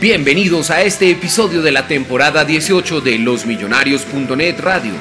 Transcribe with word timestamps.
Bienvenidos 0.00 0.70
a 0.70 0.82
este 0.82 1.10
episodio 1.10 1.60
de 1.60 1.72
la 1.72 1.88
temporada 1.88 2.44
18 2.44 3.00
de 3.00 3.18
losmillonarios.net 3.18 4.60
Radio, 4.60 4.92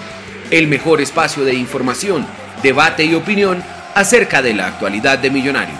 el 0.50 0.66
mejor 0.66 1.02
espacio 1.02 1.46
de 1.46 1.54
información, 1.54 2.26
debate 2.64 3.06
y 3.06 3.14
opinión 3.14 3.64
acerca 3.94 4.42
de 4.42 4.56
la 4.56 4.66
actualidad 4.66 5.20
de 5.20 5.30
Millonarios. 5.30 5.78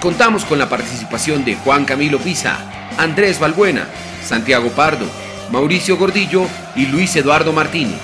Contamos 0.00 0.46
con 0.46 0.58
la 0.58 0.70
participación 0.70 1.44
de 1.44 1.54
Juan 1.56 1.84
Camilo 1.84 2.18
Pisa, 2.18 2.60
Andrés 2.96 3.38
Balbuena, 3.38 3.86
Santiago 4.24 4.70
Pardo, 4.70 5.27
Mauricio 5.50 5.96
Gordillo 5.96 6.46
y 6.76 6.86
Luis 6.86 7.16
Eduardo 7.16 7.52
Martínez. 7.52 8.00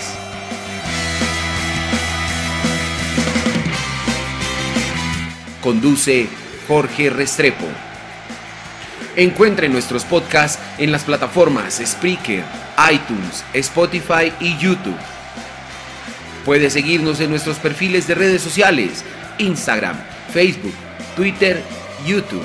Conduce 5.60 6.26
Jorge 6.66 7.10
Restrepo. 7.10 7.66
Encuentre 9.16 9.68
nuestros 9.68 10.04
podcasts 10.04 10.58
en 10.78 10.90
las 10.90 11.04
plataformas 11.04 11.80
Spreaker, 11.84 12.44
iTunes, 12.90 13.44
Spotify 13.52 14.32
y 14.40 14.56
YouTube. 14.58 14.96
Puede 16.44 16.70
seguirnos 16.70 17.20
en 17.20 17.30
nuestros 17.30 17.58
perfiles 17.58 18.06
de 18.06 18.14
redes 18.14 18.42
sociales, 18.42 19.04
Instagram, 19.38 19.96
Facebook, 20.32 20.74
Twitter, 21.14 21.62
YouTube. 22.06 22.44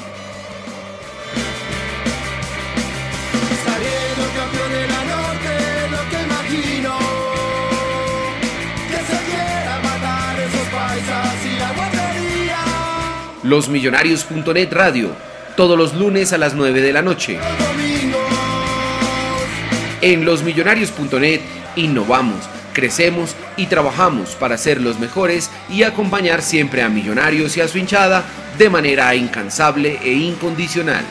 Losmillonarios.net 13.49 14.71
Radio, 14.71 15.09
todos 15.57 15.75
los 15.75 15.95
lunes 15.95 16.33
a 16.33 16.37
las 16.37 16.53
9 16.53 16.81
de 16.81 16.93
la 16.93 17.01
noche. 17.01 17.39
En 20.01 20.23
losmillonarios.net 20.23 21.41
innovamos, 21.75 22.47
crecemos 22.73 23.35
y 23.57 23.65
trabajamos 23.65 24.35
para 24.35 24.55
ser 24.55 24.79
los 24.79 24.99
mejores 24.99 25.49
y 25.67 25.81
acompañar 25.81 26.43
siempre 26.43 26.83
a 26.83 26.89
Millonarios 26.89 27.57
y 27.57 27.61
a 27.61 27.67
su 27.67 27.79
hinchada 27.79 28.23
de 28.59 28.69
manera 28.69 29.15
incansable 29.15 29.97
e 30.03 30.13
incondicional. 30.13 31.03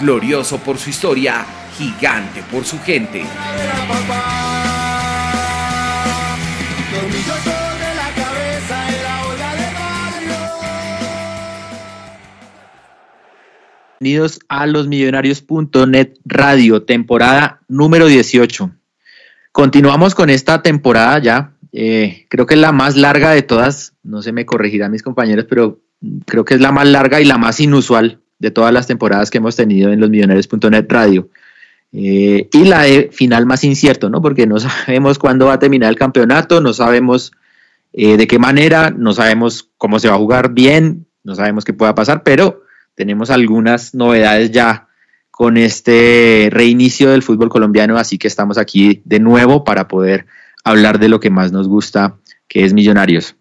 Glorioso 0.00 0.58
por 0.58 0.76
su 0.76 0.90
historia, 0.90 1.46
gigante 1.78 2.42
por 2.52 2.66
su 2.66 2.78
gente. 2.82 3.24
Bienvenidos 14.00 14.38
a 14.48 14.64
losmillonarios.net 14.68 16.18
Radio, 16.24 16.84
temporada 16.84 17.62
número 17.66 18.06
18. 18.06 18.70
Continuamos 19.50 20.14
con 20.14 20.30
esta 20.30 20.62
temporada 20.62 21.18
ya. 21.18 21.54
eh, 21.72 22.26
creo 22.28 22.46
que 22.46 22.54
es 22.54 22.60
la 22.60 22.70
más 22.70 22.96
larga 22.96 23.32
de 23.32 23.42
todas. 23.42 23.94
No 24.04 24.22
se 24.22 24.30
me 24.30 24.46
corregirán 24.46 24.92
mis 24.92 25.02
compañeros, 25.02 25.46
pero 25.48 25.80
creo 26.26 26.44
que 26.44 26.54
es 26.54 26.60
la 26.60 26.70
más 26.70 26.86
larga 26.86 27.20
y 27.20 27.24
la 27.24 27.38
más 27.38 27.58
inusual 27.58 28.20
de 28.38 28.52
todas 28.52 28.72
las 28.72 28.86
temporadas 28.86 29.32
que 29.32 29.38
hemos 29.38 29.56
tenido 29.56 29.90
en 29.92 29.98
losmillonarios.net 29.98 30.86
Radio. 30.88 31.30
Eh, 31.90 32.48
y 32.52 32.64
la 32.66 32.82
de 32.82 33.10
final 33.10 33.46
más 33.46 33.64
incierto, 33.64 34.10
¿no? 34.10 34.22
Porque 34.22 34.46
no 34.46 34.60
sabemos 34.60 35.18
cuándo 35.18 35.46
va 35.46 35.54
a 35.54 35.58
terminar 35.58 35.90
el 35.90 35.98
campeonato, 35.98 36.60
no 36.60 36.72
sabemos 36.72 37.32
eh, 37.92 38.16
de 38.16 38.28
qué 38.28 38.38
manera, 38.38 38.90
no 38.96 39.12
sabemos 39.12 39.70
cómo 39.76 39.98
se 39.98 40.08
va 40.08 40.14
a 40.14 40.18
jugar 40.18 40.52
bien, 40.52 41.08
no 41.24 41.34
sabemos 41.34 41.64
qué 41.64 41.72
pueda 41.72 41.96
pasar, 41.96 42.22
pero 42.22 42.62
tenemos 42.98 43.30
algunas 43.30 43.94
novedades 43.94 44.50
ya 44.50 44.88
con 45.30 45.56
este 45.56 46.48
reinicio 46.50 47.10
del 47.10 47.22
fútbol 47.22 47.48
colombiano, 47.48 47.96
así 47.96 48.18
que 48.18 48.26
estamos 48.26 48.58
aquí 48.58 49.02
de 49.04 49.20
nuevo 49.20 49.62
para 49.62 49.86
poder 49.86 50.26
hablar 50.64 50.98
de 50.98 51.08
lo 51.08 51.20
que 51.20 51.30
más 51.30 51.52
nos 51.52 51.68
gusta, 51.68 52.16
que 52.48 52.64
es 52.64 52.74
Millonarios. 52.74 53.36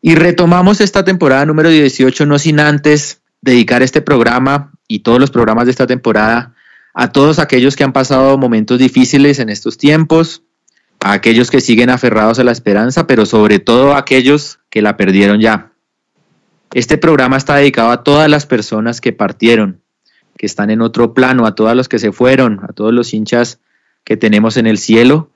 Y 0.00 0.14
retomamos 0.14 0.80
esta 0.80 1.04
temporada 1.04 1.44
número 1.44 1.70
18, 1.70 2.24
no 2.24 2.38
sin 2.38 2.60
antes 2.60 3.20
dedicar 3.40 3.82
este 3.82 4.00
programa 4.00 4.70
y 4.86 5.00
todos 5.00 5.18
los 5.18 5.32
programas 5.32 5.64
de 5.64 5.72
esta 5.72 5.88
temporada 5.88 6.54
a 6.94 7.10
todos 7.10 7.40
aquellos 7.40 7.74
que 7.74 7.82
han 7.82 7.92
pasado 7.92 8.38
momentos 8.38 8.78
difíciles 8.78 9.40
en 9.40 9.48
estos 9.48 9.76
tiempos, 9.76 10.44
a 11.00 11.14
aquellos 11.14 11.50
que 11.50 11.60
siguen 11.60 11.90
aferrados 11.90 12.38
a 12.38 12.44
la 12.44 12.52
esperanza, 12.52 13.08
pero 13.08 13.26
sobre 13.26 13.58
todo 13.58 13.94
a 13.94 13.98
aquellos 13.98 14.60
que 14.70 14.82
la 14.82 14.96
perdieron 14.96 15.40
ya. 15.40 15.71
Este 16.74 16.96
programa 16.96 17.36
está 17.36 17.56
dedicado 17.56 17.90
a 17.90 18.02
todas 18.02 18.30
las 18.30 18.46
personas 18.46 19.02
que 19.02 19.12
partieron, 19.12 19.82
que 20.38 20.46
están 20.46 20.70
en 20.70 20.80
otro 20.80 21.12
plano, 21.12 21.44
a 21.44 21.54
todos 21.54 21.76
los 21.76 21.86
que 21.86 21.98
se 21.98 22.12
fueron, 22.12 22.60
a 22.62 22.72
todos 22.72 22.94
los 22.94 23.12
hinchas 23.12 23.60
que 24.04 24.16
tenemos 24.16 24.56
en 24.56 24.66
el 24.66 24.78
cielo, 24.78 25.30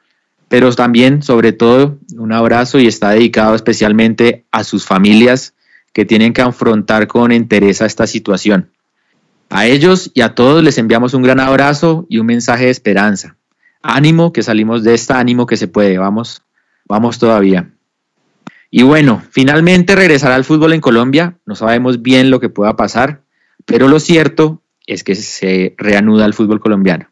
pero 0.49 0.73
también, 0.75 1.23
sobre 1.23 1.53
todo, 1.53 1.99
un 2.17 2.33
abrazo 2.33 2.79
y 2.79 2.87
está 2.87 3.11
dedicado 3.11 3.55
especialmente 3.55 4.47
a 4.51 4.65
sus 4.65 4.87
familias 4.87 5.55
que 5.93 6.07
tienen 6.07 6.33
que 6.33 6.41
afrontar 6.41 7.07
con 7.07 7.33
entereza 7.33 7.85
esta 7.85 8.07
situación. 8.07 8.71
A 9.51 9.67
ellos 9.67 10.11
y 10.15 10.23
a 10.23 10.35
todos 10.35 10.65
les 10.65 10.79
enviamos 10.79 11.13
un 11.13 11.23
gran 11.23 11.41
abrazo 11.41 12.07
y 12.09 12.19
un 12.19 12.27
mensaje 12.27 12.65
de 12.65 12.71
esperanza. 12.71 13.37
Ánimo, 13.83 14.33
que 14.33 14.43
salimos 14.43 14.83
de 14.85 14.95
esta, 14.95 15.19
ánimo 15.19 15.47
que 15.47 15.57
se 15.59 15.69
puede, 15.69 15.99
vamos, 15.99 16.43
vamos 16.87 17.19
todavía. 17.19 17.76
Y 18.77 18.83
bueno, 18.83 19.23
finalmente 19.31 19.97
regresará 19.97 20.35
al 20.35 20.45
fútbol 20.45 20.75
en 20.75 20.83
Colombia, 20.83 21.39
no 21.47 21.55
sabemos 21.55 22.03
bien 22.03 22.29
lo 22.31 22.41
que 22.41 22.51
pueda 22.51 22.77
pasar, 22.77 23.23
pero 23.65 23.89
lo 23.89 23.99
cierto 23.99 24.61
es 24.87 25.03
que 25.03 25.15
se 25.15 25.75
reanuda 25.79 26.27
el 26.27 26.35
fútbol 26.35 26.61
colombiano. 26.61 27.09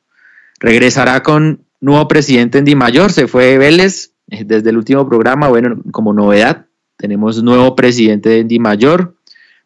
Regresará 0.61 1.23
con 1.23 1.65
nuevo 1.81 2.07
presidente 2.07 2.59
en 2.59 2.67
Di 2.67 2.75
Mayor, 2.75 3.13
se 3.13 3.29
fue 3.29 3.57
Vélez 3.57 4.13
eh, 4.31 4.45
desde 4.45 4.69
el 4.69 4.77
último 4.77 5.09
programa, 5.09 5.49
bueno, 5.49 5.83
como 5.91 6.13
novedad, 6.13 6.67
tenemos 6.99 7.43
nuevo 7.43 7.75
presidente 7.75 8.41
en 8.41 8.49
Di 8.49 8.59
Mayor, 8.59 9.17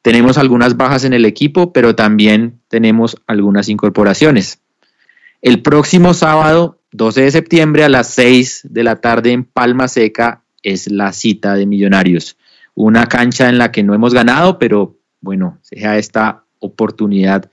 tenemos 0.00 0.38
algunas 0.38 0.76
bajas 0.76 1.02
en 1.02 1.14
el 1.14 1.24
equipo, 1.24 1.72
pero 1.72 1.96
también 1.96 2.60
tenemos 2.68 3.16
algunas 3.26 3.68
incorporaciones. 3.68 4.60
El 5.42 5.62
próximo 5.62 6.14
sábado, 6.14 6.78
12 6.92 7.22
de 7.22 7.30
septiembre, 7.32 7.82
a 7.82 7.88
las 7.88 8.06
6 8.10 8.68
de 8.70 8.84
la 8.84 9.00
tarde 9.00 9.32
en 9.32 9.42
Palma 9.42 9.88
Seca, 9.88 10.44
es 10.62 10.90
la 10.90 11.12
cita 11.12 11.54
de 11.54 11.66
Millonarios. 11.66 12.36
Una 12.74 13.06
cancha 13.06 13.48
en 13.48 13.58
la 13.58 13.72
que 13.72 13.82
no 13.82 13.94
hemos 13.94 14.14
ganado, 14.14 14.58
pero 14.58 14.96
bueno, 15.20 15.58
sea 15.62 15.98
esta 15.98 16.44
oportunidad 16.58 17.50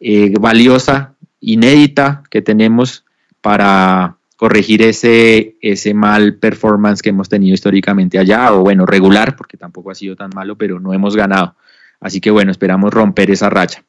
eh, 0.00 0.32
valiosa, 0.38 1.14
inédita 1.40 2.22
que 2.30 2.42
tenemos 2.42 3.04
para 3.40 4.16
corregir 4.36 4.82
ese, 4.82 5.56
ese 5.60 5.94
mal 5.94 6.36
performance 6.36 7.02
que 7.02 7.10
hemos 7.10 7.28
tenido 7.28 7.54
históricamente 7.54 8.18
allá, 8.18 8.52
o 8.52 8.60
bueno, 8.60 8.84
regular, 8.84 9.36
porque 9.36 9.56
tampoco 9.56 9.90
ha 9.90 9.94
sido 9.94 10.16
tan 10.16 10.30
malo, 10.34 10.56
pero 10.56 10.80
no 10.80 10.92
hemos 10.92 11.16
ganado. 11.16 11.54
Así 12.00 12.20
que 12.20 12.30
bueno, 12.30 12.50
esperamos 12.50 12.92
romper 12.92 13.30
esa 13.30 13.48
racha. 13.48 13.84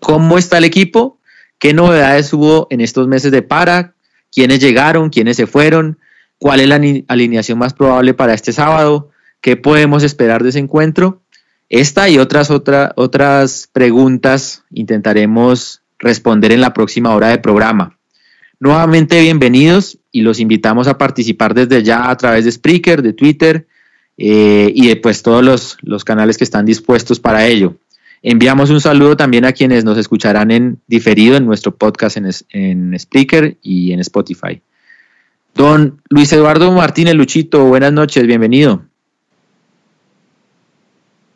¿Cómo 0.00 0.36
está 0.38 0.58
el 0.58 0.64
equipo? 0.64 1.18
¿Qué 1.58 1.72
novedades 1.74 2.32
hubo 2.32 2.66
en 2.70 2.80
estos 2.80 3.08
meses 3.08 3.32
de 3.32 3.42
para? 3.42 3.94
¿Quiénes 4.30 4.60
llegaron? 4.60 5.10
¿Quiénes 5.10 5.36
se 5.36 5.46
fueron? 5.46 5.98
¿Cuál 6.38 6.60
es 6.60 6.68
la 6.68 6.80
alineación 7.08 7.58
más 7.58 7.74
probable 7.74 8.14
para 8.14 8.32
este 8.32 8.52
sábado? 8.52 9.10
¿Qué 9.40 9.56
podemos 9.56 10.04
esperar 10.04 10.42
de 10.42 10.50
ese 10.50 10.60
encuentro? 10.60 11.22
Esta 11.68 12.08
y 12.08 12.18
otras, 12.18 12.50
otras 12.50 13.68
preguntas 13.72 14.62
intentaremos 14.70 15.82
responder 15.98 16.52
en 16.52 16.60
la 16.60 16.72
próxima 16.72 17.14
hora 17.14 17.28
de 17.28 17.38
programa. 17.38 17.98
Nuevamente 18.60 19.20
bienvenidos 19.20 19.98
y 20.12 20.22
los 20.22 20.38
invitamos 20.38 20.86
a 20.86 20.96
participar 20.96 21.54
desde 21.54 21.82
ya 21.82 22.08
a 22.08 22.16
través 22.16 22.44
de 22.44 22.52
Spreaker, 22.52 23.02
de 23.02 23.12
Twitter 23.12 23.66
eh, 24.16 24.72
y 24.74 24.88
de 24.88 24.96
pues, 24.96 25.22
todos 25.22 25.44
los, 25.44 25.76
los, 25.82 26.04
canales 26.04 26.38
que 26.38 26.44
están 26.44 26.64
dispuestos 26.64 27.20
para 27.20 27.46
ello. 27.46 27.76
Enviamos 28.22 28.70
un 28.70 28.80
saludo 28.80 29.16
también 29.16 29.44
a 29.44 29.52
quienes 29.52 29.84
nos 29.84 29.98
escucharán 29.98 30.50
en 30.50 30.80
diferido 30.86 31.36
en 31.36 31.46
nuestro 31.46 31.76
podcast 31.76 32.16
en, 32.16 32.30
en 32.50 32.98
Spreaker 32.98 33.58
y 33.62 33.92
en 33.92 34.00
Spotify. 34.00 34.60
Don 35.58 36.00
Luis 36.08 36.32
Eduardo 36.32 36.70
Martínez 36.70 37.16
Luchito, 37.16 37.64
buenas 37.64 37.92
noches, 37.92 38.24
bienvenido. 38.24 38.84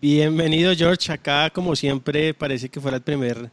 Bienvenido 0.00 0.72
George, 0.76 1.10
acá 1.10 1.50
como 1.50 1.74
siempre 1.74 2.32
parece 2.32 2.68
que 2.68 2.80
fuera 2.80 2.98
el 2.98 3.02
primer, 3.02 3.50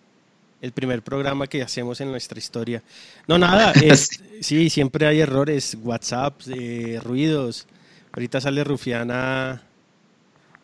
el 0.62 0.72
primer 0.72 1.02
programa 1.02 1.48
que 1.48 1.64
hacemos 1.64 2.00
en 2.02 2.12
nuestra 2.12 2.38
historia. 2.38 2.84
No, 3.26 3.40
nada, 3.40 3.74
sí, 4.42 4.70
siempre 4.70 5.08
hay 5.08 5.22
errores, 5.22 5.76
WhatsApp, 5.82 6.40
eh, 6.56 7.00
ruidos, 7.04 7.66
ahorita 8.12 8.40
sale 8.40 8.64
Rufiana 8.64 9.64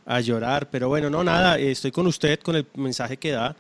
a 0.06 0.20
llorar, 0.22 0.70
pero 0.70 0.88
bueno, 0.88 1.10
no, 1.10 1.24
nada, 1.24 1.58
estoy 1.58 1.90
con 1.90 2.06
usted 2.06 2.40
con 2.42 2.56
el 2.56 2.68
mensaje 2.76 3.18
que 3.18 3.32
da. 3.32 3.56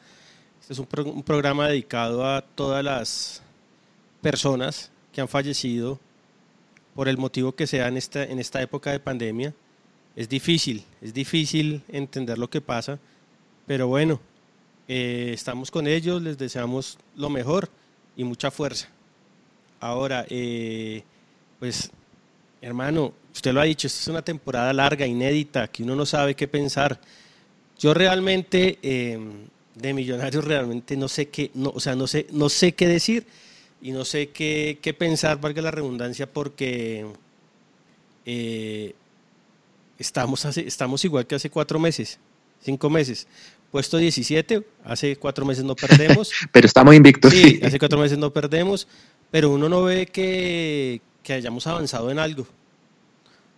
Este 0.61 0.73
es 0.73 0.77
un, 0.77 0.87
un 1.05 1.23
programa 1.23 1.69
dedicado 1.69 2.23
a 2.23 2.43
todas 2.43 2.83
las 2.83 3.41
personas 4.21 4.91
que 5.11 5.21
han 5.21 5.27
fallecido 5.27 5.99
por 6.95 7.09
el 7.09 7.17
motivo 7.17 7.51
que 7.51 7.67
sea 7.67 7.87
en 7.89 7.97
esta, 7.97 8.23
en 8.23 8.39
esta 8.39 8.61
época 8.61 8.91
de 8.91 8.99
pandemia. 8.99 9.53
Es 10.15 10.29
difícil, 10.29 10.83
es 11.01 11.13
difícil 11.13 11.83
entender 11.89 12.37
lo 12.37 12.49
que 12.49 12.61
pasa, 12.61 12.97
pero 13.67 13.87
bueno, 13.87 14.21
eh, 14.87 15.31
estamos 15.33 15.69
con 15.69 15.87
ellos, 15.87 16.21
les 16.21 16.37
deseamos 16.37 16.97
lo 17.17 17.29
mejor 17.29 17.69
y 18.15 18.23
mucha 18.23 18.49
fuerza. 18.49 18.87
Ahora, 19.81 20.25
eh, 20.29 21.03
pues, 21.59 21.91
hermano, 22.61 23.13
usted 23.33 23.51
lo 23.51 23.59
ha 23.59 23.65
dicho, 23.65 23.87
esta 23.87 23.99
es 23.99 24.07
una 24.07 24.21
temporada 24.21 24.71
larga, 24.71 25.05
inédita, 25.05 25.67
que 25.67 25.83
uno 25.83 25.97
no 25.97 26.05
sabe 26.05 26.33
qué 26.33 26.47
pensar. 26.47 27.01
Yo 27.77 27.93
realmente, 27.93 28.79
em, 28.81 29.47
de 29.75 29.93
Millonarios, 29.93 30.45
realmente 30.45 30.95
no 30.95 31.09
sé 31.09 31.27
qué, 31.27 31.51
no, 31.55 31.71
o 31.75 31.81
sea, 31.81 31.93
no 31.93 32.07
sé, 32.07 32.27
no 32.31 32.47
sé 32.47 32.71
qué 32.71 32.87
decir 32.87 33.27
y 33.81 33.91
no 33.91 34.05
sé 34.05 34.29
qué, 34.29 34.79
qué 34.81 34.93
pensar, 34.93 35.39
valga 35.39 35.61
la 35.61 35.71
redundancia, 35.71 36.31
porque 36.31 37.05
eh, 38.25 38.95
estamos, 39.99 40.43
estamos 40.57 41.05
igual 41.05 41.27
que 41.27 41.35
hace 41.35 41.49
cuatro 41.49 41.79
meses, 41.79 42.19
cinco 42.61 42.89
meses. 42.89 43.27
Puesto 43.71 43.97
17, 43.97 44.65
hace 44.85 45.17
cuatro 45.17 45.45
meses 45.45 45.63
no 45.63 45.75
perdemos. 45.75 46.31
pero 46.51 46.65
estamos 46.65 46.95
invictos. 46.95 47.31
Sí, 47.31 47.59
hace 47.63 47.77
cuatro 47.77 47.99
meses 47.99 48.17
no 48.17 48.31
perdemos, 48.31 48.87
pero 49.31 49.49
uno 49.49 49.67
no 49.67 49.83
ve 49.83 50.05
que, 50.05 51.01
que 51.21 51.33
hayamos 51.33 51.67
avanzado 51.67 52.09
en 52.09 52.19
algo. 52.19 52.47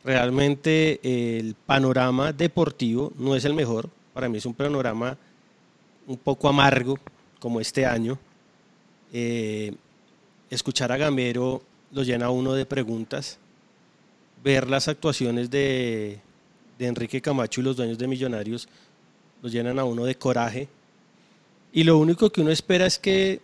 Realmente 0.03 0.99
el 1.37 1.53
panorama 1.53 2.33
deportivo 2.33 3.13
no 3.17 3.35
es 3.35 3.45
el 3.45 3.53
mejor. 3.53 3.89
Para 4.13 4.29
mí 4.29 4.37
es 4.37 4.45
un 4.45 4.53
panorama 4.53 5.17
un 6.07 6.17
poco 6.17 6.49
amargo, 6.49 6.97
como 7.39 7.59
este 7.59 7.85
año. 7.85 8.17
Eh, 9.13 9.73
escuchar 10.49 10.91
a 10.91 10.97
Gamero 10.97 11.61
lo 11.91 12.03
llena 12.03 12.29
uno 12.29 12.53
de 12.53 12.65
preguntas. 12.65 13.37
Ver 14.43 14.69
las 14.69 14.87
actuaciones 14.87 15.49
de, 15.49 16.19
Enrique 16.79 17.21
Camacho 17.21 17.61
y 17.61 17.63
los 17.63 17.75
dueños 17.75 17.97
de 17.97 18.07
Millonarios 18.07 18.67
lo 19.41 19.49
llenan 19.49 19.79
a 19.79 19.83
uno 19.83 20.05
de 20.05 20.15
coraje. 20.15 20.67
Y 21.73 21.83
lo 21.83 21.97
único 21.97 22.31
que 22.31 22.41
uno 22.41 22.51
espera 22.51 22.85
es 22.85 22.97
que 22.97 23.41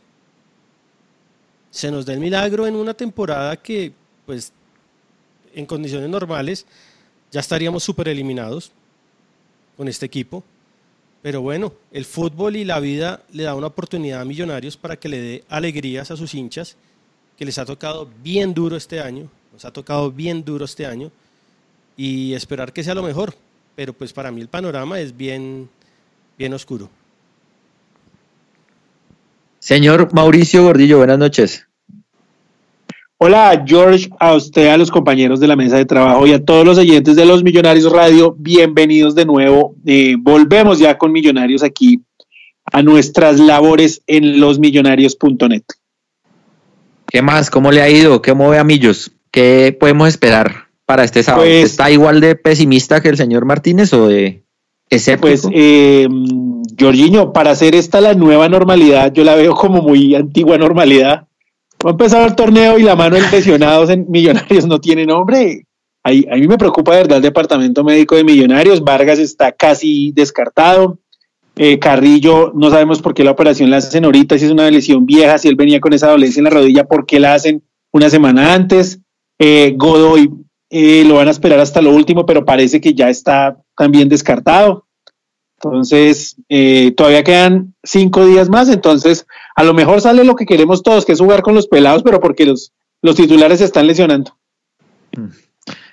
se 1.71 1.91
nos 1.91 2.05
dé 2.05 2.13
el 2.13 2.19
milagro 2.19 2.67
en 2.67 2.75
una 2.75 2.93
temporada 2.93 3.57
que, 3.57 3.91
pues, 4.25 4.53
en 5.55 5.65
condiciones 5.65 6.09
normales, 6.09 6.65
ya 7.31 7.39
estaríamos 7.39 7.83
súper 7.83 8.07
eliminados 8.07 8.71
con 9.75 9.87
este 9.87 10.05
equipo. 10.05 10.43
Pero 11.23 11.41
bueno, 11.41 11.73
el 11.91 12.05
fútbol 12.05 12.55
y 12.55 12.65
la 12.65 12.79
vida 12.79 13.23
le 13.31 13.43
da 13.43 13.55
una 13.55 13.67
oportunidad 13.67 14.21
a 14.21 14.25
Millonarios 14.25 14.77
para 14.77 14.97
que 14.97 15.09
le 15.09 15.21
dé 15.21 15.43
alegrías 15.49 16.11
a 16.11 16.17
sus 16.17 16.33
hinchas 16.35 16.75
que 17.37 17.45
les 17.45 17.57
ha 17.57 17.65
tocado 17.65 18.09
bien 18.23 18.53
duro 18.53 18.75
este 18.75 18.99
año, 18.99 19.29
nos 19.51 19.65
ha 19.65 19.71
tocado 19.71 20.11
bien 20.11 20.43
duro 20.43 20.65
este 20.65 20.85
año 20.85 21.11
y 21.97 22.33
esperar 22.33 22.73
que 22.73 22.83
sea 22.83 22.95
lo 22.95 23.03
mejor, 23.03 23.35
pero 23.75 23.93
pues 23.93 24.13
para 24.13 24.31
mí 24.31 24.41
el 24.41 24.47
panorama 24.47 24.99
es 24.99 25.15
bien, 25.15 25.69
bien 26.37 26.53
oscuro. 26.53 26.89
Señor 29.59 30.13
Mauricio 30.13 30.63
Gordillo, 30.63 30.97
buenas 30.97 31.17
noches. 31.17 31.67
Hola 33.17 33.63
George, 33.65 34.09
a 34.19 34.33
usted, 34.33 34.67
a 34.67 34.75
los 34.75 34.91
compañeros 34.91 35.39
de 35.39 35.47
la 35.47 35.55
mesa 35.55 35.77
de 35.77 35.85
trabajo 35.85 36.27
y 36.27 36.33
a 36.33 36.43
todos 36.43 36.65
los 36.65 36.77
oyentes 36.77 37.15
de 37.15 37.25
los 37.25 37.41
Millonarios 37.41 37.89
Radio, 37.89 38.35
bienvenidos 38.37 39.15
de 39.15 39.25
nuevo. 39.25 39.75
Eh, 39.85 40.15
volvemos 40.19 40.79
ya 40.79 40.97
con 40.97 41.13
Millonarios 41.13 41.63
aquí 41.63 42.01
a 42.65 42.81
nuestras 42.81 43.39
labores 43.39 44.01
en 44.07 44.41
losmillonarios.net. 44.41 45.63
¿Qué 47.13 47.21
más? 47.21 47.51
¿Cómo 47.51 47.71
le 47.71 47.83
ha 47.83 47.89
ido? 47.91 48.23
¿Qué 48.23 48.33
mueve 48.33 48.57
a 48.57 48.63
Millos? 48.63 49.11
¿Qué 49.29 49.77
podemos 49.79 50.07
esperar 50.07 50.69
para 50.87 51.03
este 51.03 51.21
sábado? 51.21 51.43
Pues- 51.45 51.65
¿Está 51.65 51.91
igual 51.91 52.19
de 52.19 52.35
pesimista 52.35 53.01
que 53.03 53.09
el 53.09 53.17
señor 53.17 53.45
Martínez 53.45 53.93
o 53.93 54.07
de 54.07 54.43
ese 54.89 55.19
Pues, 55.19 55.47
eh, 55.53 56.07
Jorginho, 56.79 57.31
para 57.31 57.51
hacer 57.51 57.75
esta 57.75 58.01
la 58.01 58.15
nueva 58.15 58.49
normalidad, 58.49 59.13
yo 59.13 59.23
la 59.23 59.35
veo 59.35 59.53
como 59.53 59.83
muy 59.83 60.15
antigua 60.15 60.57
normalidad. 60.57 61.27
Va 61.85 61.89
a 61.89 61.91
empezar 61.91 62.27
el 62.27 62.33
torneo 62.33 62.79
y 62.79 62.81
la 62.81 62.95
mano 62.95 63.15
de 63.15 63.21
lesionados 63.29 63.91
en 63.91 64.07
Millonarios 64.09 64.65
no 64.65 64.81
tiene 64.81 65.05
nombre. 65.05 65.67
Ahí, 66.03 66.25
a 66.31 66.35
mí 66.35 66.47
me 66.47 66.57
preocupa 66.57 66.93
de 66.95 67.03
verdad 67.03 67.17
el 67.17 67.23
departamento 67.23 67.83
médico 67.83 68.15
de 68.15 68.23
Millonarios. 68.23 68.83
Vargas 68.83 69.19
está 69.19 69.51
casi 69.51 70.11
descartado. 70.13 70.97
Eh, 71.55 71.77
Carrillo, 71.77 72.51
no 72.55 72.69
sabemos 72.69 73.01
por 73.01 73.13
qué 73.13 73.23
la 73.23 73.31
operación 73.31 73.69
la 73.69 73.77
hacen 73.77 74.05
ahorita, 74.05 74.37
si 74.37 74.45
es 74.45 74.51
una 74.51 74.69
lesión 74.71 75.05
vieja, 75.05 75.37
si 75.37 75.47
él 75.47 75.55
venía 75.55 75.79
con 75.79 75.93
esa 75.93 76.09
dolencia 76.09 76.39
en 76.39 76.45
la 76.45 76.49
rodilla, 76.49 76.85
por 76.85 77.05
qué 77.05 77.19
la 77.19 77.35
hacen 77.35 77.63
una 77.91 78.09
semana 78.09 78.53
antes. 78.53 78.99
Eh, 79.37 79.73
Godoy 79.77 80.31
eh, 80.69 81.03
lo 81.05 81.15
van 81.15 81.27
a 81.27 81.31
esperar 81.31 81.59
hasta 81.59 81.81
lo 81.81 81.91
último, 81.91 82.25
pero 82.25 82.45
parece 82.45 82.81
que 82.81 82.93
ya 82.93 83.09
está 83.09 83.57
también 83.77 84.09
descartado. 84.09 84.87
Entonces, 85.61 86.35
todavía 86.97 87.23
quedan 87.23 87.73
cinco 87.83 88.25
días 88.25 88.49
más, 88.49 88.67
entonces 88.67 89.25
a 89.55 89.63
lo 89.63 89.73
mejor 89.73 90.01
sale 90.01 90.25
lo 90.25 90.35
que 90.35 90.45
queremos 90.45 90.83
todos, 90.83 91.05
que 91.05 91.13
es 91.13 91.19
jugar 91.21 91.41
con 91.41 91.55
los 91.55 91.67
pelados, 91.67 92.03
pero 92.03 92.19
porque 92.19 92.45
los, 92.45 92.73
los 93.01 93.15
titulares 93.15 93.59
se 93.59 93.65
están 93.65 93.87
lesionando. 93.87 94.35
Mm. 95.15 95.27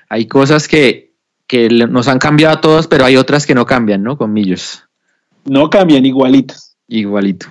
Hay 0.08 0.26
cosas 0.26 0.66
que, 0.66 1.14
que 1.46 1.68
nos 1.68 2.08
han 2.08 2.18
cambiado 2.18 2.54
a 2.56 2.60
todos, 2.60 2.88
pero 2.88 3.04
hay 3.04 3.16
otras 3.16 3.46
que 3.46 3.54
no 3.54 3.64
cambian, 3.64 4.02
¿no? 4.02 4.16
Con 4.16 4.32
Millos. 4.32 4.89
No 5.44 5.70
cambian, 5.70 6.04
igualitas. 6.06 6.76
Igualito. 6.88 7.46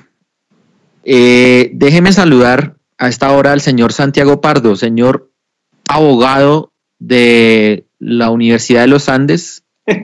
Eh, 1.04 1.72
déjeme 1.74 2.12
saludar 2.12 2.76
a 2.98 3.08
esta 3.08 3.32
hora 3.32 3.54
al 3.54 3.62
señor 3.62 3.94
Santiago 3.94 4.42
Pardo, 4.42 4.76
señor 4.76 5.32
abogado 5.88 6.72
de 7.00 7.86
la 8.00 8.30
Universidad 8.30 8.82
de 8.82 8.88
los 8.88 9.10
Andes. 9.10 9.64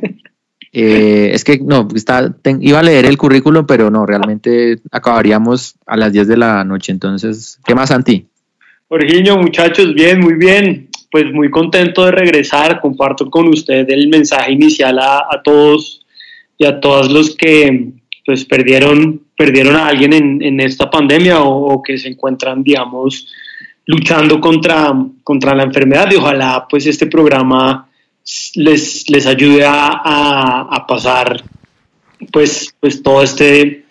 Eh, 0.77 1.31
es 1.33 1.45
que 1.45 1.57
no, 1.59 1.87
está, 1.95 2.33
ten- 2.33 2.61
iba 2.61 2.79
a 2.79 2.83
leer 2.83 3.05
el 3.05 3.17
currículum, 3.17 3.65
pero 3.65 3.89
no, 3.89 4.05
realmente 4.05 4.81
acabaríamos 4.91 5.75
a 5.85 5.95
las 5.95 6.11
10 6.11 6.27
de 6.27 6.35
la 6.35 6.65
noche. 6.65 6.91
Entonces, 6.91 7.61
¿qué 7.65 7.73
más, 7.73 7.87
Santi? 7.87 8.27
Jorginho, 8.89 9.37
muchachos, 9.37 9.93
bien, 9.93 10.19
muy 10.19 10.33
bien. 10.33 10.89
Pues 11.09 11.31
muy 11.31 11.49
contento 11.49 12.03
de 12.03 12.11
regresar. 12.11 12.81
Comparto 12.81 13.29
con 13.29 13.47
usted 13.47 13.89
el 13.89 14.09
mensaje 14.09 14.51
inicial 14.51 14.99
a, 14.99 15.19
a 15.19 15.41
todos 15.41 16.04
y 16.57 16.65
a 16.65 16.79
todos 16.79 17.11
los 17.11 17.35
que 17.35 17.89
pues 18.25 18.43
perdieron, 18.45 19.21
perdieron 19.37 19.75
a 19.75 19.87
alguien 19.87 20.13
en, 20.13 20.41
en 20.41 20.59
esta 20.59 20.89
pandemia 20.89 21.41
o, 21.41 21.73
o 21.73 21.81
que 21.83 21.97
se 21.97 22.07
encuentran, 22.09 22.63
digamos, 22.63 23.27
luchando 23.85 24.39
contra, 24.41 24.93
contra 25.23 25.53
la 25.53 25.63
enfermedad. 25.63 26.09
Y 26.11 26.15
ojalá 26.15 26.65
pues 26.67 26.87
este 26.87 27.05
programa 27.05 27.87
les, 28.55 29.07
les 29.09 29.27
ayude 29.27 29.63
a, 29.63 29.89
a- 30.03 30.61
a 30.71 30.87
pasar 30.87 31.43
pues, 32.31 32.73
pues 32.79 33.03
todo 33.03 33.21
este, 33.21 33.85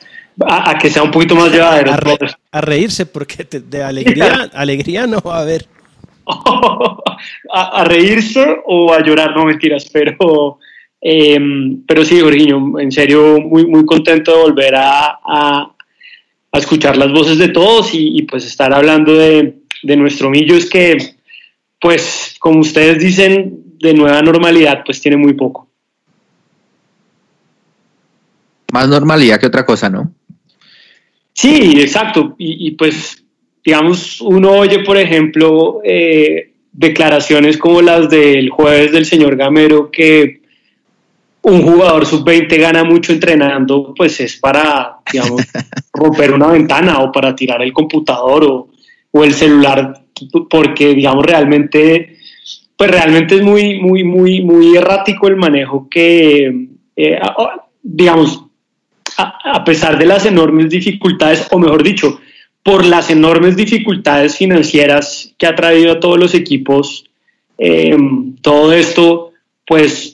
a, 0.45 0.71
a 0.71 0.79
que 0.79 0.91
sea 0.91 1.05
un 1.05 1.13
poquito 1.13 1.37
más 1.37 1.53
llevadero. 1.53 1.93
A, 1.93 1.97
re- 1.99 2.19
a 2.51 2.61
reírse, 2.61 3.07
porque 3.07 3.45
te- 3.45 3.61
de 3.61 3.83
alegría, 3.85 4.51
alegría 4.55 5.07
no 5.07 5.21
va 5.21 5.39
a 5.39 5.41
haber. 5.43 5.67
a, 6.27 7.81
a 7.81 7.85
reírse 7.85 8.57
o 8.67 8.93
a 8.93 9.03
llorar, 9.03 9.37
no 9.37 9.45
mentiras, 9.45 9.89
pero, 9.93 10.59
eh, 11.05 11.39
pero 11.87 12.03
sí, 12.05 12.19
Jorginho, 12.19 12.79
en 12.81 12.91
serio, 12.91 13.39
muy, 13.41 13.67
muy 13.67 13.85
contento 13.85 14.33
de 14.35 14.43
volver 14.43 14.75
a, 14.75 15.19
a- 15.25 15.71
a 16.51 16.59
escuchar 16.59 16.97
las 16.97 17.13
voces 17.13 17.37
de 17.39 17.49
todos 17.49 17.93
y, 17.95 18.17
y, 18.19 18.23
pues 18.23 18.47
estar 18.47 18.73
hablando 18.73 19.13
de, 19.15 19.57
de 19.83 19.97
nuestro 19.97 20.31
millo 20.31 20.57
es 20.57 20.71
que, 20.71 20.97
pues, 21.81 22.37
como 22.39 22.61
ustedes 22.61 22.99
dicen, 23.01 23.61
de 23.81 23.93
nueva 23.93 24.23
normalidad, 24.23 24.83
pues 24.87 25.01
tiene 25.01 25.17
muy 25.17 25.35
poco. 25.35 25.69
Más 28.73 28.89
normalidad 28.89 29.39
que 29.39 29.47
otra 29.47 29.67
cosa, 29.67 29.91
¿no? 29.91 30.13
Sí, 31.33 31.75
exacto. 31.81 32.35
Y, 32.39 32.69
y, 32.69 32.71
pues, 32.73 33.23
digamos, 33.65 34.21
uno 34.21 34.53
oye, 34.53 34.81
por 34.85 34.97
ejemplo, 34.97 35.81
eh, 35.85 36.53
declaraciones 36.73 37.59
como 37.59 37.83
las 37.83 38.09
del 38.09 38.49
jueves 38.51 38.93
del 38.93 39.05
señor 39.07 39.37
Gamero, 39.37 39.91
que 39.91 40.43
un 41.45 41.63
jugador 41.63 42.07
sub-20 42.07 42.59
gana 42.59 42.85
mucho 42.85 43.13
entrenando, 43.13 43.93
pues 43.95 44.19
es 44.21 44.37
para, 44.37 44.99
digamos, 45.11 45.43
romper 45.93 46.33
una 46.33 46.49
ventana 46.49 47.01
o 47.01 47.13
para 47.13 47.37
tirar 47.37 47.63
el 47.63 47.73
computador 47.73 48.45
o, 48.45 48.69
o 49.11 49.25
el 49.25 49.35
celular, 49.35 50.05
porque, 50.49 50.95
digamos, 50.95 51.25
realmente, 51.25 52.17
pues 52.77 52.91
realmente 52.91 53.37
es 53.37 53.43
muy, 53.43 53.79
muy, 53.81 54.05
muy, 54.05 54.43
muy 54.43 54.77
errático 54.77 55.29
el 55.29 55.37
manejo 55.37 55.87
que, 55.91 56.69
eh, 56.97 57.19
digamos, 57.83 58.43
a, 59.19 59.57
a, 59.57 59.65
pesar 59.65 59.99
de 59.99 60.07
las 60.07 60.25
enormes 60.25 60.71
dificultades, 60.71 61.47
o 61.51 61.59
mejor 61.59 61.83
dicho, 61.83 62.21
por 62.63 62.87
las 62.87 63.11
enormes 63.11 63.55
dificultades 63.55 64.39
financieras 64.39 65.35
que 65.37 65.47
ha 65.47 65.55
traído 65.55 65.93
a 65.93 66.01
todos 66.01 66.19
los 66.19 66.35
equipos, 66.35 67.05
eh, 67.59 67.97
todo 68.41 68.73
esto, 68.73 69.33
pues 69.67 70.14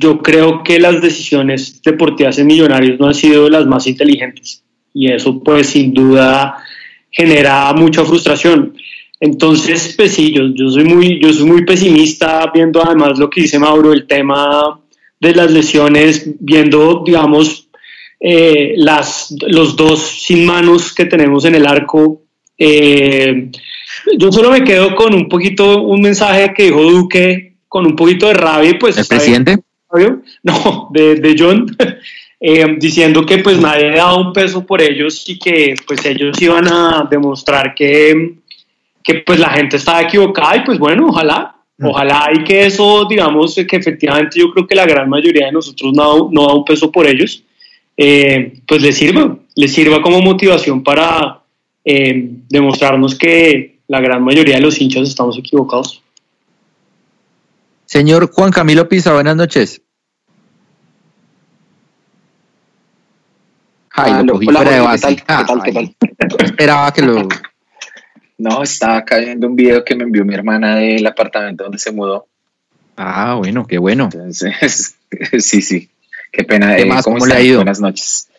yo 0.00 0.22
creo 0.22 0.62
que 0.64 0.78
las 0.78 1.02
decisiones 1.02 1.82
deportivas 1.82 2.38
en 2.38 2.46
Millonarios 2.46 2.98
no 2.98 3.06
han 3.06 3.14
sido 3.14 3.50
las 3.50 3.66
más 3.66 3.86
inteligentes 3.86 4.64
y 4.94 5.12
eso 5.12 5.42
pues 5.42 5.68
sin 5.68 5.92
duda 5.92 6.56
genera 7.10 7.72
mucha 7.74 8.04
frustración. 8.04 8.74
Entonces, 9.20 9.94
pues 9.96 10.14
sí, 10.14 10.32
yo, 10.32 10.70
soy 10.70 10.84
muy, 10.84 11.20
yo 11.20 11.30
soy 11.32 11.46
muy 11.46 11.64
pesimista 11.66 12.50
viendo 12.52 12.82
además 12.82 13.18
lo 13.18 13.28
que 13.28 13.42
dice 13.42 13.58
Mauro, 13.58 13.92
el 13.92 14.06
tema 14.06 14.80
de 15.20 15.34
las 15.34 15.50
lesiones, 15.50 16.30
viendo, 16.40 17.02
digamos, 17.04 17.68
eh, 18.18 18.72
las, 18.76 19.34
los 19.48 19.76
dos 19.76 20.00
sin 20.00 20.46
manos 20.46 20.94
que 20.94 21.04
tenemos 21.04 21.44
en 21.44 21.56
el 21.56 21.66
arco. 21.66 22.22
Eh, 22.56 23.50
yo 24.18 24.32
solo 24.32 24.50
me 24.50 24.64
quedo 24.64 24.94
con 24.94 25.12
un 25.14 25.28
poquito, 25.28 25.82
un 25.82 26.00
mensaje 26.00 26.54
que 26.54 26.64
dijo 26.64 26.82
Duque, 26.82 27.56
con 27.68 27.84
un 27.84 27.94
poquito 27.94 28.28
de 28.28 28.34
rabia, 28.34 28.78
pues... 28.80 28.96
¿El 28.96 29.06
presidente? 29.06 29.58
No, 30.42 30.88
de, 30.92 31.16
de 31.16 31.36
John, 31.38 31.66
eh, 32.40 32.76
diciendo 32.78 33.24
que 33.26 33.38
pues 33.38 33.60
nadie 33.60 33.90
daba 33.90 34.16
un 34.16 34.32
peso 34.32 34.64
por 34.64 34.80
ellos 34.80 35.28
y 35.28 35.38
que 35.38 35.74
pues 35.86 36.04
ellos 36.04 36.40
iban 36.40 36.68
a 36.68 37.06
demostrar 37.10 37.74
que, 37.74 38.34
que 39.02 39.14
pues 39.14 39.38
la 39.38 39.50
gente 39.50 39.76
estaba 39.76 40.02
equivocada 40.02 40.56
y 40.56 40.60
pues 40.60 40.78
bueno, 40.78 41.08
ojalá, 41.08 41.54
Ojalá 41.82 42.30
y 42.34 42.44
que 42.44 42.66
eso, 42.66 43.06
digamos, 43.08 43.54
que 43.54 43.76
efectivamente 43.76 44.38
yo 44.38 44.50
creo 44.50 44.66
que 44.66 44.74
la 44.74 44.84
gran 44.84 45.08
mayoría 45.08 45.46
de 45.46 45.52
nosotros 45.52 45.92
no, 45.94 46.28
no 46.30 46.46
da 46.46 46.54
un 46.54 46.64
peso 46.64 46.92
por 46.92 47.06
ellos, 47.06 47.42
eh, 47.96 48.52
pues 48.66 48.82
les 48.82 48.96
sirva, 48.96 49.38
les 49.54 49.72
sirva 49.72 50.02
como 50.02 50.20
motivación 50.20 50.82
para 50.82 51.40
eh, 51.84 52.28
demostrarnos 52.48 53.14
que 53.14 53.78
la 53.88 54.00
gran 54.00 54.22
mayoría 54.22 54.56
de 54.56 54.60
los 54.60 54.80
hinchas 54.80 55.08
estamos 55.08 55.38
equivocados. 55.38 55.99
Señor 57.90 58.30
Juan 58.30 58.52
Camilo 58.52 58.88
Pisa, 58.88 59.12
buenas 59.12 59.34
noches. 59.34 59.82
Ay, 63.90 64.12
Ah, 64.14 64.22
lo 64.22 64.34
cogí 64.34 64.46
hola, 64.46 64.60
fuera 64.60 64.76
de 64.76 64.78
Jorge, 64.78 64.92
base. 64.92 65.16
¿qué 65.16 65.22
tal? 65.26 65.62
¿Qué 65.64 65.72
tal? 65.72 65.96
¿Qué 65.98 66.26
no 66.38 66.44
esperaba 66.44 66.92
que 66.92 67.02
lo... 67.02 67.28
No, 68.38 68.62
estaba 68.62 69.04
cayendo 69.04 69.48
un 69.48 69.56
video 69.56 69.84
que 69.84 69.96
me 69.96 70.04
envió 70.04 70.24
mi 70.24 70.34
hermana 70.34 70.76
del 70.76 71.04
apartamento 71.04 71.64
donde 71.64 71.78
se 71.78 71.90
mudó. 71.90 72.28
Ah, 72.96 73.34
bueno, 73.34 73.66
qué 73.66 73.78
bueno. 73.78 74.04
Entonces, 74.04 74.94
sí, 75.40 75.60
sí. 75.60 75.90
Qué 76.30 76.44
pena. 76.44 76.76
¿Qué 76.76 76.82
eh, 76.82 76.86
más? 76.86 77.04
¿Cómo 77.04 77.26
le 77.26 77.34
ha 77.34 77.42
ido? 77.42 77.56
Buenas 77.56 77.80
noches. 77.80 78.30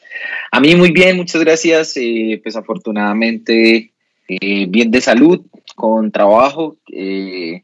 A 0.49 0.61
mí 0.61 0.75
muy 0.75 0.91
bien, 0.91 1.17
muchas 1.17 1.41
gracias. 1.41 1.97
Eh, 1.97 2.39
pues 2.41 2.55
afortunadamente 2.55 3.91
eh, 4.29 4.65
bien 4.69 4.91
de 4.91 5.01
salud, 5.01 5.41
con 5.75 6.09
trabajo 6.09 6.77
eh, 6.89 7.63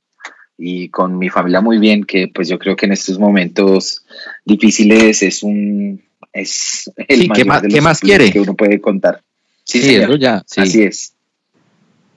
y 0.57 0.89
con 0.89 1.17
mi 1.17 1.29
familia 1.29 1.61
muy 1.61 1.77
bien, 1.77 2.03
que 2.03 2.27
pues 2.27 2.47
yo 2.49 2.57
creo 2.57 2.75
que 2.75 2.85
en 2.87 2.93
estos 2.93 3.19
momentos 3.19 4.03
difíciles 4.45 5.21
es 5.23 5.43
un 5.43 6.01
es 6.33 6.91
el 7.07 7.21
Sí, 7.21 7.29
¿qué 7.29 7.45
más- 7.45 7.61
de 7.61 7.67
qué 7.69 7.81
más 7.81 7.99
quiere? 7.99 8.31
que 8.31 8.39
uno 8.39 8.55
puede 8.55 8.79
contar. 8.81 9.21
Sí, 9.63 9.79
Sí, 9.79 9.85
señor. 9.87 10.03
eso 10.09 10.15
ya, 10.17 10.43
sí. 10.45 10.61
Así 10.61 10.81
es. 10.83 11.13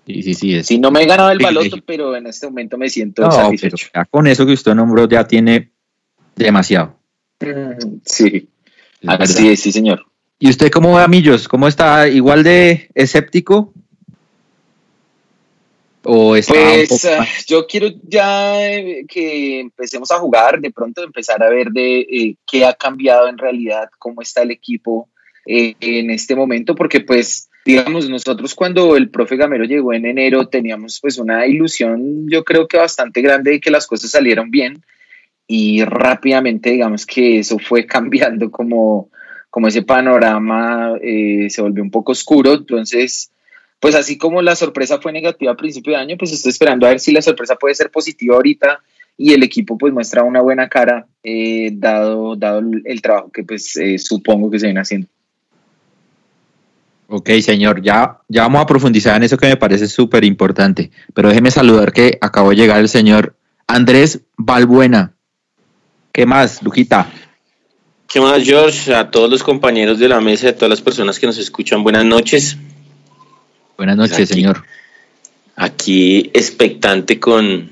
Sí, 0.06 0.22
sí, 0.22 0.34
sí. 0.34 0.54
es- 0.56 0.66
Sí, 0.66 0.78
no 0.78 0.90
me 0.90 1.02
he 1.02 1.06
ganado 1.06 1.30
el 1.30 1.38
baloto, 1.38 1.76
pero 1.86 2.16
en 2.16 2.26
este 2.26 2.46
momento 2.46 2.76
me 2.78 2.88
siento 2.90 3.22
No, 3.22 3.30
satisfecho. 3.30 3.88
ya 3.94 4.04
con 4.06 4.26
eso 4.26 4.44
que 4.46 4.52
usted 4.52 4.74
nombró 4.74 5.08
ya 5.08 5.26
tiene 5.26 5.70
demasiado. 6.36 6.96
Mm, 7.40 7.98
Sí, 8.04 8.48
es 9.00 9.08
así 9.08 9.34
verdad. 9.34 9.52
es, 9.52 9.60
sí, 9.60 9.72
señor. 9.72 10.04
¿Y 10.38 10.48
usted 10.50 10.70
cómo 10.70 10.92
va, 10.92 11.06
Millos? 11.08 11.48
¿Cómo 11.48 11.68
está? 11.68 12.08
¿Igual 12.08 12.42
de 12.42 12.90
escéptico? 12.94 13.72
¿O 16.02 16.30
Pues 16.30 17.04
ah, 17.04 17.26
yo 17.46 17.66
quiero 17.66 17.88
ya 18.02 18.70
eh, 18.70 19.04
que 19.06 19.60
empecemos 19.60 20.10
a 20.10 20.18
jugar, 20.18 20.60
de 20.60 20.70
pronto 20.70 21.02
empezar 21.02 21.42
a 21.42 21.50
ver 21.50 21.70
de 21.70 22.00
eh, 22.00 22.36
qué 22.46 22.64
ha 22.64 22.72
cambiado 22.72 23.28
en 23.28 23.36
realidad, 23.36 23.90
cómo 23.98 24.22
está 24.22 24.42
el 24.42 24.50
equipo 24.50 25.08
eh, 25.46 25.74
en 25.80 26.10
este 26.10 26.34
momento, 26.34 26.74
porque 26.74 27.00
pues 27.00 27.50
digamos 27.66 28.08
nosotros 28.08 28.54
cuando 28.54 28.96
el 28.96 29.10
profe 29.10 29.36
Gamero 29.36 29.64
llegó 29.64 29.92
en 29.92 30.06
enero 30.06 30.48
teníamos 30.48 30.98
pues 30.98 31.18
una 31.18 31.46
ilusión 31.46 32.26
yo 32.26 32.42
creo 32.42 32.66
que 32.66 32.78
bastante 32.78 33.20
grande 33.20 33.50
de 33.50 33.60
que 33.60 33.70
las 33.70 33.86
cosas 33.86 34.10
salieron 34.10 34.50
bien 34.50 34.82
y 35.46 35.84
rápidamente 35.84 36.70
digamos 36.70 37.04
que 37.04 37.40
eso 37.40 37.58
fue 37.58 37.84
cambiando 37.86 38.50
como, 38.50 39.10
como 39.50 39.68
ese 39.68 39.82
panorama 39.82 40.94
eh, 41.02 41.48
se 41.50 41.60
volvió 41.60 41.82
un 41.82 41.90
poco 41.90 42.12
oscuro, 42.12 42.54
entonces 42.54 43.30
pues 43.80 43.94
así 43.94 44.18
como 44.18 44.42
la 44.42 44.54
sorpresa 44.54 45.00
fue 45.00 45.12
negativa 45.12 45.52
a 45.52 45.56
principio 45.56 45.94
de 45.94 45.98
año, 45.98 46.16
pues 46.18 46.32
estoy 46.32 46.50
esperando 46.50 46.86
a 46.86 46.90
ver 46.90 47.00
si 47.00 47.12
la 47.12 47.22
sorpresa 47.22 47.56
puede 47.56 47.74
ser 47.74 47.90
positiva 47.90 48.36
ahorita 48.36 48.80
y 49.16 49.32
el 49.32 49.42
equipo 49.42 49.76
pues 49.76 49.92
muestra 49.92 50.22
una 50.22 50.42
buena 50.42 50.68
cara 50.68 51.06
eh, 51.22 51.70
dado, 51.72 52.36
dado 52.36 52.60
el, 52.84 53.02
trabajo 53.02 53.30
que 53.32 53.42
pues 53.42 53.76
eh, 53.76 53.98
supongo 53.98 54.50
que 54.50 54.58
se 54.58 54.66
viene 54.66 54.80
haciendo. 54.80 55.08
Ok, 57.08 57.30
señor, 57.40 57.82
ya, 57.82 58.18
ya 58.28 58.42
vamos 58.42 58.62
a 58.62 58.66
profundizar 58.66 59.16
en 59.16 59.24
eso 59.24 59.36
que 59.36 59.48
me 59.48 59.56
parece 59.56 59.88
súper 59.88 60.24
importante. 60.24 60.90
Pero 61.12 61.28
déjeme 61.28 61.50
saludar 61.50 61.92
que 61.92 62.18
acabó 62.20 62.50
de 62.50 62.56
llegar 62.56 62.78
el 62.78 62.88
señor 62.88 63.34
Andrés 63.66 64.20
Balbuena. 64.36 65.14
¿Qué 66.12 66.24
más, 66.24 66.62
Lujita? 66.62 67.10
¿Qué 68.08 68.20
más, 68.20 68.42
George? 68.44 68.94
A 68.94 69.10
todos 69.10 69.28
los 69.28 69.42
compañeros 69.42 69.98
de 69.98 70.08
la 70.08 70.20
mesa, 70.20 70.50
a 70.50 70.52
todas 70.52 70.70
las 70.70 70.80
personas 70.80 71.18
que 71.18 71.26
nos 71.26 71.38
escuchan, 71.38 71.82
buenas 71.82 72.04
noches. 72.04 72.56
Buenas 73.80 73.96
noches, 73.96 74.18
Aquí. 74.18 74.26
señor. 74.26 74.62
Aquí 75.56 76.30
expectante 76.34 77.18
con, 77.18 77.70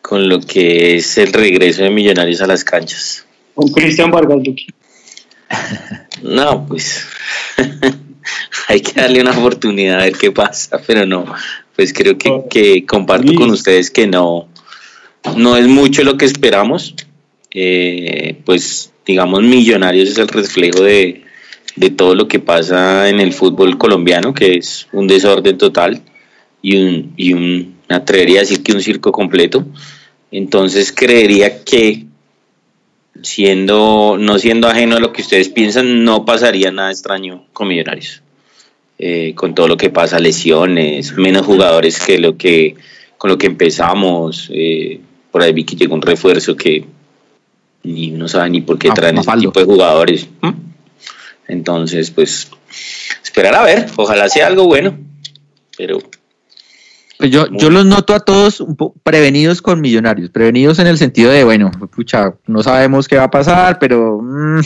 con 0.00 0.30
lo 0.30 0.40
que 0.40 0.96
es 0.96 1.18
el 1.18 1.30
regreso 1.30 1.82
de 1.82 1.90
Millonarios 1.90 2.40
a 2.40 2.46
las 2.46 2.64
canchas. 2.64 3.26
Con 3.54 3.68
Cristian 3.70 4.10
Vargas 4.10 4.42
Duque. 4.42 4.66
No, 6.22 6.64
pues 6.66 7.04
hay 8.68 8.80
que 8.80 8.98
darle 8.98 9.20
una 9.20 9.32
oportunidad 9.32 10.00
a 10.00 10.04
ver 10.04 10.14
qué 10.16 10.32
pasa, 10.32 10.80
pero 10.86 11.04
no, 11.04 11.26
pues 11.76 11.92
creo 11.92 12.16
que, 12.16 12.44
que 12.48 12.86
comparto 12.86 13.28
Sí. 13.28 13.34
con 13.34 13.50
ustedes 13.50 13.90
que 13.90 14.06
no, 14.06 14.48
no 15.36 15.58
es 15.58 15.66
mucho 15.68 16.02
lo 16.02 16.16
que 16.16 16.24
esperamos. 16.24 16.94
Eh, 17.50 18.40
pues 18.46 18.90
digamos, 19.04 19.42
Millonarios 19.42 20.08
es 20.08 20.16
el 20.16 20.28
reflejo 20.28 20.82
de, 20.82 21.23
de 21.76 21.90
todo 21.90 22.14
lo 22.14 22.28
que 22.28 22.38
pasa 22.38 23.08
en 23.08 23.20
el 23.20 23.32
fútbol 23.32 23.78
colombiano, 23.78 24.32
que 24.32 24.56
es 24.56 24.86
un 24.92 25.06
desorden 25.06 25.58
total 25.58 26.00
y, 26.62 26.76
un, 26.76 27.12
y 27.16 27.32
un, 27.32 27.76
me 27.88 27.96
atrevería 27.96 28.38
a 28.38 28.42
decir 28.42 28.62
que 28.62 28.72
un 28.72 28.80
circo 28.80 29.12
completo. 29.12 29.64
Entonces 30.30 30.92
creería 30.92 31.64
que 31.64 32.06
siendo, 33.22 34.16
no 34.18 34.38
siendo 34.38 34.68
ajeno 34.68 34.96
a 34.96 35.00
lo 35.00 35.12
que 35.12 35.22
ustedes 35.22 35.48
piensan, 35.48 36.04
no 36.04 36.24
pasaría 36.24 36.70
nada 36.70 36.90
extraño 36.90 37.44
con 37.52 37.68
Millonarios. 37.68 38.22
Eh, 38.98 39.34
con 39.34 39.54
todo 39.54 39.66
lo 39.66 39.76
que 39.76 39.90
pasa, 39.90 40.20
lesiones, 40.20 41.16
menos 41.16 41.44
jugadores 41.44 41.98
que 41.98 42.18
lo 42.18 42.36
que 42.36 42.76
con 43.18 43.30
lo 43.30 43.38
que 43.38 43.46
empezamos. 43.46 44.50
Eh, 44.52 45.00
por 45.30 45.42
ahí 45.42 45.52
vi 45.52 45.64
que 45.64 45.76
llegó 45.76 45.94
un 45.94 46.02
refuerzo 46.02 46.56
que 46.56 46.84
ni 47.82 48.12
uno 48.12 48.28
sabe 48.28 48.50
ni 48.50 48.60
por 48.60 48.78
qué 48.78 48.88
Ah, 48.90 48.94
traen 48.94 49.18
ese 49.18 49.32
tipo 49.38 49.58
de 49.58 49.66
jugadores. 49.66 50.28
¿Mm? 50.42 50.63
Entonces, 51.48 52.10
pues, 52.10 52.50
esperar 53.22 53.54
a 53.54 53.62
ver, 53.62 53.86
ojalá 53.96 54.28
sea 54.28 54.46
algo 54.46 54.64
bueno. 54.66 54.98
Pero 55.76 55.98
Pues 57.18 57.30
yo, 57.30 57.46
yo 57.50 57.70
los 57.70 57.84
noto 57.84 58.14
a 58.14 58.20
todos 58.20 58.60
un 58.60 58.76
prevenidos 59.02 59.60
con 59.62 59.80
millonarios, 59.80 60.30
prevenidos 60.30 60.78
en 60.78 60.86
el 60.86 60.98
sentido 60.98 61.30
de, 61.30 61.44
bueno, 61.44 61.70
pucha, 61.94 62.34
no 62.46 62.62
sabemos 62.62 63.08
qué 63.08 63.16
va 63.16 63.24
a 63.24 63.30
pasar, 63.30 63.78
pero 63.78 64.20
mm, 64.22 64.60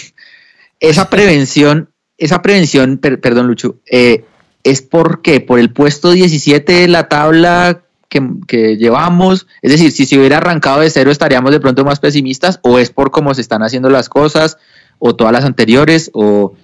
esa 0.80 1.10
prevención, 1.10 1.90
esa 2.16 2.40
prevención, 2.42 2.98
per- 2.98 3.20
perdón 3.20 3.46
Lucho, 3.48 3.76
eh, 3.90 4.24
es 4.64 4.82
porque 4.82 5.40
por 5.40 5.58
el 5.58 5.72
puesto 5.72 6.10
17 6.12 6.72
de 6.72 6.88
la 6.88 7.08
tabla 7.08 7.82
que, 8.08 8.22
que 8.46 8.76
llevamos, 8.76 9.46
es 9.62 9.72
decir, 9.72 9.92
si 9.92 10.06
se 10.06 10.18
hubiera 10.18 10.38
arrancado 10.38 10.80
de 10.80 10.90
cero 10.90 11.10
estaríamos 11.10 11.50
de 11.52 11.60
pronto 11.60 11.84
más 11.84 12.00
pesimistas, 12.00 12.60
o 12.62 12.78
es 12.78 12.90
por 12.90 13.10
cómo 13.10 13.34
se 13.34 13.40
están 13.40 13.62
haciendo 13.62 13.90
las 13.90 14.08
cosas, 14.08 14.58
o 14.98 15.14
todas 15.14 15.32
las 15.32 15.44
anteriores, 15.44 16.10
o 16.14 16.54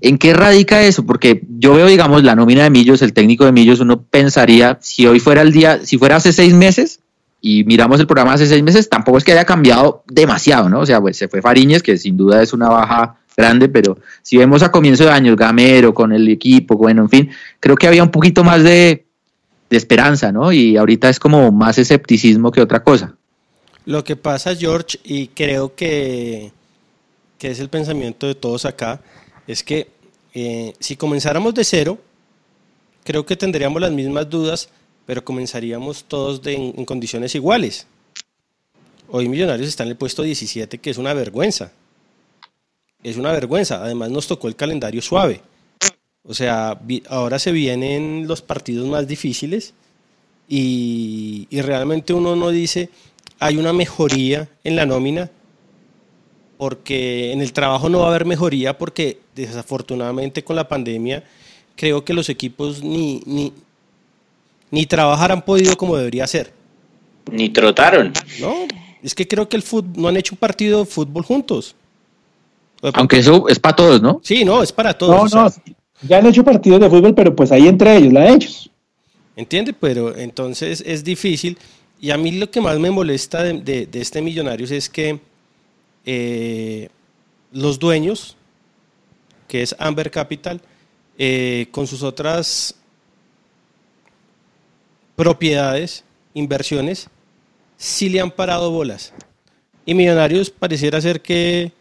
¿En 0.00 0.18
qué 0.18 0.32
radica 0.32 0.82
eso? 0.82 1.04
Porque 1.04 1.42
yo 1.58 1.74
veo, 1.74 1.86
digamos, 1.86 2.22
la 2.24 2.34
nómina 2.34 2.64
de 2.64 2.70
Millos, 2.70 3.02
el 3.02 3.12
técnico 3.12 3.44
de 3.44 3.52
Millos, 3.52 3.80
uno 3.80 4.02
pensaría, 4.02 4.78
si 4.80 5.06
hoy 5.06 5.20
fuera 5.20 5.42
el 5.42 5.52
día, 5.52 5.80
si 5.84 5.98
fuera 5.98 6.16
hace 6.16 6.32
seis 6.32 6.54
meses, 6.54 7.00
y 7.40 7.64
miramos 7.64 8.00
el 8.00 8.06
programa 8.06 8.34
hace 8.34 8.46
seis 8.46 8.62
meses, 8.62 8.88
tampoco 8.88 9.18
es 9.18 9.24
que 9.24 9.32
haya 9.32 9.44
cambiado 9.44 10.04
demasiado, 10.06 10.68
¿no? 10.68 10.80
O 10.80 10.86
sea, 10.86 11.00
pues 11.00 11.16
se 11.16 11.28
fue 11.28 11.42
Fariñez, 11.42 11.82
que 11.82 11.98
sin 11.98 12.16
duda 12.16 12.42
es 12.42 12.52
una 12.52 12.68
baja 12.68 13.18
grande, 13.36 13.68
pero 13.68 13.98
si 14.22 14.36
vemos 14.36 14.62
a 14.62 14.70
comienzo 14.70 15.04
de 15.04 15.10
año, 15.10 15.34
Gamero 15.36 15.92
con 15.92 16.12
el 16.12 16.28
equipo, 16.28 16.76
bueno, 16.76 17.02
en 17.02 17.08
fin, 17.08 17.30
creo 17.60 17.76
que 17.76 17.88
había 17.88 18.02
un 18.02 18.10
poquito 18.10 18.44
más 18.44 18.62
de, 18.62 19.06
de 19.70 19.76
esperanza, 19.76 20.30
¿no? 20.30 20.52
Y 20.52 20.76
ahorita 20.76 21.08
es 21.08 21.18
como 21.18 21.50
más 21.50 21.78
escepticismo 21.78 22.52
que 22.52 22.60
otra 22.60 22.82
cosa. 22.82 23.16
Lo 23.86 24.04
que 24.04 24.14
pasa, 24.14 24.54
George, 24.54 24.98
y 25.02 25.26
creo 25.28 25.74
que, 25.74 26.52
que 27.38 27.50
es 27.50 27.58
el 27.58 27.68
pensamiento 27.68 28.28
de 28.28 28.36
todos 28.36 28.64
acá, 28.64 29.00
es 29.46 29.62
que 29.62 29.88
eh, 30.34 30.74
si 30.78 30.96
comenzáramos 30.96 31.54
de 31.54 31.64
cero, 31.64 31.98
creo 33.04 33.26
que 33.26 33.36
tendríamos 33.36 33.80
las 33.80 33.92
mismas 33.92 34.28
dudas, 34.28 34.68
pero 35.06 35.24
comenzaríamos 35.24 36.04
todos 36.04 36.40
en, 36.46 36.84
condiciones 36.84 37.34
iguales. 37.34 37.86
Hoy 39.08 39.28
Millonarios 39.28 39.68
está 39.68 39.82
en 39.82 39.90
el 39.90 39.96
puesto 39.96 40.22
17, 40.22 40.78
que 40.78 40.90
es 40.90 40.98
una 40.98 41.12
vergüenza. 41.12 41.72
Es 43.02 43.16
una 43.16 43.32
vergüenza. 43.32 43.82
Además 43.82 44.10
nos 44.10 44.26
tocó 44.26 44.48
el 44.48 44.56
calendario 44.56 45.02
suave. 45.02 45.42
O 46.24 46.34
sea, 46.34 46.80
ahora 47.08 47.38
se 47.38 47.50
vienen 47.50 48.26
los 48.28 48.42
partidos 48.42 48.86
más 48.88 49.06
difíciles 49.08 49.74
y 50.48 51.48
realmente 51.50 52.12
uno 52.12 52.36
no 52.36 52.50
dice, 52.50 52.90
hay 53.38 53.56
una 53.56 53.72
mejoría 53.72 54.48
en 54.62 54.76
la 54.76 54.86
nómina, 54.86 55.30
porque 56.62 57.32
en 57.32 57.40
el 57.40 57.52
trabajo 57.52 57.88
no 57.88 57.98
va 57.98 58.04
a 58.04 58.08
haber 58.10 58.24
mejoría, 58.24 58.78
porque 58.78 59.18
desafortunadamente 59.34 60.44
con 60.44 60.54
la 60.54 60.68
pandemia 60.68 61.24
creo 61.74 62.04
que 62.04 62.14
los 62.14 62.28
equipos 62.28 62.84
ni, 62.84 63.20
ni, 63.26 63.52
ni 64.70 64.86
trabajar 64.86 65.32
han 65.32 65.42
podido 65.42 65.76
como 65.76 65.96
debería 65.96 66.24
ser. 66.28 66.52
ni 67.32 67.48
trotaron. 67.48 68.12
No, 68.40 68.54
es 69.02 69.12
que 69.12 69.26
creo 69.26 69.48
que 69.48 69.56
el 69.56 69.64
fútbol, 69.64 70.00
no 70.00 70.06
han 70.06 70.16
hecho 70.16 70.36
un 70.36 70.38
partido 70.38 70.78
de 70.78 70.86
fútbol 70.86 71.24
juntos. 71.24 71.74
Aunque 72.94 73.18
eso 73.18 73.48
es 73.48 73.58
para 73.58 73.74
todos, 73.74 74.00
¿no? 74.00 74.20
Sí, 74.22 74.44
no, 74.44 74.62
es 74.62 74.70
para 74.70 74.96
todos. 74.96 75.16
No, 75.20 75.28
sea, 75.28 75.42
no, 75.66 75.74
ya 76.08 76.18
han 76.18 76.26
hecho 76.26 76.44
partidos 76.44 76.78
de 76.80 76.88
fútbol, 76.88 77.12
pero 77.12 77.34
pues 77.34 77.50
ahí 77.50 77.66
entre 77.66 77.96
ellos, 77.96 78.12
la 78.12 78.20
de 78.20 78.34
ellos. 78.34 78.70
¿Entiende? 79.34 79.72
Pero 79.72 80.16
entonces 80.16 80.80
es 80.86 81.02
difícil. 81.02 81.58
Y 82.00 82.12
a 82.12 82.16
mí 82.16 82.30
lo 82.30 82.48
que 82.52 82.60
más 82.60 82.78
me 82.78 82.92
molesta 82.92 83.42
de, 83.42 83.54
de- 83.54 83.86
de 83.86 84.00
este 84.00 84.22
Millonarios 84.22 84.70
es 84.70 84.88
que 84.88 85.18
eh, 86.04 86.88
los 87.52 87.78
dueños, 87.78 88.36
que 89.48 89.62
es 89.62 89.74
Amber 89.78 90.10
Capital, 90.10 90.60
eh, 91.18 91.66
con 91.70 91.86
sus 91.86 92.02
otras 92.02 92.74
propiedades, 95.16 96.04
inversiones, 96.34 97.08
sí 97.76 98.08
le 98.08 98.20
han 98.20 98.30
parado 98.30 98.70
bolas. 98.70 99.12
Y 99.84 99.94
Millonarios 99.94 100.50
pareciera 100.50 101.00
ser 101.00 101.20
que, 101.20 101.72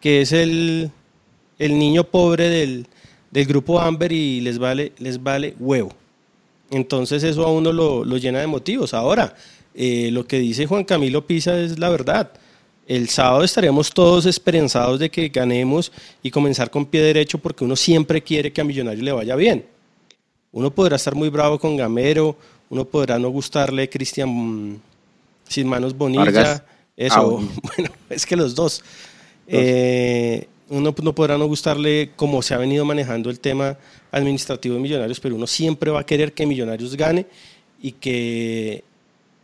que 0.00 0.20
es 0.20 0.32
el, 0.32 0.90
el 1.58 1.78
niño 1.78 2.04
pobre 2.04 2.48
del, 2.48 2.86
del 3.30 3.46
grupo 3.46 3.80
Amber 3.80 4.12
y 4.12 4.40
les 4.40 4.58
vale, 4.58 4.92
les 4.98 5.22
vale 5.22 5.54
huevo. 5.58 5.92
Entonces 6.70 7.22
eso 7.22 7.44
a 7.44 7.52
uno 7.52 7.72
lo, 7.72 8.04
lo 8.04 8.16
llena 8.16 8.40
de 8.40 8.46
motivos. 8.46 8.94
Ahora, 8.94 9.34
eh, 9.74 10.10
lo 10.12 10.26
que 10.26 10.38
dice 10.38 10.66
Juan 10.66 10.84
Camilo 10.84 11.26
Pisa 11.26 11.58
es 11.58 11.78
la 11.78 11.90
verdad. 11.90 12.32
El 12.86 13.08
sábado 13.08 13.44
estaremos 13.44 13.90
todos 13.90 14.26
esperanzados 14.26 14.98
de 14.98 15.10
que 15.10 15.28
ganemos 15.28 15.92
y 16.22 16.30
comenzar 16.30 16.70
con 16.70 16.84
pie 16.84 17.00
derecho 17.00 17.38
porque 17.38 17.64
uno 17.64 17.76
siempre 17.76 18.22
quiere 18.22 18.52
que 18.52 18.60
a 18.60 18.64
Millonarios 18.64 19.04
le 19.04 19.12
vaya 19.12 19.36
bien. 19.36 19.64
Uno 20.50 20.70
podrá 20.70 20.96
estar 20.96 21.14
muy 21.14 21.28
bravo 21.28 21.58
con 21.58 21.76
Gamero, 21.76 22.36
uno 22.70 22.84
podrá 22.84 23.18
no 23.18 23.28
gustarle 23.30 23.88
Cristian 23.88 24.28
mm, 24.28 24.80
Sin 25.48 25.68
Manos 25.68 25.96
Bonilla, 25.96 26.24
Vargas. 26.24 26.62
eso, 26.96 27.14
Ah, 27.16 27.22
bueno. 27.24 27.48
bueno, 27.76 27.90
es 28.10 28.26
que 28.26 28.36
los 28.36 28.54
dos. 28.54 28.82
Eh, 29.46 30.46
uno 30.68 30.94
no 31.02 31.14
podrá 31.14 31.38
no 31.38 31.46
gustarle 31.46 32.10
cómo 32.16 32.42
se 32.42 32.54
ha 32.54 32.58
venido 32.58 32.84
manejando 32.84 33.30
el 33.30 33.40
tema 33.40 33.76
administrativo 34.10 34.74
de 34.74 34.80
Millonarios, 34.80 35.20
pero 35.20 35.36
uno 35.36 35.46
siempre 35.46 35.90
va 35.90 36.00
a 36.00 36.06
querer 36.06 36.32
que 36.32 36.46
Millonarios 36.46 36.96
gane 36.96 37.26
y 37.80 37.92
que 37.92 38.82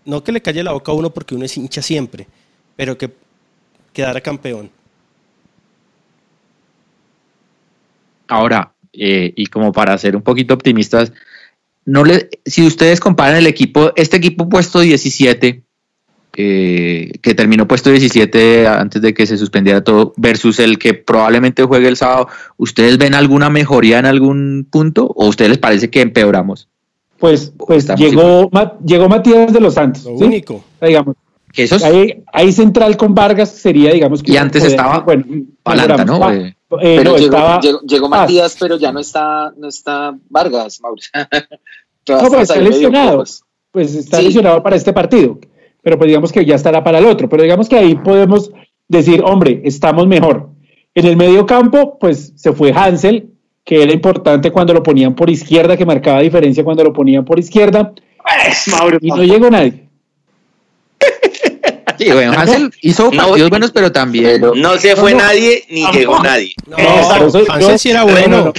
no 0.05 0.24
que 0.24 0.33
le 0.33 0.40
calle 0.40 0.62
la 0.62 0.72
boca 0.72 0.90
a 0.92 0.94
uno 0.94 1.11
porque 1.11 1.35
uno 1.35 1.44
es 1.44 1.57
hincha 1.57 1.83
siempre, 1.83 2.27
pero 2.77 2.96
que 2.98 3.11
quedara 3.99 4.21
campeón. 4.21 4.71
Ahora, 8.29 8.73
eh, 8.93 9.33
y 9.35 9.47
como 9.47 9.73
para 9.73 9.99
ser 9.99 10.15
un 10.15 10.23
poquito 10.23 10.55
optimistas, 10.55 11.13
no 11.85 12.05
le, 12.05 12.29
si 12.45 12.65
ustedes 12.65 13.01
comparan 13.01 13.39
el 13.39 13.49
equipo, 13.49 13.91
este 13.97 14.19
equipo 14.19 14.49
puesto 14.49 14.79
17, 14.79 15.65
eh, 16.37 17.11
que 17.21 17.35
terminó 17.35 17.67
puesto 17.67 17.91
17 17.91 18.69
antes 18.69 19.03
de 19.03 19.15
que 19.15 19.27
se 19.27 19.37
suspendiera 19.37 19.83
todo, 19.83 20.13
versus 20.17 20.61
el 20.61 20.79
que 20.79 20.95
probablemente 20.95 21.65
juegue 21.65 21.89
el 21.89 21.97
sábado, 21.97 22.29
¿ustedes 22.57 22.99
ven 22.99 23.15
alguna 23.15 23.51
mejoría 23.51 23.99
en 23.99 24.07
algún 24.07 24.69
punto 24.71 25.07
o 25.07 25.25
a 25.25 25.29
ustedes 25.29 25.49
les 25.49 25.59
parece 25.59 25.91
que 25.91 26.03
empeoramos? 26.03 26.69
Pues, 27.19 27.53
pues 27.59 27.79
Estamos 27.79 28.01
llegó, 28.01 28.49
llegó 28.85 29.09
Matías 29.09 29.53
de 29.53 29.59
los 29.59 29.75
Santos. 29.75 30.05
Lo 30.05 30.19
¿sí? 30.19 30.25
único. 30.25 30.63
Digamos, 30.81 31.17
esos, 31.57 31.83
ahí, 31.83 32.23
ahí 32.33 32.53
central 32.53 32.97
con 32.97 33.15
Vargas 33.15 33.51
sería, 33.51 33.93
digamos 33.93 34.23
que. 34.23 34.33
Y 34.33 34.37
antes 34.37 34.65
estaba 34.65 35.01
bueno, 35.01 35.25
Palanta, 35.63 36.05
¿no? 36.05 36.31
Eh, 36.33 36.55
Ah, 36.71 36.77
eh, 36.83 36.97
Pero 36.99 37.13
no, 37.13 37.17
llegó, 37.17 37.35
estaba. 37.37 37.61
llegó, 37.61 37.81
llegó 37.81 38.07
Ah. 38.09 38.11
Matías, 38.11 38.57
pero 38.61 38.77
ya 38.77 38.93
no 38.93 39.01
está, 39.01 39.55
no 39.57 39.69
está 39.69 40.15
Vargas, 40.29 40.81
Mauricio. 40.83 41.11
No, 42.09 42.19
pues 42.21 42.33
estas 42.33 42.41
está 42.43 42.61
lesionado. 42.61 43.25
Pues 43.71 43.95
está 43.95 44.19
Sí. 44.19 44.25
lesionado 44.25 44.63
para 44.63 44.77
este 44.77 44.93
partido. 44.95 45.39
Pero 45.83 45.99
pues 45.99 46.09
digamos 46.09 46.33
que 46.33 46.45
ya 46.45 46.55
estará 46.55 46.83
para 46.83 46.99
el 46.99 47.07
otro. 47.07 47.29
Pero 47.29 47.43
digamos 47.43 47.69
que 47.69 47.77
ahí 47.77 47.95
podemos 47.97 48.51
decir, 48.89 49.23
hombre, 49.25 49.61
estamos 49.65 50.07
mejor. 50.07 50.51
En 50.95 51.07
el 51.07 51.17
medio 51.19 51.45
campo, 51.47 51.99
pues 51.99 52.33
se 52.37 52.53
fue 52.53 52.73
Hansel, 52.73 53.31
que 53.65 53.83
era 53.83 53.93
importante 53.93 54.51
cuando 54.51 54.73
lo 54.75 54.83
ponían 54.83 55.15
por 55.15 55.29
izquierda, 55.29 55.77
que 55.77 55.85
marcaba 55.87 56.21
diferencia 56.21 56.65
cuando 56.65 56.83
lo 56.85 56.93
ponían 56.95 57.25
por 57.27 57.39
izquierda. 57.39 57.93
Pues, 58.23 58.69
Mauro, 58.69 58.99
Y 59.03 59.09
no 59.09 59.23
llegó 59.23 59.51
nadie. 59.51 59.88
Sí, 61.99 62.13
bueno, 62.13 62.33
Hansel 62.37 62.71
hizo 62.83 63.11
No, 63.11 63.23
partidos 63.27 63.51
buenos, 63.51 63.71
pero 63.73 63.93
también. 63.93 64.41
No 64.57 64.77
se 64.79 64.97
fue 64.97 65.13
No, 65.13 65.19
no. 65.19 65.25
nadie 65.25 65.65
ni 65.71 65.83
Tampoco. 65.83 65.99
llegó 65.99 66.19
nadie. 66.23 66.53
No, 66.67 66.77
Hansel 66.77 67.47
yo- 67.61 67.79
sí 67.79 67.91
era 67.91 68.01
no, 68.01 68.07
no, 68.07 68.13
bueno. 68.13 68.45
no. 68.47 68.53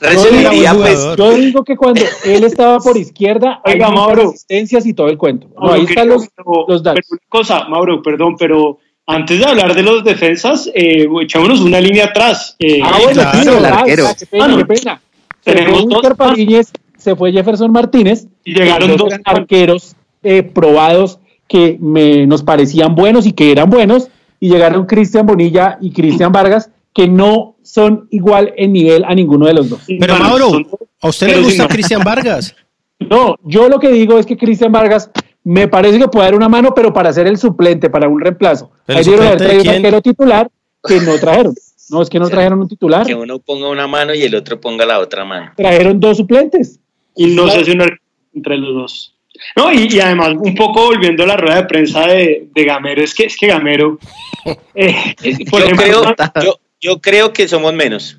Recibiría 0.00 0.74
pues. 0.74 0.98
Yo 1.16 1.30
digo 1.34 1.64
que 1.64 1.76
cuando 1.76 2.02
él 2.24 2.44
estaba 2.44 2.78
por 2.78 2.96
izquierda, 2.96 3.60
hay 3.64 3.74
Oiga, 3.74 3.90
muchas 3.90 4.06
Mauro. 4.06 4.28
asistencias 4.30 4.86
y 4.86 4.94
todo 4.94 5.08
el 5.08 5.18
cuento. 5.18 5.48
No, 5.54 5.60
Mauro, 5.60 5.74
ahí 5.74 5.84
están 5.84 6.08
los, 6.08 6.26
los 6.68 6.82
datos. 6.82 7.04
pero 7.08 7.18
una 7.20 7.28
cosa, 7.28 7.64
Mauro, 7.68 8.02
perdón, 8.02 8.36
pero 8.38 8.78
antes 9.06 9.38
de 9.38 9.44
hablar 9.44 9.74
de 9.74 9.82
los 9.82 10.02
defensas, 10.04 10.68
eh, 10.74 11.06
echémonos 11.22 11.60
una 11.60 11.80
línea 11.80 12.06
atrás. 12.06 12.56
Eh, 12.58 12.80
Ah, 12.82 12.98
bueno, 13.02 13.22
claro, 13.22 13.38
sí, 13.42 13.48
el 13.48 13.64
arquero. 13.64 14.06
ah, 14.08 14.14
qué 14.18 14.26
pena, 14.26 14.44
Ah, 14.44 14.48
no. 14.48 14.56
qué 14.58 14.64
pena. 14.66 15.00
Se 15.44 15.52
Tenemos 15.52 15.82
fue 15.82 15.88
dos 15.90 16.66
se 16.98 17.14
fue 17.14 17.32
Jefferson 17.32 17.70
Martínez. 17.70 18.26
Y 18.44 18.54
llegaron 18.54 18.96
dos 18.96 19.12
arqueros 19.24 19.94
eh, 20.24 20.42
probados 20.42 21.20
que 21.48 21.78
me, 21.80 22.26
nos 22.26 22.42
parecían 22.42 22.94
buenos 22.94 23.26
y 23.26 23.32
que 23.32 23.52
eran 23.52 23.70
buenos. 23.70 24.08
y 24.38 24.50
llegaron 24.50 24.84
Cristian 24.84 25.24
Bonilla 25.26 25.78
y 25.80 25.92
Cristian 25.92 26.30
Vargas, 26.30 26.70
que 26.92 27.08
no 27.08 27.56
son 27.62 28.06
igual 28.10 28.52
en 28.56 28.72
nivel 28.72 29.02
a 29.04 29.14
ninguno 29.14 29.46
de 29.46 29.54
los 29.54 29.70
dos. 29.70 29.80
Pero 29.86 30.14
Bueno, 30.14 30.18
Mauro, 30.18 30.62
¿a 31.00 31.08
usted 31.08 31.28
le 31.28 31.40
gusta. 31.42 31.68
Cristian 31.68 32.02
Vargas? 32.04 32.54
No, 32.98 33.36
yo 33.44 33.68
lo 33.68 33.78
que 33.78 33.90
digo 33.90 34.18
es 34.18 34.24
que 34.24 34.38
Cristian 34.38 34.72
Vargas 34.72 35.10
me 35.44 35.68
parece 35.68 35.98
que 35.98 36.08
puede 36.08 36.24
dar 36.24 36.34
una 36.34 36.48
mano, 36.48 36.72
pero 36.74 36.94
para 36.94 37.12
ser 37.12 37.26
el 37.26 37.36
suplente, 37.36 37.90
para 37.90 38.08
un 38.08 38.18
reemplazo. 38.20 38.70
¿El 38.86 38.96
Ahí 38.96 39.04
dieron 39.04 39.26
haber 39.26 39.38
traído 39.38 39.62
un 39.64 39.68
arquero 39.68 40.00
titular 40.00 40.50
que 40.82 41.00
no 41.00 41.18
trajeron. 41.18 41.54
No, 41.90 42.00
es 42.00 42.08
que 42.08 42.18
no 42.18 42.28
trajeron 42.30 42.58
un 42.60 42.68
titular, 42.68 43.06
Que 43.06 43.14
uno 43.14 43.38
ponga 43.38 43.68
una 43.68 43.86
mano 43.86 44.14
y 44.14 44.22
el 44.22 44.34
otro 44.34 44.58
ponga 44.60 44.86
la 44.86 44.98
otra 44.98 45.26
mano. 45.26 45.52
trajeron 45.56 46.00
dos 46.00 46.16
suplentes. 46.16 46.80
y 47.14 47.34
no 47.34 47.48
se 47.50 47.58
hace 47.60 47.72
una 47.72 47.86
entre 48.34 48.56
los 48.56 48.74
dos. 48.74 49.14
No, 49.56 49.72
y, 49.72 49.88
y 49.90 50.00
además, 50.00 50.34
un 50.38 50.54
poco 50.54 50.84
volviendo 50.86 51.24
a 51.24 51.26
la 51.26 51.36
rueda 51.36 51.56
de 51.56 51.64
prensa 51.64 52.06
de, 52.06 52.48
de 52.54 52.64
Gamero, 52.64 53.02
es 53.02 53.14
que, 53.14 53.24
es 53.24 53.36
que 53.36 53.46
Gamero, 53.46 53.98
eh, 54.74 55.14
por 55.50 55.60
Yo 55.60 55.66
ejemplo, 55.66 56.14
creo, 56.14 56.44
yo, 56.44 56.60
yo 56.80 57.00
creo 57.00 57.32
que 57.32 57.48
somos 57.48 57.74
menos. 57.74 58.18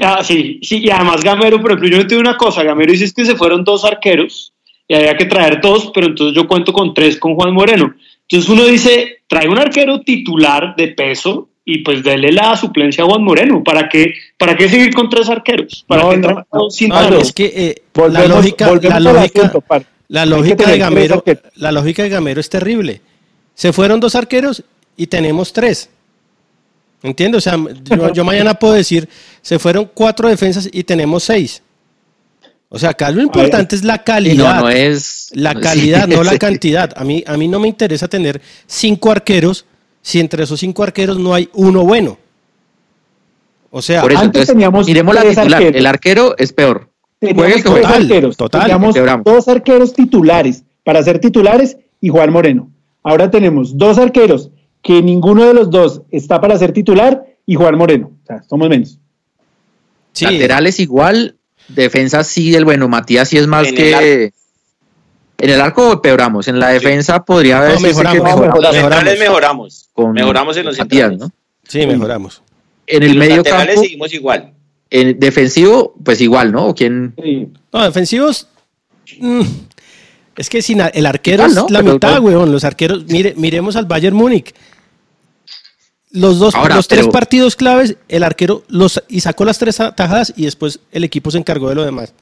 Ah, 0.00 0.22
sí, 0.22 0.60
sí, 0.62 0.78
y 0.84 0.90
además 0.90 1.22
Gamero, 1.22 1.60
por 1.60 1.70
ejemplo, 1.72 1.88
yo 1.88 2.00
entiendo 2.02 2.28
una 2.28 2.36
cosa, 2.36 2.62
Gamero 2.62 2.92
dice 2.92 3.04
es 3.04 3.14
que 3.14 3.24
se 3.24 3.34
fueron 3.36 3.64
dos 3.64 3.84
arqueros 3.84 4.52
y 4.88 4.94
había 4.94 5.16
que 5.16 5.24
traer 5.24 5.60
dos, 5.60 5.90
pero 5.94 6.08
entonces 6.08 6.36
yo 6.36 6.46
cuento 6.46 6.72
con 6.72 6.92
tres 6.94 7.16
con 7.18 7.34
Juan 7.34 7.54
Moreno. 7.54 7.94
Entonces 8.28 8.50
uno 8.50 8.64
dice, 8.66 9.20
trae 9.26 9.48
un 9.48 9.58
arquero 9.58 10.00
titular 10.00 10.74
de 10.76 10.88
peso 10.88 11.48
y 11.64 11.78
pues 11.78 12.04
dele 12.04 12.30
la 12.30 12.56
suplencia 12.56 13.02
a 13.04 13.06
Juan 13.06 13.22
Moreno. 13.24 13.64
¿Para 13.64 13.88
qué, 13.88 14.12
para 14.36 14.56
qué 14.56 14.68
seguir 14.68 14.92
con 14.94 15.08
tres 15.08 15.28
arqueros? 15.28 15.84
¿Para 15.88 16.02
No, 16.02 16.10
qué 16.10 16.16
no, 16.18 16.46
no. 16.52 16.70
sin 16.70 16.90
No, 16.90 17.08
es 17.18 17.32
que 17.32 17.44
eh, 17.46 17.82
Volvemos- 17.94 18.12
la 18.28 18.34
lógica, 18.36 18.68
volvemos 18.68 19.00
la 19.02 19.10
al 19.10 19.16
lógica, 19.16 19.46
asunto. 19.46 19.64
La 20.08 20.26
lógica 20.26 20.68
de 20.70 20.78
Gamero, 20.78 21.24
la 21.56 21.72
lógica 21.72 22.02
de 22.02 22.08
Gamero 22.08 22.40
es 22.40 22.48
terrible. 22.48 23.00
Se 23.54 23.72
fueron 23.72 24.00
dos 24.00 24.14
arqueros 24.14 24.62
y 24.96 25.06
tenemos 25.06 25.52
tres. 25.52 25.88
¿Entiendes? 27.02 27.46
O 27.46 27.50
sea, 27.50 27.58
yo, 27.84 28.12
yo 28.12 28.24
mañana 28.24 28.54
puedo 28.54 28.74
decir, 28.74 29.08
se 29.42 29.58
fueron 29.58 29.90
cuatro 29.92 30.28
defensas 30.28 30.68
y 30.70 30.84
tenemos 30.84 31.24
seis. 31.24 31.62
O 32.68 32.78
sea, 32.78 32.90
acá 32.90 33.10
lo 33.10 33.22
importante 33.22 33.76
es 33.76 33.84
la 33.84 34.02
calidad. 34.02 34.56
no, 34.56 34.60
no 34.62 34.68
es. 34.70 35.30
La 35.32 35.54
calidad, 35.54 36.08
no 36.08 36.24
la 36.24 36.36
cantidad. 36.38 36.92
A 36.96 37.04
mí, 37.04 37.22
a 37.26 37.36
mí 37.36 37.46
no 37.48 37.60
me 37.60 37.68
interesa 37.68 38.08
tener 38.08 38.40
cinco 38.66 39.10
arqueros 39.10 39.64
si 40.02 40.20
entre 40.20 40.44
esos 40.44 40.60
cinco 40.60 40.82
arqueros 40.82 41.18
no 41.18 41.32
hay 41.34 41.48
uno 41.52 41.84
bueno. 41.84 42.18
O 43.70 43.82
sea, 43.82 44.02
Por 44.02 44.12
eso, 44.12 44.20
Antes 44.20 44.28
entonces, 44.42 44.54
teníamos 44.54 44.86
miremos 44.86 45.14
la 45.14 45.22
titular. 45.22 45.54
arqueros. 45.54 45.76
El 45.76 45.86
arquero 45.86 46.34
es 46.38 46.52
peor. 46.52 46.88
Teníamos 47.34 47.62
que 47.62 47.70
tres 47.70 47.86
arqueros. 47.86 48.36
total, 48.36 48.60
Teníamos 48.62 48.94
dos 49.24 49.48
arqueros 49.48 49.92
titulares 49.92 50.64
para 50.84 51.02
ser 51.02 51.18
titulares 51.18 51.76
y 52.00 52.08
Juan 52.08 52.32
Moreno. 52.32 52.70
Ahora 53.02 53.30
tenemos 53.30 53.76
dos 53.76 53.98
arqueros 53.98 54.50
que 54.82 55.02
ninguno 55.02 55.44
de 55.44 55.54
los 55.54 55.70
dos 55.70 56.02
está 56.10 56.40
para 56.40 56.56
ser 56.58 56.72
titular 56.72 57.24
y 57.44 57.54
Juan 57.54 57.76
Moreno. 57.76 58.12
O 58.22 58.26
sea, 58.26 58.42
somos 58.48 58.68
menos. 58.68 58.98
sí, 60.12 60.24
Laterales 60.24 60.80
igual, 60.80 61.36
defensa 61.68 62.22
sí, 62.24 62.54
el 62.54 62.64
bueno, 62.64 62.88
Matías 62.88 63.28
sí 63.28 63.38
es 63.38 63.46
más 63.46 63.68
En 63.68 63.74
el 63.74 63.76
que. 63.76 64.32
En 65.38 65.50
el 65.50 65.60
arco 65.60 65.92
empeoramos, 65.92 66.48
en 66.48 66.58
la 66.58 66.68
defensa 66.68 67.22
podría 67.24 67.58
haber 67.58 67.74
No, 67.74 67.80
mejoramos, 67.80 68.16
que 68.16 68.22
mejoramos. 68.24 68.62
Los 68.62 68.72
Mejoramos. 68.72 68.76
centrales 68.80 69.18
mejoramos. 69.20 69.88
con 69.92 70.12
Mejoramos 70.12 70.56
en 70.56 70.64
los 70.64 70.78
Matías, 70.78 71.08
centrales. 71.10 71.18
¿no? 71.18 71.30
sí, 71.68 71.86
mejoramos. 71.86 72.42
En 72.86 73.02
el 73.02 73.08
los 73.10 73.16
medio 73.18 73.36
laterales 73.38 73.66
campo, 73.74 73.82
seguimos 73.82 74.14
igual. 74.14 74.52
En 74.90 75.18
defensivo, 75.18 75.94
pues 76.04 76.20
igual, 76.20 76.52
¿no? 76.52 76.66
¿O 76.68 76.74
quién? 76.74 77.14
Sí. 77.22 77.48
No, 77.72 77.84
defensivos. 77.84 78.48
mm, 79.20 79.40
es 80.36 80.48
que 80.50 80.62
sin 80.62 80.80
el 80.80 81.06
arquero 81.06 81.46
es 81.46 81.54
¿no? 81.54 81.66
la 81.70 81.80
Pero- 81.80 81.94
mitad, 81.94 82.20
weón. 82.20 82.52
Los 82.52 82.64
arqueros, 82.64 83.04
mire, 83.08 83.34
miremos 83.36 83.76
al 83.76 83.86
Bayern 83.86 84.16
Múnich. 84.16 84.54
Los 86.12 86.38
dos, 86.38 86.54
Ahora, 86.54 86.76
los 86.76 86.88
tres 86.88 87.02
pero- 87.02 87.12
partidos 87.12 87.56
claves, 87.56 87.96
el 88.08 88.22
arquero 88.22 88.62
los 88.68 89.02
y 89.08 89.20
sacó 89.20 89.44
las 89.44 89.58
tres 89.58 89.80
atajadas 89.80 90.32
y 90.36 90.44
después 90.44 90.80
el 90.92 91.04
equipo 91.04 91.30
se 91.30 91.38
encargó 91.38 91.68
de 91.68 91.74
lo 91.74 91.84
demás. 91.84 92.14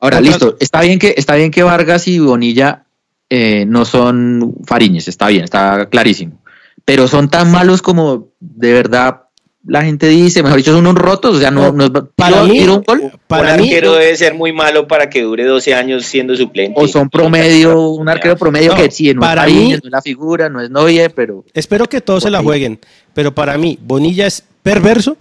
Ahora, 0.00 0.18
Otra- 0.18 0.28
listo, 0.30 0.56
está 0.60 0.82
bien 0.82 0.98
que, 0.98 1.14
está 1.16 1.34
bien 1.34 1.50
que 1.50 1.62
Vargas 1.62 2.06
y 2.06 2.18
Bonilla 2.18 2.84
eh, 3.30 3.64
no 3.66 3.84
son 3.86 4.54
Fariñez, 4.66 5.08
está 5.08 5.28
bien, 5.28 5.44
está 5.44 5.88
clarísimo. 5.88 6.38
Pero 6.84 7.08
son 7.08 7.30
tan 7.30 7.50
malos 7.50 7.80
como 7.80 8.28
de 8.38 8.72
verdad 8.74 9.22
la 9.66 9.82
gente 9.82 10.08
dice, 10.08 10.42
mejor 10.42 10.58
dicho, 10.58 10.72
son 10.72 10.86
unos 10.86 10.94
rotos, 11.02 11.36
o 11.36 11.40
sea, 11.40 11.50
no, 11.50 11.72
No, 11.72 11.88
no 11.88 12.06
para 12.14 12.42
tiro- 12.42 12.46
mí- 12.52 12.58
tiro 12.58 12.74
un 12.76 12.82
gol, 12.82 13.12
Para 13.26 13.54
un 13.54 13.60
mí, 13.62 13.68
arquero 13.68 13.94
debe 13.94 14.14
ser 14.16 14.34
muy 14.34 14.52
malo 14.52 14.86
para 14.86 15.08
que 15.08 15.22
dure 15.22 15.44
12 15.44 15.74
años 15.74 16.04
siendo 16.04 16.36
suplente. 16.36 16.78
o 16.78 16.86
son 16.86 17.08
promedio, 17.08 17.90
un 17.90 18.08
arquero 18.08 18.36
promedio 18.36 18.72
No, 18.72 18.76
que 18.76 18.90
sí, 18.90 19.14
no 19.14 19.20
para 19.22 19.46
es 19.46 19.54
mí- 19.54 19.68
no 19.70 19.74
es 19.76 19.82
la 19.84 20.02
figura, 20.02 20.48
no 20.50 20.60
es 20.60 20.68
Noye, 20.70 21.08
pero 21.10 21.44
espero 21.54 21.86
que 21.86 22.00
todos 22.02 22.24
se 22.24 22.30
la 22.30 22.42
jueguen, 22.42 22.78
pero 23.14 23.34
para 23.34 23.56
mí, 23.56 23.78
Bonilla 23.80 24.26
es 24.26 24.44
perverso 24.62 25.16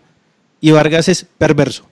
y 0.59 0.71
Vargas 0.71 1.07
es 1.09 1.25
perverso. 1.37 1.85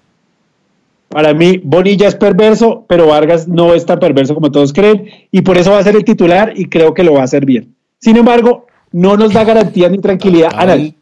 Para 1.07 1.33
mí, 1.33 1.59
Bonilla 1.63 2.07
es 2.07 2.15
perverso, 2.15 2.85
pero 2.87 3.07
Vargas 3.07 3.47
no 3.47 3.73
es 3.73 3.85
tan 3.85 3.99
perverso 3.99 4.33
como 4.33 4.49
todos 4.51 4.71
creen, 4.71 5.09
y 5.31 5.41
por 5.41 5.57
eso 5.57 5.71
va 5.71 5.79
a 5.79 5.83
ser 5.83 5.95
el 5.95 6.05
titular 6.05 6.53
y 6.55 6.65
creo 6.67 6.93
que 6.93 7.03
lo 7.03 7.13
va 7.13 7.21
a 7.21 7.25
hacer 7.25 7.45
bien. 7.45 7.75
Sin 7.99 8.15
embargo, 8.17 8.67
no 8.93 9.15
nos 9.17 9.33
da 9.33 9.43
garantía 9.43 9.89
ni 9.89 9.97
tranquilidad 9.99 10.51
a 10.55 10.65
nadie. 10.65 10.93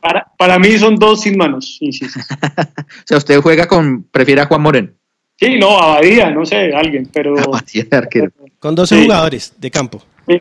Para, 0.00 0.26
para 0.38 0.58
mí 0.58 0.78
son 0.78 0.96
dos 0.96 1.20
sin 1.20 1.36
manos, 1.36 1.78
insisto. 1.80 2.20
o 2.58 3.02
sea, 3.04 3.18
usted 3.18 3.40
juega 3.40 3.66
con, 3.66 4.04
prefiere 4.04 4.40
a 4.40 4.46
Juan 4.46 4.62
Moreno, 4.62 4.90
Sí, 5.38 5.56
no, 5.58 5.78
Abadía, 5.78 6.30
no 6.30 6.44
sé, 6.44 6.72
alguien, 6.74 7.08
pero... 7.10 7.34
así 7.54 7.82
de 7.82 7.96
arquero. 7.96 8.30
Con 8.58 8.74
12 8.74 8.94
Sí. 8.94 9.02
jugadores 9.04 9.54
de 9.58 9.70
campo. 9.70 10.02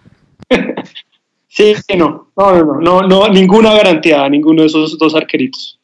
Sí, 1.51 1.73
no, 1.97 2.31
no, 2.37 2.55
no, 2.55 2.63
no, 2.63 2.79
no, 2.79 3.07
no, 3.07 3.27
ninguna 3.27 3.73
garantía 3.73 4.23
a 4.23 4.29
ninguno 4.29 4.61
de 4.61 4.67
esos 4.67 4.97
dos 4.97 5.15
arqueritos. 5.15 5.79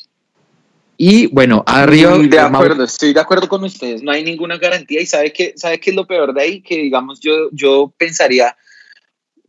Y 0.96 1.26
bueno, 1.28 1.64
arriba 1.66 2.18
de 2.18 2.40
acuerdo, 2.40 2.84
estoy 2.84 3.14
de 3.14 3.20
acuerdo 3.20 3.50
con 3.50 3.64
ustedes. 3.64 4.02
No 4.02 4.12
hay 4.12 4.24
ninguna 4.24 4.58
garantía 4.58 5.02
y 5.02 5.06
sabe 5.06 5.34
que 5.34 5.54
sabe 5.58 5.80
qué 5.80 5.90
es 5.90 5.96
lo 5.96 6.06
peor 6.06 6.34
de 6.34 6.42
ahí 6.42 6.62
que 6.62 6.78
digamos 6.78 7.20
yo 7.20 7.50
yo 7.52 7.92
pensaría 7.98 8.56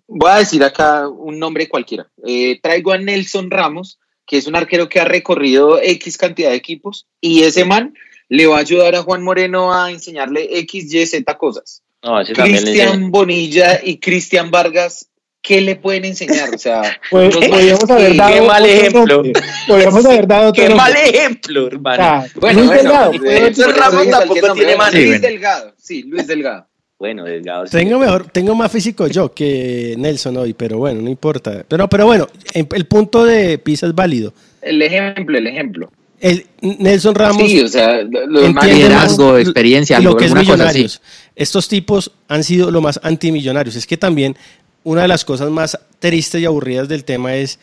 voy 0.08 0.30
a 0.30 0.38
decir 0.38 0.62
acá 0.64 1.08
un 1.08 1.38
nombre 1.38 1.68
cualquiera. 1.68 2.08
Eh, 2.26 2.58
traigo 2.62 2.92
a 2.92 2.98
Nelson 2.98 3.50
Ramos, 3.50 3.98
que 4.26 4.36
es 4.38 4.46
un 4.46 4.56
arquero 4.56 4.88
que 4.88 5.00
ha 5.00 5.04
recorrido 5.04 5.80
X 5.80 6.18
cantidad 6.18 6.50
de 6.50 6.56
equipos 6.56 7.06
y 7.20 7.42
ese 7.44 7.64
man 7.64 7.94
le 8.28 8.46
va 8.46 8.56
a 8.56 8.60
ayudar 8.60 8.94
a 8.96 9.02
Juan 9.02 9.22
Moreno 9.22 9.72
a 9.72 9.90
enseñarle 9.90 10.58
X, 10.58 10.92
Y, 10.92 11.06
Z 11.06 11.38
cosas. 11.38 11.82
No. 12.02 12.18
Cristian 12.24 13.10
Bonilla 13.10 13.80
y 13.82 13.98
Cristian 13.98 14.50
Vargas, 14.50 15.08
¿qué 15.42 15.60
le 15.60 15.76
pueden 15.76 16.04
enseñar? 16.04 16.54
O 16.54 16.58
sea, 16.58 16.82
Pues, 17.10 17.36
podríamos 17.36 17.88
haber 17.88 18.16
dado 18.16 18.32
qué 18.34 18.40
mal 18.42 18.66
ejemplo. 18.66 19.22
Podríamos 19.68 20.04
haber 20.06 20.26
dado 20.26 20.48
otro 20.50 20.62
Qué 20.62 20.68
nombre. 20.68 20.92
mal 20.92 20.96
ejemplo, 20.96 21.66
hermano. 21.68 22.02
Ah, 22.02 22.26
Bueno, 22.34 22.58
Luis 22.60 22.66
bueno, 22.82 23.10
Delgado, 23.12 23.12
Delgado, 23.12 23.72
Ramos 23.72 24.10
tampoco 24.10 24.52
tiene 24.54 24.76
mano. 24.76 24.98
Luis. 24.98 25.20
Delgado, 25.20 25.74
sí, 25.78 26.02
Luis 26.02 26.26
Delgado. 26.26 26.66
Bueno, 26.98 27.24
Delgado. 27.24 27.66
sí. 27.66 27.72
Tengo 27.76 27.98
mejor, 27.98 28.30
tengo 28.30 28.54
más 28.54 28.72
físico 28.72 29.06
yo 29.06 29.32
que 29.32 29.94
Nelson 29.98 30.36
hoy, 30.38 30.54
pero 30.54 30.78
bueno, 30.78 31.02
no 31.02 31.10
importa. 31.10 31.64
Pero, 31.68 31.88
pero 31.88 32.06
bueno, 32.06 32.26
en- 32.54 32.68
el 32.74 32.86
punto 32.86 33.24
de 33.24 33.58
Pisa 33.58 33.86
es 33.86 33.94
válido. 33.94 34.32
El 34.62 34.80
ejemplo, 34.80 35.36
el 35.36 35.46
ejemplo. 35.46 35.90
El 36.18 36.46
Nelson 36.62 37.14
Ramos 37.14 37.50
sí, 37.50 37.60
o 37.60 37.68
sea, 37.68 38.00
lo- 38.02 38.50
manes- 38.52 38.74
liderazgo, 38.74 39.32
más 39.32 39.42
experiencia, 39.42 40.00
lo 40.00 40.16
que 40.16 40.24
es 40.24 40.30
alguna 40.32 40.44
cosa 40.44 40.52
así. 40.68 40.78
millonarios. 40.78 41.02
Estos 41.36 41.68
tipos 41.68 42.10
han 42.28 42.42
sido 42.42 42.70
lo 42.70 42.80
más 42.80 42.98
antimillonarios. 43.02 43.76
Es 43.76 43.86
que 43.86 43.98
también 43.98 44.34
una 44.82 45.02
de 45.02 45.08
las 45.08 45.26
cosas 45.26 45.50
más 45.50 45.78
tristes 45.98 46.40
y 46.40 46.46
aburridas 46.46 46.88
del 46.88 47.04
tema 47.04 47.34
es 47.36 47.58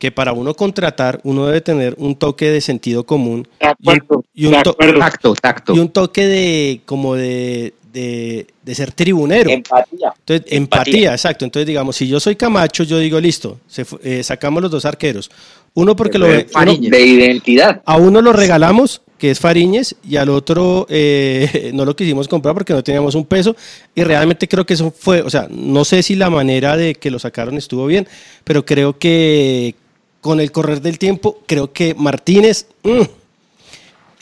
que 0.00 0.10
para 0.10 0.32
uno 0.32 0.54
contratar 0.54 1.20
uno 1.22 1.46
debe 1.46 1.60
tener 1.60 1.94
un 1.98 2.16
toque 2.16 2.50
de 2.50 2.60
sentido 2.60 3.04
común 3.04 3.46
De 3.60 3.68
acuerdo, 3.68 4.24
y 4.34 4.46
un, 4.46 4.52
de 4.52 4.62
to-. 4.62 4.74
Tacto, 4.98 5.34
tacto. 5.34 5.74
y 5.76 5.78
un 5.78 5.90
toque 5.90 6.26
de 6.26 6.80
como 6.86 7.14
de, 7.14 7.74
de, 7.92 8.46
de 8.62 8.74
ser 8.74 8.92
tribunero. 8.92 9.50
Empatía. 9.50 10.12
Entonces, 10.18 10.46
empatía. 10.52 10.56
Empatía. 10.92 11.12
exacto. 11.12 11.44
Entonces, 11.44 11.66
digamos, 11.66 11.96
si 11.96 12.08
yo 12.08 12.18
soy 12.18 12.34
Camacho, 12.34 12.82
yo 12.84 12.98
digo, 12.98 13.20
listo, 13.20 13.58
se 13.68 13.84
eh, 14.02 14.22
sacamos 14.24 14.62
los 14.62 14.70
dos 14.70 14.84
arqueros. 14.86 15.30
Uno 15.74 15.94
porque 15.94 16.18
lo, 16.18 16.26
Fue 16.26 16.46
uno- 16.62 16.76
de 16.80 17.02
identidad. 17.06 17.82
a 17.84 17.96
uno 17.96 18.22
lo 18.22 18.32
regalamos, 18.32 19.02
que 19.18 19.30
es 19.30 19.38
Fariñez, 19.38 19.94
y 20.02 20.16
al 20.16 20.30
otro 20.30 20.86
eh, 20.88 21.70
no 21.74 21.84
lo 21.84 21.94
quisimos 21.94 22.26
comprar 22.26 22.54
porque 22.54 22.72
no 22.72 22.82
teníamos 22.82 23.14
un 23.14 23.26
peso. 23.26 23.54
Y 23.94 24.02
realmente 24.02 24.48
creo 24.48 24.64
que 24.64 24.74
eso 24.74 24.90
fue, 24.96 25.20
o 25.20 25.28
sea, 25.30 25.46
no 25.50 25.84
sé 25.84 26.02
si 26.02 26.16
la 26.16 26.30
manera 26.30 26.76
de 26.76 26.94
que 26.94 27.10
lo 27.10 27.18
sacaron 27.18 27.56
estuvo 27.58 27.86
bien, 27.86 28.08
pero 28.44 28.64
creo 28.64 28.98
que 28.98 29.74
con 30.20 30.40
el 30.40 30.52
correr 30.52 30.80
del 30.82 30.98
tiempo, 30.98 31.38
creo 31.46 31.72
que 31.72 31.94
Martínez 31.94 32.66
mm, 32.82 33.02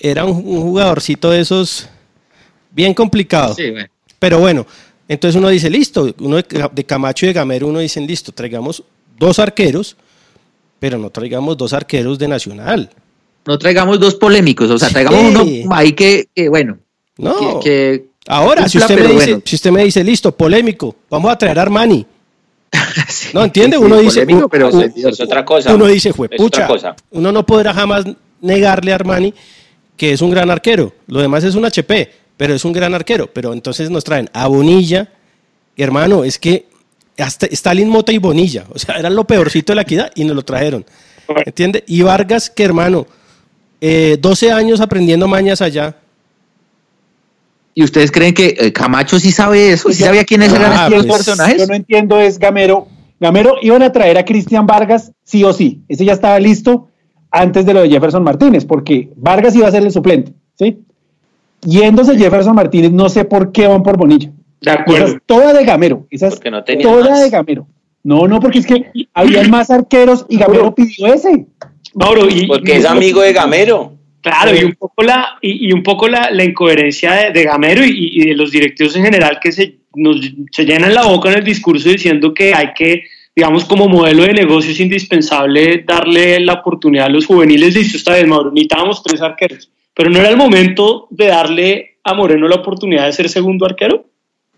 era 0.00 0.24
un, 0.24 0.36
un 0.46 0.62
jugadorcito 0.62 1.30
de 1.30 1.40
esos 1.40 1.88
bien 2.70 2.94
complicado. 2.94 3.54
Sí, 3.54 3.70
bueno. 3.70 3.88
Pero 4.18 4.38
bueno, 4.38 4.66
entonces 5.08 5.36
uno 5.38 5.48
dice, 5.48 5.70
listo, 5.70 6.14
uno 6.20 6.36
de, 6.36 6.44
Ca- 6.44 6.70
de 6.72 6.84
Camacho 6.84 7.26
y 7.26 7.28
de 7.28 7.32
Gamero, 7.32 7.66
uno 7.68 7.78
dicen, 7.80 8.06
listo, 8.06 8.32
traigamos 8.32 8.82
dos 9.18 9.38
arqueros, 9.38 9.96
pero 10.78 10.98
no 10.98 11.10
traigamos 11.10 11.56
dos 11.56 11.72
arqueros 11.72 12.18
de 12.18 12.28
Nacional. 12.28 12.90
No 13.46 13.58
traigamos 13.58 13.98
dos 13.98 14.14
polémicos, 14.14 14.70
o 14.70 14.78
sea, 14.78 14.88
traigamos 14.88 15.20
Sí. 15.42 15.62
uno 15.64 15.74
ahí 15.74 15.92
que, 15.92 16.28
que, 16.34 16.48
bueno, 16.48 16.78
No. 17.16 17.60
que, 17.60 17.64
que 17.64 18.08
Ahora, 18.30 18.68
si 18.68 18.76
usted, 18.78 18.94
me 18.96 19.02
dice, 19.08 19.14
bueno. 19.30 19.42
si 19.44 19.56
usted 19.56 19.70
me 19.70 19.84
dice, 19.84 20.04
listo, 20.04 20.36
polémico, 20.36 20.94
vamos 21.08 21.32
a 21.32 21.38
traer 21.38 21.58
a 21.58 21.62
Armani. 21.62 22.04
Sí, 23.08 23.28
no 23.32 23.44
entiende, 23.44 23.78
uno 23.78 23.96
dice, 23.96 24.26
pero 24.50 24.68
es 24.68 25.20
otra 25.20 25.44
cosa. 25.44 25.74
Uno 25.74 25.86
dice, 25.86 26.12
fue 26.12 26.28
pucha, 26.28 26.68
uno 27.10 27.32
no 27.32 27.46
podrá 27.46 27.72
jamás 27.72 28.04
negarle 28.40 28.92
a 28.92 28.96
Armani 28.96 29.32
que 29.98 30.12
es 30.12 30.22
un 30.22 30.30
gran 30.30 30.50
arquero. 30.50 30.94
Lo 31.08 31.20
demás 31.20 31.44
es 31.44 31.54
un 31.54 31.66
HP, 31.66 32.10
pero 32.38 32.54
es 32.54 32.64
un 32.64 32.72
gran 32.72 32.94
arquero. 32.94 33.30
Pero 33.30 33.52
entonces 33.52 33.90
nos 33.90 34.04
traen 34.04 34.30
a 34.32 34.46
Bonilla, 34.46 35.08
hermano, 35.76 36.24
es 36.24 36.38
que 36.38 36.68
hasta 37.18 37.46
Stalin 37.46 37.88
Mota 37.88 38.12
y 38.12 38.18
Bonilla, 38.18 38.64
o 38.72 38.78
sea, 38.78 38.94
eran 38.94 39.14
lo 39.14 39.24
peorcito 39.24 39.72
de 39.72 39.76
la 39.76 39.82
equidad 39.82 40.10
y 40.14 40.24
nos 40.24 40.36
lo 40.36 40.44
trajeron. 40.44 40.86
¿Entiende? 41.44 41.84
Y 41.86 42.00
Vargas, 42.02 42.48
que 42.48 42.62
hermano, 42.62 43.06
12 43.80 44.46
eh, 44.46 44.52
años 44.52 44.80
aprendiendo 44.80 45.28
mañas 45.28 45.60
allá. 45.60 45.96
¿Y 47.78 47.84
ustedes 47.84 48.10
creen 48.10 48.34
que 48.34 48.56
eh, 48.58 48.72
Camacho 48.72 49.20
sí 49.20 49.30
sabe 49.30 49.70
eso? 49.70 49.88
¿Sí 49.90 50.02
sabía 50.02 50.24
quiénes 50.24 50.52
eran 50.52 50.72
ah, 50.72 50.88
estos 50.88 51.06
pues, 51.06 51.18
personajes? 51.18 51.58
Yo 51.58 51.66
no 51.68 51.74
entiendo, 51.74 52.18
es 52.18 52.36
Gamero. 52.36 52.88
Gamero 53.20 53.54
iban 53.62 53.84
a 53.84 53.92
traer 53.92 54.18
a 54.18 54.24
Cristian 54.24 54.66
Vargas 54.66 55.12
sí 55.22 55.44
o 55.44 55.52
sí. 55.52 55.80
Ese 55.86 56.04
ya 56.04 56.14
estaba 56.14 56.40
listo 56.40 56.88
antes 57.30 57.64
de 57.66 57.74
lo 57.74 57.82
de 57.82 57.88
Jefferson 57.88 58.24
Martínez, 58.24 58.64
porque 58.64 59.10
Vargas 59.14 59.54
iba 59.54 59.68
a 59.68 59.70
ser 59.70 59.84
el 59.84 59.92
suplente, 59.92 60.32
¿sí? 60.58 60.80
Yéndose 61.60 62.18
Jefferson 62.18 62.56
Martínez, 62.56 62.90
no 62.90 63.08
sé 63.08 63.24
por 63.24 63.52
qué 63.52 63.68
van 63.68 63.84
por 63.84 63.96
Bonilla. 63.96 64.32
De 64.60 64.72
acuerdo. 64.72 65.16
toda 65.24 65.52
de 65.52 65.64
Gamero. 65.64 66.04
Esa 66.10 66.26
es 66.26 66.40
toda 66.82 67.20
de 67.20 67.30
Gamero. 67.30 67.68
No, 68.02 68.26
no, 68.26 68.40
porque 68.40 68.58
es 68.58 68.66
que 68.66 68.90
había 69.14 69.44
más 69.44 69.70
arqueros 69.70 70.26
y 70.28 70.36
Gamero 70.36 70.74
pidió 70.74 71.06
ese. 71.06 71.46
y, 72.28 72.46
porque 72.48 72.78
es 72.78 72.84
amigo 72.84 73.20
de 73.20 73.32
Gamero. 73.32 73.97
Claro, 74.20 74.54
y 74.54 74.64
un 74.64 74.74
poco 74.74 75.02
la, 75.02 75.38
y, 75.40 75.72
un 75.72 75.82
poco 75.82 76.08
la, 76.08 76.44
incoherencia 76.44 77.30
de, 77.30 77.44
Gamero 77.44 77.82
y, 77.84 78.26
de 78.26 78.34
los 78.34 78.50
directivos 78.50 78.96
en 78.96 79.04
general 79.04 79.38
que 79.40 79.52
se, 79.52 79.76
nos, 79.94 80.20
se 80.50 80.64
llenan 80.64 80.94
la 80.94 81.04
boca 81.04 81.30
en 81.30 81.38
el 81.38 81.44
discurso 81.44 81.88
diciendo 81.88 82.34
que 82.34 82.52
hay 82.52 82.72
que, 82.74 83.04
digamos, 83.34 83.64
como 83.64 83.88
modelo 83.88 84.24
de 84.24 84.32
negocio 84.32 84.72
es 84.72 84.80
indispensable 84.80 85.84
darle 85.86 86.40
la 86.40 86.54
oportunidad 86.54 87.06
a 87.06 87.10
los 87.10 87.26
juveniles. 87.26 87.74
Listo, 87.74 87.96
esta 87.96 88.14
vez, 88.14 88.26
Mauro, 88.26 88.50
necesitábamos 88.50 89.02
tres 89.02 89.22
arqueros. 89.22 89.70
Pero 89.94 90.10
no 90.10 90.18
era 90.18 90.28
el 90.28 90.36
momento 90.36 91.06
de 91.10 91.26
darle 91.26 91.98
a 92.02 92.14
Moreno 92.14 92.48
la 92.48 92.56
oportunidad 92.56 93.06
de 93.06 93.12
ser 93.12 93.28
segundo 93.28 93.66
arquero. 93.66 94.04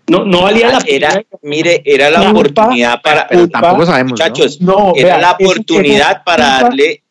No, 0.08 0.24
no 0.24 0.42
valía 0.42 0.68
la 0.68 0.80
pena. 0.80 1.22
Mire, 1.42 1.82
era 1.84 2.10
la 2.10 2.30
oportunidad 2.30 3.00
para. 3.00 3.28
tampoco 3.28 3.86
sabemos. 3.86 4.12
Muchachos, 4.12 4.60
no, 4.60 4.92
era 4.96 5.18
la 5.18 5.32
oportunidad 5.32 6.24
para 6.24 6.62
darle. 6.62 7.02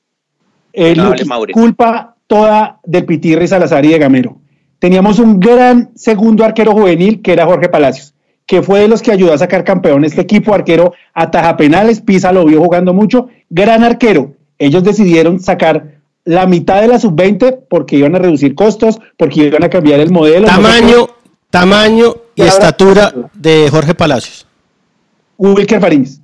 culpa 1.53 2.15
toda 2.29 2.79
de 2.85 3.01
Pitirri, 3.01 3.47
Salazar 3.47 3.83
y 3.85 3.89
de 3.89 3.97
Gamero. 3.97 4.37
Teníamos 4.77 5.17
un 5.17 5.39
gran 5.39 5.89
segundo 5.95 6.45
arquero 6.45 6.73
juvenil 6.73 7.23
que 7.23 7.33
era 7.33 7.47
Jorge 7.47 7.69
Palacios, 7.69 8.13
que 8.45 8.61
fue 8.61 8.81
de 8.81 8.87
los 8.87 9.01
que 9.01 9.11
ayudó 9.11 9.33
a 9.33 9.37
sacar 9.39 9.63
campeón 9.63 10.05
este 10.05 10.21
equipo. 10.21 10.53
Arquero 10.53 10.93
ataja 11.13 11.57
penales, 11.57 12.01
Pisa 12.01 12.31
lo 12.31 12.45
vio 12.45 12.61
jugando 12.61 12.93
mucho. 12.93 13.29
Gran 13.49 13.83
arquero. 13.83 14.35
Ellos 14.59 14.83
decidieron 14.83 15.39
sacar 15.39 16.01
la 16.23 16.45
mitad 16.45 16.81
de 16.81 16.87
la 16.87 16.99
sub-20 16.99 17.61
porque 17.67 17.97
iban 17.97 18.15
a 18.15 18.19
reducir 18.19 18.53
costos, 18.53 18.99
porque 19.17 19.45
iban 19.45 19.63
a 19.63 19.69
cambiar 19.69 19.99
el 19.99 20.11
modelo. 20.11 20.45
Tamaño, 20.45 21.07
tamaño 21.49 22.15
y 22.35 22.43
estatura 22.43 23.11
de 23.33 23.69
Jorge 23.71 23.95
Palacios. 23.95 24.45
Wilker 25.37 25.81
Fariñez. 25.81 26.21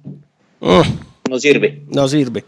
Mm. 0.60 0.82
no 1.30 1.40
sirve. 1.40 1.84
No 1.90 2.08
sirve. 2.08 2.46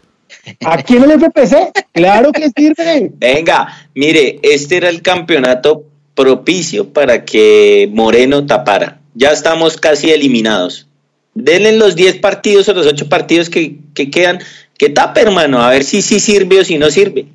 Aquí 0.64 0.96
en 0.96 1.04
el 1.04 1.20
FPC, 1.20 1.72
claro 1.92 2.32
que 2.32 2.50
sirve. 2.56 3.12
Venga, 3.14 3.68
mire, 3.94 4.38
este 4.42 4.76
era 4.76 4.88
el 4.88 5.02
campeonato 5.02 5.84
propicio 6.14 6.88
para 6.92 7.24
que 7.24 7.88
Moreno 7.92 8.46
tapara. 8.46 9.00
Ya 9.14 9.30
estamos 9.30 9.76
casi 9.76 10.10
eliminados. 10.10 10.86
Denle 11.34 11.72
los 11.72 11.94
10 11.94 12.18
partidos 12.18 12.68
o 12.68 12.74
los 12.74 12.86
8 12.86 13.08
partidos 13.08 13.50
que, 13.50 13.78
quedan, 13.94 14.40
que 14.76 14.88
tape, 14.88 15.20
hermano, 15.20 15.62
a 15.62 15.70
ver 15.70 15.84
si 15.84 16.02
sí 16.02 16.20
sirve 16.20 16.60
o 16.60 16.64
si 16.64 16.78
no 16.78 16.90
sirve. 16.90 17.26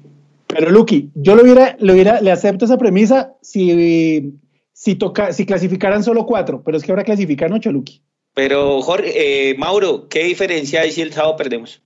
Pero 0.47 0.69
Lucky, 0.69 1.09
yo 1.15 1.35
lo 1.35 1.43
hubiera, 1.43 1.77
lo 1.79 1.93
hubiera, 1.93 2.21
le 2.21 2.31
acepto 2.31 2.65
esa 2.65 2.77
premisa 2.77 3.33
si 3.41 4.33
si, 4.73 4.95
toca, 4.95 5.31
si 5.31 5.45
clasificaran 5.45 6.03
solo 6.03 6.25
cuatro, 6.25 6.61
pero 6.61 6.77
es 6.77 6.83
que 6.83 6.91
ahora 6.91 7.05
clasifican 7.05 7.53
ocho, 7.53 7.71
Luqui. 7.71 8.01
Pero, 8.33 8.81
Jorge, 8.81 9.51
eh, 9.51 9.55
Mauro, 9.57 10.09
¿qué 10.09 10.23
diferencia 10.23 10.81
hay 10.81 10.91
si 10.91 11.01
el 11.01 11.13
sábado 11.13 11.37
perdemos? 11.37 11.81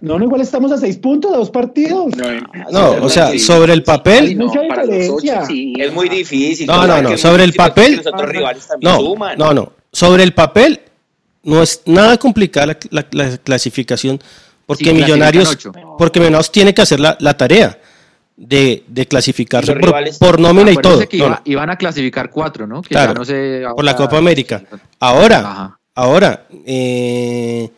No, 0.00 0.18
no, 0.18 0.24
igual 0.24 0.40
estamos 0.40 0.72
a 0.72 0.78
seis 0.78 0.96
puntos, 0.96 1.32
a 1.32 1.36
dos 1.36 1.50
partidos. 1.50 2.14
No, 2.70 2.90
o 3.02 3.08
sea, 3.08 3.38
sobre 3.38 3.72
el 3.72 3.82
papel. 3.82 4.38
Es 5.78 5.92
muy 5.92 6.08
difícil. 6.08 6.66
No, 6.66 6.86
no, 6.86 7.02
no, 7.02 7.18
sobre 7.18 7.44
el 7.44 7.52
papel. 7.52 8.02
no, 8.80 9.14
no, 9.36 9.54
no. 9.54 9.72
Sobre 9.92 10.22
el 10.22 10.32
papel 10.32 10.80
no 11.42 11.62
es 11.62 11.82
nada 11.86 12.16
complicada 12.16 12.76
la, 12.90 13.02
clasificación 13.38 14.20
porque 14.66 14.92
Millonarios, 14.92 15.58
porque 15.98 16.20
Millonarios 16.20 16.52
tiene 16.52 16.72
que 16.72 16.82
hacer 16.82 17.00
la, 17.00 17.16
la 17.18 17.36
tarea 17.36 17.76
de, 18.36 18.84
de 18.86 19.06
clasificarse 19.06 19.74
por, 20.18 20.40
nómina 20.40 20.70
y 20.72 20.76
todo. 20.76 21.02
iban 21.44 21.70
a 21.70 21.76
clasificar 21.76 22.30
cuatro, 22.30 22.66
¿no? 22.66 22.82
claro, 22.82 23.14
por 23.74 23.84
la 23.84 23.96
Copa 23.96 24.16
América. 24.16 24.62
Ahora, 24.98 25.78
ahora, 25.94 26.46
eh, 26.64 27.68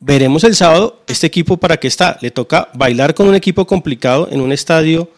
veremos 0.00 0.42
el 0.44 0.54
sábado 0.54 1.00
este 1.06 1.26
equipo 1.26 1.58
para 1.58 1.76
qué 1.76 1.86
está. 1.86 2.18
Le 2.20 2.30
toca 2.30 2.70
bailar 2.74 3.14
con 3.14 3.28
un 3.28 3.34
equipo 3.34 3.66
complicado 3.66 4.28
en 4.30 4.40
un 4.40 4.52
estadio, 4.52 5.08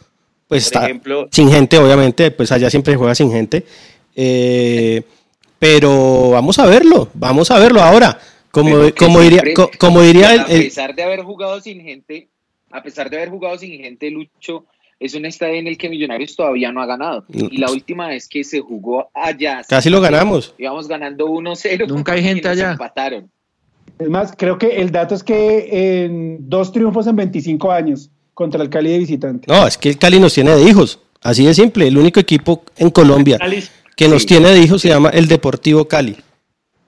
pues 0.48 0.66
está 0.66 0.88
sin 1.30 1.50
gente, 1.50 1.78
obviamente, 1.78 2.30
pues 2.30 2.52
allá 2.52 2.68
siempre 2.68 2.96
juega 2.96 3.14
sin 3.14 3.30
gente. 3.30 3.64
Eh, 4.14 5.02
pero 5.58 6.30
vamos 6.30 6.58
a 6.58 6.66
verlo, 6.66 7.08
vamos 7.14 7.50
a 7.50 7.58
verlo 7.58 7.80
ahora. 7.80 8.18
Como, 8.50 8.92
como 8.98 9.20
diría, 9.20 9.42
como 9.78 10.02
diría 10.02 10.42
a 10.42 10.46
pesar 10.46 10.94
de 10.94 11.02
haber 11.02 11.22
jugado 11.22 11.58
sin 11.62 11.80
gente, 11.80 12.28
a 12.70 12.82
pesar 12.82 13.08
de 13.08 13.16
haber 13.16 13.30
jugado 13.30 13.56
sin 13.56 13.80
gente, 13.80 14.10
Lucho, 14.10 14.66
es 15.00 15.14
un 15.14 15.24
estadio 15.24 15.54
en 15.54 15.66
el 15.66 15.78
que 15.78 15.88
Millonarios 15.88 16.36
todavía 16.36 16.70
no 16.70 16.82
ha 16.82 16.86
ganado. 16.86 17.24
Y 17.28 17.56
la 17.56 17.70
última 17.70 18.08
vez 18.08 18.28
que 18.28 18.44
se 18.44 18.60
jugó 18.60 19.10
allá. 19.14 19.62
Casi 19.66 19.88
lo 19.88 20.00
ganamos. 20.00 20.54
Íbamos 20.58 20.86
ganando 20.86 21.26
1-0. 21.28 21.88
Nunca 21.88 22.12
hay 22.12 22.22
gente 22.24 22.48
allá. 22.48 22.72
Empataron. 22.72 23.30
Es 24.02 24.08
más, 24.08 24.34
creo 24.36 24.58
que 24.58 24.80
el 24.80 24.90
dato 24.90 25.14
es 25.14 25.22
que 25.22 26.04
en 26.04 26.48
dos 26.48 26.72
triunfos 26.72 27.06
en 27.06 27.16
25 27.16 27.70
años 27.70 28.10
contra 28.34 28.62
el 28.62 28.68
Cali 28.68 28.90
de 28.90 28.98
visitante. 28.98 29.46
No, 29.46 29.66
es 29.66 29.78
que 29.78 29.90
el 29.90 29.98
Cali 29.98 30.18
nos 30.18 30.34
tiene 30.34 30.50
de 30.50 30.62
hijos. 30.62 30.98
Así 31.22 31.44
de 31.44 31.54
simple. 31.54 31.86
El 31.86 31.96
único 31.96 32.18
equipo 32.18 32.64
en 32.76 32.90
Colombia 32.90 33.38
que 33.96 34.08
nos 34.08 34.26
tiene 34.26 34.50
de 34.50 34.60
hijos 34.60 34.82
se 34.82 34.88
llama 34.88 35.10
el 35.10 35.28
Deportivo 35.28 35.86
Cali. 35.86 36.16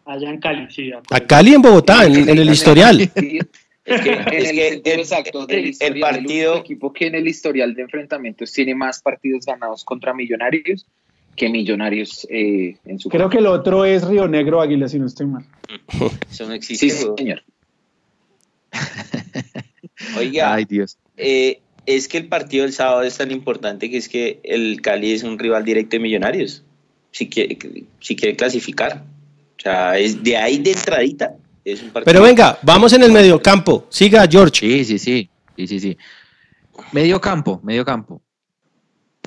Allá 0.05 0.29
en 0.29 0.41
Cali, 0.41 0.67
sí. 0.71 0.91
A 1.11 1.21
Cali 1.21 1.55
en 1.55 1.63
Bogotá, 1.63 2.05
en, 2.05 2.29
en 2.29 2.39
el 2.39 2.51
historial. 2.51 3.01
Es 3.01 3.11
que, 3.13 3.39
el, 4.33 4.83
exacto 4.85 5.47
del 5.47 5.75
el 5.79 6.01
partido, 6.01 6.57
equipo 6.57 6.93
que 6.93 7.07
en 7.07 7.15
el 7.15 7.29
historial 7.29 7.75
de 7.75 7.83
enfrentamientos 7.83 8.53
tiene 8.53 8.75
más 8.75 9.01
partidos 9.01 9.47
ganados 9.47 9.85
contra 9.85 10.13
Millonarios 10.13 10.87
que 11.37 11.49
Millonarios 11.49 12.27
eh, 12.31 12.77
en 12.85 12.99
su. 12.99 13.09
Creo 13.09 13.29
que 13.29 13.39
el 13.39 13.47
otro 13.47 13.85
es 13.85 14.07
Río 14.07 14.29
Negro 14.29 14.61
Águila, 14.61 14.89
si 14.89 14.99
no 14.99 15.07
estoy 15.07 15.27
mal. 15.27 15.45
Eso 16.31 16.47
no 16.47 16.55
existe. 16.55 16.91
Sí, 16.91 17.07
señor. 17.17 17.43
Oiga, 20.17 20.55
Ay, 20.55 20.65
Dios. 20.65 20.99
Eh, 21.17 21.61
es 21.87 22.09
que 22.09 22.19
el 22.19 22.29
partido 22.29 22.65
del 22.65 22.73
sábado 22.73 23.03
es 23.03 23.17
tan 23.17 23.31
importante 23.31 23.91
que 23.91 23.99
es 23.99 24.09
que 24.09 24.41
el 24.43 24.81
Cali 24.81 25.13
es 25.13 25.23
un 25.23 25.39
rival 25.39 25.65
directo 25.65 25.97
de 25.97 26.01
Millonarios. 26.01 26.65
Si 27.11 27.29
quiere, 27.29 27.59
si 28.01 28.17
quiere 28.17 28.37
clasificar. 28.37 29.05
O 29.59 29.63
sea, 29.63 29.99
es 29.99 30.23
de 30.23 30.37
ahí 30.37 30.59
de 30.59 30.73
entradita. 30.73 31.35
Pero 32.05 32.23
venga, 32.23 32.59
vamos 32.63 32.93
en 32.93 33.03
el 33.03 33.13
mediocampo. 33.13 33.87
Siga, 33.89 34.27
George. 34.31 34.61
Sí, 34.61 34.85
sí, 34.85 34.99
sí. 34.99 35.31
Sí, 35.57 35.67
sí, 35.67 35.81
sí. 35.81 35.97
Medio 36.93 37.21
campo, 37.21 37.61
medio 37.63 37.85
campo. 37.85 38.21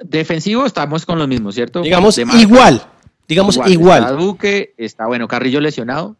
Defensivo 0.03 0.65
estamos 0.65 1.05
con 1.05 1.19
los 1.19 1.27
mismos, 1.27 1.55
¿cierto? 1.55 1.81
Digamos 1.81 2.17
igual. 2.17 2.81
Digamos 3.27 3.59
igual. 3.67 4.03
Está 4.03 4.13
Duque, 4.13 4.73
está 4.77 5.07
bueno, 5.07 5.27
Carrillo 5.27 5.59
lesionado. 5.59 6.15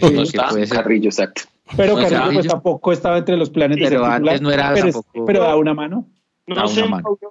no 0.00 0.22
está. 0.22 0.48
Carrillo, 0.70 1.08
exacto. 1.08 1.42
Pero 1.76 1.96
Carrillo 1.96 2.32
pues, 2.32 2.46
tampoco 2.46 2.92
estaba 2.92 3.18
entre 3.18 3.36
los 3.36 3.50
planes 3.50 3.78
de 3.78 3.88
Pero 3.88 4.04
antes 4.04 4.40
no 4.40 4.50
era 4.50 4.72
pero, 4.74 5.04
pero 5.26 5.42
da 5.42 5.56
una 5.56 5.74
mano. 5.74 6.06
No 6.46 6.68
sé 6.68 6.84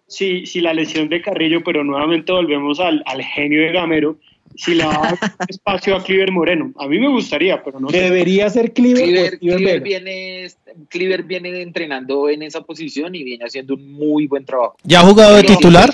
si, 0.08 0.45
si, 0.47 0.60
la 0.60 0.73
lesión 0.73 1.08
de 1.08 1.21
Carrillo, 1.21 1.63
pero 1.63 1.84
nuevamente 1.84 2.32
volvemos 2.32 2.79
al, 2.79 3.03
al 3.06 3.21
genio 3.21 3.62
de 3.62 3.71
Gamero 3.71 4.17
si 4.55 4.75
le 4.75 4.85
va 4.85 5.17
espacio 5.47 5.95
a 5.95 6.03
Cliver 6.03 6.31
Moreno. 6.31 6.71
A 6.77 6.87
mí 6.87 6.99
me 6.99 7.09
gustaría, 7.09 7.63
pero 7.63 7.79
no 7.79 7.87
Debería 7.89 8.49
ser 8.49 8.73
Cliver. 8.73 9.39
Cliver, 9.39 9.81
viene, 9.81 10.47
Cliver 10.89 11.23
viene 11.23 11.61
entrenando 11.61 12.29
en 12.29 12.43
esa 12.43 12.61
posición 12.61 13.15
y 13.15 13.23
viene 13.23 13.45
haciendo 13.45 13.75
un 13.75 13.91
muy 13.93 14.27
buen 14.27 14.45
trabajo. 14.45 14.75
¿Ya 14.83 15.01
ha 15.01 15.03
jugado 15.03 15.35
de 15.35 15.43
titular? 15.43 15.93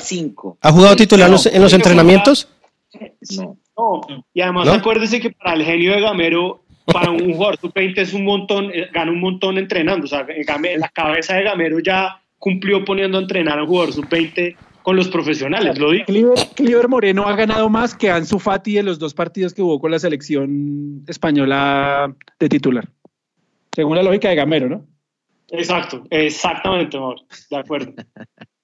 ¿Ha 0.61 0.71
jugado 0.71 0.95
titular 0.95 1.29
en 1.51 1.61
los 1.61 1.73
entrenamientos? 1.73 2.49
No. 3.37 3.57
no. 3.77 4.01
Y 4.33 4.41
además 4.41 4.67
acuérdese 4.69 5.19
que 5.19 5.31
para 5.31 5.53
el 5.53 5.63
genio 5.63 5.93
de 5.93 6.01
Gamero, 6.01 6.61
para 6.85 7.11
un 7.11 7.33
jugador 7.33 7.57
sub-20 7.61 7.97
es 7.97 8.13
un 8.13 8.25
montón, 8.25 8.71
eh, 8.73 8.89
gana 8.91 9.11
un 9.11 9.19
montón 9.19 9.57
entrenando. 9.57 10.05
O 10.05 10.09
sea, 10.09 10.25
la 10.25 10.89
cabeza 10.89 11.35
de 11.35 11.43
Gamero 11.43 11.79
ya 11.79 12.21
cumplió 12.37 12.83
poniendo 12.85 13.17
a 13.17 13.21
entrenar 13.21 13.59
a 13.59 13.63
un 13.63 13.67
jugador 13.67 13.93
sub-20 13.93 14.55
con 14.83 14.95
los 14.95 15.09
profesionales, 15.09 15.77
lo 15.77 15.91
digo. 15.91 16.05
Cliver, 16.05 16.37
Cliver 16.55 16.87
Moreno 16.87 17.27
ha 17.27 17.35
ganado 17.35 17.69
más 17.69 17.95
que 17.95 18.09
Ansu 18.09 18.39
Fati 18.39 18.77
en 18.77 18.85
los 18.85 18.99
dos 18.99 19.13
partidos 19.13 19.53
que 19.53 19.61
jugó 19.61 19.79
con 19.79 19.91
la 19.91 19.99
selección 19.99 21.03
española 21.07 22.15
de 22.39 22.49
titular. 22.49 22.89
Según 23.71 23.95
la 23.95 24.03
lógica 24.03 24.29
de 24.29 24.35
Gamero, 24.35 24.69
¿no? 24.69 24.87
Exacto, 25.51 26.03
exactamente, 26.09 26.97
Mauro. 26.97 27.21
De 27.49 27.57
acuerdo. 27.57 27.93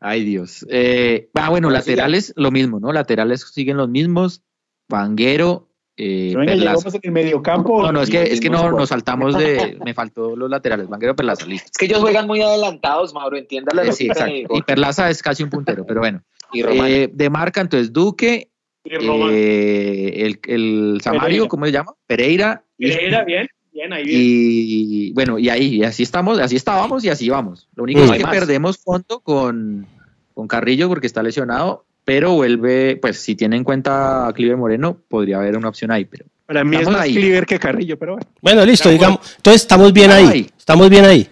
Ay, 0.00 0.24
Dios. 0.24 0.66
Eh, 0.68 1.30
ah, 1.34 1.48
bueno, 1.48 1.70
laterales, 1.70 2.34
lo 2.36 2.50
mismo, 2.50 2.78
¿no? 2.78 2.92
Laterales 2.92 3.40
siguen 3.52 3.78
los 3.78 3.88
mismos. 3.88 4.42
Vanguero. 4.88 5.70
Eh, 5.96 6.32
Venga, 6.34 6.52
Perlaza. 6.52 6.76
llegamos 6.78 6.94
en 6.94 7.00
el 7.04 7.10
mediocampo. 7.12 7.82
No, 7.82 7.92
no, 7.92 8.02
es 8.02 8.10
que, 8.10 8.22
es 8.24 8.40
que 8.40 8.50
no, 8.50 8.70
nos 8.72 8.88
saltamos 8.88 9.36
de. 9.38 9.78
Me 9.84 9.94
faltó 9.94 10.34
los 10.34 10.50
laterales. 10.50 10.88
Vanguero, 10.88 11.14
Perlaza, 11.14 11.46
listo. 11.46 11.68
Es 11.70 11.78
que 11.78 11.84
ellos 11.86 12.00
juegan 12.00 12.26
muy 12.26 12.40
adelantados, 12.42 13.14
Mauro, 13.14 13.36
entienda 13.36 13.72
la 13.74 13.84
Eh, 13.84 13.92
sí, 13.92 14.06
exacto. 14.06 14.56
Y 14.56 14.62
Perlaza 14.62 15.08
es 15.10 15.22
casi 15.22 15.42
un 15.44 15.50
puntero, 15.50 15.84
pero 15.86 16.00
bueno. 16.00 16.22
y. 16.52 16.62
Eh, 16.62 17.10
de 17.12 17.30
marca, 17.30 17.60
entonces 17.60 17.92
Duque, 17.92 18.48
Y 18.84 18.94
Román. 18.96 19.30
eh, 19.32 20.26
el, 20.26 20.40
el 20.48 21.00
Samario, 21.00 21.28
Pereira. 21.28 21.48
¿cómo 21.48 21.66
se 21.66 21.72
llama? 21.72 21.92
Pereira. 22.06 22.64
Pereira, 22.76 23.24
bien, 23.24 23.46
bien, 23.72 23.92
ahí 23.92 24.04
bien. 24.04 24.20
Y 24.20 25.12
bueno, 25.12 25.38
y 25.38 25.48
ahí, 25.48 25.76
y 25.76 25.84
así 25.84 26.02
estamos, 26.02 26.38
así 26.40 26.56
estábamos 26.56 27.04
y 27.04 27.08
así 27.08 27.28
vamos. 27.28 27.68
Lo 27.76 27.84
único 27.84 28.00
es 28.00 28.10
que 28.10 28.22
más. 28.24 28.32
perdemos 28.34 28.78
fondo 28.78 29.20
con, 29.20 29.86
con 30.34 30.48
Carrillo 30.48 30.88
porque 30.88 31.06
está 31.06 31.22
lesionado, 31.22 31.86
pero 32.04 32.32
vuelve, 32.34 32.96
pues 32.96 33.18
si 33.20 33.34
tiene 33.34 33.56
en 33.56 33.64
cuenta 33.64 34.26
a 34.28 34.32
Clive 34.32 34.56
Moreno, 34.56 34.96
podría 35.08 35.38
haber 35.38 35.56
una 35.56 35.68
opción 35.68 35.90
ahí, 35.90 36.04
pero 36.04 36.26
Para 36.46 36.62
mí 36.64 36.76
es 36.76 36.86
más 36.88 37.00
ahí. 37.02 37.14
Cliver 37.14 37.46
que 37.46 37.58
Carrillo, 37.58 37.98
pero 37.98 38.14
bueno. 38.14 38.26
Bueno, 38.42 38.64
listo, 38.66 38.90
digamos. 38.90 39.18
Entonces 39.36 39.62
estamos 39.62 39.92
bien 39.92 40.10
ahí. 40.10 40.26
ahí. 40.26 40.50
Estamos 40.58 40.90
bien 40.90 41.04
ahí. 41.04 41.28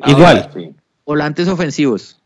Ahora, 0.00 0.18
Igual. 0.18 0.50
sí. 0.54 0.70
volantes 1.04 1.48
ofensivos, 1.48 2.20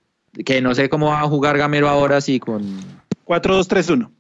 que 0.44 0.60
no 0.60 0.74
sé 0.74 0.88
cómo 0.88 1.06
va 1.06 1.20
a 1.20 1.28
jugar 1.28 1.56
Gamero 1.58 1.88
ahora 1.88 2.20
sí 2.20 2.38
con... 2.40 2.78
4-2-3-1. 3.26 4.10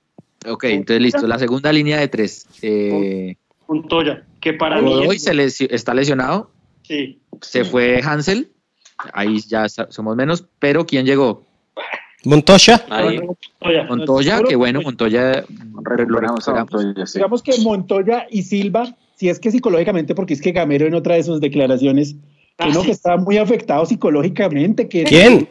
Ok, 0.46 0.64
entonces 0.64 1.00
listo, 1.02 1.26
la 1.26 1.38
segunda 1.38 1.72
línea 1.72 1.98
de 2.00 2.08
tres. 2.08 2.46
Eh, 2.62 3.36
Montoya, 3.68 4.24
que 4.40 4.52
para 4.52 4.80
mí 4.82 5.06
es- 5.10 5.22
se 5.56 5.74
está 5.74 5.94
lesionado, 5.94 6.50
sí. 6.82 7.20
se 7.40 7.64
fue 7.64 8.00
Hansel, 8.04 8.50
ahí 9.12 9.40
ya 9.40 9.68
somos 9.68 10.16
menos, 10.16 10.44
pero 10.58 10.84
¿quién 10.86 11.06
llegó? 11.06 11.46
Montoya. 12.24 12.84
Ahí. 12.90 13.18
Montoya. 13.20 13.84
Montoya, 13.84 14.42
que 14.42 14.56
bueno, 14.56 14.80
Montoya 14.82 15.44
lo 15.48 15.80
Recuperamos 15.82 16.48
a 16.48 16.52
recuperamos. 16.52 16.72
Montoya, 16.72 17.06
sí. 17.06 17.18
Digamos 17.18 17.42
que 17.42 17.58
Montoya 17.62 18.26
y 18.30 18.42
Silva, 18.42 18.94
si 19.14 19.28
es 19.28 19.38
que 19.38 19.50
psicológicamente, 19.50 20.14
porque 20.14 20.34
es 20.34 20.40
que 20.40 20.52
Gamero 20.52 20.86
en 20.86 20.94
otra 20.94 21.14
de 21.16 21.22
sus 21.22 21.40
declaraciones, 21.40 22.14
que 22.56 22.64
Ah, 22.64 22.68
no, 22.68 22.80
sí. 22.80 22.86
que 22.86 22.92
está 22.92 23.16
muy 23.16 23.36
afectado 23.38 23.84
psicológicamente. 23.84 24.88
Que 24.88 25.04
¿Quién? 25.04 25.48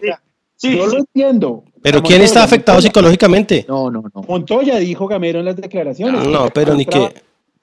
Sí, 0.55 0.77
Yo 0.77 0.85
sí. 0.89 0.95
lo 0.95 0.99
entiendo. 0.99 1.63
Pero 1.81 1.97
Montoya, 1.97 2.15
¿quién 2.15 2.21
está 2.21 2.43
afectado 2.43 2.77
Montoya. 2.77 2.89
psicológicamente? 2.89 3.65
No, 3.67 3.91
no, 3.91 4.03
no. 4.13 4.21
Montoya 4.27 4.77
dijo 4.77 5.07
Gamero 5.07 5.39
en 5.39 5.45
las 5.45 5.55
declaraciones. 5.57 6.27
No, 6.27 6.47
pero 6.53 6.73
ni 6.75 6.85
que. 6.85 7.13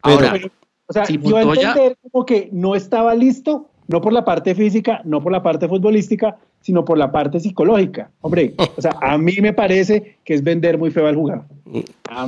Ahora, 0.03 0.33
Pero, 0.33 0.49
O 0.87 0.93
sea, 0.93 1.05
Si 1.05 1.15
a 1.15 1.19
Montoya- 1.21 1.69
entender 1.69 1.97
como 2.11 2.27
que 2.27 2.49
no 2.53 2.75
estaba 2.75 3.15
listo, 3.15 3.69
no 3.87 4.01
por 4.01 4.13
la 4.13 4.25
parte 4.25 4.55
física, 4.57 5.01
no 5.05 5.23
por 5.23 5.31
la 5.31 5.41
parte 5.43 5.69
futbolística, 5.69 6.37
sino 6.61 6.85
por 6.85 6.99
la 6.99 7.11
parte 7.11 7.41
psicológica. 7.41 8.11
Hombre, 8.21 8.55
o 8.77 8.81
sea, 8.81 8.97
a 9.01 9.19
mí 9.19 9.37
me 9.41 9.53
parece 9.53 10.19
que 10.25 10.35
es 10.35 10.43
vender 10.43 10.79
muy 10.79 10.91
feo 10.91 11.07
al 11.07 11.17
jugador. 11.17 11.45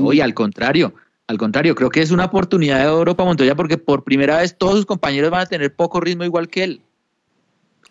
Oye, 0.03 0.23
al 0.23 0.35
contrario, 0.35 0.95
al 1.27 1.39
contrario, 1.39 1.75
creo 1.75 1.91
que 1.91 2.03
es 2.03 2.11
una 2.11 2.27
oportunidad 2.27 2.81
de 2.81 2.89
oro 2.89 3.17
para 3.17 3.29
Montoya 3.29 3.55
porque 3.55 3.79
por 3.79 4.05
primera 4.05 4.39
vez 4.39 4.57
todos 4.57 4.77
sus 4.77 4.87
compañeros 4.87 5.31
van 5.31 5.43
a 5.43 5.47
tener 5.47 5.75
poco 5.75 6.01
ritmo 6.01 6.25
igual 6.25 6.49
que 6.49 6.65
él. 6.65 6.81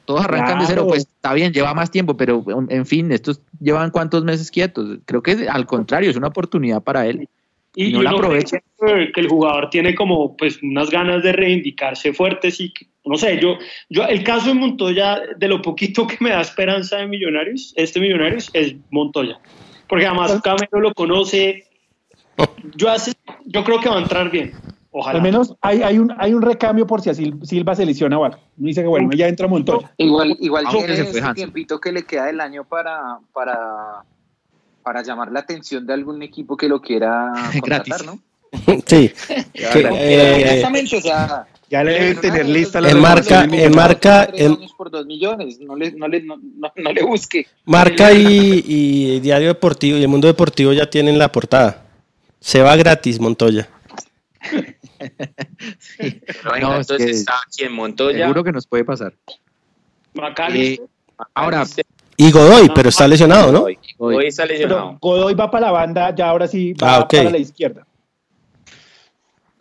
Todos 0.05 0.25
arrancan 0.25 0.59
de 0.59 0.65
cero, 0.65 0.87
pues 0.87 1.03
está 1.03 1.33
bien, 1.33 1.53
lleva 1.53 1.73
más 1.73 1.91
tiempo, 1.91 2.17
pero 2.17 2.43
en 2.69 2.85
fin, 2.85 3.11
estos 3.11 3.39
llevan 3.59 3.91
cuántos 3.91 4.23
meses 4.23 4.51
quietos. 4.51 4.99
Creo 5.05 5.21
que 5.21 5.47
al 5.47 5.65
contrario, 5.65 6.09
es 6.09 6.17
una 6.17 6.27
oportunidad 6.27 6.81
para 6.81 7.05
él. 7.05 7.29
Y, 7.75 7.85
Y 7.85 7.93
no 7.93 8.01
y 8.01 8.03
la 8.03 8.09
aprovecha. 8.11 8.59
que, 8.79 9.11
el 9.15 9.27
jugador 9.29 9.69
tiene 9.69 9.95
como 9.95 10.35
pues 10.35 10.61
unas 10.61 10.89
ganas 10.89 11.23
de 11.23 11.31
reivindicarse 11.31 12.13
fuertes 12.13 12.59
y 12.59 12.73
que- 12.73 12.87
no 13.05 13.15
sé, 13.17 13.39
yo, 13.41 13.55
yo 13.89 14.03
el 14.05 14.23
caso 14.23 14.49
de 14.49 14.53
Montoya, 14.55 15.19
de 15.37 15.47
lo 15.47 15.61
poquito 15.61 16.05
que 16.05 16.17
me 16.19 16.31
da 16.31 16.41
esperanza 16.41 16.97
de 16.97 17.07
Millonarios, 17.07 17.73
este 17.75 17.99
Millonarios 17.99 18.49
es 18.53 18.75
Montoya. 18.91 19.39
Porque 19.87 20.05
además 20.05 20.39
Camero 20.43 20.79
lo 20.79 20.93
conoce. 20.93 21.65
Yo, 22.75 22.89
hace, 22.89 23.13
yo 23.45 23.63
creo 23.63 23.79
que 23.79 23.89
va 23.89 23.97
a 23.97 24.01
entrar 24.01 24.29
bien. 24.31 24.51
Ojalá. 24.91 25.17
Al 25.17 25.23
menos 25.23 25.55
hay, 25.61 25.81
hay, 25.83 25.97
un, 25.97 26.13
hay 26.17 26.33
un 26.33 26.41
recambio 26.41 26.85
por 26.85 27.01
si 27.01 27.09
a 27.09 27.13
Sil- 27.15 27.39
Silva 27.45 27.75
se 27.75 27.85
lesiona 27.85 28.19
o 28.19 28.25
algo. 28.25 28.37
Dice 28.57 28.81
que 28.81 28.87
bueno, 28.87 29.09
ya 29.13 29.27
entra 29.27 29.47
Montoya. 29.47 29.91
Igual, 29.97 30.35
igual 30.41 30.65
tiene 30.69 30.95
se 30.97 31.05
fue 31.05 31.19
Hansen. 31.21 31.35
tiempito 31.35 31.79
que 31.79 31.91
le 31.93 32.03
queda 32.03 32.25
del 32.25 32.41
año 32.41 32.65
para, 32.65 33.19
para, 33.33 34.03
para 34.81 35.01
llamar 35.03 35.31
la 35.31 35.39
atención 35.41 35.85
de 35.85 35.93
algún 35.93 36.21
equipo 36.23 36.57
que 36.57 36.67
lo 36.67 36.81
quiera 36.81 37.31
Gratis. 37.63 37.93
contratar, 37.93 38.05
¿no? 38.05 38.19
sí. 38.85 39.11
Ya, 39.53 39.71
eh, 39.73 40.43
honestamente, 40.45 40.97
o 40.97 41.01
sea, 41.01 41.47
Ya 41.69 41.83
le 41.85 41.93
deben 41.93 42.19
tener 42.19 42.41
nada, 42.45 42.53
lista 42.53 42.81
la 42.81 42.89
En 42.89 42.95
los- 42.95 43.01
marca- 43.03 43.45
los- 43.45 43.53
en 43.59 43.71
marca- 43.75 44.27
tres 44.27 44.41
en- 44.41 44.51
años 44.53 44.73
por 44.77 44.91
dos 44.91 45.05
millones, 45.05 45.59
no 45.61 45.75
le, 45.77 45.91
no 45.93 46.07
le, 46.09 46.21
no, 46.21 46.35
no- 46.37 46.73
no 46.75 46.91
le 46.93 47.01
busque. 47.03 47.47
Marca 47.65 48.11
y, 48.11 48.63
y 48.67 49.19
Diario 49.21 49.47
Deportivo 49.47 49.97
y 49.97 50.01
el 50.01 50.09
Mundo 50.09 50.27
Deportivo 50.27 50.73
ya 50.73 50.89
tienen 50.89 51.17
la 51.17 51.31
portada. 51.31 51.85
Se 52.41 52.61
va 52.61 52.75
gratis, 52.75 53.19
Montoya. 53.21 53.69
Pero 55.97 56.51
venga, 56.53 56.59
No, 56.67 56.73
es 56.79 56.89
entonces 56.89 57.05
que- 57.05 57.11
está 57.11 57.33
aquí 57.47 57.63
en 57.63 57.73
Montoya. 57.73 58.19
Seguro 58.25 58.43
que 58.43 58.51
nos 58.51 58.67
puede 58.67 58.83
pasar. 58.83 59.13
McAllister, 60.13 60.87
Ahora, 61.33 61.63
Y 62.17 62.31
Godoy, 62.31 62.69
pero 62.75 62.89
está 62.89 63.07
lesionado, 63.07 63.51
¿no? 63.51 63.63
Hoy 63.97 64.25
está 64.27 64.43
Pero 64.43 64.53
lesionado. 64.53 64.97
Godoy 65.01 65.33
va 65.33 65.49
para 65.49 65.67
la 65.67 65.71
banda, 65.71 66.13
ya 66.15 66.29
ahora 66.29 66.47
sí 66.47 66.73
va 66.73 66.97
Ah, 66.97 67.07
para 67.07 67.29
la 67.31 67.37
izquierda. 67.37 67.85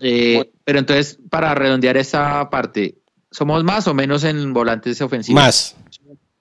eh, 0.01 0.51
pero 0.65 0.79
entonces, 0.79 1.19
para 1.31 1.55
redondear 1.55 1.97
esa 1.97 2.49
parte, 2.51 2.95
¿somos 3.31 3.63
más 3.65 3.87
o 3.87 3.95
menos 3.95 4.25
en 4.25 4.53
volantes 4.53 5.01
ofensivos? 5.01 5.41
Más. 5.43 5.77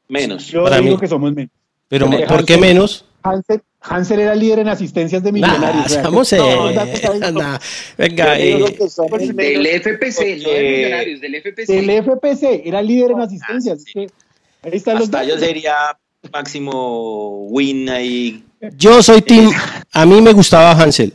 Menos. 0.08 0.48
Yo 0.48 0.64
Para 0.64 0.78
digo 0.80 0.96
mí. 0.96 1.00
que 1.00 1.08
somos 1.08 1.34
menos. 1.34 1.52
Pero 1.88 2.10
Pero 2.10 2.28
¿por 2.28 2.46
qué 2.46 2.58
menos? 2.58 3.06
Hansel, 3.24 3.62
Hansel 3.82 4.20
era 4.22 4.34
líder 4.36 4.60
en 4.60 4.70
asistencias 4.70 5.22
de 5.24 5.32
Nah, 5.32 5.48
millonarios. 5.48 5.94
en- 5.96 6.04
no, 6.04 6.12
no, 6.12 6.72
no, 7.20 7.32
no. 7.32 7.40
nah, 7.42 7.60
Venga, 7.98 8.40
eh, 8.40 8.54
del 8.56 9.66
FPC, 9.66 10.38
no 10.44 10.50
de 10.50 10.72
Millonarios, 10.78 11.22
del 11.22 11.36
FPC. 11.36 11.74
Del 11.74 11.90
FPC, 11.90 12.62
era 12.66 12.82
líder 12.82 13.12
en 13.12 13.22
asistencias. 13.22 13.80
es 13.80 13.86
que 13.94 14.08
ahí 14.64 14.72
están 14.74 14.96
los 14.96 15.06
Hasta 15.06 15.24
yo 15.24 15.36
datos. 15.36 15.46
sería 15.48 15.74
máximo 16.34 17.46
win 17.50 17.90
ahí. 17.90 18.44
yo 18.78 19.02
soy 19.02 19.22
team. 19.22 19.52
A 19.94 20.06
mí 20.06 20.22
me 20.22 20.34
gustaba 20.34 20.72
Hansel, 20.72 21.14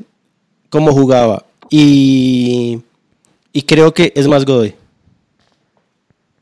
cómo 0.70 0.92
jugaba. 0.92 1.44
Y, 1.70 2.80
y 3.52 3.62
creo 3.62 3.92
que 3.92 4.12
es 4.14 4.26
más 4.28 4.44
Godoy. 4.44 4.74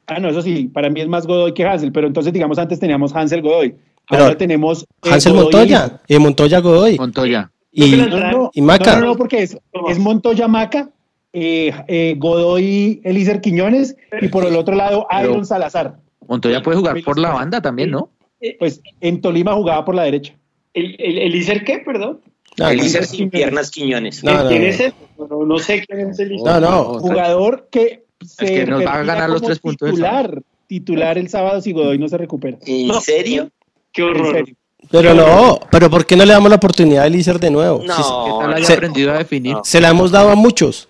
Ah, 0.07 0.19
no, 0.19 0.29
eso 0.29 0.43
sí, 0.43 0.65
para 0.73 0.91
mí 0.91 1.01
es 1.01 1.09
más 1.09 1.27
Godoy 1.27 1.55
que 1.55 1.65
Hansel, 1.65 1.93
pero 1.93 2.07
entonces, 2.07 2.33
digamos, 2.33 2.59
antes 2.59 2.79
teníamos 2.79 3.15
Hansel 3.15 3.41
Godoy. 3.43 3.75
Pero 4.09 4.25
Ahora 4.25 4.37
tenemos. 4.37 4.83
eh, 5.05 5.11
Hansel 5.11 5.33
Godoy 5.33 5.45
Montoya. 5.45 6.01
Y 6.09 6.19
Montoya 6.19 6.59
Godoy. 6.61 6.99
Montoya. 6.99 7.51
Y, 7.71 7.93
No, 7.97 8.07
no, 8.31 8.51
y 8.53 8.61
Maca. 8.61 8.95
No, 8.97 9.01
no, 9.01 9.07
no, 9.07 9.17
porque 9.17 9.43
es, 9.43 9.57
es 9.88 9.99
Montoya 9.99 10.49
Maca, 10.49 10.91
eh, 11.33 11.73
eh, 11.88 12.15
Godoy 12.19 13.01
Elícer 13.05 13.41
Quiñones 13.41 13.97
y 14.21 14.29
por 14.29 14.45
el 14.45 14.57
otro 14.57 14.75
lado 14.75 15.07
Pero- 15.11 15.31
Iron 15.31 15.47
Salazar. 15.47 15.97
Montoya 16.28 16.62
puede 16.62 16.78
jugar 16.78 17.02
por 17.04 17.18
la 17.18 17.30
banda 17.30 17.61
también, 17.61 17.90
¿no? 17.90 18.11
Pues 18.58 18.80
en 19.00 19.20
Tolima 19.20 19.54
jugaba 19.54 19.85
por 19.85 19.94
la 19.94 20.02
derecha. 20.04 20.35
¿El, 20.74 20.96
el, 20.98 21.18
el 21.18 21.35
Iser 21.35 21.64
qué, 21.64 21.78
perdón? 21.78 22.20
No, 22.58 22.64
no, 22.66 22.70
Elícer 22.70 23.04
sin 23.06 23.30
piernas 23.30 23.70
Quiñones. 23.70 24.22
No, 24.24 24.42
no, 24.44 24.48
¿Quién 24.48 24.62
no. 24.62 24.68
es 24.68 24.74
ese? 24.80 24.94
No, 25.18 25.44
no 25.46 25.58
sé 25.58 25.85
quién 25.87 26.11
es 26.11 26.18
el 26.18 26.32
Iser. 26.32 26.46
No, 26.46 26.61
no. 26.61 26.85
Jugador 26.98 27.68
que 27.70 28.04
se 28.24 28.44
que 28.46 28.66
nos 28.66 28.85
va 28.85 28.94
a 28.94 29.02
ganar 29.04 29.30
los 29.30 29.40
tres 29.42 29.58
puntos 29.58 29.88
Titular, 29.90 30.42
titular 30.66 31.16
el 31.18 31.28
sábado 31.28 31.61
si 31.61 31.72
Godoy 31.72 31.98
no 31.98 32.08
se 32.08 32.18
recupera. 32.18 32.58
¿En 32.66 32.88
No. 32.88 33.00
serio? 33.00 33.50
Qué 33.92 34.02
En 34.02 34.08
horror. 34.08 34.35
serio. 34.35 34.54
Pero 34.90 35.14
no, 35.14 35.61
pero 35.70 35.88
¿por 35.88 36.04
qué 36.04 36.16
no 36.16 36.24
le 36.24 36.32
damos 36.32 36.50
la 36.50 36.56
oportunidad 36.56 37.04
a 37.04 37.06
Elícer 37.06 37.38
de 37.38 37.50
nuevo? 37.50 37.82
No. 37.87 37.94
Si- 37.96 38.02
¿Qué 38.02 38.30
tal 38.44 38.52
haya 38.54 38.66
Se- 38.66 38.72
aprendido 38.74 39.12
a 39.12 39.18
definir? 39.18 39.52
no. 39.54 39.64
se 39.64 39.80
la 39.80 39.88
hemos 39.90 40.11
dado 40.11 40.30
a 40.30 40.35
muchos. 40.35 40.88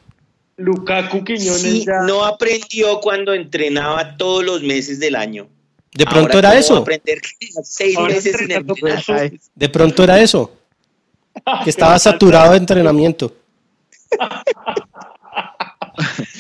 Lukaku 0.64 1.25
Quiñones 1.25 1.61
Sí, 1.61 1.85
ya. 1.85 2.01
no 2.07 2.25
aprendió 2.25 3.01
cuando 3.01 3.33
entrenaba 3.35 4.16
todos 4.16 4.44
los 4.44 4.63
meses 4.63 4.98
del 5.00 5.17
año. 5.17 5.48
De 5.94 6.04
Ahora, 6.04 6.13
pronto 6.21 6.38
era 6.38 6.48
¿cómo 6.48 6.52
va 6.52 6.56
a 6.56 6.60
eso. 6.60 6.77
aprender 6.79 7.19
seis 7.65 7.98
meses 7.98 8.37
sin 8.38 9.15
Ay, 9.15 9.40
De 9.54 9.69
pronto 9.69 10.02
era 10.04 10.21
eso. 10.21 10.52
Que 11.65 11.71
estaba 11.71 11.98
saturado 11.98 12.52
de 12.52 12.58
entrenamiento. 12.58 13.35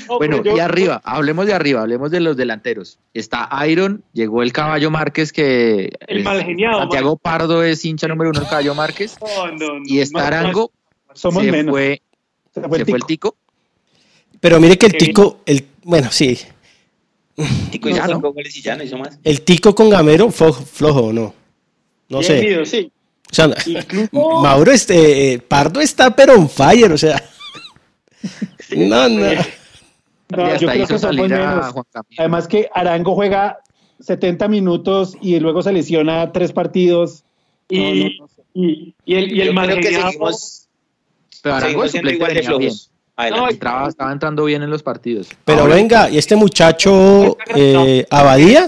No, 0.08 0.16
Bueno, 0.18 0.42
yo- 0.42 0.56
y 0.56 0.60
arriba, 0.60 1.00
hablemos 1.04 1.46
de 1.46 1.52
arriba, 1.54 1.82
hablemos 1.82 2.10
de 2.10 2.20
los 2.20 2.36
delanteros. 2.36 2.98
Está 3.14 3.48
Iron, 3.68 4.02
llegó 4.12 4.42
el 4.42 4.52
Caballo 4.52 4.90
Márquez 4.90 5.32
que... 5.32 5.90
El 6.06 6.22
mal 6.24 6.42
geniado, 6.42 6.80
Santiago 6.80 7.16
Pardo 7.16 7.62
es 7.62 7.84
hincha 7.84 8.08
número 8.08 8.30
uno 8.30 8.40
del 8.40 8.48
Caballo 8.48 8.74
Márquez. 8.74 9.16
No, 9.20 9.46
no, 9.52 9.78
no, 9.78 9.82
Y 9.84 10.00
está 10.00 10.26
Arango, 10.26 10.70
Somos 11.14 11.44
se 11.44 11.50
menos. 11.52 11.72
fue, 11.72 12.02
Se 12.54 12.60
fue 12.62 12.78
se 12.78 12.82
el 12.82 12.88
fue 12.88 12.98
el 12.98 13.04
tico. 13.04 13.36
Pero 14.42 14.58
mire 14.58 14.76
que 14.76 14.86
el 14.86 14.92
Sí. 14.92 14.98
tico, 14.98 15.38
el, 15.46 15.64
bueno, 15.84 16.10
sí, 16.10 16.36
Tico 17.70 17.88
hizo 17.88 18.00
¿no? 18.00 18.06
cinco 18.16 18.32
goles 18.32 18.54
y 18.56 18.60
ya 18.60 18.76
no 18.76 18.82
hizo 18.82 18.98
más. 18.98 19.18
el 19.24 19.40
tico 19.42 19.72
con 19.74 19.88
Gamero 19.88 20.30
fue 20.30 20.52
flojo, 20.52 21.04
¿o 21.04 21.12
¿no? 21.12 21.32
No 22.08 22.22
sé. 22.24 22.64
Sí. 22.66 22.92
O 23.30 23.34
sea, 23.34 23.48
Incluso- 23.64 24.10
Mauro, 24.42 24.72
este, 24.72 25.32
eh, 25.34 25.38
Pardo 25.38 25.80
está 25.80 26.14
pero 26.14 26.34
on 26.34 26.50
fire, 26.50 26.92
o 26.92 26.98
sea. 26.98 27.22
No, 28.76 29.08
no. 29.08 29.26
No, 30.28 30.56
Y 30.56 30.58
yo 30.58 30.68
creo 30.68 30.86
que 30.86 31.06
a 31.06 31.12
menos. 31.12 31.74
Además 32.18 32.48
que 32.48 32.68
Arango 32.74 33.14
juega 33.14 33.60
70 34.00 34.48
minutos 34.48 35.16
y 35.20 35.38
luego 35.40 35.62
se 35.62 35.72
lesiona 35.72 36.32
tres 36.32 36.52
partidos. 36.52 37.22
Y, 37.68 37.78
No, 37.78 37.94
no, 37.94 38.10
no 38.20 38.28
sé. 38.28 38.42
y, 38.54 38.94
y 39.04 39.14
el, 39.14 39.32
y 39.32 39.40
el 39.40 39.54
Pero 41.42 41.54
Arango 41.54 41.88
siendo 41.88 42.10
suplente 42.10 42.14
igual 42.14 42.34
de 42.34 42.42
flojos. 42.42 42.90
Adelante. 43.16 43.44
No, 43.44 43.50
Entraba- 43.50 43.88
estaba 43.88 44.12
entrando 44.12 44.44
bien 44.44 44.62
en 44.62 44.70
los 44.70 44.82
partidos. 44.82 45.28
Pero 45.44 45.60
Ahora, 45.62 45.74
venga, 45.74 46.10
y 46.10 46.18
este 46.18 46.34
muchacho, 46.36 47.36
eh, 47.54 48.06
Abadía, 48.10 48.66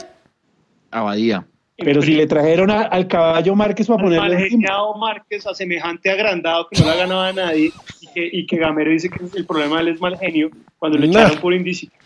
Abadía. 0.91 1.47
Pero 1.77 2.03
si 2.03 2.13
le 2.15 2.27
trajeron 2.29 2.71
a- 2.71 2.83
al 2.83 3.09
caballo 3.09 3.55
Márquez 3.57 3.89
para 3.89 3.99
al 4.01 4.05
ponerle 4.05 4.29
malgeniado 4.39 4.95
Márquez 4.95 5.45
a 5.47 5.55
semejante 5.55 6.09
agrandado 6.11 6.69
que 6.71 6.79
no 6.79 6.87
le 6.87 6.93
ha 6.93 6.97
ganado 6.97 7.21
a 7.23 7.33
nadie 7.33 7.73
y 8.01 8.07
que, 8.15 8.29
y 8.33 8.47
que 8.47 8.57
Gamero 8.59 8.91
dice 8.93 9.09
que 9.11 9.19
el 9.37 9.45
problema 9.45 9.77
de 9.77 9.83
él 9.83 9.89
es 9.89 10.01
mal 10.01 10.17
genio 10.17 10.51
cuando 10.79 10.99
le 10.99 11.09
No. 11.09 11.13
echaron 11.19 11.39
por 11.41 11.53
indisciplina. 11.53 12.01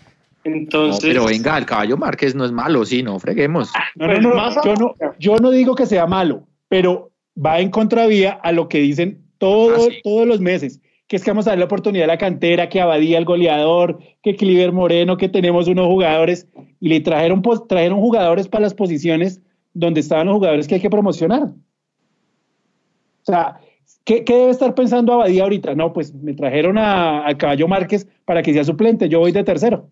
No, 0.44 0.54
Entonces, 0.54 1.04
pero 1.04 1.26
venga, 1.26 1.58
el 1.58 1.66
caballo 1.66 1.98
Márquez 1.98 2.34
no 2.34 2.46
es 2.46 2.52
malo, 2.52 2.82
sí, 2.86 3.02
no 3.02 3.18
freguemos. 3.18 3.70
No, 3.94 4.06
Pues 4.06 4.22
no, 4.22 4.30
no, 4.30 4.34
más 4.36 4.54
yo 4.64 4.74
no, 4.76 4.94
yo 5.18 5.36
no 5.36 5.50
digo 5.50 5.74
que 5.74 5.84
sea 5.84 6.06
malo, 6.06 6.44
pero 6.68 7.10
va 7.36 7.60
en 7.60 7.70
contravía 7.70 8.38
a 8.42 8.52
lo 8.52 8.68
que 8.70 8.78
dicen 8.78 9.22
todo- 9.36 9.74
Ah, 9.76 9.88
sí. 9.90 10.00
todos 10.02 10.26
los 10.26 10.40
meses, 10.40 10.80
que 11.08 11.16
es 11.16 11.24
que 11.24 11.30
vamos 11.30 11.46
a 11.46 11.50
dar 11.50 11.58
la 11.58 11.64
oportunidad 11.64 12.04
a 12.04 12.08
la 12.08 12.18
cantera, 12.18 12.68
que 12.68 12.80
Abadía 12.80 13.18
el 13.18 13.24
goleador, 13.24 13.98
que 14.22 14.36
Cliver 14.36 14.72
Moreno, 14.72 15.16
que 15.16 15.28
tenemos 15.28 15.66
unos 15.66 15.86
jugadores, 15.86 16.46
y 16.80 16.90
le 16.90 17.00
trajeron, 17.00 17.42
trajeron 17.66 17.98
jugadores 17.98 18.46
para 18.46 18.62
las 18.62 18.74
posiciones 18.74 19.40
donde 19.72 20.00
estaban 20.00 20.26
los 20.26 20.36
jugadores 20.36 20.68
que 20.68 20.76
hay 20.76 20.80
que 20.80 20.90
promocionar. 20.90 21.44
O 21.44 23.24
sea, 23.24 23.58
¿qué, 24.04 24.22
qué 24.22 24.34
debe 24.34 24.50
estar 24.50 24.74
pensando 24.74 25.14
Abadía 25.14 25.44
ahorita? 25.44 25.74
No, 25.74 25.94
pues 25.94 26.14
me 26.14 26.34
trajeron 26.34 26.76
a, 26.76 27.26
a 27.26 27.38
Caballo 27.38 27.68
Márquez 27.68 28.06
para 28.26 28.42
que 28.42 28.52
sea 28.52 28.64
suplente, 28.64 29.08
yo 29.08 29.20
voy 29.20 29.32
de 29.32 29.44
tercero. 29.44 29.88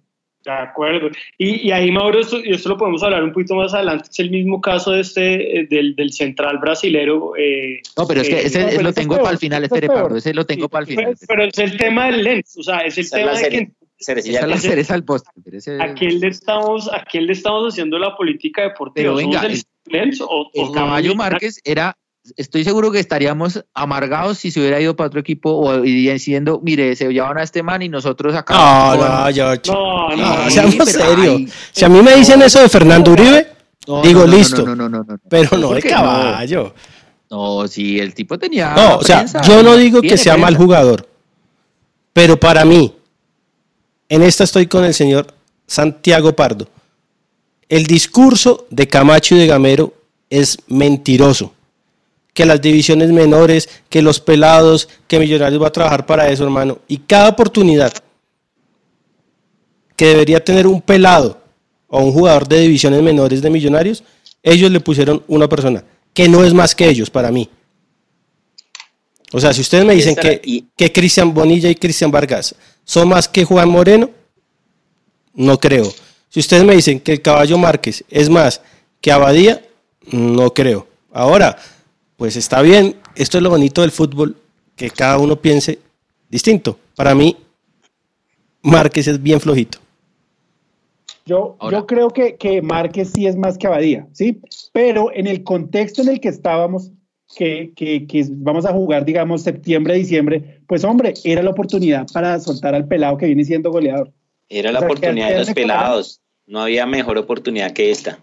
De 0.47 0.53
acuerdo. 0.53 1.09
Y, 1.37 1.67
y 1.67 1.73
ahí, 1.73 1.91
Mauro, 1.91 2.21
esto, 2.21 2.39
y 2.43 2.53
esto 2.55 2.69
lo 2.69 2.77
podemos 2.77 3.03
hablar 3.03 3.25
un 3.25 3.33
poquito 3.33 3.57
más 3.57 3.75
adelante, 3.75 4.09
es 4.11 4.19
el 4.21 4.31
mismo 4.31 4.61
caso 4.61 4.93
de 4.93 5.01
este, 5.01 5.59
eh, 5.61 5.67
del, 5.69 5.97
del 5.97 6.13
central 6.13 6.59
brasilero. 6.59 7.33
eh, 7.37 7.81
No, 7.97 8.07
pero 8.07 8.21
es 8.21 8.29
que 8.29 8.37
eh, 8.37 8.47
ese, 8.47 8.77
no, 8.77 8.83
lo 8.85 8.93
tengo 8.93 9.15
peor, 9.15 9.23
para 9.25 9.33
el 9.33 9.39
final, 9.39 9.65
espere. 9.65 9.89
Pardo, 9.89 10.17
ese 10.17 10.33
lo 10.33 10.47
tengo 10.47 10.67
Sí, 10.67 10.69
para 10.71 10.83
el 10.83 10.87
final. 10.87 11.05
pero, 11.05 11.19
pero 11.27 11.45
es 11.45 11.59
el 11.59 11.77
tema 11.77 12.07
del 12.07 12.23
Lens, 12.23 12.57
o 12.59 12.63
sea, 12.63 12.79
es 12.79 12.97
el 12.97 13.05
Esa 13.07 13.17
tema 13.17 13.33
la 13.33 13.41
de 13.41 13.49
que 13.49 13.69
cerecilla 13.99 14.39
Esa 14.39 14.47
es 14.47 14.51
la 14.53 14.59
cereza 14.59 14.93
del 14.95 15.05
postre. 15.05 15.33
pero 15.45 15.59
ese- 15.59 15.83
a 15.83 15.95
quién 15.95 16.21
le 16.21 16.29
estamos, 16.29 16.89
a 16.93 17.03
quién 17.03 17.27
le 17.27 17.33
estamos 17.33 17.73
haciendo 17.73 17.99
la 17.99 18.15
política 18.17 18.63
deportiva. 18.63 18.95
Pero 19.15 19.19
¿Somos 19.19 19.35
venga, 19.35 19.47
el, 19.47 19.53
el- 19.53 19.63
Lens 19.89 20.21
o, 20.21 20.49
El 20.55 20.65
o 20.69 20.73
caballo 20.73 21.11
somos- 21.11 21.17
Márquez 21.29 21.61
era, 21.65 21.97
estoy 22.37 22.65
seguro 22.65 22.91
que 22.91 22.99
estaríamos 22.99 23.65
amargados 23.75 24.39
si 24.39 24.51
se 24.51 24.61
hubiera 24.61 24.81
ido 24.81 24.97
para 24.97 25.09
otro 25.09 25.21
equipo 25.21 25.51
o 25.51 25.81
diciendo, 25.81 26.61
mire, 26.63 26.97
se 26.97 27.13
llevaban 27.13 27.39
a 27.39 27.43
este 27.43 27.63
man 27.63 27.83
y 27.83 27.89
nosotros 27.89 28.35
acá. 28.35 28.55
no, 28.55 28.97
no, 28.97 29.35
George. 29.35 29.63
No, 29.71 30.09
no, 30.11 30.17
No, 30.17 30.45
no, 30.45 30.51
seamos 30.51 30.89
serios. 30.89 31.51
Si 31.73 31.85
a 31.85 31.89
mí 31.89 32.03
me 32.03 32.15
dicen 32.17 32.43
eso 32.43 32.61
de 32.61 32.69
Fernando 32.69 33.13
Uribe, 33.13 33.49
No, 33.87 34.03
digo, 34.03 34.21
no, 34.21 34.27
no, 34.27 34.37
listo. 34.37 34.63
No, 34.63 34.77
no, 34.77 34.89
no, 34.89 34.99
no, 34.99 35.05
no. 35.05 35.19
pero 35.29 35.57
no 35.57 35.69
de 35.69 35.75
¿Por 35.75 35.83
qué 35.83 35.89
caballo. 35.91 36.75
No, 37.31 37.67
sí, 37.67 37.99
el 37.99 38.15
tipo 38.15 38.39
tenía. 38.39 38.75
No, 38.75 38.97
o 38.99 39.03
sea, 39.03 39.19
prensa, 39.19 39.43
yo 39.43 39.63
no 39.63 39.77
digo 39.77 40.01
que 40.01 40.17
sea 40.17 40.37
mal 40.37 40.57
jugador, 40.57 41.09
pero 42.13 42.39
para 42.39 42.65
mí, 42.65 42.95
en 44.09 44.23
esta 44.23 44.45
estoy 44.45 44.67
con 44.67 44.85
el 44.85 44.95
señor 44.95 45.27
Santiago 45.67 46.35
Pardo. 46.35 46.69
El 47.69 47.87
discurso 47.87 48.67
de 48.71 48.87
Camacho 48.87 49.35
y 49.35 49.39
de 49.39 49.47
Gamero 49.49 49.93
es 50.31 50.59
mentiroso. 50.69 51.53
Que 52.37 52.45
las 52.45 52.61
divisiones 52.61 53.11
menores, 53.13 53.67
que 53.89 54.03
los 54.03 54.21
pelados, 54.21 54.91
que 55.09 55.19
Millonarios 55.19 55.63
va 55.63 55.69
a 55.69 55.73
trabajar 55.73 56.05
para 56.05 56.29
eso, 56.29 56.45
hermano. 56.45 56.81
Y 56.87 56.99
cada 56.99 57.31
oportunidad 57.31 57.95
que 59.97 60.09
debería 60.09 60.45
tener 60.45 60.67
un 60.67 60.83
pelado 60.83 61.41
o 61.89 62.01
un 62.01 62.13
jugador 62.13 62.47
de 62.47 62.61
divisiones 62.61 63.03
menores 63.03 63.41
de 63.41 63.49
Millonarios, 63.49 64.05
ellos 64.43 64.71
le 64.71 64.81
pusieron 64.81 65.23
una 65.29 65.49
persona 65.49 65.83
que 66.13 66.29
no 66.29 66.45
es 66.45 66.53
más 66.53 66.75
que 66.75 66.87
ellos 66.87 67.09
para 67.09 67.33
mí. 67.33 67.49
O 69.33 69.41
sea, 69.41 69.55
si 69.55 69.63
ustedes 69.63 69.87
me 69.87 69.95
dicen 69.95 70.15
que, 70.15 70.65
que 70.77 70.93
Cristian 70.93 71.33
Bonilla 71.33 71.71
y 71.71 71.75
Cristian 71.75 72.11
Vargas 72.11 72.55
son 72.85 73.09
más 73.09 73.29
que 73.29 73.45
Juan 73.45 73.71
Moreno, 73.71 74.11
no 75.35 75.59
creo. 75.59 75.91
Si 76.29 76.41
ustedes 76.41 76.65
me 76.65 76.77
dicen 76.77 77.01
que 77.01 77.13
el 77.13 77.23
Caballo 77.23 77.57
Márquez 77.57 78.05
es 78.11 78.29
más 78.29 78.61
que 79.01 79.11
Abadía, 79.11 79.63
no 80.11 80.53
creo. 80.53 80.87
Ahora, 81.13 81.57
pues 82.17 82.37
está 82.37 82.63
bien, 82.63 82.97
esto 83.15 83.39
es 83.39 83.43
lo 83.43 83.51
bonito 83.51 83.83
del 83.83 83.91
fútbol, 83.91 84.37
que 84.75 84.91
cada 84.91 85.19
uno 85.19 85.37
piense 85.37 85.79
distinto. 86.29 86.79
Para 86.95 87.15
mí, 87.15 87.37
Márquez 88.63 89.07
es 89.07 89.23
bien 89.23 89.41
flojito. 89.41 89.79
Yo, 91.25 91.57
Ahora. 91.59 91.79
yo 91.79 91.87
creo 91.87 92.11
que, 92.11 92.37
que 92.37 92.63
Márquez 92.63 93.11
sí 93.15 93.27
es 93.27 93.37
más 93.37 93.59
que 93.59 93.67
Abadía, 93.67 94.07
¿sí? 94.13 94.41
Pero 94.73 95.13
en 95.13 95.27
el 95.27 95.43
contexto 95.43 96.03
en 96.03 96.09
el 96.09 96.21
que 96.21 96.29
estábamos, 96.29 96.93
que, 97.37 97.73
que, 97.75 98.07
que 98.07 98.27
vamos 98.31 98.65
a 98.65 98.73
jugar, 98.73 99.05
digamos, 99.05 99.43
septiembre, 99.43 99.95
diciembre, 99.95 100.61
pues 100.69 100.85
hombre, 100.85 101.15
era 101.25 101.43
la 101.43 101.51
oportunidad 101.51 102.07
para 102.13 102.39
soltar 102.39 102.75
al 102.75 102.87
pelado 102.87 103.17
que 103.17 103.27
viene 103.27 103.45
siendo 103.45 103.73
goleador. 103.73 104.13
Era 104.49 104.71
la 104.71 104.79
O 104.79 104.83
sea, 104.83 104.89
que 104.89 104.93
oportunidad 104.93 105.31
de 105.31 105.39
los 105.39 105.51
pelados. 105.51 106.21
No 106.47 106.61
había 106.61 106.87
mejor 106.87 107.19
oportunidad 107.19 107.73
que 107.73 107.91
esta. 107.91 108.21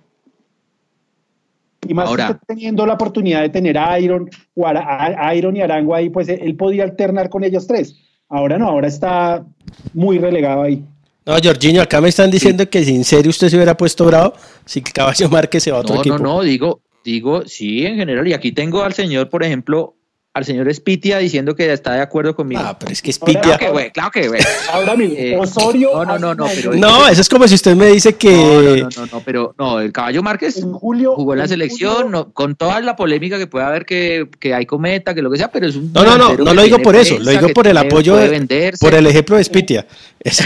Y 1.87 1.93
más 1.93 2.07
Ahora. 2.09 2.39
teniendo 2.47 2.85
la 2.85 2.93
oportunidad 2.93 3.41
de 3.41 3.49
tener 3.49 3.77
a 3.77 3.99
Iron, 3.99 4.29
o 4.55 4.67
a, 4.67 4.71
a- 4.71 5.35
Iron 5.35 5.55
y 5.55 5.61
Arango 5.61 5.95
ahí, 5.95 6.09
pues 6.09 6.29
él 6.29 6.55
podía 6.55 6.83
alternar 6.83 7.29
con 7.29 7.43
ellos 7.43 7.67
tres. 7.67 7.95
Ahora 8.29 8.57
no, 8.57 8.67
ahora 8.67 8.87
está 8.87 9.45
muy 9.93 10.17
relegado 10.17 10.63
ahí. 10.63 10.83
No, 11.25 11.33
Jorginho, 11.41 11.81
acá 11.81 12.01
me 12.01 12.09
están 12.09 12.29
diciendo 12.31 12.69
que 12.69 12.83
si 12.83 12.95
en 12.95 13.03
serio 13.03 13.29
usted 13.29 13.47
se 13.49 13.55
hubiera 13.55 13.77
puesto 13.77 14.05
bravo 14.05 14.33
si 14.65 14.81
Caballo 14.81 15.29
Márquez 15.29 15.63
se 15.63 15.71
va 15.71 15.77
a 15.77 15.81
otro 15.81 15.95
No, 15.95 16.01
equipo. 16.01 16.17
no, 16.17 16.23
no, 16.23 16.41
digo, 16.41 16.81
digo, 17.05 17.43
sí, 17.45 17.85
en 17.85 17.95
general. 17.95 18.27
Y 18.27 18.33
aquí 18.33 18.51
tengo 18.51 18.83
al 18.83 18.93
señor, 18.93 19.29
por 19.29 19.43
ejemplo, 19.43 19.95
al 20.35 20.45
señor 20.45 20.73
Spitia 20.73 21.19
diciendo 21.19 21.55
que 21.55 21.71
está 21.71 21.93
de 21.93 22.01
acuerdo 22.01 22.35
conmigo. 22.35 22.59
Ah, 22.65 22.75
pero 22.79 22.91
es 22.91 23.03
que 23.03 23.11
es 23.11 23.21
Ahora, 23.21 23.33
pitia. 23.33 23.41
claro 23.43 23.59
que 23.59 23.69
güey, 23.69 23.91
claro 23.91 24.11
que 24.11 24.27
güey. 24.29 24.41
Ahora 24.71 24.95
mismo, 24.95 25.15
Eh, 25.15 25.37
Osorio. 25.37 25.91
no, 25.93 26.05
no, 26.05 26.17
no, 26.17 26.33
no, 26.35 26.45
pero- 26.55 26.73
No, 26.73 27.07
eso 27.07 27.21
es 27.21 27.29
como 27.29 27.47
si 27.47 27.53
usted 27.53 27.75
me 27.75 27.85
dice 27.87 28.13
que. 28.15 28.31
No, 28.31 28.89
no, 28.89 28.89
no, 28.97 29.05
no, 29.11 29.19
pero 29.23 29.53
no, 29.59 29.79
el 29.79 29.91
caballo 29.91 30.23
Márquez 30.23 30.57
En 30.57 30.73
julio. 30.73 31.13
jugó 31.15 31.33
en 31.33 31.37
la 31.39 31.43
en 31.45 31.49
selección, 31.49 31.93
julio- 31.95 32.09
no, 32.09 32.33
con 32.33 32.55
toda 32.55 32.79
la 32.81 32.95
polémica 32.95 33.37
que 33.37 33.45
puede 33.45 33.65
haber 33.65 33.85
que, 33.85 34.27
que 34.39 34.55
hay 34.55 34.65
cometa, 34.65 35.13
que 35.13 35.21
lo 35.21 35.29
que 35.29 35.37
sea, 35.37 35.51
pero 35.51 35.67
es 35.67 35.75
un 35.75 35.93
No, 35.93 36.03
no, 36.03 36.17
no, 36.17 36.33
no 36.35 36.53
lo 36.55 36.63
digo 36.63 36.79
por 36.79 36.95
eso, 36.95 37.19
lo 37.19 37.29
digo 37.29 37.49
por 37.49 37.67
el 37.67 37.77
apoyo, 37.77 38.15
de- 38.15 38.29
venderse. 38.29 38.83
por 38.83 38.95
el 38.95 39.05
ejemplo 39.05 39.37
de 39.37 39.43
Spitia. 39.43 39.85
Es- 40.19 40.43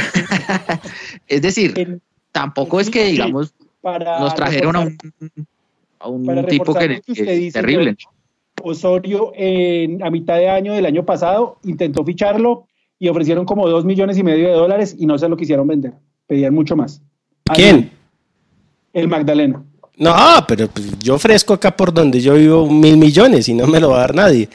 Es 1.27 1.41
decir, 1.41 1.99
tampoco 2.33 2.79
es 2.81 2.89
que 2.89 3.05
digamos 3.05 3.53
para 3.81 4.19
nos 4.19 4.35
trajeron 4.35 4.75
a 4.75 4.79
un, 4.81 4.97
a 5.99 6.07
un 6.09 6.45
tipo 6.47 6.73
que, 6.73 7.01
dice, 7.07 7.51
terrible. 7.53 7.95
Osorio 8.63 9.31
en, 9.35 10.03
a 10.03 10.09
mitad 10.09 10.35
de 10.37 10.49
año 10.49 10.73
del 10.73 10.85
año 10.85 11.05
pasado 11.05 11.59
intentó 11.63 12.03
ficharlo 12.03 12.65
y 12.99 13.07
ofrecieron 13.09 13.45
como 13.45 13.67
dos 13.69 13.85
millones 13.85 14.17
y 14.17 14.23
medio 14.23 14.47
de 14.47 14.53
dólares 14.53 14.95
y 14.97 15.05
no 15.05 15.17
se 15.17 15.29
lo 15.29 15.37
quisieron 15.37 15.67
vender. 15.67 15.93
Pedían 16.25 16.53
mucho 16.53 16.75
más. 16.75 17.01
¿Quién? 17.53 17.91
El 18.93 19.07
Magdalena. 19.07 19.63
No, 19.97 20.13
pero 20.47 20.67
pues, 20.67 20.97
yo 20.99 21.15
ofrezco 21.15 21.53
acá 21.53 21.75
por 21.75 21.93
donde 21.93 22.19
yo 22.19 22.33
vivo 22.35 22.69
mil 22.69 22.97
millones 22.97 23.47
y 23.49 23.53
no 23.53 23.67
me 23.67 23.79
lo 23.79 23.89
va 23.91 23.97
a 23.97 24.01
dar 24.01 24.15
nadie. 24.15 24.49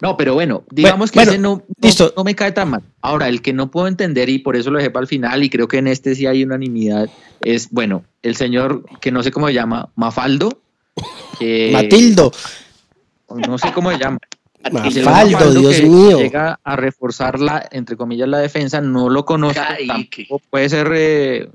No, 0.00 0.16
pero 0.16 0.34
bueno, 0.34 0.62
digamos 0.70 1.10
que 1.10 1.18
bueno, 1.20 1.32
ese 1.32 1.40
no, 1.40 1.56
no- 1.56 1.62
listo. 1.80 2.12
no 2.16 2.22
me 2.24 2.34
cae 2.34 2.52
tan 2.52 2.68
mal. 2.70 2.82
Ahora, 3.00 3.28
el 3.28 3.40
que 3.40 3.54
no 3.54 3.70
puedo 3.70 3.88
entender 3.88 4.28
y 4.28 4.38
por 4.38 4.54
eso 4.56 4.70
lo 4.70 4.76
dejé 4.78 4.90
para 4.90 5.02
el 5.02 5.08
final 5.08 5.42
y 5.42 5.48
creo 5.48 5.68
que 5.68 5.78
en 5.78 5.86
este 5.86 6.14
sí 6.14 6.26
hay 6.26 6.44
unanimidad 6.44 7.08
es, 7.42 7.70
bueno, 7.70 8.04
el 8.22 8.36
señor 8.36 8.84
que 9.00 9.10
no 9.10 9.22
sé 9.22 9.30
cómo 9.30 9.46
se 9.48 9.54
llama, 9.54 9.88
Mafaldo. 9.96 10.50
Que- 11.38 11.70
Matildo. 11.72 12.32
No 13.48 13.58
sé 13.58 13.72
cómo 13.72 13.90
se 13.90 13.98
llama. 13.98 14.18
Mafaldo, 14.72 15.54
Dios 15.54 15.76
que 15.76 15.86
mío. 15.86 16.18
Llega 16.18 16.58
a 16.62 16.76
reforzar 16.76 17.38
la, 17.40 17.68
entre 17.70 17.96
comillas, 17.96 18.28
la 18.28 18.38
defensa, 18.38 18.80
no 18.80 19.08
lo 19.08 19.24
conozco. 19.24 19.60
Tampoco 19.86 20.42
puede 20.50 20.68
ser, 20.68 20.90
eh, 20.94 21.48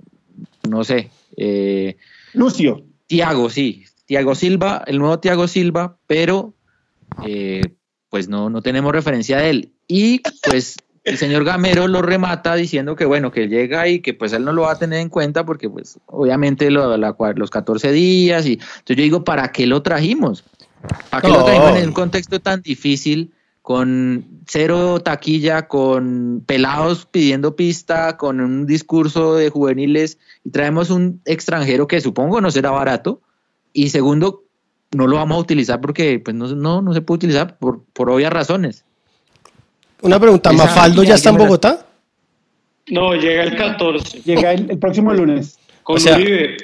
no 0.70 0.84
sé, 0.84 1.10
eh, 1.38 1.98
Lucio. 2.34 2.84
Tiago, 3.08 3.50
sí. 3.50 3.84
Tiago 4.06 4.36
Silva, 4.36 4.84
el 4.88 5.00
nuevo 5.00 5.20
Tiago 5.20 5.48
Silva, 5.48 5.98
pero 6.08 6.54
eh, 7.26 7.62
pues 8.10 8.28
no, 8.28 8.50
no 8.50 8.62
tenemos 8.62 8.92
referencia 8.92 9.38
de 9.38 9.50
él. 9.50 9.72
Y 9.88 10.22
pues 10.50 10.78
el 11.04 11.18
señor 11.18 11.44
Gamero 11.44 11.88
lo 11.88 12.02
remata 12.02 12.56
diciendo 12.56 12.96
que 12.96 13.06
bueno, 13.06 13.32
que 13.32 13.48
llega 13.48 13.88
y 13.88 14.00
que 14.02 14.14
pues 14.14 14.34
él 14.34 14.46
no 14.46 14.54
lo 14.54 14.64
va 14.64 14.74
a 14.74 14.78
tener 14.80 15.00
en 15.00 15.10
cuenta 15.10 15.46
porque 15.46 15.70
pues 15.70 16.00
obviamente 16.06 16.70
lo- 16.70 16.96
la 16.98 17.16
los 17.36 17.50
14 17.50 17.92
días 17.92 18.46
y 18.46 18.54
entonces 18.54 18.96
yo 18.98 19.04
digo, 19.04 19.24
¿para 19.24 19.52
qué 19.52 19.66
lo 19.66 19.82
trajimos? 19.82 20.44
¿Para 21.10 21.22
qué 21.22 21.28
lo 21.30 21.44
trajimos 21.44 21.76
en 21.78 21.88
un 21.88 21.94
contexto 21.94 22.40
tan 22.40 22.62
difícil? 22.62 23.32
Con 23.64 24.26
cero 24.48 25.00
taquilla, 25.02 25.68
con 25.68 26.44
pelados 26.48 27.06
pidiendo 27.06 27.56
pista, 27.56 28.18
con 28.18 28.42
un 28.42 28.66
discurso 28.66 29.36
de 29.36 29.52
juveniles 29.52 30.18
y 30.44 30.50
traemos 30.50 30.90
un 30.90 31.22
extranjero 31.26 31.86
que 31.88 32.02
supongo 32.02 32.42
no 32.42 32.50
será 32.50 32.72
barato. 32.72 33.22
Y 33.72 33.90
segundo, 33.90 34.44
no 34.92 35.06
lo 35.06 35.18
vamos 35.18 35.38
a 35.38 35.42
utilizar 35.42 35.80
porque 35.80 36.20
pues 36.20 36.36
no, 36.36 36.48
no, 36.56 36.82
no 36.82 36.94
se 36.94 37.02
puede 37.02 37.18
utilizar 37.18 37.60
por, 37.60 37.84
por 37.94 38.10
obvias 38.10 38.34
razones. 38.34 38.84
Una 40.02 40.20
pregunta, 40.20 40.52
¿Mafaldo 40.52 41.04
ya 41.04 41.16
está 41.16 41.30
en 41.30 41.38
Bogotá? 41.38 41.86
No, 42.90 43.14
llega 43.16 43.44
el 43.44 43.56
14 43.56 44.22
Llega 44.26 44.52
el, 44.54 44.72
el 44.72 44.78
próximo 44.80 45.14
lunes. 45.14 45.58
con 45.84 45.98
O 45.98 46.00
sea- 46.00 46.16
Uribe, 46.18 46.58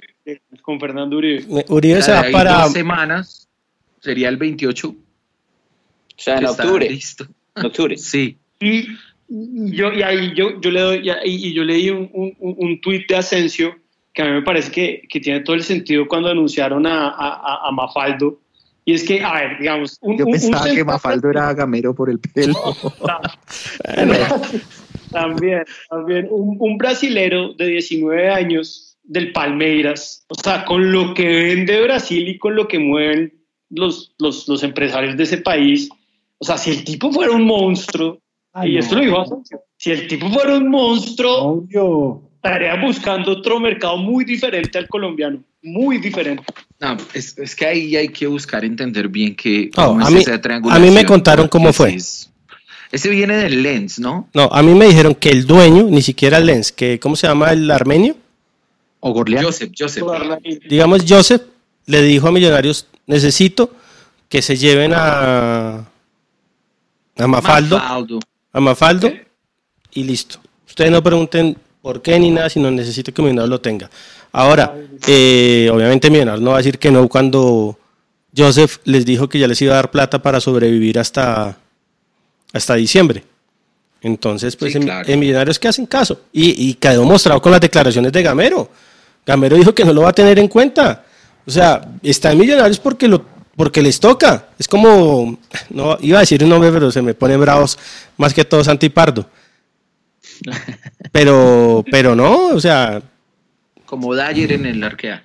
con 0.62 0.80
Fernando 0.80 1.18
Uribe. 1.18 1.66
Uribe 1.70 2.02
se 2.02 2.12
va 2.12 2.26
para... 2.32 2.64
dos 2.64 2.74
semanas, 2.74 3.48
sería 4.02 4.30
el 4.30 4.38
28. 4.38 4.90
O 4.90 4.96
sea, 6.18 6.38
en 6.40 6.46
octubre. 6.48 6.90
Listo. 6.90 7.26
En 7.56 7.66
octubre. 7.66 7.98
Sí. 7.98 8.38
Y, 8.60 8.88
y 9.30 9.72
yo, 9.76 9.92
y 9.94 10.02
ahí 10.02 10.34
yo, 10.36 10.60
yo 10.60 10.72
le 10.72 10.82
doy, 10.82 11.12
y, 11.26 11.54
yo 11.54 11.64
leí 11.64 11.90
un, 11.92 12.10
un, 12.14 12.36
un 12.40 12.82
tuit 12.82 13.08
de 13.08 13.16
Asensio 13.18 13.76
que 14.14 14.24
a 14.24 14.26
mí 14.26 14.32
me 14.32 14.42
parece 14.42 14.72
que, 14.72 15.04
que 15.08 15.20
tiene 15.20 15.42
todo 15.42 15.56
el 15.56 15.64
sentido 15.64 16.08
cuando 16.08 16.30
anunciaron 16.30 16.88
a, 16.88 17.10
a, 17.10 17.10
a- 17.10 17.68
a 17.68 17.72
Mafaldo. 17.72 18.40
Y 18.88 18.94
es 18.94 19.04
que, 19.04 19.22
a 19.22 19.34
ver, 19.34 19.60
digamos, 19.60 19.98
un, 20.00 20.18
Yo 20.18 20.24
un- 20.26 20.34
un 20.34 20.40
pensaba 20.40 20.74
que 20.74 20.84
Mafaldo 20.86 21.30
era 21.30 21.54
gamero 21.54 21.94
por 21.94 22.10
el 22.10 22.20
pelo. 22.20 22.54
También, 25.12 25.64
también. 25.90 26.28
Un, 26.32 26.58
un 26.60 26.78
brasilero 26.78 27.54
de 27.54 27.68
19 27.68 28.30
años 28.30 28.98
del 29.04 29.32
Palmeiras, 29.32 30.26
o 30.30 30.36
sea, 30.36 30.66
con 30.66 30.92
lo 30.92 31.14
que 31.14 31.26
vende 31.28 31.82
Brasil 31.82 32.28
y 32.28 32.38
con 32.38 32.56
lo 32.56 32.68
que 32.68 32.78
mueven 32.80 33.34
los, 33.70 34.14
los, 34.20 34.48
los 34.48 34.64
empresarios 34.64 35.16
de 35.16 35.24
ese 35.24 35.38
país, 35.38 35.90
o 36.38 36.46
sea, 36.46 36.58
si 36.58 36.72
el 36.72 36.84
tipo 36.84 37.12
fuera 37.12 37.32
un 37.32 37.46
monstruo, 37.46 38.20
Ay, 38.54 38.72
y 38.72 38.74
no. 38.76 38.80
esto 38.82 38.96
lo 38.96 39.02
dijo 39.02 39.22
Asensio, 39.22 39.62
si 39.78 39.92
el 39.92 40.08
tipo 40.08 40.30
fuera 40.30 40.58
un 40.58 40.70
monstruo, 40.70 41.38
Obvio. 41.38 42.22
estaría 42.36 42.76
buscando 42.76 43.32
otro 43.32 43.60
mercado 43.62 43.98
muy 43.98 44.26
diferente 44.26 44.78
al 44.78 44.88
colombiano, 44.90 45.42
muy 45.74 45.98
diferente. 46.00 46.44
No, 46.80 46.98
es, 47.14 47.38
es 47.38 47.56
que 47.56 47.66
ahí 47.66 47.96
hay 47.96 48.10
que 48.10 48.28
buscar 48.28 48.64
entender 48.66 49.08
bien 49.08 49.36
que 49.36 49.70
cómo 49.72 50.00
a 50.06 50.08
es 50.10 50.14
mí- 50.14 50.20
esa 50.22 50.40
a 50.72 50.80
mí 50.80 50.92
me 50.92 51.06
contaron 51.06 51.48
cómo 51.48 51.74
fue. 51.74 51.96
es- 51.96 52.30
ese 52.92 53.10
viene 53.10 53.36
del 53.36 53.62
Lens, 53.64 54.00
¿no? 54.00 54.30
No, 54.34 54.44
a 54.52 54.64
mí 54.64 54.74
me 54.74 54.86
dijeron 54.86 55.14
que 55.14 55.30
el 55.30 55.46
dueño, 55.46 55.84
ni 55.90 56.02
siquiera 56.02 56.38
el 56.38 56.46
Lens, 56.46 56.72
que 56.72 57.00
¿cómo 57.00 57.16
se 57.18 57.28
llama 57.28 57.52
el 57.52 57.70
armenio? 57.70 58.16
O 59.02 59.12
Gorlián. 59.12 59.44
Joseph, 59.44 59.72
Joseph. 59.78 60.06
Digamos, 60.70 61.04
Joseph 61.08 61.42
le 61.86 62.02
dijo 62.02 62.28
a 62.28 62.32
Millonarios, 62.32 62.88
necesito 63.06 63.74
que 64.30 64.42
se 64.42 64.56
lleven 64.56 64.94
a, 64.96 65.86
a 67.18 67.28
Mafaldo, 67.28 67.78
Mafaldo. 67.78 68.20
a 68.54 68.60
Mafaldo 68.60 69.12
y 69.94 70.04
listo. 70.04 70.40
Ustedes 70.68 70.92
no 70.92 71.02
pregunten 71.04 71.58
por 71.88 72.02
qué 72.02 72.20
ni 72.20 72.32
nada, 72.32 72.50
sino 72.50 72.70
necesito 72.70 73.14
que 73.14 73.22
Millonarios 73.22 73.50
lo 73.50 73.62
tenga. 73.62 73.90
Ahora, 74.34 74.76
eh, 75.08 75.70
obviamente 75.72 76.10
Millonarios 76.10 76.42
no 76.42 76.50
va 76.50 76.58
a 76.58 76.60
decir 76.60 76.78
que 76.80 76.92
no 76.92 77.08
cuando 77.08 77.80
Joseph 78.36 78.80
les 78.84 79.06
dijo 79.06 79.30
que 79.30 79.40
ya 79.40 79.48
les 79.48 79.62
iba 79.62 79.72
a 79.72 79.78
dar 79.78 79.90
plata 79.90 80.22
para 80.22 80.42
sobrevivir 80.42 81.00
hasta, 81.00 81.58
hasta 82.52 82.76
diciembre. 82.76 83.24
Entonces, 84.02 84.58
pues 84.58 84.74
Sí, 84.74 84.80
en, 84.80 84.84
claro. 84.84 85.08
en 85.08 85.18
Millonarios 85.18 85.58
que 85.60 85.70
hacen 85.70 85.86
caso. 85.86 86.24
Y, 86.34 86.70
y 86.70 86.74
quedó 86.74 87.06
mostrado 87.06 87.42
con 87.42 87.54
las 87.54 87.62
declaraciones 87.62 88.12
de 88.12 88.22
Gamero. 88.22 88.70
Gamero 89.26 89.56
dijo 89.56 89.74
que 89.74 89.86
no 89.86 89.94
lo 89.94 90.02
va 90.02 90.10
a 90.10 90.14
tener 90.14 90.38
en 90.40 90.50
cuenta. 90.50 91.06
O 91.46 91.52
sea, 91.52 91.88
está 92.04 92.34
en 92.34 92.38
Millonarios 92.38 92.80
porque 92.80 93.08
lo 93.08 93.24
porque 93.56 93.82
les 93.82 93.98
toca. 93.98 94.50
Es 94.60 94.68
como, 94.68 95.40
no 95.70 95.98
iba 96.02 96.18
a 96.18 96.20
decir 96.20 96.44
un 96.44 96.50
nombre, 96.50 96.70
pero 96.70 96.92
se 96.92 97.02
me 97.02 97.14
ponen 97.14 97.40
bravos 97.40 97.80
más 98.18 98.34
que 98.34 98.44
todo 98.44 98.62
Santi 98.62 98.90
Pardo. 98.90 99.26
Pero, 101.12 101.84
pero 101.90 102.16
no, 102.16 102.48
o 102.50 102.60
sea, 102.60 103.02
Como 103.86 104.14
Dyer 104.16 104.52
en 104.52 104.66
el 104.66 104.84
Arkea. 104.84 105.24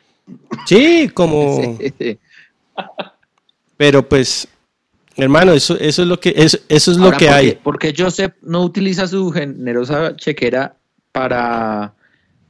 sí, 0.67 1.11
como, 1.13 1.79
pero 3.77 4.09
pues, 4.09 4.49
hermano, 5.17 5.53
eso, 5.53 5.77
eso 5.79 6.03
es 6.03 6.09
lo 6.09 6.19
que, 6.21 6.33
eso, 6.37 6.59
eso 6.69 6.93
es 6.93 6.97
lo 6.99 7.11
que 7.13 7.27
¿por 7.27 7.35
hay. 7.35 7.47
qué- 7.51 7.57
¿Por 7.57 7.79
qué 7.79 7.95
Joseph 7.97 8.35
no 8.43 8.63
utiliza 8.63 9.07
su 9.07 9.31
generosa 9.33 10.17
chequera 10.17 10.77
para 11.11 11.93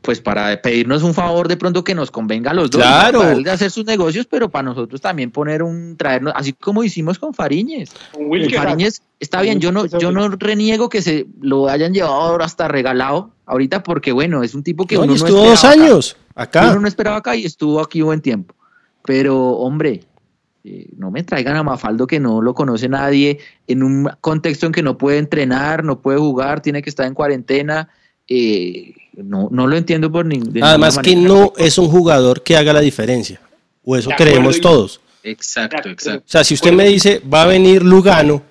pues 0.03 0.21
para 0.21 0.61
pedirnos 0.61 1.03
un 1.03 1.15
favor 1.15 1.49
de 1.49 1.57
pronto 1.57 1.85
que 1.85 1.95
nos 1.95 2.11
convenga 2.11 2.51
a 2.51 2.55
los 2.55 2.71
dos? 2.71 2.83
Claro. 2.83 3.21
Para 3.21 3.33
él 3.33 3.49
hacer 3.49 3.71
sus 3.71 3.85
negocios, 3.85 4.27
pero 4.29 4.51
para 4.51 4.65
nosotros 4.65 5.01
también 5.01 5.31
poner 5.31 5.63
un 5.63 5.97
traernos, 5.97 6.33
así 6.37 6.53
como 6.53 6.85
hicimos 6.85 7.19
con 7.19 7.33
Fariñez. 7.33 7.91
Con. 8.13 8.29
Fariñez 8.51 9.03
está 9.21 9.41
bien, 9.41 9.61
yo 9.61 9.73
no, 9.73 9.87
yo 9.87 10.13
no 10.13 10.29
reniego 10.29 10.89
que 10.89 11.01
se 11.01 11.27
lo 11.41 11.69
hayan 11.69 11.95
llevado 11.95 12.15
ahora 12.15 12.45
hasta 12.45 12.69
regalado 12.69 13.31
ahorita 13.47 13.83
porque 13.83 14.13
bueno, 14.13 14.43
es 14.43 14.55
un 14.55 14.63
tipo 14.63 14.87
que 14.87 14.97
No, 14.97 15.03
uno 15.03 15.15
y 15.15 15.19
no 15.19 15.27
estuvo 15.27 15.45
dos 15.45 15.55
esperaba 15.55 15.75
acá. 15.75 15.85
años 15.85 16.17
acá. 16.35 16.71
Uno 16.71 16.81
no 16.81 16.89
esperaba 16.89 17.17
acá 17.19 17.37
y 17.37 17.45
estuvo 17.45 17.81
aquí 17.81 18.03
buen 18.03 18.21
tiempo. 18.21 18.55
Pero, 19.05 19.37
hombre, 19.37 20.05
eh, 20.65 20.89
no 20.97 21.11
me 21.11 21.23
traigan 21.25 21.57
a 21.57 21.63
Mafaldo 21.63 22.07
que 22.07 22.21
no 22.21 22.41
lo 22.41 22.55
conoce 22.55 22.89
nadie, 22.89 23.39
en 23.67 23.83
un 23.83 24.11
contexto 24.21 24.67
en 24.67 24.73
que 24.73 24.83
no 24.83 24.97
puede 24.97 25.19
entrenar, 25.19 25.85
no 25.85 26.01
puede 26.01 26.19
jugar, 26.19 26.61
tiene 26.63 26.83
que 26.83 26.91
estar 26.91 27.07
en 27.07 27.15
cuarentena. 27.15 27.89
Eh, 28.29 28.95
no, 29.15 29.49
no 29.51 29.67
lo 29.67 29.77
entiendo 29.77 30.11
por 30.11 30.27
ni, 30.27 30.39
de 30.39 30.45
ninguna 30.45 30.69
Además 30.71 30.99
que 30.99 31.17
no 31.17 31.53
es 31.57 31.79
un 31.79 31.89
jugador 31.89 32.43
que 32.43 32.57
haga 32.57 32.73
la 32.73 32.81
diferencia. 32.81 33.41
O 33.85 33.97
eso 33.97 34.11
creemos 34.17 34.61
todos. 34.61 35.01
Exacto, 35.23 35.89
exacto. 35.89 36.25
O 36.27 36.31
sea, 36.31 36.45
si 36.45 36.55
usted 36.55 36.73
me 36.73 36.85
dice, 36.87 37.21
va 37.33 37.43
a 37.43 37.47
venir 37.47 37.83
Lugano, 37.83 38.43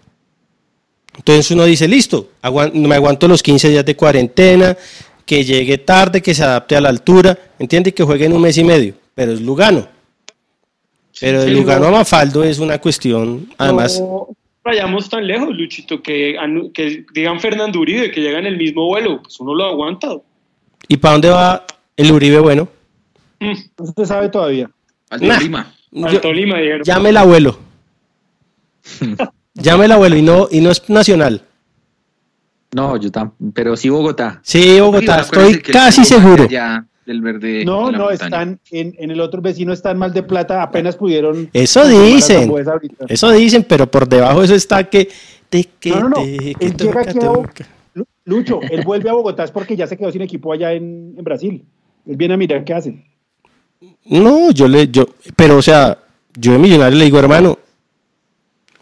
entonces 1.17 1.51
uno 1.51 1.65
dice, 1.65 1.87
listo, 1.87 2.29
me 2.73 2.95
aguanto 2.95 3.27
los 3.27 3.43
15 3.43 3.69
días 3.69 3.85
de 3.85 3.95
cuarentena, 3.95 4.77
que 5.25 5.43
llegue 5.43 5.77
tarde, 5.79 6.21
que 6.21 6.33
se 6.33 6.43
adapte 6.43 6.75
a 6.75 6.81
la 6.81 6.89
altura, 6.89 7.37
entiende 7.59 7.89
y 7.89 7.93
que 7.93 8.03
juegue 8.03 8.25
en 8.25 8.33
un 8.33 8.41
mes 8.41 8.57
y 8.57 8.63
medio, 8.63 8.93
pero 9.15 9.33
es 9.33 9.41
Lugano. 9.41 9.87
Pero 11.19 11.41
de 11.41 11.47
sí, 11.47 11.53
Lugano 11.53 11.81
no. 11.81 11.87
a 11.87 11.99
Mafaldo 11.99 12.43
es 12.43 12.59
una 12.59 12.79
cuestión, 12.79 13.49
además, 13.57 13.99
No 13.99 14.29
vayamos 14.63 15.09
tan 15.09 15.25
lejos, 15.27 15.55
Luchito, 15.55 16.01
que, 16.01 16.35
digan 17.13 17.39
Fernando 17.39 17.79
Uribe, 17.79 18.11
que 18.11 18.21
llega 18.21 18.39
en 18.39 18.45
el 18.45 18.57
mismo 18.57 18.85
vuelo, 18.85 19.21
pues 19.21 19.39
uno 19.39 19.55
lo 19.55 19.65
aguanta. 19.65 20.09
¿y 20.87 20.97
para 20.97 21.13
dónde 21.13 21.29
va 21.29 21.65
el 21.95 22.11
Uribe 22.11 22.39
bueno? 22.39 22.67
Mm, 23.39 23.53
No 23.77 23.85
se 23.95 24.05
sabe 24.05 24.29
todavía. 24.29 24.69
Al 25.09 25.21
Nah. 25.27 25.65
Tolima, 26.21 26.57
dijeron. 26.57 26.83
llame 26.83 27.09
el 27.09 27.17
abuelo. 27.17 27.59
llame 29.53 29.85
el 29.85 29.91
abuelo 29.91 30.15
y 30.15 30.21
no, 30.21 30.47
y 30.49 30.61
no 30.61 30.71
es 30.71 30.89
nacional. 30.89 31.43
No, 32.73 32.95
yo 32.95 33.11
tampoco, 33.11 33.51
pero 33.53 33.75
sí 33.75 33.89
Bogotá. 33.89 34.39
Sí, 34.43 34.79
Bogotá, 34.79 35.21
estoy 35.21 35.59
casi 35.61 36.05
seguro. 36.05 36.43
allá 36.45 36.85
del 37.05 37.21
verde 37.21 37.65
No, 37.65 37.87
de 37.87 37.91
la 37.93 37.97
no, 37.97 38.03
montaña. 38.05 38.25
están 38.25 38.59
en, 38.71 38.95
en 38.97 39.11
el 39.11 39.19
otro 39.21 39.41
vecino, 39.41 39.73
están 39.73 39.97
mal 39.97 40.13
de 40.13 40.23
plata, 40.23 40.61
apenas 40.63 40.95
pudieron. 40.95 41.49
Eso 41.53 41.87
dicen. 41.87 42.51
Eso 43.07 43.31
dicen, 43.31 43.65
pero 43.67 43.89
por 43.89 44.07
debajo 44.07 44.43
eso 44.43 44.53
está 44.55 44.83
que... 44.89 45.09
te- 45.49 45.69
que 45.79 45.89
No, 45.91 46.01
no, 46.01 46.09
no. 46.09 46.15
te- 46.15 46.55
que 46.55 46.65
Él 46.65 46.75
llega 46.77 47.05
toca. 47.13 47.67
Lucho, 48.23 48.59
él 48.61 48.83
vuelve 48.85 49.09
a 49.09 49.13
Bogotá 49.13 49.43
es 49.43 49.51
porque 49.51 49.75
ya 49.75 49.87
se 49.87 49.97
quedó 49.97 50.11
sin 50.11 50.21
equipo 50.21 50.53
allá 50.53 50.71
en, 50.73 51.15
en 51.17 51.23
Brasil. 51.23 51.65
Él 52.05 52.15
viene 52.15 52.35
a 52.35 52.37
mirar 52.37 52.63
qué 52.63 52.73
hacen. 52.73 53.03
No, 54.05 54.51
yo 54.51 54.67
le... 54.67 54.87
yo 54.89 55.05
Pero, 55.35 55.57
o 55.57 55.61
sea, 55.61 55.97
yo 56.37 56.53
de 56.53 56.59
millonario 56.59 56.97
le 56.99 57.05
digo, 57.05 57.17
hermano, 57.19 57.57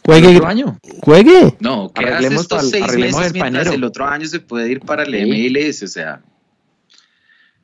¿El 0.04 0.14
juegue, 0.22 0.36
otro 0.38 0.48
año? 0.48 0.78
juegue. 1.02 1.54
No, 1.60 1.92
que 1.94 2.04
Arreglemos 2.06 2.42
estos 2.42 2.70
seis 2.70 2.98
meses 2.98 3.34
mientras 3.34 3.68
el 3.68 3.84
otro 3.84 4.06
año 4.06 4.26
se 4.28 4.40
puede 4.40 4.70
ir 4.72 4.80
para 4.82 5.04
el 5.04 5.14
Sí. 5.14 5.50
MLS, 5.52 5.84
o 5.84 5.88
sea. 5.88 6.22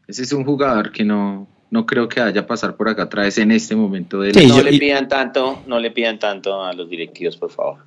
Ese 0.08 0.24
es 0.24 0.32
un 0.34 0.44
jugador 0.46 0.92
que 0.92 1.04
no, 1.04 1.48
no 1.72 1.86
creo 1.86 2.08
que 2.08 2.22
haya 2.22 2.46
pasar 2.46 2.76
por 2.76 2.88
acá 2.90 3.04
otra 3.06 3.24
vez 3.24 3.38
en 3.38 3.52
este 3.52 3.76
momento 3.76 4.20
de 4.22 4.34
la- 4.34 4.42
Sí, 4.42 4.48
No 4.48 4.58
yo- 4.58 4.64
le 4.64 4.78
pidan 4.78 5.08
tanto, 5.08 5.64
no 5.68 5.80
le 5.80 5.92
pidan 5.92 6.20
tanto 6.20 6.64
a 6.64 6.74
los 6.74 6.90
directivos, 6.90 7.38
por 7.38 7.50
favor. 7.52 7.78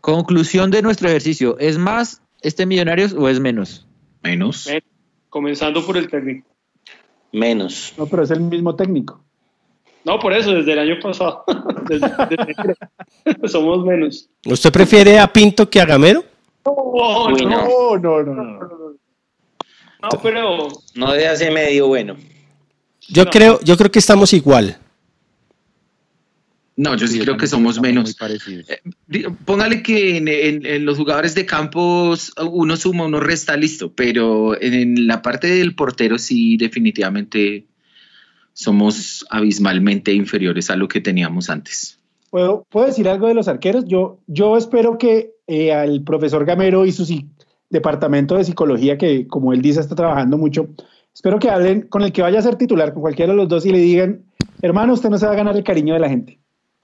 Conclusión 0.00 0.70
de 0.70 0.82
nuestro 0.82 1.08
ejercicio, 1.08 1.58
¿es 1.58 1.76
más 1.78 2.22
este 2.42 2.64
Millonarios 2.66 3.12
o 3.12 3.28
es 3.28 3.38
menos? 3.40 3.86
menos. 4.22 4.68
Comenzando 5.28 5.84
por 5.84 5.96
el 5.96 6.08
técnico. 6.08 6.46
Menos. 7.32 7.94
No, 7.96 8.06
pero 8.06 8.22
es 8.24 8.30
el 8.30 8.40
mismo 8.40 8.74
técnico. 8.74 9.22
No, 10.04 10.18
por 10.18 10.32
eso, 10.32 10.52
desde 10.52 10.72
el 10.72 10.78
año 10.80 10.94
pasado. 11.00 11.44
Desde- 11.88 12.08
desde- 12.30 13.48
somos 13.48 13.84
menos. 13.84 14.28
¿Usted 14.46 14.72
prefiere 14.72 15.18
a 15.18 15.30
Pinto 15.30 15.68
que 15.68 15.80
a 15.80 15.84
Gamero? 15.84 16.24
No, 16.64 17.26
Uy, 17.26 17.44
no, 17.44 17.50
no. 17.50 17.98
No, 17.98 18.22
no, 18.22 18.34
no, 18.34 18.78
no. 20.02 20.20
pero 20.22 20.68
No 20.94 21.12
de 21.12 21.26
hace 21.28 21.50
medio 21.50 21.88
bueno. 21.88 22.16
Yo 23.08 23.24
No. 23.24 23.30
creo, 23.30 23.60
yo 23.62 23.76
creo 23.76 23.90
que 23.90 23.98
estamos 23.98 24.32
igual. 24.32 24.78
No, 26.76 26.96
yo 26.96 27.06
sí 27.06 27.18
creo 27.18 27.36
que 27.36 27.46
somos 27.46 27.78
menos. 27.80 28.16
Di- 29.06 29.24
Póngale 29.44 29.82
que 29.82 30.16
en, 30.16 30.28
en- 30.28 30.64
en 30.64 30.84
los 30.86 30.96
jugadores 30.96 31.34
de 31.34 31.44
campos 31.44 32.32
uno 32.50 32.76
suma, 32.76 33.04
uno 33.04 33.20
resta, 33.20 33.54
listo, 33.56 33.92
pero 33.92 34.58
en 34.60 35.06
la 35.06 35.20
parte 35.20 35.46
del 35.48 35.74
portero 35.74 36.18
sí 36.18 36.56
definitivamente 36.56 37.66
somos 38.54 39.26
abismalmente 39.28 40.12
inferiores 40.12 40.70
a 40.70 40.76
lo 40.76 40.88
que 40.88 41.00
teníamos 41.02 41.50
antes. 41.50 41.98
¿Puedo, 42.30 42.64
¿Puedo 42.70 42.86
decir 42.86 43.08
algo 43.08 43.26
de 43.28 43.34
los 43.34 43.48
arqueros? 43.48 43.84
Yo, 43.86 44.18
yo 44.26 44.56
espero 44.56 44.96
que 44.96 45.32
eh, 45.46 45.72
al 45.72 46.02
profesor 46.02 46.46
Gamero 46.46 46.86
y 46.86 46.92
su 46.92 47.04
psi- 47.04 47.26
departamento 47.70 48.36
de 48.36 48.44
psicología, 48.44 48.98
que 48.98 49.26
como 49.26 49.52
él 49.52 49.62
dice 49.62 49.80
está 49.80 49.94
trabajando 49.94 50.36
mucho, 50.36 50.68
espero 51.14 51.38
que 51.38 51.48
hablen 51.50 51.82
con 51.82 52.02
el 52.02 52.12
que 52.12 52.22
vaya 52.22 52.38
a 52.38 52.42
ser 52.42 52.56
titular, 52.56 52.92
con 52.92 53.02
cualquiera 53.02 53.32
de 53.32 53.36
los 53.36 53.48
dos, 53.48 53.64
y 53.64 53.70
le 53.72 53.78
digan, 53.78 54.22
hermano, 54.60 54.92
usted 54.92 55.08
no 55.08 55.18
se 55.18 55.26
va 55.26 55.32
a 55.32 55.36
ganar 55.36 55.56
el 55.56 55.64
cariño 55.64 55.94
de 55.94 56.00
la 56.00 56.08
gente. 56.08 56.38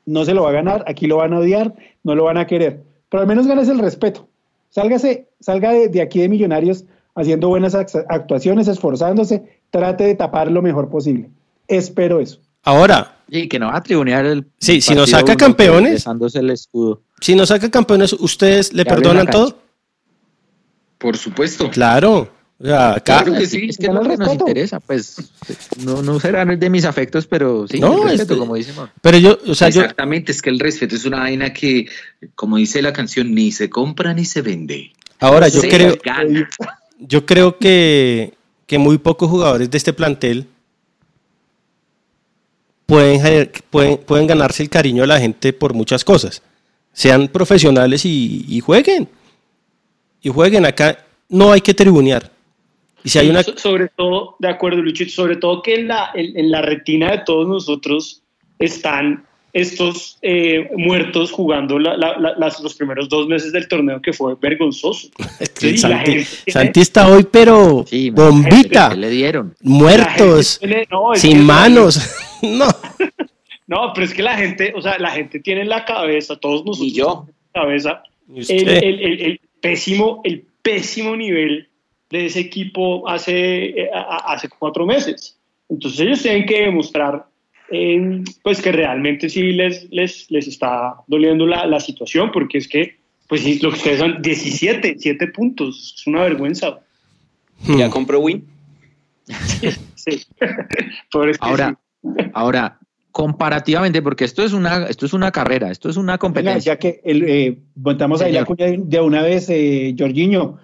No 0.07 0.24
se 0.24 0.34
lo 0.34 0.45
va 0.45 0.51
a 0.51 0.53
ganar, 0.53 0.84
aquí 0.87 1.07
lo 1.07 1.16
van 1.16 1.32
a 1.34 1.41
odiar, 1.41 1.74
no 2.05 2.14
lo 2.14 2.24
van 2.24 2.39
a 2.39 2.47
querer. 2.47 2.82
Pero 3.11 3.20
al 3.20 3.26
menos 3.26 3.47
ganes 3.47 3.68
el 3.68 3.78
respeto. 3.80 4.28
Sálgase, 4.70 5.28
salga 5.41 5.72
de, 5.72 5.89
de 5.89 6.01
aquí 6.03 6.20
de 6.20 6.28
Millonarios 6.28 6.84
haciendo 7.14 7.49
buenas 7.49 7.74
act- 7.74 8.05
actuaciones, 8.09 8.68
esforzándose, 8.68 9.61
trate 9.70 10.05
de 10.05 10.14
tapar 10.14 10.51
lo 10.51 10.62
mejor 10.62 10.89
posible. 10.91 11.30
Espero 11.66 12.20
eso. 12.20 12.39
Ahora, 12.62 13.16
Y 13.28 13.49
que 13.49 13.59
no 13.59 13.66
va 13.66 13.76
a 13.78 13.82
tribunear 13.82 14.24
el. 14.26 14.47
Sí, 14.59 14.80
si 14.80 14.95
nos 14.95 15.11
saca 15.11 15.34
campeones. 15.37 16.05
el 16.34 16.51
escudo. 16.51 17.01
si 17.20 17.34
nos 17.34 17.49
saca 17.49 17.68
campeones, 17.70 18.12
¿ustedes 18.12 18.72
le 18.72 18.84
perdonan 18.84 19.26
todo? 19.28 19.57
Por 20.99 21.16
supuesto. 21.16 21.70
Claro. 21.70 22.32
O 22.59 22.64
sea, 22.64 22.92
acá, 22.92 23.22
Claro 23.22 23.38
que 23.38 23.47
sí. 23.47 23.66
Es 23.68 23.76
que 23.76 23.88
no 23.88 24.01
el 24.01 24.18
nos 24.18 24.32
interesa, 24.32 24.80
pues. 24.80 25.16
No, 25.84 26.01
no 26.01 26.18
serán 26.18 26.59
de 26.59 26.70
mis 26.70 26.86
afectos, 26.86 27.26
pero 27.26 27.68
sí, 27.68 27.78
No, 27.78 27.97
el 27.99 28.03
respeto, 28.05 28.22
este- 28.32 28.38
como 28.38 28.55
decimos. 28.55 28.88
pero 29.03 29.18
yo, 29.18 29.38
o 29.47 29.55
sea, 29.55 29.68
yo, 29.68 29.82
Exactamente, 29.82 30.32
es 30.32 30.40
que 30.40 30.49
el 30.49 30.59
respeto 30.59 30.97
es 30.97 31.05
una 31.05 31.18
vaina 31.20 31.53
que, 31.53 31.86
como 32.34 32.57
dice 32.57 32.80
la 32.80 32.94
canción, 32.94 33.34
ni 33.34 33.53
se 33.53 33.68
compra 33.68 34.14
ni 34.14 34.24
se 34.24 34.40
vende. 34.40 34.92
ahora 35.20 35.49
yo 35.49 35.61
Se 35.61 35.68
creo, 35.68 35.99
gana. 36.03 36.49
yo 36.99 37.26
creo 37.26 37.59
que, 37.59 38.32
que 38.66 38.78
muy 38.78 38.97
pocos 38.97 39.28
jugadores 39.28 39.70
de 39.70 39.76
este 39.76 39.92
plantel 39.92 40.47
pueden, 42.86 43.51
pueden, 43.70 43.99
pueden 43.99 44.26
ganarse 44.26 44.62
el 44.62 44.70
cariño 44.70 45.03
de 45.03 45.09
la 45.09 45.20
gente 45.20 45.53
por 45.53 45.74
muchas 45.74 46.05
cosas. 46.05 46.42
Sean 46.92 47.28
profesionales 47.28 48.05
y, 48.07 48.47
y 48.49 48.61
jueguen. 48.61 49.09
Y 50.26 50.28
jueguen 50.28 50.66
acá. 50.66 50.98
No 51.28 51.52
hay 51.52 51.60
que 51.60 51.72
tribunear. 51.72 52.28
Y 53.04 53.08
si 53.10 53.20
hay 53.20 53.30
una... 53.30 53.44
So- 53.44 53.56
sobre 53.56 53.86
todo, 53.96 54.34
de 54.40 54.48
acuerdo, 54.48 54.82
Lucho, 54.82 55.08
sobre 55.08 55.36
todo 55.36 55.62
que 55.62 55.76
en 55.76 55.86
la, 55.86 56.10
en, 56.14 56.36
en 56.36 56.50
la 56.50 56.62
retina 56.62 57.12
de 57.12 57.18
todos 57.24 57.46
nosotros 57.46 58.22
están 58.58 59.24
estos 59.52 60.18
eh, 60.22 60.68
muertos 60.76 61.30
jugando 61.30 61.78
la- 61.78 61.96
la- 61.96 62.18
la- 62.18 62.34
las- 62.36 62.58
los 62.60 62.74
primeros 62.74 63.08
dos 63.08 63.28
meses 63.28 63.52
del 63.52 63.68
torneo 63.68 64.02
que 64.02 64.12
fue 64.12 64.34
vergonzoso. 64.40 65.08
Sí, 65.54 65.78
Santi, 65.78 66.24
gente 66.46 66.80
está 66.80 67.06
hoy, 67.08 67.24
pero 67.30 67.84
Sí, 67.88 68.10
bombita, 68.10 68.90
¿Qué 68.90 68.96
le 68.96 69.10
dieron? 69.10 69.54
muertos, 69.62 70.58
gente 70.58 70.74
tiene- 70.74 70.88
no, 70.90 71.14
sin 71.14 71.44
manos. 71.44 72.00
no. 72.42 72.66
No, 73.68 73.92
pero 73.94 74.04
es 74.06 74.14
que 74.14 74.22
la 74.22 74.36
gente, 74.36 74.72
o 74.76 74.80
sea, 74.82 74.96
la 74.98 75.10
gente 75.10 75.40
tiene 75.40 75.62
en 75.62 75.68
la 75.68 75.84
cabeza, 75.84 76.36
todos 76.36 76.64
nosotros 76.64 76.88
Y 76.92 76.94
yo. 76.94 77.26
en 77.28 77.34
la 77.54 77.60
cabeza, 77.62 78.02
¿Y 78.28 78.34
el, 78.34 78.40
usted? 78.42 78.82
el- 78.82 79.00
el- 79.00 79.20
el 79.22 79.40
pésimo, 79.61 80.20
el 80.24 80.44
pésimo 80.62 81.16
nivel 81.16 81.68
de 82.11 82.26
ese 82.26 82.40
equipo 82.40 83.09
hace, 83.09 83.82
eh, 83.82 83.90
hace 83.92 84.48
cuatro 84.48 84.86
meses. 84.86 85.38
Entonces 85.68 86.00
ellos 86.00 86.22
tienen 86.22 86.46
que 86.46 86.62
demostrar 86.62 87.26
eh, 87.70 88.22
pues 88.42 88.62
que 88.62 88.70
realmente 88.72 89.28
sí 89.28 89.52
les, 89.52 89.88
les, 89.90 90.30
les 90.30 90.46
está 90.46 90.96
doliendo 91.07 91.46
la, 91.46 91.66
la 91.66 91.80
situación, 91.80 92.30
porque 92.32 92.59
es 92.59 92.68
que, 92.68 92.96
pues 93.28 93.42
sí, 93.42 93.59
lo 93.61 93.70
que 93.70 93.76
ustedes 93.76 93.98
son 93.98 94.22
17, 94.22 94.96
7 94.98 95.26
puntos, 95.28 95.94
es 95.98 96.07
una 96.07 96.22
vergüenza. 96.22 96.80
Ya 97.66 97.90
compró 97.90 98.20
Win. 98.20 98.46
Sí. 99.96 100.22
Ahora, 101.40 101.76
sí. 102.00 102.11
ahora, 102.32 102.78
comparativamente, 103.16 104.02
porque 104.02 104.26
esto 104.26 104.44
es 104.44 104.52
una, 104.52 104.88
esto 104.88 105.06
es 105.06 105.14
una 105.14 105.30
carrera, 105.32 105.70
esto 105.70 105.88
es 105.88 105.96
una 105.96 106.18
competencia. 106.18 106.74
ya 106.74 106.78
que 106.78 107.00
el, 107.02 107.22
eh, 107.26 107.58
montamos 107.74 108.20
ahí 108.20 108.30
la 108.30 108.40
Señor. 108.44 108.46
cuña 108.58 108.66
de, 108.66 108.78
de 108.84 109.00
una 109.00 109.22
vez, 109.22 109.48
eh, 109.48 109.94
Jorginho, 109.98 110.58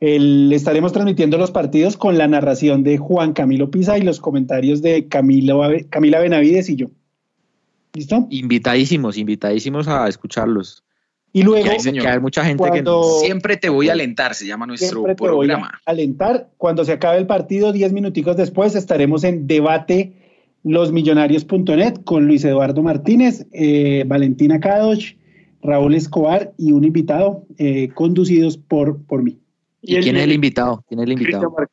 el- 0.00 0.50
estaremos 0.54 0.94
transmitiendo 0.94 1.36
los 1.36 1.50
partidos 1.50 1.98
con 1.98 2.16
la 2.16 2.26
narración 2.26 2.82
de 2.82 2.96
Juan 2.96 3.34
Camilo 3.34 3.70
Pisa 3.70 3.98
y 3.98 4.02
los 4.02 4.20
comentarios 4.20 4.80
de 4.80 5.06
Camilo, 5.08 5.60
Camila 5.90 6.18
Benavides 6.20 6.70
y 6.70 6.76
yo. 6.76 6.86
¿Listo? 7.92 8.26
Invitadísimos, 8.30 9.18
invitadísimos 9.18 9.86
a 9.86 10.08
escucharlos. 10.08 10.84
Y 11.34 11.42
luego, 11.42 11.66
Ya, 11.66 11.78
señor. 11.78 12.04
Que 12.06 12.10
hay 12.10 12.20
mucha 12.20 12.42
gente 12.42 12.66
Cuando- 12.66 13.18
Siempre 13.20 13.58
te 13.58 13.68
voy 13.68 13.90
a 13.90 13.92
alentar, 13.92 14.34
se 14.34 14.46
llama 14.46 14.64
nuestro 14.66 15.02
te 15.02 15.08
voy 15.08 15.12
a 15.12 15.16
programa. 15.16 15.78
alentar. 15.84 16.48
Cuando 16.56 16.86
se 16.86 16.92
acabe 16.92 17.18
el 17.18 17.26
partido, 17.26 17.70
10 17.70 17.92
minuticos 17.92 18.34
después, 18.38 18.74
estaremos 18.74 19.24
en 19.24 19.46
debate 19.46 20.14
losmillonarios.net 20.64 22.02
con 22.04 22.26
Luis 22.26 22.44
Eduardo 22.44 22.82
Martínez, 22.82 23.46
eh, 23.52 24.04
Valentina 24.06 24.60
Kadosh, 24.60 25.14
Raúl 25.62 25.94
Escobar 25.94 26.52
y 26.58 26.72
un 26.72 26.84
invitado 26.84 27.44
eh, 27.58 27.88
conducidos 27.94 28.56
por, 28.56 29.02
por 29.04 29.22
mí. 29.22 29.38
¿Y 29.82 29.96
quién 29.98 30.16
es 30.16 30.24
el 30.24 30.32
invitado? 30.32 30.84
¿Quién 30.88 31.00
es 31.00 31.04
el 31.06 31.12
invitado? 31.12 31.54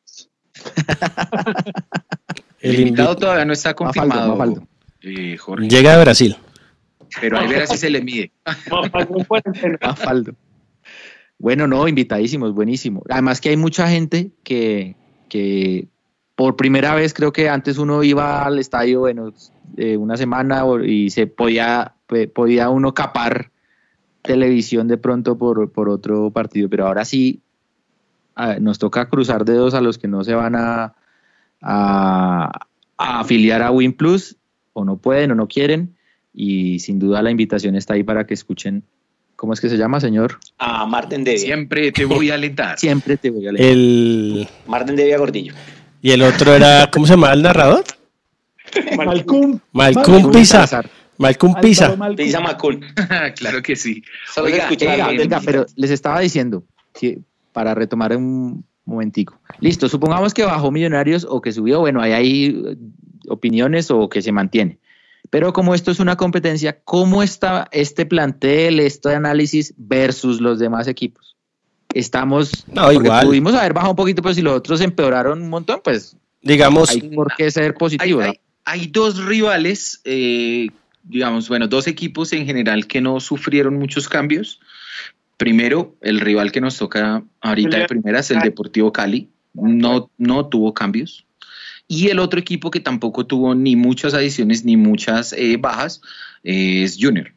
El, 2.60 2.74
El 2.74 2.80
invitado 2.80 3.16
todavía 3.16 3.44
no 3.44 3.52
está 3.52 3.74
confirmado, 3.74 4.30
Mafaldo. 4.30 4.66
eh, 5.02 5.36
Jorge, 5.36 5.68
Llega 5.68 5.96
de 5.96 6.02
Brasil. 6.02 6.36
pero 7.20 7.38
ahí 7.38 7.48
verás 7.48 7.68
si 7.70 7.76
se 7.76 7.90
le 7.90 8.00
mide. 8.02 8.32
Mafaldo. 9.82 10.34
Bueno, 11.38 11.66
no, 11.66 11.86
invitadísimos, 11.86 12.54
buenísimo. 12.54 13.02
Además 13.10 13.40
que 13.40 13.50
hay 13.50 13.56
mucha 13.58 13.88
gente 13.88 14.30
que, 14.42 14.96
que 15.28 15.88
por 16.36 16.54
primera 16.54 16.94
vez 16.94 17.14
creo 17.14 17.32
que 17.32 17.48
antes 17.48 17.78
uno 17.78 18.02
iba 18.04 18.44
al 18.44 18.58
estadio, 18.58 19.00
bueno, 19.00 19.32
eh, 19.76 19.96
una 19.96 20.16
semana 20.16 20.64
y 20.84 21.10
se 21.10 21.26
podía, 21.26 21.94
podía 22.34 22.68
uno 22.68 22.94
capar 22.94 23.50
televisión 24.22 24.86
de 24.86 24.98
pronto 24.98 25.38
por, 25.38 25.72
por 25.72 25.88
otro 25.88 26.30
partido, 26.30 26.68
pero 26.68 26.86
ahora 26.86 27.04
sí 27.04 27.40
ah, 28.34 28.56
nos 28.60 28.78
toca 28.78 29.08
cruzar 29.08 29.44
dedos 29.44 29.72
a 29.74 29.80
los 29.80 29.98
que 29.98 30.08
no 30.08 30.24
se 30.24 30.34
van 30.34 30.54
a, 30.56 30.94
a, 31.62 32.50
a 32.98 33.20
afiliar 33.20 33.62
a 33.62 33.70
Win 33.70 33.94
Plus 33.94 34.36
o 34.74 34.84
no 34.84 34.98
pueden 34.98 35.30
o 35.30 35.34
no 35.34 35.48
quieren 35.48 35.96
y 36.34 36.80
sin 36.80 36.98
duda 36.98 37.22
la 37.22 37.30
invitación 37.30 37.76
está 37.76 37.94
ahí 37.94 38.02
para 38.02 38.26
que 38.26 38.34
escuchen 38.34 38.84
¿Cómo 39.36 39.52
es 39.52 39.60
que 39.60 39.68
se 39.68 39.76
llama, 39.76 40.00
señor? 40.00 40.38
A 40.56 40.86
Marten 40.86 41.22
Devia. 41.22 41.40
Siempre 41.40 41.92
te 41.92 42.06
voy 42.06 42.30
a 42.30 42.34
alentar. 42.34 42.78
Siempre 42.78 43.18
te 43.18 43.28
voy 43.28 43.46
a 43.46 43.52
leer. 43.52 43.70
El, 43.70 44.48
Marten 44.66 44.96
Devia 44.96 45.18
Gordillo. 45.18 45.52
Y 46.06 46.12
el 46.12 46.22
otro 46.22 46.54
era, 46.54 46.88
¿cómo 46.92 47.04
se 47.04 47.14
llamaba 47.14 47.34
el 47.34 47.42
narrador? 47.42 47.82
Malcum. 48.96 49.58
Malcolm 49.72 50.30
Pisa. 50.30 50.62
Álvaro 50.62 50.88
Pisa. 51.60 51.96
Malcum. 51.96 52.14
Pisa 52.14 52.40
Macul. 52.40 52.80
claro 53.36 53.60
que 53.60 53.74
sí. 53.74 54.04
Solo 54.32 54.46
Oiga, 54.46 54.68
bien. 54.68 55.16
venga, 55.16 55.40
pero 55.44 55.66
les 55.74 55.90
estaba 55.90 56.20
diciendo, 56.20 56.62
que 56.94 57.18
para 57.52 57.74
retomar 57.74 58.16
un 58.16 58.64
momentico. 58.84 59.40
Listo, 59.58 59.88
supongamos 59.88 60.32
que 60.32 60.44
bajó 60.44 60.70
Millonarios 60.70 61.26
o 61.28 61.40
que 61.40 61.50
subió, 61.50 61.80
bueno, 61.80 62.00
hay 62.00 62.12
ahí 62.12 62.64
eh, 62.64 62.76
opiniones 63.26 63.90
o 63.90 64.08
que 64.08 64.22
se 64.22 64.30
mantiene. 64.30 64.78
Pero 65.28 65.52
como 65.52 65.74
esto 65.74 65.90
es 65.90 65.98
una 65.98 66.14
competencia, 66.14 66.78
¿cómo 66.84 67.24
está 67.24 67.66
este 67.72 68.06
plantel, 68.06 68.78
este 68.78 69.12
análisis 69.12 69.74
versus 69.76 70.40
los 70.40 70.60
demás 70.60 70.86
equipos? 70.86 71.35
Estamos, 71.94 72.64
No, 72.68 72.82
porque 72.84 73.06
igual. 73.06 73.26
pudimos 73.26 73.54
haber 73.54 73.72
bajado 73.72 73.92
un 73.92 73.96
poquito, 73.96 74.22
pero 74.22 74.34
si 74.34 74.42
los 74.42 74.54
otros 74.54 74.80
empeoraron 74.80 75.40
un 75.42 75.48
montón, 75.48 75.80
pues 75.82 76.16
Digamos, 76.42 76.90
hay 76.90 77.00
por 77.00 77.34
qué 77.36 77.50
ser 77.50 77.64
hay, 77.64 77.72
positivo. 77.72 78.20
¿no? 78.20 78.26
hay- 78.28 78.40
hay 78.68 78.86
dos 78.88 79.24
rivales, 79.24 80.00
eh, 80.04 80.68
digamos, 81.04 81.48
bueno, 81.48 81.68
dos 81.68 81.86
equipos 81.86 82.32
en 82.32 82.44
general 82.46 82.86
que 82.88 83.00
no 83.00 83.20
sufrieron 83.20 83.78
muchos 83.78 84.08
cambios. 84.08 84.58
Primero, 85.36 85.94
el 86.00 86.18
rival 86.18 86.50
que 86.50 86.60
nos 86.60 86.76
toca 86.76 87.22
ahorita 87.42 87.78
de 87.78 87.86
primera 87.86 88.18
es 88.20 88.30
el 88.32 88.40
Deportivo 88.40 88.92
Cali. 88.92 89.28
No, 89.54 90.10
no 90.18 90.46
tuvo 90.46 90.74
cambios. 90.74 91.24
Y 91.86 92.08
el 92.08 92.18
otro 92.18 92.40
equipo 92.40 92.70
que 92.72 92.80
tampoco 92.80 93.24
tuvo 93.24 93.54
ni 93.54 93.76
muchas 93.76 94.14
adiciones 94.14 94.64
ni 94.64 94.76
muchas 94.76 95.32
eh, 95.34 95.56
bajas 95.58 96.00
eh, 96.42 96.82
es 96.82 96.96
Junior. 97.00 97.32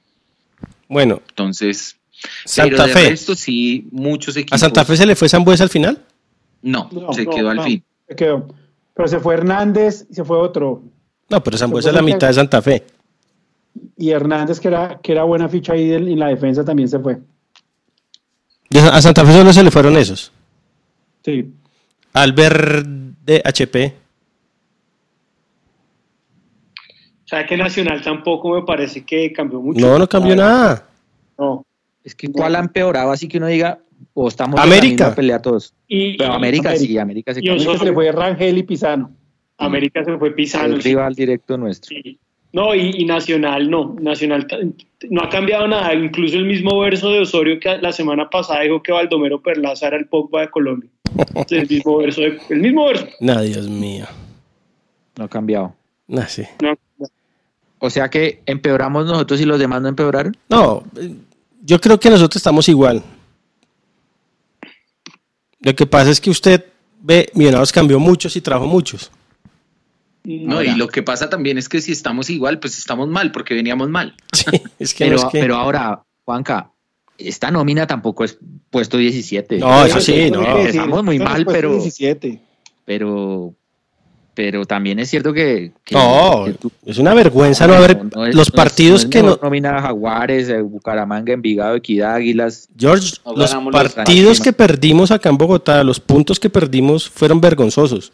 bueno, 0.87 1.21
Entonces, 1.29 1.98
Santa 2.45 2.69
pero 2.75 2.87
de 2.87 2.93
Fe. 2.93 3.09
resto 3.09 3.35
sí, 3.35 3.87
muchos 3.91 4.35
equipos. 4.35 4.53
¿A 4.55 4.57
Santa 4.59 4.85
Fe 4.85 4.97
se 4.97 5.05
le 5.05 5.15
fue 5.15 5.29
Sambuesa 5.29 5.63
al 5.63 5.69
final? 5.69 6.03
No, 6.61 6.89
No, 6.91 7.13
se 7.13 7.23
no, 7.25 7.31
quedó 7.31 7.49
al 7.49 7.57
no, 7.57 7.63
fin. 7.63 7.83
Se 8.07 8.15
quedó. 8.15 8.47
Pero 8.93 9.07
se 9.07 9.19
fue 9.19 9.35
Hernández 9.35 10.05
y 10.09 10.15
se 10.15 10.23
fue 10.23 10.37
otro. 10.37 10.83
No, 11.29 11.43
pero 11.43 11.57
Sambuesa 11.57 11.89
es 11.89 11.95
la 11.95 12.01
mitad 12.01 12.27
de 12.27 12.33
Santa 12.33 12.61
Fe. 12.61 12.83
Y 13.97 14.09
Hernández, 14.09 14.59
que 14.59 14.67
era, 14.67 14.99
que 15.01 15.11
era 15.11 15.23
buena 15.23 15.47
ficha 15.47 15.73
ahí 15.73 15.93
en 15.93 16.19
la 16.19 16.27
defensa, 16.27 16.65
también 16.65 16.89
se 16.89 16.99
fue. 16.99 17.19
A 18.91 19.01
Santa 19.01 19.25
Fe 19.25 19.33
solo 19.33 19.53
se 19.53 19.63
le 19.63 19.71
fueron 19.71 19.95
esos. 19.97 20.31
Sí. 21.23 21.53
Albert 22.13 22.85
de 22.87 23.41
HP. 23.45 23.95
O 27.25 27.27
sea 27.29 27.45
que 27.45 27.55
Nacional 27.55 28.01
tampoco 28.01 28.55
me 28.55 28.63
parece 28.63 29.05
que 29.05 29.31
cambió 29.31 29.61
mucho. 29.61 29.79
No, 29.79 29.99
no 29.99 30.09
cambió 30.09 30.35
nada. 30.35 30.87
No. 31.37 31.63
Es 32.09 32.15
que 32.15 32.31
cuál 32.31 32.55
ha 32.55 32.59
empeorado, 32.59 33.11
así 33.11 33.27
que 33.27 33.37
uno 33.37 33.45
diga, 33.47 33.79
o 34.15 34.27
estamos 34.27 34.59
América. 34.59 35.03
en 35.05 35.09
la 35.11 35.15
pelea 35.15 35.41
todos. 35.41 35.75
Y, 35.87 36.17
Pero 36.17 36.33
América, 36.33 36.69
América. 36.69 36.87
sí, 36.87 36.97
América 36.97 37.33
se 37.35 37.45
Y 37.45 37.49
América 37.49 37.77
se 37.77 37.93
fue 37.93 38.11
Rangel 38.11 38.57
y 38.57 38.63
Pisano. 38.63 39.11
América 39.59 40.03
se 40.03 40.17
fue 40.17 40.31
pisando. 40.31 40.75
el 40.75 40.81
rival 40.81 41.13
directo 41.13 41.57
nuestro. 41.57 41.89
Sí. 41.95 42.17
No, 42.51 42.73
y, 42.73 42.93
y 42.97 43.05
Nacional 43.05 43.69
no. 43.69 43.95
Nacional 44.01 44.47
no 45.11 45.21
ha 45.21 45.29
cambiado 45.29 45.67
nada. 45.67 45.93
Incluso 45.93 46.35
el 46.37 46.45
mismo 46.45 46.79
verso 46.79 47.11
de 47.11 47.19
Osorio 47.19 47.59
que 47.59 47.77
la 47.77 47.91
semana 47.91 48.27
pasada 48.29 48.61
dijo 48.61 48.81
que 48.81 48.91
Baldomero 48.91 49.39
Perlaza 49.41 49.87
era 49.87 49.97
el 49.97 50.07
Pogba 50.07 50.41
de 50.41 50.49
Colombia. 50.49 50.89
el 51.51 51.67
mismo 51.69 51.97
verso. 51.97 52.21
de- 52.21 52.39
el 52.49 52.59
mismo 52.59 52.85
verso. 52.87 53.05
No, 53.19 53.39
Dios 53.43 53.67
mío. 53.69 54.05
No 55.17 55.25
ha 55.25 55.27
cambiado. 55.29 55.75
No, 56.07 56.23
sí. 56.27 56.43
No, 56.63 56.73
O 57.79 57.89
sea 57.91 58.09
que 58.09 58.41
empeoramos 58.47 59.05
nosotros 59.05 59.39
y 59.41 59.45
los 59.45 59.59
demás 59.59 59.81
no 59.81 59.89
empeoraron. 59.89 60.35
No, 60.49 60.83
yo 61.61 61.79
creo 61.79 61.99
que 61.99 62.09
nosotros 62.09 62.37
estamos 62.37 62.67
igual. 62.69 63.03
Lo 65.61 65.75
que 65.75 65.85
pasa 65.85 66.09
es 66.09 66.21
que 66.21 66.29
usted 66.29 66.65
ve, 67.01 67.29
Millonarios 67.33 67.71
cambió 67.71 67.99
muchos 67.99 68.35
y 68.35 68.41
trajo 68.41 68.65
muchos. 68.65 69.11
No, 70.23 70.61
y 70.61 70.75
lo 70.75 70.87
que 70.87 71.01
pasa 71.01 71.29
también 71.29 71.57
es 71.57 71.67
que 71.69 71.81
si 71.81 71.91
estamos 71.91 72.29
igual, 72.29 72.59
pues 72.59 72.77
estamos 72.77 73.07
mal, 73.07 73.31
porque 73.31 73.53
veníamos 73.53 73.89
mal. 73.89 74.15
Sí, 74.33 74.45
es 74.79 74.93
que 74.93 75.05
Pero, 75.05 75.17
no 75.17 75.25
es 75.27 75.31
que- 75.31 75.39
pero 75.39 75.55
ahora, 75.55 76.03
Juanca, 76.23 76.71
esta 77.17 77.51
nómina 77.51 77.87
tampoco 77.87 78.23
es 78.23 78.37
puesto 78.69 78.97
17. 78.97 79.57
No, 79.57 79.85
eso 79.85 79.99
sí, 79.99 80.29
no. 80.31 80.41
Empezamos 80.59 81.03
muy 81.03 81.19
mal, 81.19 81.45
pero- 81.45 81.71
17. 81.73 82.39
pero 82.85 83.53
pero 84.39 84.63
también 84.65 84.99
es 84.99 85.09
cierto 85.09 85.33
que, 85.33 85.73
que- 85.83 85.95
No, 85.95 86.45
que 86.45 86.53
tú- 86.53 86.71
es 86.85 86.97
una 86.97 87.13
vergüenza 87.13 87.67
no 87.67 87.73
haber 87.73 87.97
no 88.15 88.25
es- 88.25 88.33
los 88.33 88.35
no 88.35 88.41
es- 88.43 88.51
partidos 88.51 89.03
es 89.03 89.09
que 89.09 89.21
no. 89.21 89.37
nómina 89.43 89.75
a 89.75 89.81
Jaguares, 89.81 90.47
eh, 90.47 90.61
Bucaramanga, 90.61 91.33
Envigado, 91.33 91.75
Equidad, 91.75 92.13
Águilas. 92.15 92.69
George, 92.77 93.17
No 93.25 93.33
los 93.35 93.53
partidos 93.69 94.39
que 94.39 94.53
perdimos 94.53 95.11
acá 95.11 95.27
en 95.27 95.37
Bogotá, 95.37 95.83
los 95.83 95.99
puntos 95.99 96.39
que 96.39 96.49
perdimos 96.49 97.09
fueron 97.09 97.41
vergonzosos. 97.41 98.13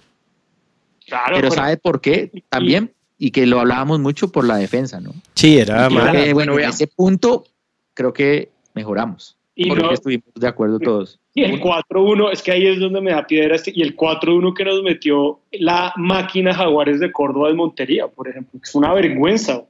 Claro, 1.06 1.36
Pero 1.36 1.52
¿sabe 1.52 1.78
por 1.78 2.02
qué? 2.02 2.32
También, 2.50 2.92
y 3.20 3.30
que 3.30 3.46
lo 3.46 3.60
hablábamos 3.60 4.00
mucho 4.00 4.32
por 4.32 4.46
la 4.48 4.58
defensa, 4.58 5.00
¿no? 5.00 5.14
Sí, 5.36 5.60
era 5.60 5.88
que, 5.90 6.34
bueno, 6.34 6.58
en 6.58 6.70
ese 6.70 6.88
punto 6.88 7.46
creo 7.94 8.14
que 8.14 8.50
mejoramos. 8.74 9.38
Y 9.56 9.70
porque 9.70 9.84
no- 9.84 9.92
estuvimos 9.92 10.26
de 10.36 10.48
acuerdo 10.48 10.80
todos. 10.80 11.20
Y 11.34 11.44
el 11.44 11.60
4-1, 11.60 12.32
es 12.32 12.42
que 12.42 12.52
ahí 12.52 12.68
es 12.68 12.80
donde 12.80 13.02
me 13.02 13.12
da 13.12 13.26
piedra 13.26 13.56
este, 13.56 13.72
y 13.74 13.82
el 13.82 13.96
4-1 13.96 14.54
que 14.54 14.66
nos 14.66 14.84
metió 14.84 15.40
la 15.52 15.94
máquina 15.96 16.54
Jaguares 16.54 17.00
de 17.00 17.12
Córdoba 17.12 17.48
de 17.50 17.56
Montería, 17.56 18.08
por 18.08 18.28
ejemplo, 18.28 18.60
que 18.60 18.68
es 18.68 18.76
una 18.76 18.94
vergüenza, 18.94 19.64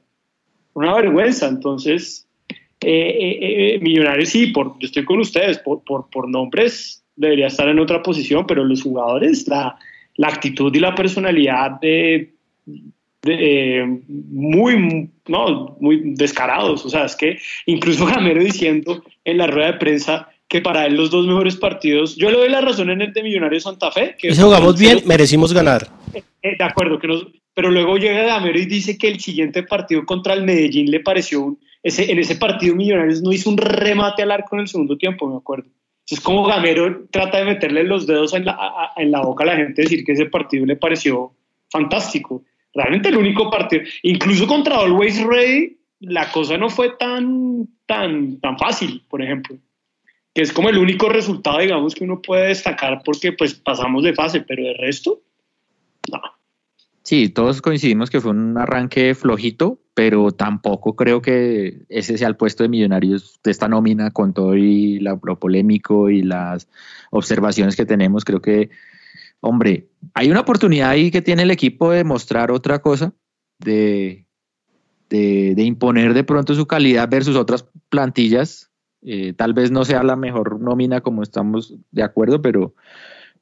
una 0.74 0.94
vergüenza. 0.94 1.48
Entonces, 1.48 2.26
eh, 2.80 2.88
eh, 2.90 3.74
eh, 3.74 3.78
Millonarios 3.80 4.28
sí, 4.28 4.48
por, 4.48 4.78
yo 4.78 4.86
estoy 4.86 5.04
con 5.04 5.20
ustedes, 5.20 5.58
por, 5.58 5.82
por, 5.84 6.08
por 6.10 6.28
nombres 6.28 7.02
debería 7.16 7.46
estar 7.46 7.68
en 7.68 7.78
otra 7.78 8.02
posición, 8.02 8.46
pero 8.46 8.62
los 8.64 8.82
jugadores, 8.82 9.48
la, 9.48 9.78
la 10.16 10.28
actitud 10.28 10.74
y 10.74 10.80
la 10.80 10.94
personalidad 10.94 11.80
de, 11.80 12.34
de, 13.26 13.80
eh, 13.80 14.00
muy, 14.08 15.10
no, 15.28 15.76
muy 15.80 16.00
descarados. 16.14 16.84
O 16.86 16.88
sea, 16.88 17.04
es 17.04 17.14
que 17.16 17.38
incluso 17.66 18.06
Gamero 18.14 18.42
diciendo 18.42 19.02
en 19.24 19.38
la 19.38 19.46
rueda 19.46 19.72
de 19.72 19.78
prensa 19.78 20.28
que 20.48 20.60
para 20.60 20.86
él 20.86 20.94
los 20.96 21.10
dos 21.10 21.26
mejores 21.26 21.56
partidos, 21.56 22.14
yo 22.16 22.30
le 22.30 22.36
doy 22.38 22.48
la 22.48 22.60
razón 22.60 22.88
en 22.90 23.02
el 23.02 23.12
de 23.12 23.22
Millonarios 23.22 23.64
Santa 23.64 23.90
Fe, 23.90 24.14
que 24.18 24.28
Ese 24.28 24.42
jugamos 24.42 24.78
bien, 24.78 25.00
merecimos 25.04 25.52
ganar. 25.52 25.88
eh, 26.14 26.22
de 26.56 26.64
acuerdo, 26.64 26.98
que 27.00 27.08
nos, 27.08 27.26
pero 27.52 27.70
luego 27.70 27.96
llega 27.98 28.22
Gamero 28.22 28.58
y 28.58 28.66
dice 28.66 28.96
que 28.96 29.08
el 29.08 29.18
siguiente 29.18 29.64
partido 29.64 30.06
contra 30.06 30.34
el 30.34 30.44
Medellín 30.44 30.88
le 30.90 31.00
pareció 31.00 31.40
un, 31.42 31.58
ese, 31.82 32.10
en 32.12 32.18
ese 32.20 32.36
partido 32.36 32.76
Millonarios 32.76 33.22
no 33.22 33.32
hizo 33.32 33.50
un 33.50 33.56
remate 33.58 34.22
al 34.22 34.30
arco 34.30 34.54
en 34.54 34.60
el 34.60 34.68
segundo 34.68 34.96
tiempo, 34.96 35.28
me 35.28 35.36
acuerdo. 35.36 35.68
Es 36.08 36.20
como 36.20 36.44
Gamero 36.46 37.06
trata 37.10 37.38
de 37.38 37.44
meterle 37.46 37.82
los 37.82 38.06
dedos 38.06 38.32
en 38.32 38.44
la, 38.44 38.52
a- 38.52 38.92
en 38.96 39.10
la 39.10 39.22
boca 39.22 39.42
a 39.42 39.48
la 39.48 39.56
gente, 39.56 39.82
decir 39.82 40.04
que 40.04 40.12
ese 40.12 40.26
partido 40.26 40.64
le 40.64 40.76
pareció 40.76 41.32
fantástico. 41.72 42.44
Realmente 42.76 43.08
el 43.08 43.16
único 43.16 43.50
partido, 43.50 43.82
incluso 44.02 44.46
contra 44.46 44.76
Always 44.78 45.20
Ready, 45.24 45.78
la 46.00 46.30
cosa 46.30 46.58
no 46.58 46.68
fue 46.68 46.90
tan, 46.98 47.66
tan, 47.86 48.38
tan 48.38 48.58
fácil, 48.58 49.02
por 49.08 49.22
ejemplo. 49.22 49.56
Que 50.34 50.42
es 50.42 50.52
como 50.52 50.68
el 50.68 50.76
único 50.76 51.08
resultado, 51.08 51.58
digamos, 51.58 51.94
que 51.94 52.04
uno 52.04 52.20
puede 52.20 52.48
destacar 52.48 53.00
porque 53.02 53.32
pues 53.32 53.54
pasamos 53.54 54.04
de 54.04 54.12
fase, 54.12 54.42
pero 54.42 54.62
de 54.62 54.74
resto, 54.74 55.22
no. 56.12 56.20
Sí, 57.02 57.28
todos 57.28 57.62
coincidimos 57.62 58.10
que 58.10 58.20
fue 58.20 58.32
un 58.32 58.58
arranque 58.58 59.14
flojito, 59.14 59.78
pero 59.94 60.32
tampoco 60.32 60.96
creo 60.96 61.22
que 61.22 61.84
ese 61.88 62.18
sea 62.18 62.28
el 62.28 62.36
puesto 62.36 62.64
de 62.64 62.68
millonarios 62.68 63.40
de 63.44 63.52
esta 63.52 63.68
nómina 63.68 64.10
con 64.10 64.34
todo 64.34 64.56
y 64.56 64.98
la- 64.98 65.18
lo 65.22 65.38
polémico 65.38 66.10
y 66.10 66.22
las 66.22 66.68
observaciones 67.10 67.76
que 67.76 67.86
tenemos. 67.86 68.24
Creo 68.24 68.42
que, 68.42 68.70
hombre, 69.40 69.88
hay 70.14 70.30
una 70.30 70.40
oportunidad 70.40 70.90
ahí 70.90 71.10
que 71.10 71.22
tiene 71.22 71.42
el 71.42 71.50
equipo 71.50 71.90
de 71.90 72.04
mostrar 72.04 72.50
otra 72.50 72.80
cosa, 72.80 73.12
de, 73.58 74.26
de, 75.08 75.54
de 75.54 75.62
imponer 75.62 76.14
de 76.14 76.24
pronto 76.24 76.54
su 76.54 76.66
calidad 76.66 77.08
versus 77.08 77.36
otras 77.36 77.66
plantillas. 77.88 78.70
Eh, 79.02 79.32
tal 79.34 79.52
vez 79.54 79.70
no 79.70 79.84
sea 79.84 80.02
la 80.02 80.16
mejor 80.16 80.60
nómina 80.60 81.00
como 81.00 81.22
estamos 81.22 81.74
de 81.92 82.02
acuerdo, 82.02 82.42
pero, 82.42 82.74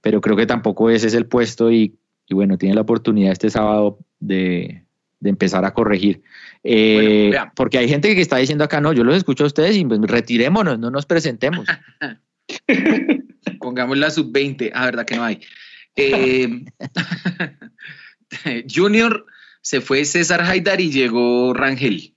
pero 0.00 0.20
creo 0.20 0.36
que 0.36 0.46
tampoco 0.46 0.90
ese 0.90 1.06
es 1.06 1.14
el 1.14 1.26
puesto 1.26 1.70
y 1.72 1.98
y 2.26 2.34
bueno, 2.34 2.56
tiene 2.56 2.74
la 2.74 2.80
oportunidad 2.80 3.32
este 3.32 3.50
sábado 3.50 3.98
de, 4.18 4.84
de 5.20 5.30
empezar 5.30 5.64
a 5.64 5.74
corregir. 5.74 6.22
Eh, 6.62 6.94
Bueno, 6.94 7.30
vean. 7.32 7.52
porque 7.54 7.78
hay 7.78 7.88
gente 7.88 8.14
que 8.14 8.20
está 8.22 8.38
diciendo 8.38 8.64
acá, 8.64 8.80
no, 8.80 8.92
yo 8.92 9.04
los 9.04 9.16
escucho 9.16 9.44
a 9.44 9.48
ustedes 9.48 9.76
y 9.76 9.84
pues, 9.84 10.00
retirémonos, 10.00 10.78
no 10.78 10.90
nos 10.90 11.04
presentemos. 11.04 11.66
Pongamos 13.60 13.98
la 13.98 14.10
sub-20. 14.10 14.70
Ah, 14.74 14.86
verdad 14.86 15.04
que 15.04 15.16
no 15.16 15.24
hay. 15.24 15.40
Eh, 15.96 16.64
Junior 18.72 19.26
se 19.60 19.80
fue 19.80 20.04
César 20.04 20.42
Haidar 20.42 20.80
y 20.80 20.90
llegó 20.90 21.54
Rangel. 21.54 22.14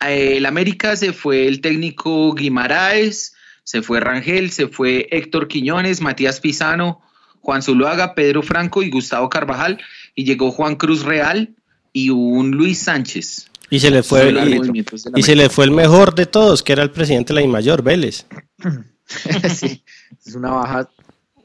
Eh, 0.00 0.36
El 0.36 0.46
América 0.46 0.96
se 0.96 1.12
fue 1.12 1.46
el 1.46 1.60
técnico 1.60 2.34
Guimaraes, 2.34 3.34
se 3.62 3.82
fue 3.82 4.00
Rangel, 4.00 4.50
se 4.50 4.68
fue 4.68 5.08
Héctor 5.10 5.48
Quiñones, 5.48 6.00
Matías 6.00 6.40
Pisano, 6.40 7.00
Juan 7.40 7.62
Zuluaga, 7.62 8.14
Pedro 8.14 8.42
Franco 8.42 8.82
y 8.82 8.90
Gustavo 8.90 9.28
Carvajal. 9.28 9.80
Y 10.14 10.24
llegó 10.24 10.50
Juan 10.50 10.76
Cruz 10.76 11.02
Real 11.04 11.54
y 11.92 12.10
un 12.10 12.50
Luis 12.50 12.80
Sánchez. 12.80 13.50
Y 13.70 13.80
se 13.80 13.90
le 13.90 14.02
fue, 14.02 14.30
y, 14.30 14.82
y 15.16 15.22
se 15.22 15.34
le 15.34 15.48
el 15.56 15.70
mejor 15.70 16.14
de 16.14 16.26
todos, 16.26 16.62
que 16.62 16.72
era 16.72 16.82
el 16.82 16.90
presidente 16.90 17.32
de 17.32 17.40
la 17.40 17.46
I-Mayor, 17.46 17.82
Vélez. 17.82 18.26
Sí, 19.06 19.84
es 20.26 20.34
una 20.34 20.50
baja 20.50 20.88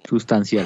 sustancial. 0.10 0.66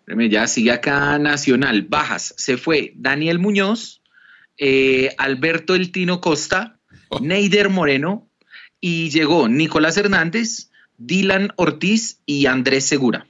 Espérame, 0.00 0.28
Ya 0.30 0.46
sigue 0.46 0.70
acá 0.72 1.18
Nacional. 1.18 1.82
Bajas. 1.82 2.34
Se 2.36 2.56
fue 2.56 2.92
Daniel 2.96 3.38
Muñoz, 3.38 4.00
eh, 4.58 5.14
Alberto 5.18 5.74
El 5.74 5.92
Tino 5.92 6.20
Costa, 6.20 6.78
Neider 7.20 7.68
Moreno 7.68 8.28
y 8.80 9.10
llegó 9.10 9.48
Nicolás 9.48 9.96
Hernández, 9.96 10.70
Dylan 10.98 11.52
Ortiz 11.56 12.20
y 12.26 12.46
Andrés 12.46 12.84
Segura. 12.84 13.26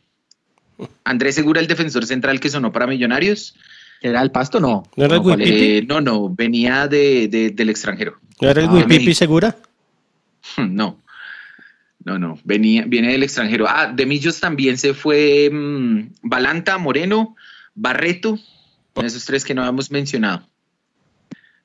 Andrés 1.04 1.34
Segura, 1.34 1.60
el 1.60 1.66
defensor 1.66 2.06
central 2.06 2.38
que 2.40 2.48
sonó 2.50 2.70
para 2.72 2.86
Millonarios. 2.86 3.56
¿Era 4.00 4.22
el 4.22 4.30
pasto? 4.30 4.60
No. 4.60 4.84
¿No 4.96 5.04
era 5.04 5.16
el 5.16 5.22
¿cuál 5.22 5.40
Wipipi? 5.40 5.64
Eh, 5.64 5.84
no, 5.88 6.00
no, 6.00 6.28
venía 6.32 6.86
de, 6.86 7.26
de- 7.28 7.50
del 7.50 7.68
extranjero. 7.70 8.18
¿No 8.40 8.48
era 8.48 8.62
el 8.62 8.68
Ah, 8.68 9.14
segura? 9.14 9.56
No, 10.56 10.98
no, 12.04 12.18
no, 12.18 12.38
venía, 12.44 12.84
viene 12.86 13.12
del 13.12 13.22
extranjero. 13.22 13.66
Ah, 13.68 13.92
de 13.92 14.06
Millos 14.06 14.40
también 14.40 14.78
se 14.78 14.94
fue 14.94 15.50
mm, 15.52 16.12
Balanta, 16.22 16.78
Moreno, 16.78 17.36
Barreto, 17.74 18.38
esos 18.96 19.24
tres 19.24 19.44
que 19.44 19.54
no 19.54 19.62
habíamos 19.62 19.90
mencionado. 19.90 20.46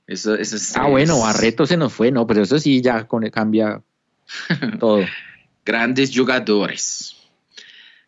Eso, 0.08 0.36
esos 0.36 0.72
Ah, 0.76 0.82
tres 0.82 0.92
bueno, 0.92 1.20
Barreto 1.20 1.66
se 1.66 1.78
nos 1.78 1.94
fue, 1.94 2.12
no, 2.12 2.28
pero 2.28 2.44
eso 2.44 2.60
sí 2.60 2.82
ya 2.82 3.08
con, 3.08 3.30
cambia 3.30 3.82
todo. 4.80 5.06
Grandes 5.66 6.16
jugadores. 6.16 7.16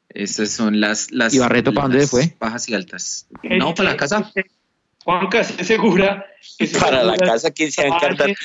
Esas 0.10 0.50
son 0.50 0.80
las... 0.80 1.12
las 1.12 1.34
¿Y 1.34 1.40
Barreto 1.40 1.74
para 1.74 1.84
dónde 1.88 2.00
las 2.00 2.10
fue? 2.10 2.36
Bajas 2.40 2.70
y 2.70 2.74
altas. 2.74 3.28
No, 3.44 3.74
para 3.76 3.92
la 3.92 3.98
casa. 3.98 4.32
Juanca, 5.04 5.44
¿se 5.44 5.64
segura? 5.64 6.26
que 6.58 6.68
se 6.68 6.80
Para 6.80 7.04
la 7.04 7.18
casa, 7.18 7.52
¿quién 7.52 7.72
se 7.72 7.88
va 7.88 7.96
a 7.96 7.98
encargar? 7.98 8.36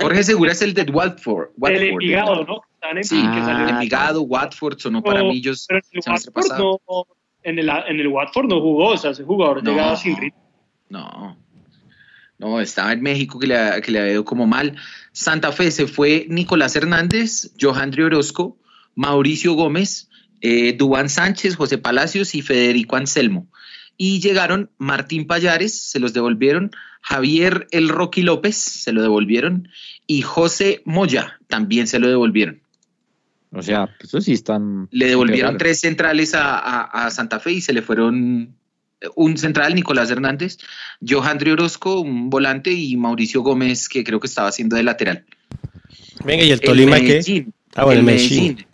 Jorge 0.00 0.22
Segura 0.24 0.52
es 0.52 0.62
el 0.62 0.74
de 0.74 0.82
Watford. 0.82 1.50
Watford. 1.56 2.46
¿no? 2.46 2.62
Están 2.80 2.96
en- 2.98 3.04
Sí, 3.04 3.16
que 3.20 3.40
salió- 3.40 3.66
de 3.66 3.72
Envigado, 3.72 4.22
Watford, 4.22 4.78
sonó 4.78 5.02
para 5.02 5.20
Pero- 5.20 5.32
Millos. 5.32 5.66
pero 5.68 5.80
en 5.80 6.00
el 6.02 6.12
Watford 6.12 6.58
no, 6.58 7.06
en 7.42 7.58
el, 7.58 7.68
en 7.68 8.00
el 8.00 8.06
Watford 8.08 8.46
no 8.46 8.60
jugó, 8.60 8.90
o 8.90 8.96
sea, 8.96 9.10
ese 9.10 9.24
jugador 9.24 9.62
No. 9.64 9.70
llegaba 9.70 9.96
sin 9.96 10.16
ritmo. 10.16 10.40
No, 10.88 11.36
no, 12.38 12.60
estaba 12.60 12.92
en 12.92 13.02
México 13.02 13.38
que 13.38 13.46
le, 13.48 13.80
que 13.82 13.90
le 13.90 13.98
había 14.00 14.12
ido 14.12 14.24
como 14.24 14.46
mal. 14.46 14.76
Santa 15.12 15.50
Fe 15.52 15.70
se 15.70 15.86
fue 15.86 16.26
Nicolás 16.28 16.76
Hernández, 16.76 17.52
Johandri 17.60 18.02
Orozco, 18.04 18.56
Mauricio 18.94 19.54
Gómez, 19.54 20.08
eh, 20.40 20.72
Dubán 20.74 21.08
Sánchez, 21.08 21.56
José 21.56 21.78
Palacios 21.78 22.34
y 22.34 22.42
Federico 22.42 22.94
Anselmo. 22.96 23.48
Y 23.96 24.20
llegaron 24.20 24.70
Martín 24.78 25.26
Payares, 25.26 25.78
se 25.90 25.98
los 25.98 26.12
devolvieron, 26.12 26.70
Javier 27.00 27.66
El 27.72 27.88
Rocky 27.88 28.22
López, 28.22 28.56
se 28.56 28.92
lo 28.92 29.02
devolvieron, 29.02 29.68
y 30.06 30.22
José 30.22 30.82
Moya, 30.84 31.40
también 31.48 31.86
se 31.88 31.98
lo 31.98 32.08
devolvieron. 32.08 32.60
O 33.52 33.62
sea, 33.62 33.86
pues 33.86 34.10
eso 34.10 34.20
sí 34.20 34.32
están. 34.32 34.88
Le 34.90 35.06
devolvieron 35.06 35.56
tres 35.58 35.80
centrales 35.80 36.34
a, 36.34 36.58
a- 36.58 37.06
a 37.06 37.10
Santa 37.10 37.40
Fe 37.40 37.52
y 37.52 37.60
se 37.60 37.72
le 37.72 37.80
fueron 37.82 38.54
eh, 39.00 39.06
un 39.16 39.36
central, 39.38 39.74
Nicolás 39.74 40.10
Hernández, 40.10 40.58
Johandri 41.06 41.50
Orozco, 41.52 42.00
un 42.00 42.28
volante 42.30 42.72
y 42.72 42.96
Mauricio 42.96 43.42
Gómez, 43.42 43.88
que 43.88 44.04
creo 44.04 44.20
que 44.20 44.26
estaba 44.26 44.48
haciendo 44.48 44.76
de 44.76 44.82
lateral. 44.82 45.24
Venga, 46.24 46.44
¿y 46.44 46.50
el 46.50 46.60
Tolima 46.60 46.96
qué? 46.96 47.02
Medellín, 47.02 47.54
Ah, 47.74 47.84
bueno, 47.84 47.92
el 47.92 47.98
el 48.00 48.04
Medellín. 48.14 48.42
Medellín. 48.54 48.66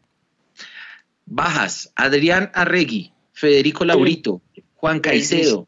Bajas, 1.26 1.92
Adrián 1.96 2.50
Arregui, 2.54 3.12
Federico 3.32 3.84
Laurito, 3.84 4.42
Juan 4.74 5.00
Caicedo. 5.00 5.66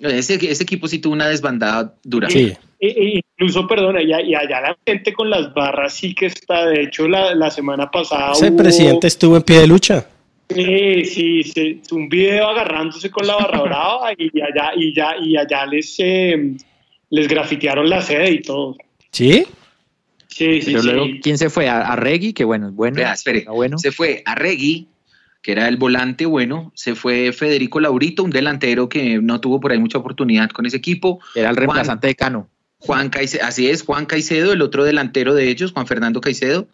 Ese, 0.00 0.34
ese 0.34 0.62
equipo 0.62 0.88
sí 0.88 0.98
tuvo 0.98 1.14
una 1.14 1.28
desbandada 1.28 1.94
dura. 2.02 2.28
Sí. 2.30 2.52
E- 2.78 2.86
e 2.88 3.22
incluso, 3.38 3.66
perdona, 3.66 4.02
y, 4.02 4.12
allá 4.12 4.60
la 4.60 4.76
gente 4.86 5.12
con 5.14 5.30
las 5.30 5.52
barras 5.54 5.94
sí 5.94 6.14
que 6.14 6.26
está. 6.26 6.66
De 6.66 6.82
hecho, 6.82 7.08
la, 7.08 7.34
la 7.34 7.50
semana 7.50 7.90
pasada. 7.90 8.32
Ese 8.32 8.50
hubo- 8.50 8.56
presidente 8.58 9.06
estuvo 9.06 9.36
en 9.36 9.42
pie 9.42 9.60
de 9.60 9.66
lucha. 9.66 10.06
Sí, 10.48 11.04
sí, 11.06 11.42
sí, 11.42 11.82
un 11.90 12.08
video 12.08 12.48
agarrándose 12.48 13.10
con 13.10 13.26
la 13.26 13.34
barra 13.36 13.62
brava 13.62 14.12
y 14.16 14.30
allá, 14.40 14.70
y 14.76 14.94
ya, 14.94 15.14
y 15.20 15.36
allá 15.36 15.66
les, 15.66 15.96
eh, 15.98 16.52
les 17.10 17.26
grafitearon 17.26 17.88
la 17.90 18.00
sede 18.00 18.30
y 18.30 18.42
todo. 18.42 18.76
¿Sí? 19.10 19.44
Sí, 20.28 20.60
sí, 20.60 20.66
Pero 20.66 20.82
sí. 20.82 20.88
luego, 20.88 21.06
¿quién 21.22 21.38
se 21.38 21.50
fue? 21.50 21.68
A, 21.68 21.80
a 21.80 21.96
Reggie, 21.96 22.32
que 22.34 22.44
bueno, 22.44 22.68
es 22.68 22.74
bueno. 22.74 22.96
Vea, 22.96 23.14
espere, 23.14 23.44
bueno. 23.48 23.76
se 23.78 23.90
fue 23.90 24.22
a 24.24 24.34
Regui, 24.36 24.86
que 25.46 25.52
era 25.52 25.68
el 25.68 25.76
volante 25.76 26.26
bueno, 26.26 26.72
se 26.74 26.96
fue 26.96 27.32
Federico 27.32 27.78
Laurito, 27.78 28.24
un 28.24 28.30
delantero 28.30 28.88
que 28.88 29.20
no 29.22 29.40
tuvo 29.40 29.60
por 29.60 29.70
ahí 29.70 29.78
mucha 29.78 29.98
oportunidad 29.98 30.50
con 30.50 30.66
ese 30.66 30.76
equipo. 30.76 31.20
Era 31.36 31.50
el 31.50 31.56
reemplazante 31.56 32.08
de 32.08 32.16
Cano. 32.16 32.50
Juan 32.78 33.10
Caicedo, 33.10 33.44
así 33.44 33.68
es, 33.68 33.82
Juan 33.82 34.06
Caicedo, 34.06 34.52
el 34.52 34.60
otro 34.60 34.82
delantero 34.82 35.34
de 35.34 35.48
ellos, 35.48 35.70
Juan 35.70 35.86
Fernando 35.86 36.20
Caicedo. 36.20 36.66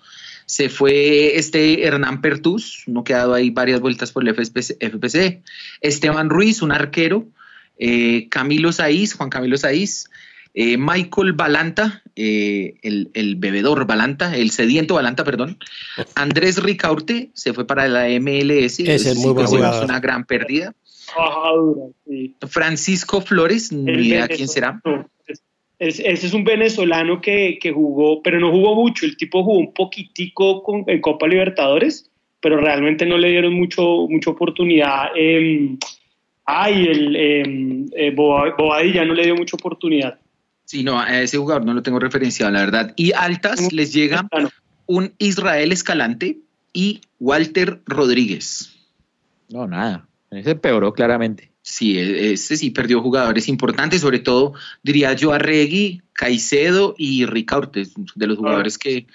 Se 0.47 0.70
fue 0.70 1.37
este 1.37 1.87
Hernán 1.87 2.23
Pertús, 2.23 2.85
no 2.87 3.05
quedado 3.05 3.35
ahí 3.35 3.51
varias 3.51 3.79
vueltas 3.79 4.11
por 4.11 4.27
el 4.27 4.35
FPC. 4.35 4.79
FPC. 4.81 5.43
Esteban 5.83 6.31
Ruiz, 6.31 6.62
un 6.62 6.73
arquero. 6.73 7.29
eh, 7.79 8.27
Camilo 8.31 8.73
Saiz, 8.73 9.12
Juan 9.12 9.29
Camilo 9.29 9.59
Saiz. 9.59 10.09
Eh, 10.55 10.76
Michael 10.76 11.32
Balanta, 11.32 12.03
eh, 12.14 12.74
el, 12.82 13.11
el 13.14 13.36
bebedor 13.36 13.86
Balanta, 13.86 14.36
el 14.36 14.50
sediento 14.50 14.94
Balanta, 14.94 15.24
perdón. 15.24 15.59
Andrés 16.14 16.62
Ricaurte 16.62 17.30
se 17.32 17.55
fue 17.55 17.66
para 17.66 17.88
la 17.88 18.09
MLS. 18.20 18.80
Ese 18.80 19.11
es 19.12 19.16
muy 19.16 19.32
buen 19.32 19.46
jugador. 19.46 19.82
Es 19.82 19.88
una 19.88 20.00
gran 20.00 20.24
pérdida. 20.24 20.74
Francisco 22.48 23.20
Flores, 23.20 23.72
El 23.72 23.84
ni 23.84 24.09
idea 24.09 24.28
quién 24.28 24.48
será. 24.48 24.80
ese 25.78 26.11
es 26.12 26.32
un 26.34 26.44
venezolano 26.44 27.20
que, 27.20 27.59
que 27.61 27.72
jugó, 27.72 28.22
pero 28.22 28.38
no 28.38 28.50
jugó 28.50 28.74
mucho. 28.74 29.07
El 29.07 29.16
tipo 29.16 29.42
jugó 29.42 29.59
un 29.59 29.72
poquitico 29.72 30.62
con, 30.62 30.84
en 30.86 31.00
Copa 31.00 31.26
Libertadores, 31.26 32.11
pero 32.40 32.59
realmente 32.59 33.07
no 33.07 33.16
le 33.16 33.28
dieron 33.28 33.55
mucho, 33.55 34.07
mucha 34.09 34.30
oportunidad. 34.30 35.07
Eh, 35.16 35.76
ay, 36.44 36.86
el 36.86 37.16
em, 37.16 37.86
eh, 37.96 38.11
Bobadilla 38.11 39.05
no 39.05 39.14
le 39.14 39.24
dio 39.24 39.36
mucha 39.36 39.57
oportunidad. 39.57 40.18
Sí, 40.73 40.85
no, 40.85 40.99
a 40.99 41.20
ese 41.20 41.37
jugador 41.37 41.66
no 41.66 41.75
lo 41.75 41.83
tengo 41.83 41.99
referenciado, 41.99 42.51
la 42.51 42.61
verdad. 42.61 42.95
Y 42.97 43.12
altas 43.12 43.70
les 43.75 43.93
llega 43.93 44.27
un 44.87 45.12
Israel 45.18 45.70
Escalante 45.70 46.39
y 46.73 47.03
Walter 47.20 47.83
Rodríguez. 47.85 48.75
No, 49.51 49.66
nada. 49.66 50.09
Ese 50.31 50.53
empeoró 50.53 50.95
claramente. 50.95 51.53
Sí, 51.61 51.99
e- 51.99 52.33
ese 52.33 52.57
sí 52.57 52.70
perdió 52.70 53.03
jugadores 53.03 53.49
importantes, 53.49 54.01
sobre 54.01 54.20
todo 54.20 54.55
diría 54.83 55.12
yo 55.12 55.35
a 55.35 55.39
Regui, 55.39 56.01
Caicedo 56.14 56.95
y 56.97 57.27
Ricaurte, 57.27 57.89
de 58.14 58.27
los 58.27 58.39
jugadores 58.39 58.79
que 58.79 59.07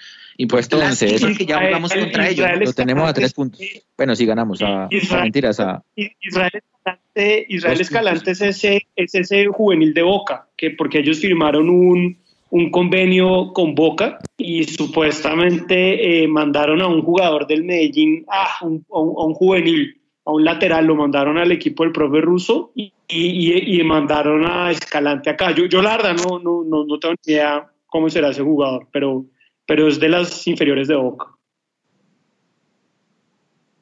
Puesto 0.46 0.76
impuestos 0.76 1.22
once, 1.22 1.36
que 1.36 1.46
ya 1.46 1.58
jugamos 1.58 1.90
Israel- 1.90 2.04
contra 2.06 2.24
ellos. 2.28 2.38
Israel 2.38 2.58
¿no? 2.60 2.64
Lo 2.66 2.72
tenemos 2.72 3.08
a 3.08 3.12
tres 3.12 3.32
puntos. 3.34 3.60
Bueno, 3.96 4.14
sí 4.14 4.24
ganamos. 4.26 4.62
A, 4.62 4.84
a 4.84 4.88
Israel- 4.90 5.22
mentiras. 5.24 5.58
A, 5.60 5.82
Israel 6.20 6.50
Escalante, 6.54 7.46
Israel 7.48 7.80
Escalante 7.80 8.30
es 8.30 8.40
ese, 8.40 8.86
es 8.96 9.14
ese 9.14 9.46
juvenil 9.46 9.92
de 9.94 10.02
Boca, 10.02 10.48
que 10.56 10.70
porque 10.70 11.00
ellos 11.00 11.18
firmaron 11.20 11.68
un, 11.68 12.16
un 12.50 12.70
convenio 12.70 13.52
con 13.52 13.74
Boca 13.74 14.18
y 14.36 14.64
supuestamente 14.64 16.22
eh, 16.22 16.28
mandaron 16.28 16.80
a 16.82 16.86
un 16.86 17.02
jugador 17.02 17.46
del 17.46 17.64
Medellín, 17.64 18.24
ah, 18.28 18.58
un- 18.62 18.84
a, 18.92 18.98
un, 19.00 19.14
a 19.18 19.24
un 19.26 19.34
juvenil, 19.34 20.00
a 20.24 20.32
un 20.32 20.44
lateral, 20.44 20.86
lo 20.86 20.94
mandaron 20.94 21.38
al 21.38 21.50
equipo 21.52 21.82
del 21.82 21.92
profe 21.92 22.20
ruso 22.20 22.70
y, 22.74 22.92
y, 23.08 23.52
y- 23.52 23.80
y 23.80 23.84
mandaron 23.84 24.44
a 24.46 24.70
Escalante 24.70 25.30
acá. 25.30 25.52
Yo, 25.52 25.66
yo 25.66 25.82
la 25.82 25.96
verdad 25.96 26.16
no, 26.16 26.38
no, 26.38 26.62
no, 26.64 26.84
no 26.84 26.98
tengo 26.98 27.14
ni 27.26 27.32
idea 27.32 27.66
cómo 27.86 28.08
será 28.10 28.30
ese 28.30 28.42
jugador, 28.42 28.86
pero, 28.92 29.24
pero 29.68 29.86
es 29.86 30.00
de 30.00 30.08
las 30.08 30.46
inferiores 30.46 30.88
de 30.88 30.96
Boca. 30.96 31.26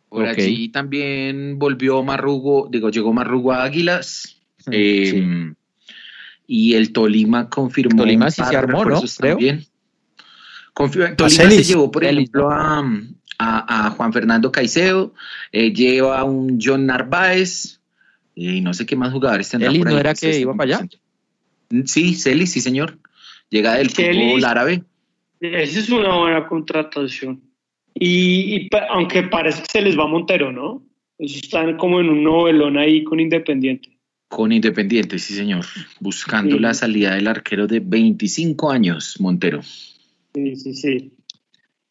Por 0.08 0.26
allí 0.26 0.68
también 0.68 1.58
volvió 1.58 2.02
Marrugo, 2.02 2.68
digo, 2.70 2.90
llegó 2.90 3.12
Marrugo 3.12 3.52
a 3.52 3.62
Águilas. 3.64 4.36
Sí, 4.58 4.70
eh, 4.72 5.10
sí. 5.10 5.94
Y 6.48 6.74
el 6.74 6.92
Tolima 6.92 7.48
confirmó. 7.48 8.02
Tolima 8.02 8.30
sí 8.30 8.42
se 8.42 8.56
armó, 8.56 8.78
¿no? 8.78 8.84
refuerzos 8.84 9.16
Creo. 9.18 9.32
también. 9.36 9.64
Confir- 10.74 11.16
Tolima 11.16 11.50
se 11.50 11.62
llevó, 11.64 11.90
por 11.90 12.04
ejemplo, 12.04 12.50
a, 12.50 12.78
a- 13.38 13.86
a 13.86 13.90
Juan 13.90 14.12
Fernando 14.12 14.50
Caicedo, 14.52 15.12
eh, 15.52 15.72
lleva 15.72 16.20
a 16.20 16.24
un 16.24 16.58
John 16.62 16.86
Narváez, 16.86 17.80
eh, 18.36 18.56
y 18.56 18.60
no 18.60 18.74
sé 18.74 18.86
qué 18.86 18.96
más 18.96 19.12
jugadores 19.12 19.48
tendrá 19.50 19.68
Celis 19.70 19.80
por 19.80 19.88
ahí. 19.88 19.94
no 19.94 20.00
era 20.00 20.14
que 20.14 20.38
iba 20.40 20.54
para 20.54 20.76
allá. 20.78 20.88
Sí, 21.84 22.14
Celis, 22.14 22.52
sí, 22.52 22.60
señor. 22.60 22.98
Llega 23.50 23.74
del 23.74 23.90
Celis. 23.90 24.22
fútbol 24.32 24.44
árabe. 24.44 24.84
Esa 25.40 25.78
es 25.80 25.90
una 25.90 26.16
buena 26.18 26.46
contratación. 26.48 27.42
Y, 27.94 28.54
y 28.56 28.68
pa- 28.68 28.86
aunque 28.90 29.22
parece 29.24 29.62
que 29.62 29.68
se 29.70 29.82
les 29.82 29.98
va 29.98 30.06
Montero, 30.06 30.52
¿no? 30.52 30.82
Eso 31.18 31.38
están 31.38 31.76
como 31.78 32.00
en 32.00 32.08
un 32.10 32.22
novelón 32.24 32.76
ahí 32.76 33.02
con 33.04 33.20
Independiente. 33.20 33.90
Con 34.28 34.52
Independiente, 34.52 35.18
sí, 35.18 35.34
señor. 35.34 35.64
Buscando 36.00 36.56
Sí. 36.56 36.62
la 36.62 36.74
salida 36.74 37.14
del 37.14 37.28
arquero 37.28 37.66
de 37.66 37.80
25 37.80 38.70
años, 38.70 39.16
Montero. 39.20 39.62
Sí, 40.34 40.56
sí, 40.56 40.74
sí. 40.74 41.12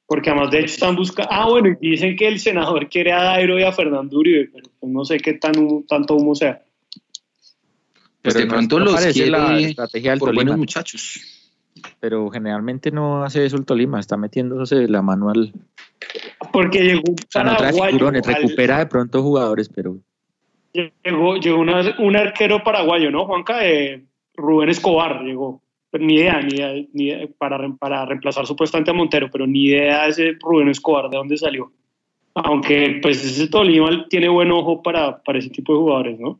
Porque 0.06 0.30
además 0.30 0.52
de 0.52 0.60
hecho 0.60 0.74
están 0.74 0.96
buscando... 0.96 1.32
Ah, 1.32 1.50
bueno, 1.50 1.76
y 1.82 1.92
dicen 1.92 2.16
que 2.16 2.28
el 2.28 2.40
senador 2.40 2.88
quiere 2.90 3.12
a 3.12 3.24
Dairo 3.24 3.58
y 3.60 3.64
a 3.64 3.72
Fernando 3.72 4.20
Uribe, 4.20 4.50
pero 4.54 4.70
pues 4.80 4.92
no 4.92 5.04
sé 5.06 5.18
qué 5.18 5.34
tan 5.34 5.54
humo- 5.58 5.84
tanto 5.88 6.16
humo 6.16 6.36
sea. 6.36 6.62
Pues 8.22 8.34
Pero 8.36 8.40
de 8.40 8.46
pronto 8.48 8.80
no 8.80 8.86
los 8.86 8.96
quiere 9.14 9.30
la 9.32 9.60
estrategia 9.60 10.12
del 10.12 10.20
por 10.20 10.28
Tolima. 10.30 10.44
buenos 10.44 10.58
muchachos. 10.60 11.22
Pero 12.00 12.30
generalmente 12.30 12.92
no 12.92 13.24
hace 13.24 13.46
eso 13.46 13.58
el 13.58 13.66
Tolima. 13.66 14.00
Está 14.00 14.18
metiéndose 14.18 14.88
la 14.88 15.02
mano 15.02 15.30
al. 15.30 15.52
Porque 16.52 16.80
llegó 16.84 17.02
un 17.08 17.16
O 17.16 17.26
sea, 17.30 17.44
no 17.44 17.56
trae 17.58 17.72
paraguayo 17.72 17.92
figurones, 17.98 18.28
al- 18.28 18.36
recupera 18.36 18.80
de 18.80 18.86
pronto 18.88 19.22
jugadores, 19.22 19.70
pero. 19.70 19.98
Llegó, 20.74 21.38
llegó 21.38 21.60
una- 21.60 21.96
un 22.00 22.16
arquero 22.16 22.64
paraguayo, 22.64 23.10
¿no, 23.12 23.26
Juanca? 23.26 23.66
Eh, 23.66 24.04
Rubén 24.36 24.70
Escobar 24.70 25.22
llegó. 25.24 25.62
Pero 25.90 26.06
ni 26.06 26.16
idea, 26.16 26.42
ni 26.42 26.56
idea, 26.56 26.74
ni 26.94 27.04
idea, 27.06 27.28
para, 27.38 27.58
para 27.80 28.06
reemplazar 28.06 28.46
supuestamente 28.46 28.92
a 28.92 28.94
Montero, 28.94 29.30
pero 29.32 29.48
ni 29.48 29.66
idea 29.68 30.08
ese 30.08 30.34
Rubén 30.42 30.68
Escobar 30.70 31.10
de 31.10 31.18
dónde 31.18 31.38
salió. 31.38 31.72
Aunque, 32.34 33.00
pues, 33.02 33.24
ese 33.24 33.48
Tolima 33.48 34.06
tiene 34.10 34.28
buen 34.28 34.52
ojo 34.52 34.84
para, 34.84 35.24
para 35.24 35.40
ese 35.40 35.50
tipo 35.50 35.72
de 35.72 35.80
jugadores, 35.80 36.20
¿no? 36.20 36.38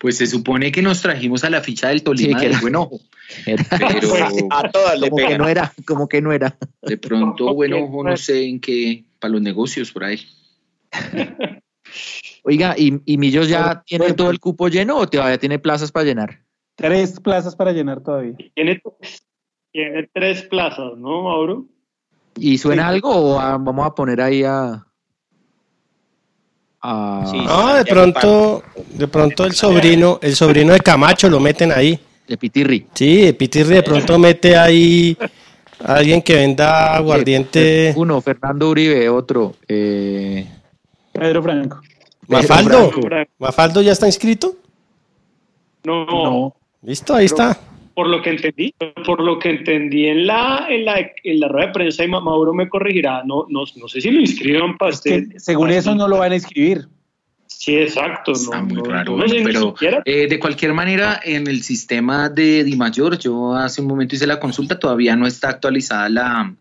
Pues 0.00 0.16
se 0.16 0.26
supone 0.26 0.72
que 0.72 0.80
nos 0.80 1.02
trajimos 1.02 1.44
a 1.44 1.50
la 1.50 1.60
ficha 1.60 1.88
del 1.88 2.02
Tolima 2.02 2.38
Sí, 2.38 2.40
que 2.40 2.48
del 2.48 2.52
era- 2.52 2.60
buen 2.62 2.74
ojo. 2.76 3.00
Era- 3.46 3.64
Pero 3.78 4.08
A 4.50 4.70
todas 4.70 4.98
le 4.98 5.10
como 5.10 5.28
que 5.28 5.38
no 5.38 5.46
era, 5.48 5.72
como 5.86 6.08
que 6.08 6.22
no 6.22 6.32
era. 6.32 6.56
de 6.82 6.96
pronto, 6.96 7.54
buen 7.54 7.74
ojo, 7.74 8.02
no 8.02 8.10
pues. 8.10 8.22
sé 8.24 8.44
en 8.48 8.60
qué, 8.60 9.04
para 9.18 9.32
los 9.32 9.42
negocios 9.42 9.92
por 9.92 10.04
ahí. 10.04 10.20
Oiga, 12.44 12.74
¿y, 12.78 13.00
y 13.04 13.18
Millos 13.18 13.48
ya 13.48 13.82
tiene 13.86 14.12
todo 14.14 14.30
el 14.30 14.40
cupo 14.40 14.68
lleno 14.68 14.96
o 14.96 15.06
todavía 15.08 15.38
tiene 15.38 15.58
plazas 15.58 15.92
para 15.92 16.04
llenar? 16.06 16.40
Tres 16.76 17.20
plazas 17.20 17.54
para 17.54 17.72
llenar 17.72 18.02
todavía. 18.02 18.36
Tiene, 18.54 18.80
tiene 19.72 20.08
tres 20.14 20.42
plazas, 20.42 20.96
¿no, 20.96 21.24
Mauro? 21.24 21.66
¿Y 22.36 22.56
suena 22.58 22.88
algo 22.88 23.10
o 23.10 23.38
a- 23.38 23.58
vamos 23.58 23.86
a 23.86 23.94
poner 23.94 24.20
ahí 24.22 24.44
a. 24.44 24.86
a 26.82 27.24
Sí. 27.30 27.38
No, 27.38 27.74
de 27.74 27.84
pronto, 27.84 28.62
de 28.94 29.08
pronto 29.08 29.44
el 29.44 29.52
sobrino, 29.54 30.18
el 30.22 30.34
sobrino 30.34 30.72
de 30.72 30.80
Camacho 30.80 31.28
lo 31.28 31.40
meten 31.40 31.72
ahí. 31.72 31.98
de 32.26 32.36
Pitirri? 32.36 32.86
Sí, 32.94 33.32
Pitirri 33.32 33.74
de 33.74 33.82
pronto 33.82 34.18
mete 34.18 34.56
ahí 34.56 35.16
a 35.84 35.94
alguien 35.94 36.22
que 36.22 36.34
venda 36.36 36.94
aguardiente. 36.94 37.92
Uno, 37.96 38.20
Fernando 38.20 38.68
Uribe, 38.70 39.08
otro. 39.08 39.54
Eh, 39.66 40.46
Pedro 41.12 41.42
Franco. 41.42 41.80
Mafaldo. 42.28 42.90
Franco. 42.92 43.30
Mafaldo 43.38 43.82
ya 43.82 43.92
está 43.92 44.06
inscrito. 44.06 44.54
No, 45.84 46.04
No. 46.04 46.54
Listo, 46.82 47.14
ahí 47.14 47.26
está. 47.26 47.58
Por 48.00 48.08
lo 48.08 48.22
que 48.22 48.30
entendí, 48.30 48.72
por 49.04 49.20
lo 49.22 49.38
que 49.38 49.50
entendí 49.50 50.06
en 50.06 50.26
la, 50.26 50.64
en 50.70 50.86
la, 50.86 51.00
en 51.22 51.38
la 51.38 51.48
rueda 51.48 51.66
de 51.66 51.72
prensa, 51.74 52.02
y 52.02 52.08
Ma- 52.08 52.22
Mauro 52.22 52.54
me 52.54 52.66
corregirá, 52.66 53.22
no, 53.26 53.44
no, 53.50 53.64
no 53.76 53.88
sé 53.88 54.00
si 54.00 54.10
lo 54.10 54.20
inscriban 54.22 54.78
para 54.78 54.92
Es 54.92 55.02
que 55.02 55.16
este. 55.16 55.38
según 55.38 55.66
para 55.66 55.76
eso 55.80 55.94
no 55.94 56.08
lo 56.08 56.16
van 56.16 56.32
a 56.32 56.36
inscribir. 56.36 56.88
Sí, 57.46 57.76
exacto. 57.76 58.32
Está 58.32 58.56
no, 58.62 58.64
muy 58.68 58.76
no- 58.76 58.84
raro, 58.84 59.16
no 59.18 59.28
sé 59.28 59.42
pero 59.44 59.74
eh, 60.06 60.26
de 60.28 60.38
cualquier 60.40 60.72
manera, 60.72 61.20
en 61.22 61.46
el 61.46 61.62
sistema 61.62 62.30
de 62.30 62.64
Dimayor, 62.64 63.18
yo 63.18 63.52
hace 63.54 63.82
un 63.82 63.88
momento 63.88 64.14
hice 64.14 64.26
la 64.26 64.40
consulta, 64.40 64.78
todavía 64.78 65.14
no 65.14 65.26
está 65.26 65.50
actualizada 65.50 66.08
la 66.08 66.54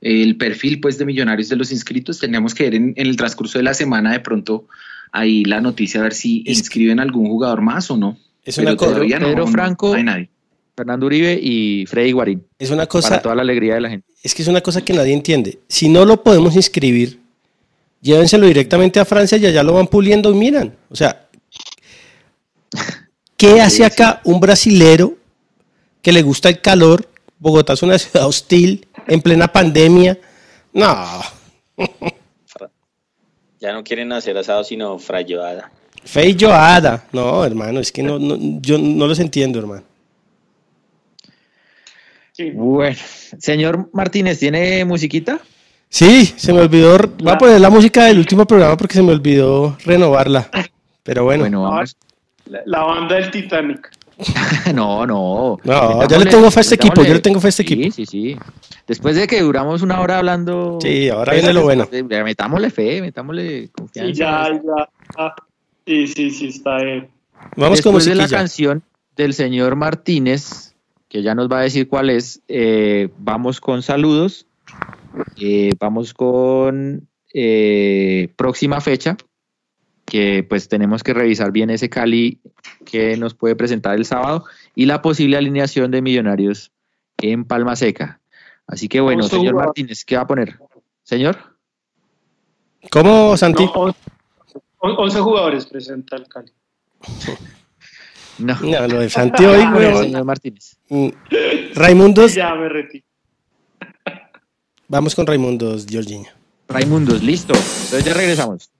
el 0.00 0.36
perfil 0.36 0.80
pues 0.80 0.98
de 0.98 1.04
millonarios 1.04 1.48
de 1.48 1.54
los 1.54 1.70
inscritos. 1.70 2.18
Tenemos 2.18 2.56
que 2.56 2.64
ver 2.64 2.74
en, 2.74 2.92
en 2.96 3.06
el 3.06 3.16
transcurso 3.16 3.58
de 3.60 3.62
la 3.62 3.72
semana 3.72 4.10
de 4.10 4.18
pronto 4.18 4.66
ahí 5.12 5.44
la 5.44 5.60
noticia 5.60 6.00
a 6.00 6.02
ver 6.02 6.12
si 6.12 6.42
Es- 6.44 6.58
inscriben 6.58 6.98
algún 6.98 7.28
jugador 7.28 7.60
más 7.62 7.88
o 7.88 7.96
no. 7.96 8.16
Es 8.44 8.56
Pero 8.56 8.70
una, 8.70 8.76
cosa, 8.76 8.90
todavía 8.94 9.20
no, 9.20 9.26
Pedro 9.28 9.44
no 9.44 9.50
Franco. 9.52 9.94
hay 9.94 10.02
nadie. 10.02 10.28
Fernando 10.76 11.06
Uribe 11.06 11.38
y 11.40 11.86
Freddy 11.86 12.12
Guarín. 12.12 12.46
es 12.58 12.68
una 12.70 12.82
Para 12.82 12.88
cosa, 12.88 13.22
toda 13.22 13.34
la 13.34 13.42
alegría 13.42 13.74
de 13.74 13.80
la 13.80 13.88
gente. 13.88 14.06
es 14.22 14.34
que 14.34 14.42
es 14.42 14.48
una 14.48 14.60
cosa 14.60 14.82
que 14.84 14.92
nadie 14.92 15.14
entiende. 15.14 15.58
Si 15.68 15.88
no 15.88 16.04
lo 16.04 16.22
podemos 16.22 16.54
inscribir, 16.54 17.18
llévenselo 18.02 18.46
directamente 18.46 19.00
a 19.00 19.04
Francia 19.06 19.38
y 19.38 19.46
allá 19.46 19.62
lo 19.62 19.72
van 19.72 19.86
puliendo 19.86 20.30
y 20.30 20.34
miran. 20.34 20.76
O 20.90 20.94
sea, 20.96 21.22
¿Qué 23.36 23.60
hace 23.60 23.84
acá 23.84 24.20
un 24.24 24.40
brasilero 24.40 25.14
que 26.02 26.12
le 26.12 26.22
gusta 26.22 26.48
el 26.48 26.60
calor? 26.60 27.08
Bogotá 27.38 27.74
es 27.74 27.82
una 27.82 27.98
ciudad 27.98 28.26
hostil, 28.26 28.86
en 29.06 29.20
plena 29.20 29.48
pandemia. 29.48 30.18
No. 30.72 31.20
Ya 33.58 33.72
no 33.72 33.82
quieren 33.82 34.12
hacer 34.12 34.36
asado, 34.36 34.62
sino 34.64 34.98
frayoada. 34.98 35.72
Feijoada. 36.04 37.06
No, 37.12 37.42
hermano, 37.42 37.80
es 37.80 37.90
que 37.90 38.02
no, 38.02 38.18
no- 38.18 38.36
yo 38.60 38.76
no 38.76 39.06
los 39.06 39.18
entiendo, 39.18 39.58
hermano. 39.58 39.82
Sí. 42.36 42.50
Bueno, 42.50 42.96
señor 43.38 43.88
Martínez, 43.94 44.38
¿tiene 44.38 44.84
musiquita? 44.84 45.40
Sí, 45.88 46.26
se 46.36 46.52
me 46.52 46.60
olvidó. 46.60 46.98
Voy 47.18 47.32
a 47.32 47.38
poner 47.38 47.60
la 47.60 47.70
música 47.70 48.04
del 48.04 48.18
último 48.18 48.44
programa 48.44 48.76
porque 48.76 48.94
se 48.94 49.02
me 49.02 49.12
olvidó 49.12 49.76
renovarla. 49.86 50.50
Pero 51.02 51.24
bueno, 51.24 51.44
Bueno, 51.44 51.62
vamos. 51.62 51.96
La, 52.46 52.60
la 52.66 52.82
banda 52.82 53.14
del 53.16 53.30
Titanic. 53.30 53.90
No, 54.74 55.06
no. 55.06 55.58
No, 55.62 56.08
yo 56.08 56.18
le 56.18 56.26
tengo 56.26 56.50
fe 56.50 56.60
a 56.60 56.62
este 56.62 56.74
equipo, 56.74 57.04
yo 57.04 57.14
le 57.14 57.20
tengo 57.20 57.40
fe 57.40 57.46
a 57.46 57.50
este 57.50 57.62
sí, 57.62 57.72
equipo. 57.74 57.94
Sí, 57.94 58.06
sí, 58.06 58.36
Después 58.86 59.14
de 59.16 59.26
que 59.26 59.40
duramos 59.40 59.82
una 59.82 60.00
hora 60.00 60.18
hablando. 60.18 60.78
Sí, 60.82 61.08
ahora 61.08 61.34
viene 61.34 61.52
lo 61.52 61.62
bueno. 61.62 61.88
eh, 61.92 62.02
Metámosle 62.02 62.70
fe, 62.70 63.00
metámosle 63.00 63.68
confianza. 63.72 64.12
Sí, 64.12 64.18
ya, 64.18 64.50
ya. 64.52 64.88
ah, 65.18 65.34
Sí, 65.86 66.06
sí, 66.08 66.30
sí, 66.30 66.48
está 66.48 66.78
bien. 66.82 67.08
vamos 67.56 67.80
con 67.80 67.94
Después 67.94 68.04
de 68.06 68.14
la 68.16 68.28
canción 68.28 68.82
del 69.16 69.34
señor 69.34 69.76
Martínez, 69.76 70.65
que 71.16 71.22
ya 71.22 71.34
nos 71.34 71.50
va 71.50 71.60
a 71.60 71.62
decir 71.62 71.88
cuál 71.88 72.10
es, 72.10 72.42
eh, 72.46 73.08
vamos 73.16 73.58
con 73.58 73.80
saludos. 73.82 74.44
Eh, 75.40 75.72
vamos 75.80 76.12
con 76.12 77.08
eh, 77.32 78.28
próxima 78.36 78.82
fecha, 78.82 79.16
que 80.04 80.44
pues 80.46 80.68
tenemos 80.68 81.02
que 81.02 81.14
revisar 81.14 81.52
bien 81.52 81.70
ese 81.70 81.88
Cali 81.88 82.38
que 82.84 83.16
nos 83.16 83.32
puede 83.32 83.56
presentar 83.56 83.96
el 83.96 84.04
sábado 84.04 84.44
y 84.74 84.84
la 84.84 85.00
posible 85.00 85.38
alineación 85.38 85.90
de 85.90 86.02
Millonarios 86.02 86.70
en 87.16 87.46
Palma 87.46 87.76
Seca. 87.76 88.20
Así 88.66 88.86
que 88.86 89.00
bueno, 89.00 89.22
señor 89.22 89.52
jugar. 89.54 89.68
Martínez, 89.68 90.04
¿qué 90.04 90.16
va 90.16 90.22
a 90.22 90.26
poner? 90.26 90.58
Señor. 91.02 91.38
¿Cómo, 92.90 93.38
Santi? 93.38 93.64
No, 93.64 93.72
on- 93.72 93.94
on- 94.80 94.96
11 94.98 95.20
jugadores 95.20 95.64
presenta 95.64 96.16
el 96.16 96.28
Cali. 96.28 96.52
No. 98.38 98.58
No, 98.60 98.86
lo 98.88 99.00
de 99.00 99.08
Santi 99.10 99.44
hoy, 99.44 99.56
¿Qué 99.58 99.62
va 99.64 99.68
a 99.68 99.72
poner, 99.72 99.92
weón. 99.92 100.04
señor 100.04 100.24
Martínez. 100.24 100.76
Mm. 100.88 101.08
Raimundos, 101.74 102.34
Ya 102.34 102.54
me 102.54 102.68
retiro. 102.68 103.04
vamos 104.88 105.14
con 105.14 105.26
Raimundos, 105.26 105.86
Jorginho. 105.90 106.30
Raimundos, 106.68 107.22
listo. 107.22 107.54
Entonces 107.54 108.04
ya 108.04 108.14
regresamos. 108.14 108.70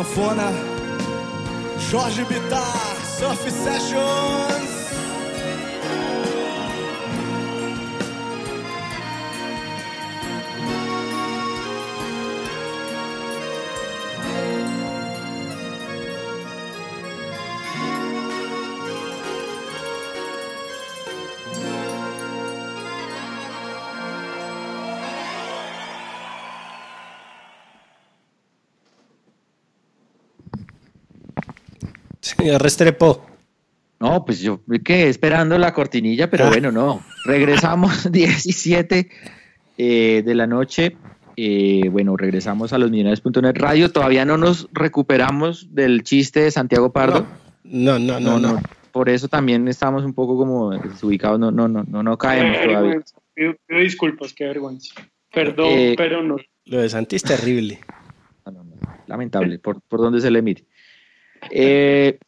Sanfona, 0.00 0.50
Jorge 1.90 2.24
Bitar, 2.24 2.96
Surf 3.18 3.50
Sessions. 3.50 4.29
Restrepo. 32.58 33.26
No, 34.00 34.24
pues 34.24 34.40
yo 34.40 34.60
quedé 34.82 35.08
esperando 35.08 35.58
la 35.58 35.74
cortinilla, 35.74 36.30
pero 36.30 36.46
Ah. 36.46 36.48
bueno, 36.48 36.72
no. 36.72 37.02
Regresamos 37.24 38.10
17 38.12 39.08
eh, 39.78 40.22
de 40.24 40.34
la 40.34 40.46
noche. 40.46 40.96
Eh, 41.36 41.88
bueno, 41.90 42.16
regresamos 42.16 42.72
a 42.72 42.78
los 42.78 42.90
millonarios.net 42.90 43.56
radio. 43.56 43.90
Todavía 43.92 44.24
no 44.24 44.36
nos 44.36 44.68
recuperamos 44.72 45.74
del 45.74 46.02
chiste 46.02 46.40
de 46.40 46.50
Santiago 46.50 46.92
Pardo. 46.92 47.26
No, 47.64 47.98
no, 47.98 48.20
no, 48.20 48.38
no. 48.38 48.60
Por 48.92 49.08
eso 49.08 49.28
también 49.28 49.68
estamos 49.68 50.04
un 50.04 50.12
poco 50.14 50.36
como 50.36 50.70
desubicados. 50.70 51.38
No, 51.38 51.50
no, 51.50 51.68
no, 51.68 51.84
no, 51.86 52.02
no 52.02 52.18
caemos 52.18 52.56
Qué 52.58 52.64
todavía. 52.66 52.80
vergüenza. 52.80 53.16
Pido, 53.34 53.54
pido 53.66 53.80
disculpas, 53.80 54.32
qué 54.34 54.44
vergüenza. 54.46 54.94
Perdón, 55.32 55.66
Eh, 55.70 55.94
pero 55.96 56.22
no. 56.22 56.36
Lo 56.64 56.78
de 56.80 56.88
Santi 56.88 57.16
es 57.16 57.22
terrible. 57.22 57.80
Lamentable, 59.06 59.58
por, 59.58 59.80
por 59.82 60.00
donde 60.00 60.20
se 60.20 60.30
le 60.30 60.42
mire. 60.42 60.64
Eh, 61.50 62.18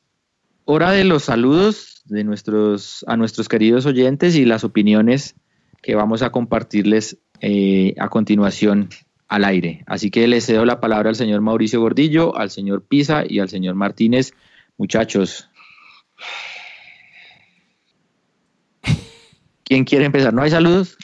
hora 0.64 0.92
de 0.92 1.04
los 1.04 1.24
saludos 1.24 2.02
de 2.04 2.24
nuestros, 2.24 3.04
a 3.08 3.16
nuestros 3.16 3.48
queridos 3.48 3.86
oyentes 3.86 4.36
y 4.36 4.44
las 4.44 4.64
opiniones 4.64 5.34
que 5.82 5.94
vamos 5.94 6.22
a 6.22 6.30
compartirles 6.30 7.18
eh, 7.40 7.94
a 7.98 8.08
continuación 8.08 8.88
al 9.28 9.44
aire. 9.44 9.82
Así 9.86 10.10
que 10.10 10.26
le 10.28 10.40
cedo 10.40 10.64
la 10.64 10.80
palabra 10.80 11.08
al 11.08 11.16
señor 11.16 11.40
Mauricio 11.40 11.80
Gordillo, 11.80 12.36
al 12.36 12.50
señor 12.50 12.84
Pisa 12.84 13.24
y 13.26 13.40
al 13.40 13.48
señor 13.48 13.74
Martínez. 13.74 14.32
Muchachos. 14.76 15.48
¿Quién 19.64 19.84
quiere 19.84 20.04
empezar? 20.04 20.34
¿No 20.34 20.42
hay 20.42 20.50
saludos? 20.50 20.98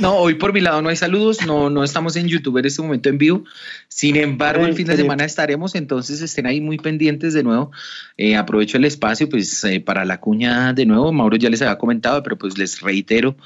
No, 0.00 0.14
hoy 0.16 0.34
por 0.34 0.52
mi 0.52 0.60
lado 0.60 0.80
no 0.80 0.90
hay 0.90 0.96
saludos, 0.96 1.44
no, 1.44 1.70
no 1.70 1.82
estamos 1.82 2.14
en 2.14 2.28
YouTube 2.28 2.58
en 2.58 2.66
este 2.66 2.82
momento 2.82 3.08
en 3.08 3.18
vivo. 3.18 3.44
Sin 3.88 4.14
embargo, 4.16 4.64
el 4.64 4.74
fin 4.74 4.86
de 4.86 4.96
semana 4.96 5.24
estaremos, 5.24 5.74
entonces 5.74 6.20
estén 6.20 6.46
ahí 6.46 6.60
muy 6.60 6.78
pendientes 6.78 7.34
de 7.34 7.42
nuevo. 7.42 7.72
Eh, 8.16 8.36
aprovecho 8.36 8.76
el 8.76 8.84
espacio 8.84 9.28
pues 9.28 9.64
eh, 9.64 9.80
para 9.80 10.04
la 10.04 10.20
cuña 10.20 10.72
de 10.72 10.86
nuevo. 10.86 11.12
Mauro 11.12 11.36
ya 11.36 11.50
les 11.50 11.62
había 11.62 11.78
comentado, 11.78 12.22
pero 12.22 12.38
pues 12.38 12.56
les 12.56 12.80
reitero, 12.80 13.36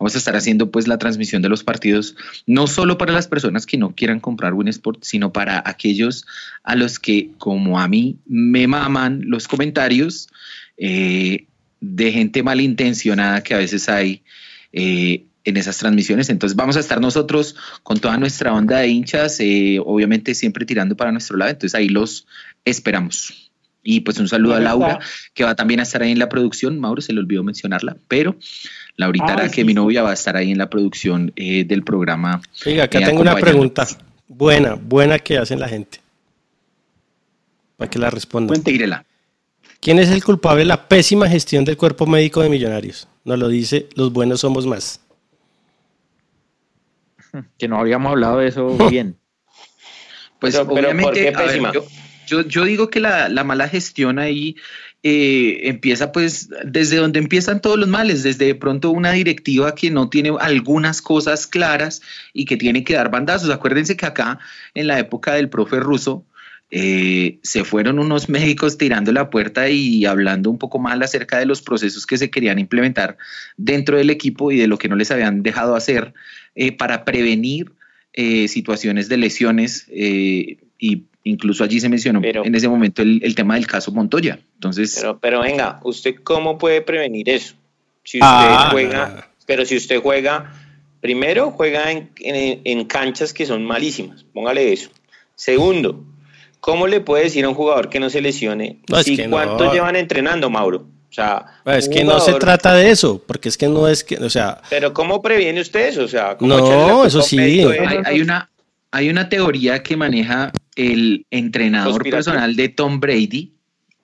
vamos 0.00 0.14
a 0.16 0.18
estar 0.18 0.34
haciendo 0.34 0.72
pues 0.72 0.88
la 0.88 0.98
transmisión 0.98 1.42
de 1.42 1.48
los 1.48 1.62
partidos, 1.62 2.16
no 2.44 2.66
solo 2.66 2.98
para 2.98 3.12
las 3.12 3.28
personas 3.28 3.64
que 3.64 3.78
no 3.78 3.94
quieran 3.94 4.18
comprar 4.18 4.54
Winsport, 4.54 5.04
sino 5.04 5.32
para 5.32 5.62
aquellos 5.64 6.26
a 6.64 6.74
los 6.74 6.98
que, 6.98 7.30
como 7.38 7.78
a 7.78 7.86
mí, 7.86 8.18
me 8.26 8.66
maman 8.66 9.22
los 9.26 9.46
comentarios 9.46 10.28
eh, 10.76 11.46
de 11.80 12.12
gente 12.12 12.42
malintencionada 12.42 13.42
que 13.42 13.54
a 13.54 13.58
veces 13.58 13.88
hay. 13.88 14.22
eh, 14.72 15.26
en 15.50 15.56
esas 15.58 15.78
transmisiones. 15.78 16.30
Entonces 16.30 16.56
vamos 16.56 16.76
a 16.76 16.80
estar 16.80 17.00
nosotros 17.00 17.56
con 17.82 17.98
toda 17.98 18.16
nuestra 18.16 18.52
onda 18.52 18.78
de 18.78 18.88
hinchas, 18.88 19.38
eh, 19.40 19.78
obviamente 19.84 20.34
siempre 20.34 20.64
tirando 20.64 20.96
para 20.96 21.12
nuestro 21.12 21.36
lado. 21.36 21.50
Entonces 21.50 21.74
ahí 21.74 21.88
los 21.88 22.26
esperamos. 22.64 23.50
Y 23.82 24.00
pues 24.00 24.18
un 24.18 24.28
saludo 24.28 24.54
a 24.54 24.60
Laura, 24.60 24.92
está. 24.92 25.04
que 25.32 25.44
va 25.44 25.54
también 25.54 25.80
a 25.80 25.84
estar 25.84 26.02
ahí 26.02 26.12
en 26.12 26.18
la 26.18 26.28
producción. 26.28 26.78
Mauro, 26.80 27.00
se 27.00 27.12
le 27.12 27.20
olvidó 27.20 27.42
mencionarla, 27.42 27.96
pero 28.08 28.36
Laurita, 28.96 29.34
Ah, 29.38 29.48
sí, 29.48 29.54
que 29.54 29.64
mi 29.64 29.72
novia 29.72 30.02
va 30.02 30.10
a 30.10 30.14
estar 30.14 30.36
ahí 30.36 30.50
en 30.50 30.58
la 30.58 30.68
producción 30.68 31.32
eh, 31.36 31.64
del 31.64 31.82
programa. 31.82 32.42
Oiga, 32.66 32.84
acá 32.84 32.98
eh, 33.00 33.04
tengo 33.06 33.22
una 33.22 33.36
pregunta. 33.36 33.86
Buena, 34.28 34.74
buena 34.74 35.18
que 35.18 35.38
hacen 35.38 35.60
la 35.60 35.68
gente. 35.68 35.98
Para 37.76 37.90
que 37.90 37.98
la 37.98 38.10
respondan. 38.10 38.62
Tírela. 38.62 39.04
¿Quién 39.80 39.98
es 39.98 40.10
el 40.10 40.22
culpable 40.22 40.60
de 40.60 40.66
la 40.66 40.88
pésima 40.88 41.26
gestión 41.26 41.64
del 41.64 41.78
cuerpo 41.78 42.06
médico 42.06 42.42
de 42.42 42.50
Millonarios? 42.50 43.08
Nos 43.24 43.38
lo 43.38 43.48
dice, 43.48 43.88
los 43.94 44.12
buenos 44.12 44.40
somos 44.40 44.66
más. 44.66 45.00
Que 47.58 47.68
no 47.68 47.78
habíamos 47.78 48.10
hablado 48.12 48.38
de 48.38 48.48
eso 48.48 48.76
bien. 48.90 49.16
Pues 50.38 50.54
Pero- 50.56 50.68
pero 50.74 50.88
¿por 50.88 50.94
obviamente, 50.96 51.20
qué 51.32 51.36
a 51.36 51.42
ver, 51.42 51.82
yo- 52.26 52.42
yo 52.46 52.64
digo 52.64 52.88
que 52.90 53.00
la, 53.00 53.28
la 53.28 53.44
mala 53.44 53.68
gestión 53.68 54.18
ahí 54.18 54.56
eh, 55.02 55.60
empieza 55.68 56.12
pues 56.12 56.48
desde 56.64 56.96
donde 56.96 57.18
empiezan 57.18 57.60
todos 57.60 57.78
los 57.78 57.88
males, 57.88 58.22
desde 58.22 58.44
de 58.46 58.54
pronto 58.54 58.90
una 58.90 59.12
directiva 59.12 59.74
que 59.74 59.90
no 59.90 60.08
tiene 60.10 60.32
algunas 60.40 61.02
cosas 61.02 61.46
claras 61.46 62.02
y 62.32 62.44
que 62.44 62.56
tiene 62.56 62.84
que 62.84 62.94
dar 62.94 63.10
bandazos. 63.10 63.50
Acuérdense 63.50 63.96
que 63.96 64.06
acá 64.06 64.38
en 64.74 64.86
la 64.86 64.98
época 64.98 65.34
del 65.34 65.48
profe 65.48 65.80
ruso 65.80 66.24
eh, 66.70 67.38
se 67.42 67.64
fueron 67.64 67.98
unos 67.98 68.28
médicos 68.28 68.78
tirando 68.78 69.12
la 69.12 69.28
puerta 69.30 69.68
y 69.68 70.04
hablando 70.06 70.50
un 70.50 70.58
poco 70.58 70.78
mal 70.78 71.02
acerca 71.02 71.38
de 71.38 71.46
los 71.46 71.62
procesos 71.62 72.06
que 72.06 72.16
se 72.18 72.30
querían 72.30 72.58
implementar 72.58 73.16
dentro 73.56 73.96
del 73.96 74.10
equipo 74.10 74.52
y 74.52 74.56
de 74.56 74.66
lo 74.68 74.78
que 74.78 74.88
no 74.88 74.96
les 74.96 75.10
habían 75.10 75.42
dejado 75.42 75.74
hacer 75.74 76.14
eh, 76.54 76.72
para 76.72 77.04
prevenir 77.04 77.72
eh, 78.12 78.46
situaciones 78.48 79.08
de 79.08 79.16
lesiones 79.16 79.86
eh, 79.90 80.58
y 80.78 81.04
incluso 81.24 81.64
allí 81.64 81.80
se 81.80 81.88
mencionó 81.88 82.20
Pero- 82.20 82.44
en 82.44 82.54
ese 82.54 82.68
momento 82.68 83.02
el, 83.02 83.20
el 83.22 83.34
tema 83.34 83.54
del 83.54 83.66
caso 83.66 83.92
Montoya. 83.92 84.38
Entonces, 84.54 84.96
Pero, 85.00 85.18
pero 85.18 85.40
venga, 85.42 85.80
¿usted 85.84 86.14
cómo 86.22 86.56
puede 86.58 86.82
prevenir 86.82 87.28
eso? 87.28 87.54
Si 88.04 88.18
usted 88.18 88.26
Ah, 88.28 88.68
juega, 88.72 89.30
pero 89.46 89.64
si 89.66 89.76
usted 89.76 90.00
juega, 90.00 90.52
primero 91.00 91.50
juega 91.50 91.90
en, 91.92 92.10
en- 92.20 92.60
en 92.64 92.84
canchas 92.86 93.32
que 93.32 93.44
son 93.44 93.64
malísimas, 93.64 94.24
póngale 94.32 94.72
eso. 94.72 94.90
Segundo, 95.34 96.04
¿cómo 96.60 96.86
le 96.86 97.00
puede 97.00 97.24
decir 97.24 97.44
a 97.44 97.48
un 97.48 97.54
jugador 97.54 97.88
que 97.88 98.00
no 98.00 98.10
se 98.10 98.20
lesione? 98.20 98.80
No, 98.88 98.98
es 98.98 99.06
si 99.06 99.16
que 99.16 99.26
no. 99.26 99.36
¿Cuánto 99.36 99.72
llevan 99.72 99.96
entrenando, 99.96 100.50
Mauro? 100.50 100.86
O 101.10 101.12
sea, 101.12 101.44
Es 101.64 101.88
que 101.88 102.04
no 102.04 102.20
se 102.20 102.34
trata 102.34 102.72
de 102.74 102.90
eso, 102.90 103.20
porque 103.26 103.48
es 103.48 103.58
que 103.58 103.66
no 103.66 103.88
es 103.88 104.04
que, 104.04 104.16
o 104.16 104.30
sea, 104.30 104.62
Pero 104.70 104.94
¿cómo 104.94 105.20
previene 105.20 105.60
usted 105.60 105.88
eso? 105.88 106.04
O 106.04 106.08
sea, 106.08 106.36
¿cómo 106.36 106.56
No, 106.56 107.04
eso 107.04 107.20
sí. 107.20 107.38
hay, 107.38 107.98
hay 108.04 108.20
una, 108.20 108.48
hay 108.92 109.10
una 109.10 109.28
teoría 109.28 109.82
que 109.82 109.96
maneja 109.96 110.52
el 110.76 111.26
entrenador 111.30 112.08
personal 112.08 112.54
de 112.54 112.68
Tom 112.68 113.00
Brady, 113.00 113.52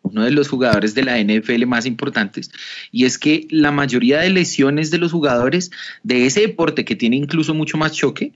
uno 0.02 0.24
de 0.24 0.32
los 0.32 0.48
jugadores 0.48 0.94
de 0.94 1.04
la 1.04 1.18
NFL 1.18 1.64
más 1.66 1.86
importantes, 1.86 2.50
y 2.90 3.04
es 3.04 3.18
que 3.18 3.46
la 3.50 3.70
mayoría 3.70 4.18
de 4.18 4.30
lesiones 4.30 4.90
de 4.90 4.98
los 4.98 5.12
jugadores 5.12 5.70
de 6.02 6.26
ese 6.26 6.40
deporte 6.40 6.84
que 6.84 6.96
tiene 6.96 7.16
incluso 7.16 7.54
mucho 7.54 7.76
más 7.76 7.92
choque, 7.92 8.32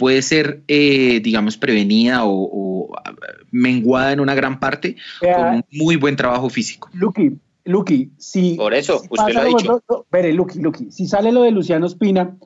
puede 0.00 0.22
ser, 0.22 0.62
eh, 0.66 1.20
digamos, 1.22 1.56
prevenida 1.58 2.24
o, 2.24 2.32
o, 2.32 2.96
ah, 3.04 3.12
menguada 3.52 4.12
en 4.12 4.20
una 4.20 4.34
gran 4.34 4.58
parte 4.58 4.96
Vea, 5.20 5.36
con 5.36 5.54
un 5.56 5.64
muy 5.70 5.94
buen 5.96 6.16
trabajo 6.16 6.48
físico. 6.48 6.88
Lucky, 6.94 7.38
Lucky, 7.66 8.10
si. 8.16 8.54
Por 8.54 8.72
eso, 8.74 8.98
si 9.00 9.08
usted 9.10 9.34
lo 9.34 9.40
ha 9.40 9.44
dicho. 9.44 9.66
lo- 9.68 9.82
lo- 9.88 10.02
Espere, 10.02 10.32
Lucky, 10.32 10.58
Lucky, 10.60 10.90
si 10.90 11.06
sale 11.06 11.30
lo 11.30 11.42
de 11.42 11.50
Luciano 11.50 11.86
Espina, 11.86 12.36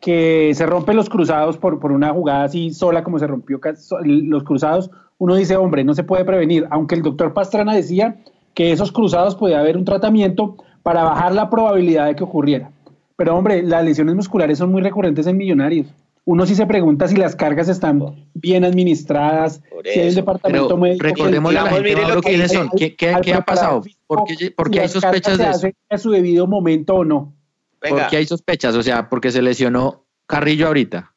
que 0.00 0.52
se 0.54 0.64
rompen 0.64 0.96
los 0.96 1.10
cruzados 1.10 1.58
por, 1.58 1.80
por 1.80 1.92
una 1.92 2.10
jugada 2.12 2.44
así 2.44 2.70
sola 2.72 3.02
como 3.02 3.18
se 3.18 3.26
rompió 3.26 3.60
los 4.04 4.44
cruzados, 4.44 4.90
uno 5.18 5.34
dice, 5.36 5.56
hombre, 5.56 5.84
no 5.84 5.92
se 5.94 6.04
puede 6.04 6.24
prevenir, 6.24 6.66
aunque 6.70 6.94
el 6.94 7.02
doctor 7.02 7.34
Pastrana 7.34 7.74
decía 7.74 8.16
que 8.54 8.72
esos 8.72 8.92
cruzados 8.92 9.34
podía 9.34 9.60
haber 9.60 9.76
un 9.76 9.84
tratamiento 9.84 10.56
para 10.82 11.02
bajar 11.04 11.34
la 11.34 11.50
probabilidad 11.50 12.06
de 12.06 12.14
que 12.16 12.24
ocurriera. 12.24 12.70
Pero 13.16 13.36
hombre, 13.36 13.62
las 13.62 13.84
lesiones 13.84 14.14
musculares 14.14 14.56
son 14.56 14.70
muy 14.70 14.80
recurrentes 14.80 15.26
en 15.26 15.36
millonarios. 15.36 15.88
Uno 16.24 16.46
sí 16.46 16.54
se 16.54 16.66
pregunta 16.66 17.08
si 17.08 17.16
las 17.16 17.34
cargas 17.34 17.68
están 17.68 18.26
bien 18.34 18.64
administradas, 18.64 19.62
si 19.92 20.00
hay 20.00 20.08
un 20.10 20.14
departamento 20.14 20.68
Pero 20.68 20.76
médico. 20.78 21.04
recordemos 21.04 21.52
la 21.52 21.66
gente, 21.66 21.82
mire 21.94 22.08
lo 22.08 22.20
que 22.20 22.28
quiénes 22.28 22.52
son. 22.52 22.68
¿Qué, 22.76 22.94
qué- 22.94 23.10
al 23.14 23.22
qué 23.22 23.34
ha 23.34 23.40
pasado? 23.40 23.82
¿Por 24.06 24.24
qué, 24.24 24.50
por 24.50 24.66
si 24.68 24.72
qué 24.72 24.80
hay 24.80 24.88
sospechas 24.88 25.36
se 25.36 25.42
de 25.44 25.50
eso? 25.50 25.68
a 25.88 25.98
su 25.98 26.10
debido 26.10 26.46
momento 26.46 26.94
o 26.96 27.04
no. 27.04 27.34
¿Por 27.80 27.90
Venga, 27.90 28.08
qué 28.08 28.18
hay 28.18 28.26
sospechas? 28.26 28.74
O 28.76 28.82
sea, 28.82 29.08
porque 29.08 29.30
se 29.32 29.40
lesionó 29.42 30.04
Carrillo 30.26 30.66
ahorita. 30.66 31.12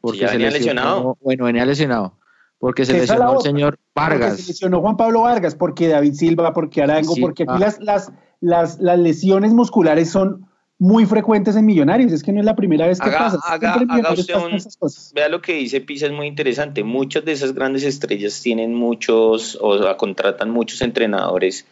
Porque 0.00 0.20
ya 0.20 0.28
se 0.28 0.34
venía 0.34 0.48
lesionó- 0.50 0.82
lesionado. 0.82 1.18
Bueno, 1.20 1.44
venía 1.44 1.64
lesionado. 1.64 2.16
Porque 2.58 2.84
se 2.84 2.92
Esa 2.92 3.14
lesionó 3.14 3.34
el 3.36 3.40
señor 3.42 3.78
Porque 3.94 4.02
se 4.14 4.18
Vargas. 4.20 4.48
lesionó 4.48 4.80
Juan 4.80 4.96
Pablo 4.96 5.22
Vargas, 5.22 5.54
porque 5.54 5.88
David 5.88 6.12
Silva, 6.14 6.52
porque 6.52 6.82
Arango, 6.82 7.14
Sí, 7.14 7.20
porque 7.20 7.44
aquí 7.44 7.52
ah. 7.54 7.58
las, 7.58 7.80
las, 7.80 8.12
las, 8.40 8.78
las 8.80 8.98
lesiones 8.98 9.52
musculares 9.54 10.10
son 10.10 10.46
muy 10.80 11.04
frecuentes 11.06 11.54
en 11.54 11.66
Millonarios. 11.66 12.10
Es 12.10 12.22
que 12.24 12.32
no 12.32 12.40
es 12.40 12.46
la 12.46 12.56
primera 12.56 12.86
vez 12.88 12.98
que 12.98 13.08
Haga- 13.08 13.18
pasa. 13.18 13.38
haga- 13.44 13.84
haga 13.88 14.12
usted 14.12 14.34
un- 14.34 14.54
esas 14.54 14.76
cosas. 14.76 15.12
Vea 15.14 15.28
lo 15.28 15.40
que 15.40 15.52
dice 15.52 15.80
Pisa, 15.82 16.06
es 16.06 16.12
muy 16.12 16.26
interesante. 16.26 16.82
Muchas 16.82 17.24
de 17.24 17.32
esas 17.32 17.54
grandes 17.54 17.84
estrellas 17.84 18.40
tienen 18.42 18.74
muchos, 18.74 19.56
o 19.60 19.80
sea, 19.80 19.96
contratan 19.96 20.50
muchos 20.50 20.80
entrenadores 20.82 21.66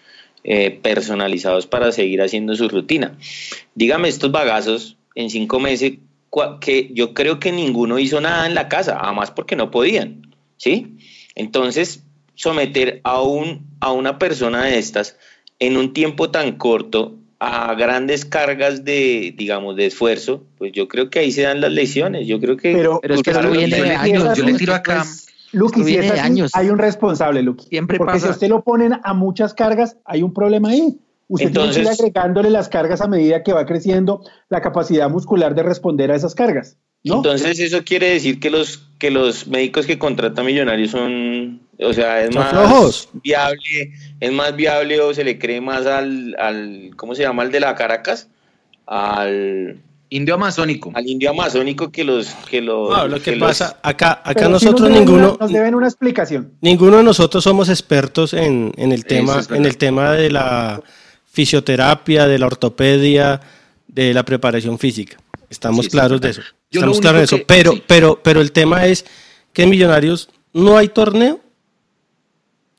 eh, 0.44 0.70
personalizados 0.70 1.66
para 1.66 1.90
seguir 1.90 2.22
haciendo 2.22 2.54
su 2.54 2.68
rutina. 2.68 3.18
Dígame 3.74 4.08
estos 4.08 4.30
bagazos 4.30 4.96
en 5.16 5.30
cinco 5.30 5.58
meses, 5.58 5.94
que 6.60 6.90
yo 6.94 7.12
creo 7.12 7.40
que 7.40 7.50
ninguno 7.50 7.98
hizo 7.98 8.20
nada 8.20 8.46
en 8.46 8.54
la 8.54 8.68
casa, 8.68 8.98
además 9.02 9.30
porque 9.32 9.56
no 9.56 9.70
podían, 9.72 10.30
¿sí? 10.56 10.96
Entonces, 11.34 12.04
someter 12.34 13.00
a, 13.02 13.20
un, 13.22 13.66
a 13.80 13.90
una 13.92 14.18
persona 14.18 14.62
de 14.64 14.78
estas 14.78 15.16
en 15.58 15.76
un 15.76 15.92
tiempo 15.92 16.30
tan 16.30 16.52
corto 16.56 17.16
a 17.40 17.74
grandes 17.74 18.24
cargas 18.24 18.84
de, 18.84 19.32
digamos, 19.36 19.76
de 19.76 19.86
esfuerzo, 19.86 20.44
pues 20.56 20.72
yo 20.72 20.88
creo 20.88 21.08
que 21.08 21.20
ahí 21.20 21.30
se 21.32 21.42
dan 21.42 21.60
las 21.60 21.70
lesiones. 21.72 22.26
Yo 22.26 22.40
creo 22.40 22.56
que... 22.56 22.72
Pero, 22.72 22.98
Pero 23.00 23.14
es 23.14 23.22
que 23.22 23.30
Claro, 23.30 23.50
viene 23.52 23.68
yo 23.76 23.82
de 23.84 23.88
le- 23.90 23.94
años. 23.96 24.36
yo 24.36 24.44
le 24.44 24.54
tiro 24.54 24.74
acá. 24.74 25.04
Luqui, 25.52 25.80
Esto 25.80 25.88
si 25.92 25.96
es 25.96 26.10
así, 26.10 26.20
años. 26.20 26.50
hay 26.54 26.68
un 26.68 26.78
responsable, 26.78 27.42
Luqui. 27.42 27.66
Siempre 27.68 27.96
Porque 27.98 28.14
pasa. 28.14 28.26
si 28.26 28.28
a 28.28 28.32
usted 28.32 28.48
lo 28.48 28.62
ponen 28.64 28.94
a 29.02 29.14
muchas 29.14 29.54
cargas, 29.54 29.96
hay 30.04 30.22
un 30.22 30.34
problema 30.34 30.70
ahí. 30.70 30.98
Usted 31.28 31.52
tiene 31.52 31.68
que 31.68 31.74
ir 31.74 31.78
Entonces- 31.86 32.00
agregándole 32.00 32.50
las 32.50 32.68
cargas 32.68 33.00
a 33.02 33.06
medida 33.08 33.42
que 33.42 33.52
va 33.52 33.64
creciendo 33.66 34.22
la 34.48 34.60
capacidad 34.60 35.08
muscular 35.08 35.54
de 35.54 35.62
responder 35.62 36.10
a 36.10 36.16
esas 36.16 36.34
cargas. 36.34 36.76
¿No? 37.04 37.16
Entonces 37.16 37.58
eso 37.60 37.82
quiere 37.84 38.10
decir 38.10 38.40
que 38.40 38.50
los 38.50 38.84
que 38.98 39.10
los 39.12 39.46
médicos 39.46 39.86
que 39.86 39.96
contratan 39.98 40.44
millonarios 40.44 40.90
son, 40.90 41.60
o 41.78 41.92
sea, 41.92 42.20
es 42.24 42.34
Son 42.34 42.42
más 42.42 42.50
flojos. 42.50 43.08
viable, 43.22 43.92
es 44.18 44.32
más 44.32 44.56
viable 44.56 45.00
o 45.00 45.14
se 45.14 45.22
le 45.22 45.38
cree 45.38 45.60
más 45.60 45.86
al, 45.86 46.34
al 46.38 46.90
¿cómo 46.96 47.14
se 47.14 47.22
llama 47.22 47.44
el 47.44 47.52
de 47.52 47.60
la 47.60 47.74
Caracas? 47.76 48.28
Al, 48.86 49.80
Indio 50.10 50.34
amazónico. 50.36 50.90
al 50.94 51.06
indio 51.06 51.28
amazónico 51.30 51.92
que 51.92 52.02
los 52.02 52.28
que 52.50 52.62
los 52.62 52.88
No, 52.88 53.06
lo 53.06 53.20
que 53.20 53.34
pasa, 53.36 53.78
acá, 53.82 54.12
acá 54.24 54.32
Pero 54.34 54.48
nosotros 54.48 54.80
nos 54.80 54.88
deben 54.90 55.04
ninguno, 55.04 55.28
una- 55.34 55.36
nos 55.38 55.52
deben 55.52 55.74
una 55.74 55.86
explicación. 55.86 56.52
ninguno 56.62 56.96
de 56.96 57.02
nosotros 57.04 57.44
somos 57.44 57.68
expertos 57.68 58.32
en, 58.32 58.72
en 58.78 58.92
el 58.92 59.04
tema, 59.04 59.42
en 59.50 59.66
el 59.66 59.76
tema 59.76 60.12
de 60.12 60.30
la 60.30 60.82
fisioterapia, 61.30 62.26
de 62.26 62.38
la 62.38 62.46
ortopedia, 62.46 63.40
de 63.86 64.14
la 64.14 64.24
preparación 64.24 64.78
física. 64.78 65.18
Estamos 65.50 65.86
Sí, 65.86 65.90
claros 65.90 66.20
de 66.20 66.30
eso. 66.30 66.42
Yo 66.70 66.80
Estamos 66.80 67.00
claros 67.00 67.20
de 67.20 67.24
eso. 67.24 67.36
que- 67.38 67.44
Pero, 67.46 67.72
sí. 67.72 67.82
pero, 67.86 68.20
pero 68.22 68.40
el 68.40 68.52
tema 68.52 68.86
es 68.86 69.04
que 69.52 69.62
en 69.62 69.70
Millonarios 69.70 70.28
no 70.52 70.76
hay 70.76 70.88
torneo, 70.88 71.40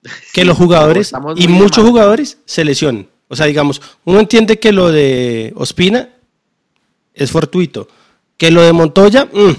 que 0.33 0.45
los 0.45 0.57
jugadores 0.57 1.11
y 1.35 1.47
muchos 1.47 1.83
mal. 1.83 1.91
jugadores 1.91 2.37
se 2.45 2.63
lesionen. 2.63 3.09
O 3.27 3.35
sea, 3.35 3.45
digamos, 3.45 3.81
uno 4.05 4.19
entiende 4.19 4.59
que 4.59 4.71
lo 4.71 4.91
de 4.91 5.53
Ospina 5.55 6.09
es 7.13 7.31
fortuito, 7.31 7.87
que 8.37 8.49
lo 8.51 8.61
de 8.61 8.73
Montoya, 8.73 9.25
mm, 9.25 9.53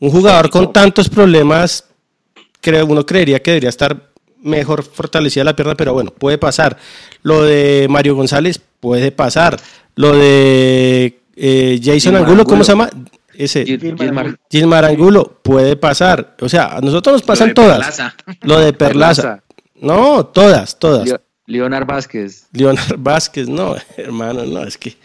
un 0.00 0.10
jugador 0.10 0.48
con 0.48 0.72
tantos 0.72 1.08
problemas, 1.08 1.84
creo, 2.60 2.86
uno 2.86 3.04
creería 3.04 3.42
que 3.42 3.50
debería 3.50 3.68
estar 3.70 4.10
mejor 4.40 4.84
fortalecida 4.84 5.42
la 5.44 5.56
pierna, 5.56 5.74
pero 5.74 5.92
bueno, 5.92 6.12
puede 6.12 6.38
pasar. 6.38 6.78
Lo 7.22 7.42
de 7.42 7.88
Mario 7.90 8.14
González 8.14 8.60
puede 8.80 9.10
pasar. 9.10 9.60
Lo 9.96 10.12
de 10.16 11.17
eh, 11.38 11.78
Jason 11.82 12.00
Gilmar 12.12 12.22
Angulo, 12.22 12.44
¿cómo 12.44 12.62
Angulo. 12.62 12.64
se 12.64 12.72
llama? 12.72 12.90
Ese. 13.34 13.64
Gil- 13.64 13.96
Gilmar. 13.96 14.38
Gilmar 14.50 14.84
Angulo 14.84 15.40
puede 15.42 15.76
pasar. 15.76 16.36
O 16.40 16.48
sea, 16.48 16.76
a 16.76 16.80
nosotros 16.80 17.14
nos 17.14 17.22
pasan 17.22 17.54
todas. 17.54 17.78
Perlaza. 17.78 18.14
Lo 18.42 18.58
de 18.58 18.72
Perlaza. 18.72 19.22
Perlaza. 19.22 19.44
No, 19.80 20.26
todas, 20.26 20.78
todas. 20.78 21.06
Leo- 21.08 21.20
Leonard 21.46 21.86
Vázquez. 21.86 22.46
Leonard 22.52 22.96
Vázquez, 22.98 23.48
no, 23.48 23.76
hermano, 23.96 24.44
no, 24.44 24.64
es 24.64 24.76
que. 24.76 24.96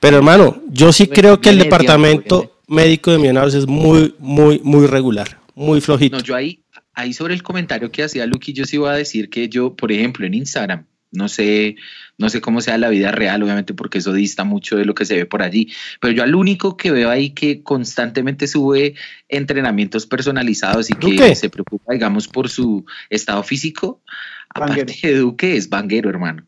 Pero 0.00 0.18
hermano, 0.18 0.62
yo 0.68 0.92
sí 0.92 1.06
creo 1.08 1.40
que 1.40 1.50
el 1.50 1.58
departamento 1.58 2.58
médico 2.68 3.10
de 3.10 3.18
Millonarios 3.18 3.54
es 3.54 3.66
muy, 3.66 4.14
muy, 4.18 4.60
muy 4.62 4.86
regular, 4.86 5.40
muy 5.54 5.80
flojito. 5.80 6.16
No, 6.18 6.22
yo 6.22 6.34
ahí, 6.36 6.62
ahí 6.94 7.12
sobre 7.12 7.34
el 7.34 7.42
comentario 7.42 7.90
que 7.90 8.04
hacía 8.04 8.26
Lucky, 8.26 8.52
yo 8.52 8.64
sí 8.64 8.76
iba 8.76 8.92
a 8.92 8.96
decir 8.96 9.28
que 9.30 9.48
yo, 9.48 9.74
por 9.74 9.90
ejemplo, 9.92 10.24
en 10.26 10.34
Instagram, 10.34 10.86
no 11.12 11.28
sé, 11.28 11.76
no 12.18 12.28
sé 12.28 12.40
cómo 12.40 12.60
sea 12.60 12.76
la 12.78 12.88
vida 12.88 13.12
real, 13.12 13.42
obviamente, 13.42 13.74
porque 13.74 13.98
eso 13.98 14.12
dista 14.12 14.44
mucho 14.44 14.76
de 14.76 14.84
lo 14.84 14.94
que 14.94 15.04
se 15.04 15.16
ve 15.16 15.26
por 15.26 15.42
allí. 15.42 15.72
Pero 16.00 16.12
yo 16.12 16.22
al 16.22 16.34
único 16.34 16.76
que 16.76 16.90
veo 16.90 17.10
ahí 17.10 17.30
que 17.30 17.62
constantemente 17.62 18.46
sube 18.48 18.94
entrenamientos 19.28 20.06
personalizados 20.06 20.90
y 20.90 20.94
que 20.94 21.06
¿Duque? 21.12 21.34
se 21.34 21.48
preocupa, 21.50 21.92
digamos, 21.92 22.28
por 22.28 22.48
su 22.48 22.84
estado 23.10 23.42
físico, 23.42 24.02
aparte 24.48 24.80
Vanguero. 24.84 24.98
de 25.02 25.16
Duque, 25.18 25.56
es 25.56 25.68
Vanguero, 25.68 26.10
hermano. 26.10 26.44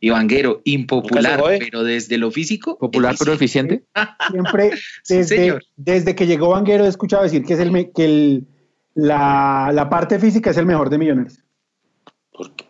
Y 0.00 0.08
Vanguero, 0.10 0.62
impopular, 0.64 1.40
pero 1.58 1.84
desde 1.84 2.16
lo 2.18 2.30
físico. 2.30 2.78
Popular 2.78 3.14
pero 3.18 3.32
eficiente. 3.32 3.84
Siempre, 4.30 4.70
desde, 5.08 5.58
desde 5.76 6.14
que 6.14 6.26
llegó 6.26 6.48
Vanguero, 6.48 6.84
he 6.84 6.88
escuchado 6.88 7.22
decir 7.22 7.44
que, 7.44 7.52
es 7.54 7.60
el, 7.60 7.70
me- 7.70 7.90
que 7.92 8.04
el- 8.04 8.46
la, 8.94 9.70
la 9.72 9.88
parte 9.88 10.18
física 10.18 10.50
es 10.50 10.56
el 10.56 10.66
mejor 10.66 10.90
de 10.90 10.98
Millonarios. 10.98 11.38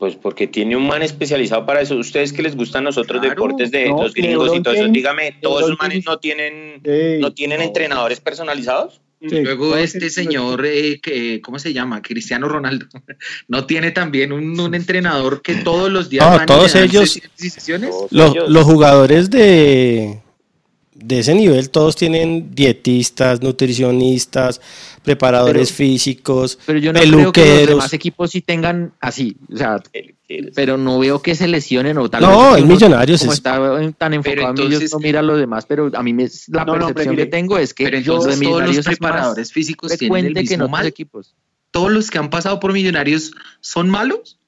Pues 0.01 0.17
porque 0.17 0.49
tiene 0.49 0.75
un 0.77 0.87
man 0.89 1.03
especializado 1.03 1.65
para 1.67 1.83
eso. 1.83 1.95
Ustedes 1.95 2.33
que 2.33 2.43
les 2.43 2.57
gustan 2.57 2.83
los 2.85 2.97
otros 2.99 3.21
Claro, 3.21 3.35
deportes 3.37 3.71
de 3.71 3.89
no, 3.91 4.03
los 4.03 4.15
gringos 4.15 4.57
y 4.57 4.63
todo 4.63 4.75
eso, 4.75 4.89
dígame, 4.89 5.37
todos 5.41 5.63
esos 5.65 5.79
manes 5.79 6.05
no 6.07 6.19
tienen 6.19 6.83
no 7.21 7.33
tienen 7.33 7.61
entrenadores 7.61 8.19
personalizados. 8.19 9.01
Sí. 9.21 9.41
Luego 9.43 9.77
este 9.77 10.09
señor, 10.09 10.65
eh, 10.65 10.99
que, 11.03 11.43
¿cómo 11.43 11.59
se 11.59 11.75
llama? 11.75 12.01
Cristiano 12.01 12.49
Ronaldo. 12.49 12.87
¿No 13.49 13.67
tiene 13.67 13.91
también 13.91 14.33
un, 14.33 14.59
un 14.59 14.75
entrenador 14.75 15.43
que 15.43 15.57
todos 15.57 15.91
los 15.93 16.09
días... 16.09 16.25
No, 16.25 16.37
van 16.39 16.47
todos 16.47 16.75
ellos- 16.75 17.19
ses- 17.19 17.31
decisiones? 17.37 17.95
Los, 18.11 18.31
Ellos- 18.35 18.49
los 18.49 18.65
jugadores 18.65 19.29
de, 19.29 20.21
de 21.03 21.19
ese 21.21 21.35
nivel, 21.35 21.71
todos 21.71 21.97
tienen 21.97 22.55
dietistas, 22.55 23.41
nutricionistas, 23.43 24.61
preparadores 25.03 25.69
Pero- 25.73 25.77
físicos, 25.77 26.59
Pero 26.67 26.79
yo 26.79 26.93
no 26.93 27.01
creo 27.01 27.11
que 27.11 27.17
los 27.17 27.33
peluqueros. 27.33 27.69
demás 27.69 27.93
equipos 27.93 28.31
sí 28.31 28.41
tengan 28.43 28.93
así. 29.01 29.37
O 29.53 29.57
sea, 29.57 29.83
pero 30.55 30.77
no 30.77 30.99
veo 30.99 31.21
que 31.23 31.35
se 31.35 31.49
lesionen 31.49 31.99
o 31.99 32.09
tal 32.09 32.23
No, 32.23 32.53
vez 32.53 32.59
el 32.63 32.63
como 32.65 33.33
es- 33.33 33.39
está 33.39 33.59
tan 33.99 34.15
enfocado 34.15 34.63
en 34.63 34.73
ellos 34.73 34.93
no 34.93 34.99
mira 35.01 35.21
a 35.21 35.23
los 35.23 35.39
demás 35.41 35.67
pero 35.67 35.91
a 35.93 36.03
mí 36.03 36.13
me, 36.13 36.29
la 36.49 36.65
No, 36.65 36.73
percepción 36.75 37.17
que 37.17 37.27
tengo 37.27 37.59
es 37.59 37.75
que 37.75 37.85
Pero 37.85 37.99
yo 37.99 38.15
entonces 38.17 38.41
todos 38.41 38.63
los 38.77 38.85
preparadores 38.85 39.53
físicos 39.53 39.97
tienen 39.99 40.17
el 40.19 40.23
frecuente 40.27 40.49
que 40.49 40.55
en 40.55 40.61
mismo 40.61 40.71
mal. 40.71 40.87
equipos 40.87 41.35
¿Todos 41.73 41.91
los 41.93 42.11
que 42.11 42.19
han 42.19 42.31
pasado 42.31 42.59
por 42.61 42.73
Millonarios 42.73 43.33
son 43.61 43.89
malos? 43.91 44.39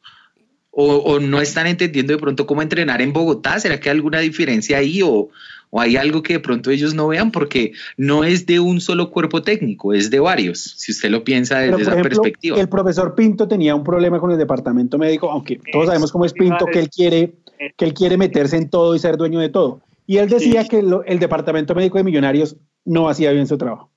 ¿O, 0.74 0.96
o 0.96 1.20
no 1.20 1.40
están 1.40 1.66
entendiendo 1.66 2.14
de 2.14 2.18
pronto 2.18 2.46
cómo 2.46 2.62
entrenar 2.62 3.02
en 3.02 3.12
Bogotá? 3.12 3.60
¿Será 3.60 3.78
que 3.78 3.90
hay 3.90 3.96
alguna 3.96 4.20
diferencia 4.20 4.78
ahí 4.78 5.02
o, 5.02 5.28
o 5.74 5.80
hay 5.80 5.96
algo 5.96 6.22
que 6.22 6.34
de 6.34 6.40
pronto 6.40 6.70
ellos 6.70 6.92
no 6.94 7.08
vean? 7.08 7.30
Porque 7.32 7.72
no 7.96 8.24
es 8.24 8.44
de 8.44 8.60
un 8.60 8.80
solo 8.82 9.10
cuerpo 9.10 9.42
técnico, 9.42 9.94
es 9.94 10.10
de 10.10 10.20
varios, 10.20 10.60
si 10.76 10.92
usted 10.92 11.08
lo 11.10 11.24
piensa 11.24 11.58
desde 11.60 11.68
Pero, 11.68 11.76
por 11.78 11.82
esa 11.82 11.90
ejemplo, 11.92 12.10
perspectiva. 12.22 12.60
el 12.60 12.68
profesor 12.68 13.14
Pinto 13.14 13.48
tenía 13.48 13.74
un 13.74 13.82
problema 13.82 14.20
con 14.20 14.30
el 14.30 14.36
departamento 14.38 14.98
médico, 14.98 15.30
aunque 15.30 15.58
todos 15.72 15.86
sabemos 15.86 16.12
cómo 16.12 16.26
es 16.26 16.34
Pinto, 16.34 16.66
que 16.66 16.78
él 16.78 16.90
quiere, 16.90 17.32
que 17.76 17.84
él 17.86 17.94
quiere 17.94 18.18
meterse 18.18 18.58
en 18.58 18.68
todo 18.68 18.94
y 18.94 18.98
ser 18.98 19.16
dueño 19.16 19.40
de 19.40 19.48
todo. 19.48 19.80
Y 20.06 20.18
él 20.18 20.28
decía 20.28 20.62
Sí. 20.64 20.68
que 20.68 20.82
lo- 20.82 21.04
el 21.04 21.18
departamento 21.18 21.74
médico 21.74 21.96
de 21.96 22.04
Millonarios 22.04 22.56
no 22.84 23.08
hacía 23.08 23.30
bien 23.32 23.46
su 23.46 23.56
trabajo. 23.56 23.90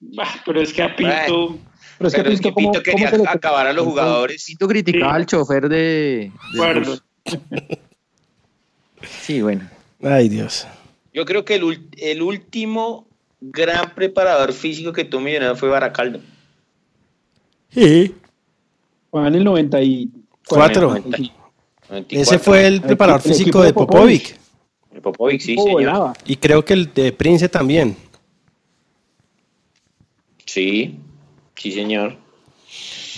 Bah, 0.00 0.26
pero 0.44 0.60
es 0.60 0.72
que 0.72 0.82
a 0.82 0.96
Pinto. 0.96 1.56
Pero 1.98 2.08
es 2.08 2.14
que 2.14 2.20
es 2.22 2.26
Pinto, 2.26 2.42
que 2.42 2.52
¿cómo- 2.52 2.72
Pinto 2.72 2.82
quería 2.82 3.30
acabar 3.30 3.68
a 3.68 3.72
los 3.72 3.84
jugadores. 3.86 4.44
Pinto 4.44 4.66
criticaba 4.66 5.12
Sí. 5.12 5.16
al 5.20 5.26
chofer 5.26 5.68
de, 5.68 5.76
de- 5.76 6.32
Bueno, 6.56 6.82
sí 9.20 9.40
bueno 9.42 9.68
Ay, 10.02 10.28
Dios. 10.28 10.66
Yo 11.12 11.24
creo 11.24 11.44
que 11.44 11.56
el, 11.56 11.88
el 11.98 12.22
último 12.22 13.06
gran 13.40 13.94
preparador 13.94 14.52
físico 14.52 14.92
que 14.92 15.04
tuvo 15.04 15.20
Millonarios 15.20 15.58
fue 15.58 15.68
Baracaldo. 15.68 16.20
Sí. 17.70 18.14
Fue 19.10 19.26
en 19.26 19.34
el 19.34 19.44
94. 19.44 20.10
Cuatro. 20.48 20.88
94. 20.88 21.42
Ese 22.08 22.38
fue 22.38 22.66
el 22.66 22.80
preparador 22.80 23.20
el 23.24 23.32
físico 23.32 23.60
de 23.60 23.66
de 23.68 23.72
Popovic. 23.74 24.38
Popovic, 25.02 25.40
sí, 25.40 25.56
señor. 25.56 25.70
volaba. 25.72 26.12
Y 26.26 26.36
creo 26.36 26.64
que 26.64 26.72
el 26.74 26.92
de 26.94 27.12
Prince 27.12 27.48
también. 27.48 27.96
Sí, 30.46 30.98
sí, 31.56 31.72
señor. 31.72 32.16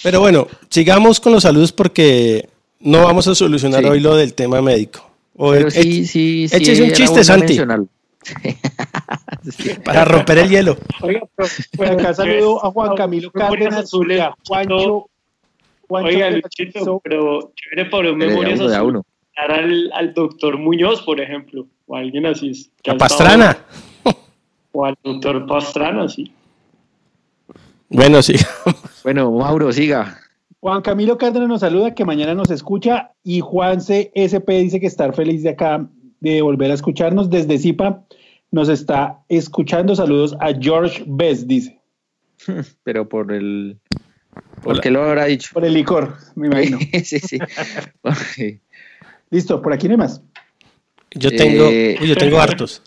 Pero 0.02 0.20
bueno, 0.20 0.46
sigamos 0.70 1.20
con 1.20 1.32
los 1.32 1.42
saludos 1.42 1.72
porque 1.72 2.48
no 2.80 3.02
vamos 3.04 3.26
a 3.26 3.34
solucionar 3.34 3.82
Sí. 3.82 3.88
hoy 3.88 4.00
lo 4.00 4.14
del 4.16 4.34
tema 4.34 4.60
médico. 4.62 5.10
O 5.36 5.50
pero 5.50 5.68
e- 5.68 5.70
sí 5.70 6.06
sí 6.06 6.48
sí 6.48 6.56
échese 6.56 6.82
un 6.82 6.92
chiste, 6.92 7.24
Santi. 7.24 7.58
Para 9.84 10.04
romper 10.04 10.38
el 10.38 10.48
hielo. 10.48 10.76
Oiga, 11.02 11.20
pero, 11.36 11.48
pues 11.76 11.90
acá 11.90 12.14
saludo 12.14 12.64
a 12.64 12.70
Juan 12.70 12.96
Camilo 12.96 13.30
Cárdenas, 13.30 13.84
Azules, 13.84 14.20
a 14.20 14.34
Juancho. 14.46 15.06
Juancho 15.86 16.08
Oiga, 16.08 16.30
Luchito, 16.30 17.00
pero 17.04 17.52
chévere 17.54 17.90
por 17.90 18.06
un 18.06 18.16
memorias 18.16 18.58
uno, 18.58 19.04
a 19.36 19.42
al, 19.52 19.92
al 19.92 20.14
doctor 20.14 20.56
Muñoz, 20.58 21.02
por 21.02 21.20
ejemplo, 21.20 21.66
o 21.86 21.96
a 21.96 22.00
alguien 22.00 22.24
así. 22.26 22.48
A 22.48 22.52
estado- 22.52 22.98
Pastrana. 22.98 23.58
O 24.72 24.84
al 24.86 24.96
doctor 25.04 25.46
Pastrana, 25.46 26.08
sí. 26.08 26.32
Bueno, 27.90 28.22
sí. 28.22 28.34
Bueno, 29.04 29.30
Mauro, 29.30 29.72
siga. 29.72 30.18
Juan 30.64 30.80
Camilo 30.80 31.18
Cárdenas 31.18 31.46
nos 31.46 31.60
saluda, 31.60 31.94
que 31.94 32.06
mañana 32.06 32.34
nos 32.34 32.50
escucha, 32.50 33.12
y 33.22 33.40
Juan 33.40 33.80
CSP 33.80 34.48
dice 34.48 34.80
que 34.80 34.86
estar 34.86 35.14
feliz 35.14 35.42
de 35.42 35.50
acá, 35.50 35.86
de 36.20 36.40
volver 36.40 36.70
a 36.70 36.74
escucharnos. 36.74 37.28
Desde 37.28 37.58
Zipa 37.58 38.02
nos 38.50 38.70
está 38.70 39.18
escuchando. 39.28 39.94
Saludos 39.94 40.34
a 40.40 40.54
George 40.58 41.04
Best, 41.06 41.42
dice. 41.42 41.82
Pero 42.82 43.06
por 43.06 43.30
el. 43.30 43.76
¿Por 44.62 44.80
qué 44.80 44.90
lo 44.90 45.04
habrá 45.04 45.26
dicho? 45.26 45.50
Por 45.52 45.66
el 45.66 45.74
licor, 45.74 46.16
me 46.34 46.46
imagino. 46.46 46.78
sí, 47.04 47.18
sí. 47.18 47.38
Listo, 49.28 49.60
por 49.60 49.74
aquí 49.74 49.86
no 49.86 49.92
hay 49.92 49.98
más. 49.98 50.22
Yo 51.10 51.30
tengo, 51.36 51.64
Eh, 51.64 51.98
uy, 52.00 52.08
yo 52.08 52.16
tengo 52.16 52.40
hartos. 52.40 52.80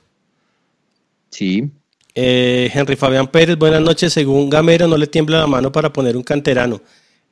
Sí. 1.30 1.70
Eh, 2.16 2.72
Henry 2.74 2.96
Fabián 2.96 3.28
Pérez, 3.28 3.56
buenas 3.56 3.84
noches. 3.84 4.14
Según 4.14 4.50
Gamero, 4.50 4.88
no 4.88 4.98
le 4.98 5.06
tiembla 5.06 5.38
la 5.38 5.46
mano 5.46 5.72
para 5.72 5.94
poner 5.94 6.18
un 6.18 6.24
canterano. 6.24 6.82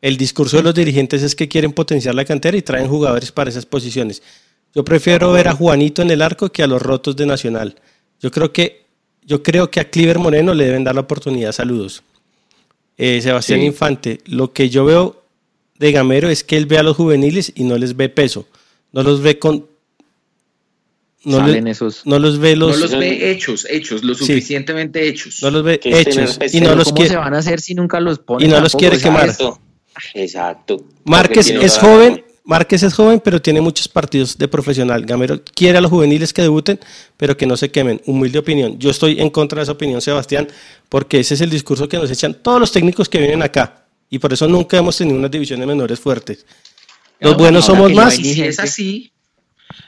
El 0.06 0.18
discurso 0.18 0.58
de 0.58 0.62
los 0.62 0.76
dirigentes 0.76 1.24
es 1.24 1.34
que 1.36 1.48
quieren 1.48 1.74
potenciar 1.74 2.14
la 2.14 2.26
cantera 2.26 2.56
y 2.56 2.62
traen 2.62 2.88
jugadores 2.88 3.32
para 3.32 3.50
esas 3.50 3.66
posiciones. 3.66 4.22
Yo 4.76 4.86
prefiero 4.86 5.32
ver 5.32 5.48
a 5.48 5.54
Juanito 5.56 6.04
en 6.04 6.12
el 6.12 6.22
arco 6.22 6.52
que 6.52 6.62
a 6.62 6.68
los 6.68 6.80
rotos 6.80 7.16
de 7.16 7.26
Nacional. 7.26 7.74
Yo 8.22 8.30
creo 8.30 8.54
que, 8.54 8.86
yo 9.24 9.42
creo 9.42 9.72
que 9.72 9.80
a 9.80 9.90
Cliver 9.90 10.20
Moreno 10.20 10.54
le 10.54 10.66
deben 10.66 10.84
dar 10.84 10.94
la 10.94 11.02
oportunidad. 11.02 11.54
Saludos. 11.54 12.04
Eh, 13.00 13.20
Sebastián 13.20 13.62
Sí. 13.62 13.66
Infante, 13.66 14.20
lo 14.26 14.54
que 14.54 14.70
yo 14.70 14.86
veo 14.86 15.24
de 15.80 15.92
Gamero 15.92 16.30
es 16.30 16.44
que 16.44 16.56
él 16.58 16.68
ve 16.68 16.78
a 16.78 16.84
los 16.84 16.96
juveniles 16.96 17.52
y 17.56 17.64
no 17.64 17.76
les 17.76 17.96
ve 17.98 18.08
peso. 18.08 18.48
No 18.92 19.02
los 19.02 19.24
ve 19.24 19.40
con. 19.40 19.66
No, 21.24 21.48
le- 21.48 21.68
esos. 21.72 22.06
no 22.06 22.20
los 22.20 22.38
ve 22.38 22.56
los. 22.56 22.76
no 22.78 22.84
los 22.86 22.92
ve 23.00 23.32
hechos, 23.32 23.66
hechos, 23.68 24.04
lo 24.04 24.14
Sí. 24.14 24.26
suficientemente 24.28 25.08
hechos. 25.08 25.42
no 25.42 25.50
los 25.50 25.64
ve 25.64 25.80
hechos 25.84 26.38
y 26.54 26.62
no 26.62 26.76
los 26.76 26.84
¿Cómo 26.90 26.96
quiere. 26.98 27.10
se 27.10 27.18
van 27.18 27.34
a 27.34 27.40
hacer 27.40 27.60
si 27.60 27.74
nunca 27.74 28.00
los 28.00 28.20
ponen? 28.20 28.48
y 28.48 28.52
no 28.54 28.62
los 28.62 28.76
quiere 28.76 29.00
quemar. 29.00 29.36
Exacto. 30.14 30.86
Márquez 31.04 31.50
es 31.50 31.78
joven, 31.78 32.24
Márquez 32.46 32.84
es 32.84 32.94
joven, 32.94 33.20
pero 33.24 33.42
tiene 33.42 33.60
muchos 33.60 33.88
partidos 33.88 34.38
de 34.38 34.48
profesional. 34.48 35.04
Gamero 35.04 35.42
quiere 35.44 35.80
a 35.80 35.82
los 35.82 35.90
juveniles 35.90 36.32
que 36.32 36.44
debuten, 36.44 36.80
pero 37.18 37.36
que 37.36 37.48
no 37.48 37.58
se 37.58 37.72
quemen. 37.72 38.02
Humilde 38.06 38.38
opinión. 38.38 38.78
Yo 38.78 38.92
estoy 38.92 39.20
en 39.20 39.32
contra 39.32 39.58
de 39.60 39.64
esa 39.64 39.72
opinión, 39.72 40.00
Sebastián, 40.00 40.48
porque 40.88 41.20
ese 41.20 41.34
es 41.34 41.42
el 41.42 41.50
discurso 41.50 41.90
que 41.90 41.98
nos 41.98 42.12
echan 42.12 42.36
todos 42.36 42.60
los 42.60 42.72
técnicos 42.72 43.10
que 43.10 43.18
vienen 43.18 43.42
acá. 43.42 43.86
Y 44.12 44.20
por 44.20 44.32
eso 44.32 44.48
nunca 44.48 44.78
hemos 44.78 44.96
tenido 44.96 45.18
unas 45.18 45.32
divisiones 45.32 45.66
menores 45.66 46.00
fuertes. 46.00 46.46
Los 47.20 47.34
No, 47.34 47.40
buenos 47.40 47.66
somos 47.66 47.92
más. 47.94 48.20
Y 48.20 48.36
si 48.36 48.44
es 48.44 48.60
así, 48.60 49.12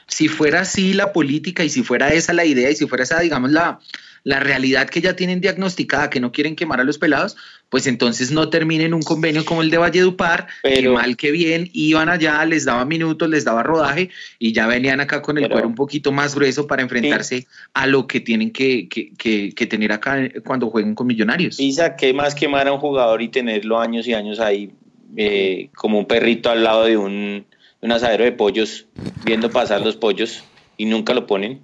si 0.08 0.26
fuera 0.26 0.62
así 0.62 0.94
la 0.94 1.12
política 1.12 1.62
y 1.62 1.70
si 1.70 1.84
fuera 1.84 2.12
esa 2.12 2.32
la 2.32 2.44
idea 2.44 2.70
y 2.70 2.74
si 2.74 2.88
fuera 2.88 3.04
esa, 3.04 3.20
digamos, 3.20 3.52
la, 3.52 3.78
la 4.24 4.40
realidad 4.40 4.88
que 4.88 5.00
ya 5.00 5.14
tienen 5.14 5.40
diagnosticada, 5.40 6.10
que 6.10 6.20
no 6.20 6.32
quieren 6.32 6.56
quemar 6.56 6.80
a 6.80 6.84
los 6.84 6.98
pelados, 6.98 7.36
pues 7.70 7.86
entonces 7.86 8.30
no 8.30 8.48
terminen 8.48 8.94
un 8.94 9.02
convenio 9.02 9.44
como 9.44 9.62
el 9.62 9.70
de 9.70 9.76
Valledupar, 9.78 10.46
que 10.62 10.70
Pero- 10.70 10.94
mal 10.94 11.16
que 11.16 11.30
bien 11.30 11.68
iban 11.72 12.08
allá, 12.08 12.44
les 12.44 12.64
daba 12.64 12.84
minutos, 12.84 13.28
les 13.28 13.44
daba 13.44 13.62
rodaje 13.62 14.10
y 14.38 14.52
ya 14.52 14.66
venían 14.66 15.00
acá 15.00 15.20
con 15.22 15.36
el 15.36 15.44
Pero- 15.44 15.54
cuero 15.54 15.68
un 15.68 15.74
poquito 15.74 16.10
más 16.10 16.34
grueso 16.34 16.66
para 16.66 16.82
enfrentarse 16.82 17.46
a 17.74 17.86
lo 17.86 18.06
que 18.06 18.20
tienen 18.20 18.50
que, 18.52 18.88
que- 18.88 19.12
que- 19.18 19.52
que 19.54 19.66
tener 19.66 19.92
acá 19.92 20.16
cuando 20.44 20.70
jueguen 20.70 20.94
con 20.94 21.06
millonarios. 21.06 21.60
Isa, 21.60 21.94
¿qué 21.96 22.12
más 22.14 22.34
quemar 22.34 22.68
a 22.68 22.72
un 22.72 22.78
jugador 22.80 23.20
y 23.22 23.28
tenerlo 23.28 23.78
años 23.78 24.06
y 24.08 24.14
años 24.14 24.40
ahí 24.40 24.70
eh, 25.16 25.70
como 25.74 25.98
un 25.98 26.06
perrito 26.06 26.50
al 26.50 26.62
lado 26.64 26.84
de 26.84 26.96
un, 26.98 27.44
un 27.80 27.92
asadero 27.92 28.24
de 28.24 28.32
pollos, 28.32 28.86
viendo 29.24 29.50
pasar 29.50 29.80
los 29.82 29.96
pollos 29.96 30.44
y 30.76 30.84
nunca 30.86 31.14
lo 31.14 31.26
ponen? 31.26 31.60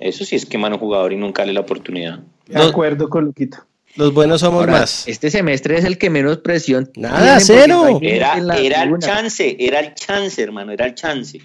Eso 0.00 0.24
sí 0.24 0.36
es 0.36 0.46
quemar 0.46 0.72
a 0.72 0.74
un 0.76 0.80
jugador 0.80 1.12
y 1.12 1.16
nunca 1.16 1.42
darle 1.42 1.54
la 1.54 1.60
oportunidad. 1.60 2.20
De 2.46 2.60
acuerdo 2.62 3.08
con 3.08 3.24
Luquita. 3.24 3.66
Los 3.96 4.14
buenos 4.14 4.40
somos 4.40 4.60
Ahora, 4.60 4.72
más. 4.72 5.06
Este 5.06 5.30
semestre 5.30 5.76
es 5.78 5.84
el 5.84 5.98
que 5.98 6.08
menos 6.08 6.38
presión. 6.38 6.90
Nada, 6.96 7.38
cero. 7.40 7.98
Era, 8.00 8.38
era 8.58 8.82
el 8.84 8.98
chance, 8.98 9.56
era 9.58 9.80
el 9.80 9.94
chance, 9.94 10.42
hermano, 10.42 10.72
era 10.72 10.86
el 10.86 10.94
chance. 10.94 11.40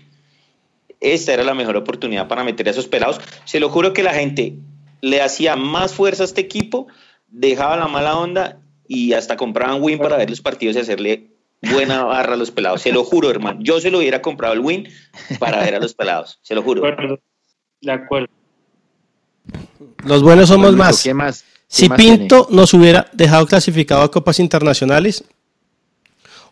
Esta 0.99 1.33
era 1.33 1.43
la 1.43 1.53
mejor 1.53 1.75
oportunidad 1.75 2.27
para 2.27 2.43
meter 2.43 2.67
a 2.67 2.71
esos 2.71 2.87
pelados. 2.87 3.19
Se 3.45 3.59
lo 3.59 3.69
juro 3.69 3.93
que 3.93 4.01
la 4.03 4.13
gente 4.13 4.55
le 5.01 5.21
hacía 5.21 5.55
más 5.55 5.93
fuerza 5.93 6.23
a 6.23 6.25
este 6.25 6.41
equipo, 6.41 6.87
dejaba 7.27 7.75
la 7.77 7.87
mala 7.87 8.17
onda 8.17 8.59
y 8.87 9.13
hasta 9.13 9.35
compraban 9.37 9.81
win 9.83 9.99
para 9.99 10.15
ver 10.17 10.29
los 10.29 10.41
partidos 10.41 10.75
y 10.77 10.79
hacerle 10.79 11.27
buena 11.61 12.03
barra 12.05 12.33
a 12.33 12.37
los 12.37 12.51
pelados. 12.51 12.81
Se 12.81 12.93
lo 12.93 13.03
juro, 13.03 13.29
hermano. 13.29 13.59
Yo 13.61 13.79
se 13.81 13.91
lo 13.91 13.99
hubiera 13.99 14.21
comprado 14.21 14.53
el 14.53 14.61
win 14.61 14.87
para 15.37 15.59
ver 15.59 15.75
a 15.75 15.79
los 15.79 15.93
pelados. 15.93 16.39
Se 16.41 16.55
lo 16.55 16.61
De 16.61 16.65
juro. 16.65 16.87
acuerdo. 16.87 17.19
De 17.81 17.91
acuerdo. 17.91 18.27
Los 20.05 20.23
buenos 20.23 20.47
somos 20.47 20.67
Bueno, 20.71 20.77
más. 20.85 21.03
¿Qué 21.03 21.13
más? 21.13 21.43
¿Qué 21.69 21.75
Si 21.75 21.89
Pinto 21.89 22.47
nos 22.49 22.73
hubiera 22.73 23.07
dejado 23.13 23.45
clasificado 23.45 24.01
a 24.01 24.09
copas 24.11 24.39
internacionales, 24.39 25.23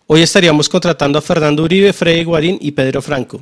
hoy 0.08 0.22
estaríamos 0.22 0.68
contratando 0.70 1.18
a 1.18 1.22
Fernando 1.22 1.64
Uribe, 1.64 1.94
Freddy 1.94 2.24
Guarín 2.24 2.58
y 2.62 2.72
Pedro 2.72 3.02
Franco. 3.02 3.40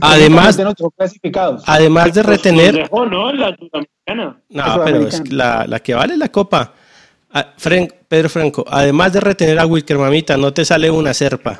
Además- 0.00 0.56
de 0.56 0.64
nuestros 0.64 0.90
clasificados. 0.96 1.62
Además 1.66 2.12
de 2.12 2.22
Nos- 2.22 2.26
retener. 2.30 2.74
dejó, 2.74 3.06
¿no? 3.06 3.32
La 3.32 3.56
sudamericana. 3.56 4.40
No, 4.50 4.84
pero 4.84 5.08
es 5.08 5.32
la, 5.32 5.66
la 5.66 5.80
que 5.80 5.94
vale 5.94 6.16
la 6.16 6.28
copa. 6.30 6.72
Fren- 7.58 7.92
Pedro 8.06 8.28
Franco, 8.28 8.64
además 8.68 9.12
de 9.12 9.20
retener 9.20 9.58
a 9.58 9.66
Wilker 9.66 9.98
Mamita, 9.98 10.36
no 10.36 10.52
te 10.52 10.64
sale 10.64 10.90
una 10.90 11.12
serpa. 11.14 11.58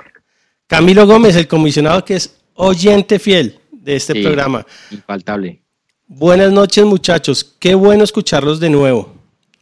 Camilo 0.66 1.06
Gómez, 1.06 1.34
el 1.36 1.48
comisionado 1.48 2.04
que 2.04 2.14
es 2.14 2.36
oyente 2.54 3.18
fiel 3.18 3.58
de 3.72 3.96
este 3.96 4.12
Sí. 4.12 4.22
programa. 4.22 4.64
Infaltable. 4.90 5.60
Buenas 6.06 6.52
noches, 6.52 6.84
muchachos. 6.84 7.56
Qué 7.58 7.74
bueno 7.74 8.04
escucharlos 8.04 8.60
de 8.60 8.68
nuevo. 8.68 9.14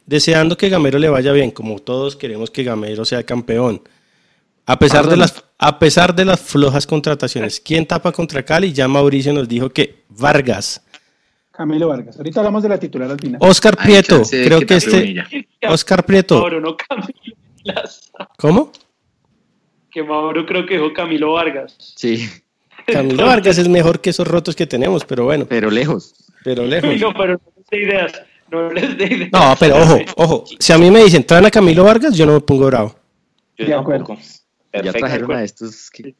Deseando 0.05 0.57
que 0.57 0.67
Gamero 0.67 0.99
le 0.99 1.07
vaya 1.07 1.31
bien, 1.31 1.51
como 1.51 1.79
todos 1.79 2.17
queremos 2.17 2.51
que 2.51 2.63
Gamero 2.63 3.05
sea 3.05 3.23
campeón. 3.23 3.81
A 4.65 4.77
pesar, 4.77 5.07
de 5.07 5.15
las, 5.15 5.43
a 5.57 5.79
pesar 5.79 6.13
de 6.13 6.25
las 6.25 6.41
flojas 6.41 6.85
contrataciones. 6.85 7.61
¿Quién 7.61 7.85
tapa 7.85 8.11
contra 8.11 8.43
Cali? 8.43 8.73
Ya 8.73 8.87
Mauricio 8.87 9.33
nos 9.33 9.47
dijo 9.47 9.69
que 9.69 10.03
Vargas. 10.09 10.81
Camilo 11.51 11.87
Vargas. 11.87 12.17
Ahorita 12.17 12.39
hablamos 12.41 12.63
de 12.63 12.69
la 12.69 12.79
titular 12.79 13.11
al 13.11 13.19
final. 13.19 13.39
Oscar 13.41 13.77
Prieto, 13.77 14.17
chance 14.17 14.43
creo 14.43 14.61
que 14.65 14.75
este. 14.75 14.99
Bonilla. 14.99 15.27
Oscar 15.69 16.05
Prieto, 16.05 16.39
Mauro, 16.39 16.59
no 16.59 16.75
Camilo. 16.75 17.35
Plaza. 17.63 18.29
¿cómo? 18.37 18.71
Que 19.91 20.03
Mauro 20.03 20.45
creo 20.45 20.65
que 20.65 20.73
dijo 20.75 20.91
Camilo 20.93 21.33
Vargas. 21.33 21.77
Sí, 21.95 22.27
Camilo 22.87 23.25
Vargas 23.27 23.57
es 23.57 23.69
mejor 23.69 24.01
que 24.01 24.09
esos 24.09 24.27
rotos 24.27 24.55
que 24.55 24.65
tenemos, 24.65 25.05
pero 25.05 25.25
bueno, 25.25 25.45
pero 25.47 25.69
lejos. 25.69 26.15
Pero 26.43 26.65
lejos. 26.67 26.99
No, 26.99 27.13
pero 27.13 27.33
no 27.33 27.41
les 27.57 27.67
dé 27.69 27.77
ideas. 27.81 28.21
No 28.51 28.71
les 28.71 28.97
dé 28.97 29.05
ideas. 29.05 29.29
No, 29.31 29.55
pero 29.59 29.77
ojo, 29.81 29.97
ojo. 30.17 30.43
Si 30.59 30.71
a 30.73 30.77
mí 30.77 30.91
me 30.91 31.03
dicen, 31.03 31.23
traen 31.25 31.45
a 31.45 31.51
Camilo 31.51 31.83
Vargas, 31.83 32.15
yo 32.15 32.25
no 32.25 32.33
me 32.33 32.41
pongo 32.41 32.65
bravo. 32.67 32.95
Yo 33.57 33.65
De 33.65 33.73
acuerdo. 33.73 34.17
Ya 34.73 34.91
trajeron 34.91 35.31
a 35.31 35.43
estos. 35.43 35.89
que- 35.91 36.15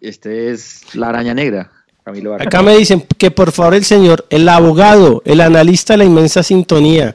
este 0.00 0.50
es 0.50 0.94
la 0.94 1.08
araña 1.10 1.34
negra. 1.34 1.70
Camilo 2.04 2.30
Vargas. 2.30 2.46
Acá 2.46 2.62
me 2.62 2.76
dicen 2.76 3.04
que 3.18 3.30
por 3.30 3.52
favor 3.52 3.74
el 3.74 3.84
señor, 3.84 4.26
el 4.30 4.48
abogado, 4.48 5.22
el 5.24 5.40
analista 5.40 5.92
de 5.94 5.98
la 5.98 6.04
inmensa 6.04 6.42
sintonía, 6.42 7.14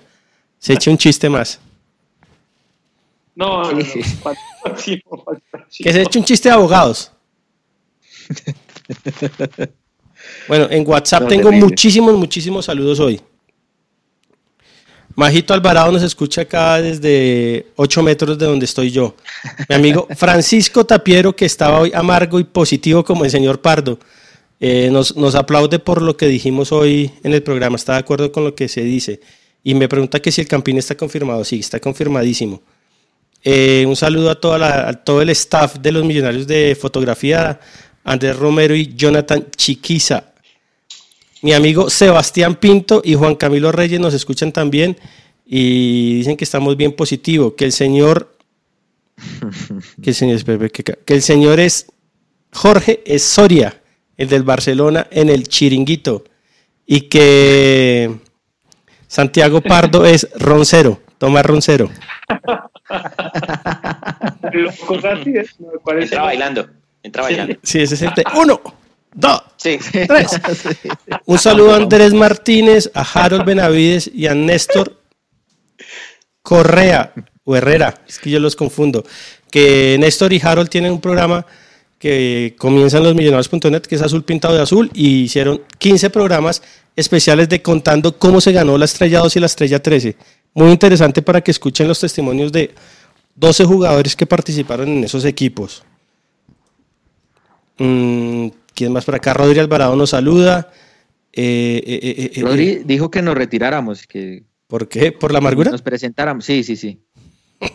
se 0.59 0.73
eche 0.73 0.89
un 0.91 0.97
chiste 0.97 1.29
más. 1.29 1.59
No, 3.35 3.63
no, 3.63 3.71
no. 3.71 3.83
Que 5.77 5.91
se 5.93 6.01
eche 6.01 6.19
un 6.19 6.25
chiste 6.25 6.49
de 6.49 6.55
abogados. 6.55 7.11
Bueno, 10.47 10.67
en 10.69 10.87
WhatsApp 10.87 11.23
No, 11.23 11.27
tengo 11.27 11.49
terrible. 11.49 11.65
muchísimos, 11.67 12.15
muchísimos 12.15 12.65
saludos 12.65 12.99
hoy. 12.99 13.19
Majito 15.15 15.53
Alvarado 15.53 15.91
nos 15.93 16.03
escucha 16.03 16.41
acá 16.41 16.81
desde 16.81 17.67
8 17.77 18.03
metros 18.03 18.37
de 18.37 18.45
donde 18.45 18.65
estoy 18.65 18.91
yo. 18.91 19.15
Mi 19.69 19.75
amigo 19.75 20.07
Francisco 20.15 20.85
Tapiero, 20.85 21.33
que 21.35 21.45
estaba 21.45 21.79
hoy 21.79 21.91
amargo 21.93 22.37
y 22.39 22.43
positivo 22.43 23.03
como 23.05 23.23
el 23.23 23.31
señor 23.31 23.61
Pardo, 23.61 23.97
eh, 24.59 24.89
nos, 24.91 25.15
nos 25.15 25.35
aplaude 25.35 25.79
por 25.79 26.01
lo 26.01 26.17
que 26.17 26.27
dijimos 26.27 26.71
hoy 26.73 27.11
en 27.23 27.33
el 27.33 27.41
programa. 27.43 27.77
Está 27.77 27.93
de 27.93 27.99
acuerdo 27.99 28.31
con 28.31 28.43
lo 28.43 28.55
que 28.55 28.67
se 28.67 28.81
dice. 28.81 29.21
Y 29.63 29.73
me 29.73 29.87
pregunta 29.87 30.19
que 30.21 30.31
si 30.33 30.41
el 30.41 30.47
Campín 30.47 30.77
está 30.77 30.95
confirmado. 30.95 31.45
Sí, 31.45 31.59
está 31.59 31.79
confirmadísimo. 31.79 32.61
Eh, 33.41 33.85
un 33.87 33.95
saludo 33.95 34.31
a, 34.31 34.35
toda 34.35 34.57
la- 34.57 34.89
a 34.89 34.93
todo 34.93 35.21
el 35.21 35.29
staff 35.29 35.77
de 35.77 35.91
los 35.93 36.03
millonarios 36.03 36.45
de 36.47 36.75
fotografía, 36.79 37.59
Andrés 38.05 38.37
Romero 38.37 38.75
y 38.75 38.93
Jonathan 38.95 39.47
Chiquiza. 39.55 40.31
Mi 41.41 41.53
amigo 41.53 41.89
Sebastián 41.89 42.55
Pinto 42.55 43.01
y 43.03 43.15
Juan 43.15 43.35
Camilo 43.35 43.71
Reyes 43.71 43.99
nos 43.99 44.13
escuchan 44.13 44.51
también 44.51 44.97
y 45.45 46.15
dicen 46.15 46.37
que 46.37 46.43
estamos 46.43 46.77
bien 46.77 46.93
positivos, 46.93 47.53
que 47.57 47.65
el 47.65 47.71
señor, 47.71 48.37
que 50.01 50.11
el 50.11 50.15
señor, 50.15 50.71
que, 50.71 51.13
el 51.13 51.21
señor 51.21 51.59
es 51.59 51.87
Jorge 52.53 53.03
es 53.05 53.23
Soria, 53.23 53.81
el 54.17 54.29
del 54.29 54.43
Barcelona 54.43 55.07
en 55.11 55.29
el 55.29 55.47
Chiringuito. 55.47 56.23
y 56.85 57.01
que 57.01 58.15
Santiago 59.07 59.61
Pardo 59.67 60.05
es 60.05 60.29
roncero, 60.35 61.01
toma 61.17 61.41
roncero. 61.43 61.89
Entra 66.01 66.21
bailando, 66.21 66.69
entra 67.05 67.23
bailando. 67.23 67.55
Sí, 67.63 67.79
ese 67.79 67.95
es 67.95 68.01
el 68.01 68.13
te- 68.13 68.23
Uno, 68.35 68.61
dos, 69.13 69.41
Sí. 69.57 69.77
tres. 70.07 70.31
Un 71.25 71.37
saludo 71.39 71.73
a 71.73 71.77
Andrés 71.77 72.13
Martínez, 72.13 72.89
a 72.93 73.01
Harold 73.01 73.45
Benavides 73.45 74.09
y 74.13 74.27
a 74.27 74.35
Néstor 74.35 74.99
Correa 76.41 77.13
o 77.43 77.55
Herrera, 77.55 78.01
es 78.07 78.19
que 78.19 78.29
yo 78.29 78.39
los 78.39 78.55
confundo. 78.55 79.03
Que 79.51 79.97
Néstor 79.99 80.33
y 80.33 80.41
Harold 80.43 80.69
tienen 80.69 80.91
un 80.91 81.01
programa 81.01 81.45
que 81.99 82.55
comienzan 82.57 83.03
los 83.03 83.15
millonarios.net, 83.15 83.81
que 83.83 83.95
es 83.95 84.01
azul 84.01 84.23
pintado 84.23 84.55
de 84.55 84.61
azul, 84.61 84.91
y 84.93 85.21
hicieron 85.23 85.61
15 85.79 86.09
programas 86.09 86.61
especiales 86.95 87.49
de 87.49 87.61
contando 87.61 88.17
cómo 88.17 88.41
se 88.41 88.51
ganó 88.51 88.77
la 88.77 88.85
estrella 88.85 89.19
2 89.19 89.35
y 89.35 89.39
la 89.39 89.45
estrella 89.47 89.81
13. 89.81 90.15
Muy 90.53 90.71
interesante 90.71 91.21
para 91.21 91.41
que 91.41 91.51
escuchen 91.51 91.87
los 91.87 91.99
testimonios 91.99 92.51
de 92.51 92.73
12 93.35 93.65
jugadores 93.65 94.15
que 94.15 94.25
participaron 94.25 94.87
en 94.89 95.03
esos 95.03 95.25
equipos. 95.25 95.83
Mm, 97.77 98.47
¿Quién 98.73 98.91
más 98.93 99.05
por 99.05 99.15
acá? 99.15 99.33
Rodri 99.33 99.59
Alvarado 99.59 99.95
nos 99.95 100.09
saluda. 100.11 100.71
Eh, 101.33 101.81
eh, 101.85 101.99
eh, 102.01 102.15
eh, 102.17 102.31
eh, 102.35 102.41
Rodri 102.41 102.81
dijo 102.85 103.09
que 103.11 103.21
nos 103.21 103.35
retiráramos, 103.35 104.05
que 104.07 104.43
¿Por 104.67 104.87
qué? 104.87 105.11
¿Por 105.11 105.31
la 105.31 105.37
amargura? 105.39 105.69
nos 105.71 105.81
presentáramos. 105.81 106.45
Sí, 106.45 106.63
sí, 106.63 106.75
sí. 106.75 106.99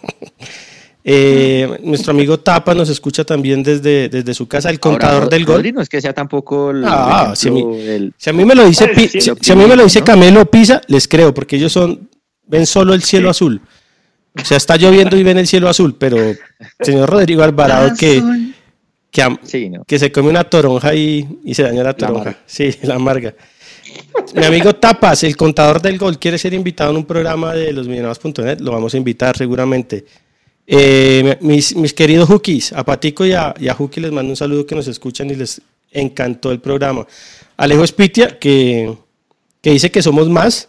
Eh, 1.02 1.78
nuestro 1.82 2.10
amigo 2.12 2.38
Tapa 2.40 2.74
nos 2.74 2.90
escucha 2.90 3.24
también 3.24 3.62
desde, 3.62 4.10
desde 4.10 4.34
su 4.34 4.46
casa, 4.46 4.68
el 4.68 4.78
contador 4.78 5.22
Ahora, 5.22 5.28
del 5.34 5.46
gol. 5.46 5.56
Rodri 5.56 5.72
no 5.72 5.80
es 5.80 5.88
que 5.88 5.98
sea 5.98 6.12
tampoco 6.12 6.72
el 6.72 6.84
Ah, 6.86 7.32
si 7.34 7.48
a 7.48 7.52
mí- 7.52 7.76
del- 7.78 8.12
Si 8.18 8.28
a 8.28 8.32
mí 8.34 8.44
me 8.44 8.54
lo 8.54 8.66
dice, 8.66 8.86
Pi- 8.88 9.08
Sí, 9.08 9.18
si, 9.40 9.52
a 9.52 9.56
mí 9.56 9.64
me 9.64 9.76
lo 9.76 9.84
dice 9.84 10.00
¿no? 10.00 10.04
Camelo 10.04 10.44
Pisa, 10.50 10.82
les 10.88 11.08
creo, 11.08 11.32
porque 11.32 11.56
ellos 11.56 11.72
son 11.72 12.10
ven 12.46 12.66
solo 12.66 12.92
el 12.92 13.02
cielo 13.02 13.30
azul. 13.30 13.62
O 14.40 14.44
sea, 14.44 14.58
está 14.58 14.76
lloviendo 14.76 15.16
y 15.16 15.22
ven 15.22 15.38
el 15.38 15.46
cielo 15.46 15.70
azul, 15.70 15.96
pero 15.98 16.18
señor 16.80 17.08
Rodrigo 17.08 17.42
Alvarado 17.44 17.92
que, 17.98 18.22
que, 19.10 19.22
am- 19.22 19.38
Sí, 19.42 19.68
no. 19.70 19.84
que 19.84 19.98
se 19.98 20.10
come 20.12 20.30
una 20.30 20.44
toronja 20.44 20.94
y, 20.94 21.26
y 21.44 21.54
se 21.54 21.62
daña 21.64 21.82
la 21.82 21.94
toronja. 21.94 22.38
sí, 22.46 22.70
la 22.82 22.94
amarga. 22.96 23.34
Mi 24.34 24.44
amigo 24.44 24.74
Tapas, 24.76 25.24
el 25.24 25.36
contador 25.36 25.82
del 25.82 25.98
gol, 25.98 26.18
quiere 26.18 26.38
ser 26.38 26.54
invitado 26.54 26.90
en 26.92 26.98
un 26.98 27.04
programa 27.04 27.54
de 27.54 27.72
los 27.72 27.88
millonarios.net. 27.88 28.60
Lo 28.60 28.70
vamos 28.72 28.94
a 28.94 28.96
invitar 28.96 29.36
seguramente. 29.36 30.04
Eh, 30.66 31.36
mis, 31.40 31.74
mis 31.74 31.92
queridos 31.92 32.28
Hookies, 32.28 32.72
a 32.72 32.84
Patico 32.84 33.26
y 33.26 33.32
a, 33.32 33.52
y 33.58 33.66
a 33.66 33.74
Hookie 33.74 34.00
les 34.00 34.12
mando 34.12 34.30
un 34.30 34.36
saludo 34.36 34.64
que 34.64 34.76
nos 34.76 34.86
escuchan 34.86 35.28
y 35.30 35.34
les 35.34 35.60
encantó 35.90 36.52
el 36.52 36.60
programa. 36.60 37.04
Alejo 37.56 37.82
Espitia, 37.82 38.38
que, 38.38 38.94
que 39.60 39.70
dice 39.70 39.90
que 39.90 40.00
somos 40.02 40.28
más. 40.28 40.68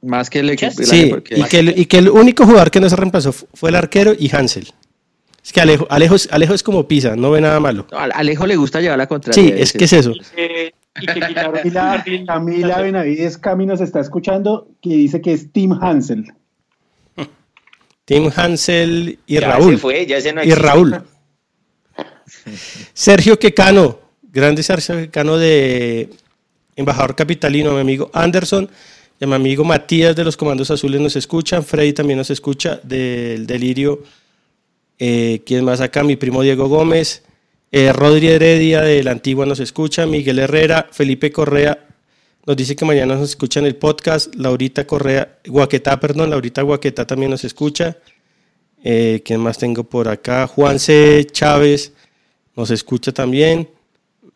Más 0.00 0.28
que 0.30 0.40
el 0.40 0.50
equipo. 0.50 0.82
Sí, 0.82 1.12
y 1.30 1.42
que, 1.44 1.58
el, 1.58 1.78
y 1.78 1.86
que 1.86 1.98
el 1.98 2.08
único 2.08 2.44
jugador 2.46 2.70
que 2.70 2.80
nos 2.80 2.92
reemplazó 2.92 3.32
fu- 3.32 3.46
fue 3.54 3.70
el 3.70 3.76
arquero 3.76 4.14
y 4.18 4.34
Hansel. 4.34 4.68
Es 5.44 5.52
que 5.52 5.60
Alejo, 5.60 5.86
Alejo, 5.90 6.14
es- 6.14 6.28
Alejo 6.32 6.54
es 6.54 6.62
como 6.62 6.88
Pisa, 6.88 7.16
no 7.16 7.30
ve 7.30 7.40
nada 7.40 7.60
malo. 7.60 7.86
No, 7.92 7.98
a 7.98 8.04
Alejo 8.04 8.46
le 8.46 8.56
gusta 8.56 8.80
llevar 8.80 8.96
la 8.98 9.06
contraria. 9.06 9.34
Sí, 9.42 9.52
es 9.54 9.72
que 9.74 9.84
es 9.84 9.92
eso. 9.92 10.12
Eh, 10.36 10.72
y 11.00 11.06
que 11.06 11.20
Camila, 11.20 12.04
Camila 12.26 12.80
Benavides 12.80 13.36
Cami 13.36 13.66
nos 13.66 13.80
está 13.80 14.00
escuchando 14.00 14.68
que 14.80 14.90
dice 14.90 15.20
que 15.20 15.32
es 15.34 15.52
Tim 15.52 15.72
Hansel. 15.72 16.32
Tim 18.06 18.30
Hansel 18.34 19.18
y 19.26 19.34
Ya 19.34 19.40
Raúl. 19.48 19.72
se 19.74 19.78
fue, 19.78 20.06
ya 20.06 20.20
se 20.20 20.32
no 20.32 20.42
y. 20.42 20.50
Raúl. 20.52 21.02
Sergio 22.94 23.38
Quecano, 23.38 23.98
grande 24.22 24.62
Sergio 24.62 24.96
Quecano 24.96 25.36
de 25.36 26.08
embajador 26.76 27.14
capitalino, 27.14 27.72
mi 27.72 27.80
amigo 27.80 28.10
Anderson, 28.12 28.68
y 29.20 29.24
a 29.24 29.26
mi 29.26 29.34
amigo 29.34 29.64
Matías 29.64 30.16
de 30.16 30.24
los 30.24 30.36
Comandos 30.36 30.70
Azules 30.70 31.00
nos 31.00 31.16
escuchan, 31.16 31.62
Freddy 31.64 31.92
también 31.92 32.18
nos 32.18 32.30
escucha 32.30 32.80
del 32.82 33.46
Delirio. 33.46 34.02
Eh, 34.98 35.42
¿Quién 35.44 35.64
más 35.64 35.80
acá? 35.80 36.04
Mi 36.04 36.16
primo 36.16 36.42
Diego 36.42 36.68
Gómez, 36.68 37.24
eh, 37.72 37.92
Rodri 37.92 38.28
Heredia 38.28 38.82
de 38.82 39.02
la 39.02 39.10
Antigua 39.10 39.46
nos 39.46 39.60
escucha, 39.60 40.06
Miguel 40.06 40.38
Herrera, 40.38 40.88
Felipe 40.92 41.32
Correa 41.32 41.84
nos 42.46 42.56
dice 42.56 42.76
que 42.76 42.84
mañana 42.84 43.14
nos 43.14 43.30
escucha 43.30 43.60
en 43.60 43.66
el 43.66 43.76
podcast, 43.76 44.34
Laurita 44.34 44.86
Correa, 44.86 45.38
Guaquetá, 45.46 45.98
perdón, 45.98 46.28
Laurita 46.28 46.60
Guaquetá 46.60 47.06
también 47.06 47.30
nos 47.30 47.42
escucha. 47.44 47.96
Eh, 48.82 49.22
¿Quién 49.24 49.40
más 49.40 49.56
tengo 49.56 49.84
por 49.84 50.08
acá? 50.08 50.46
Juan 50.46 50.78
C. 50.78 51.26
Chávez 51.32 51.94
nos 52.54 52.70
escucha 52.70 53.12
también. 53.12 53.70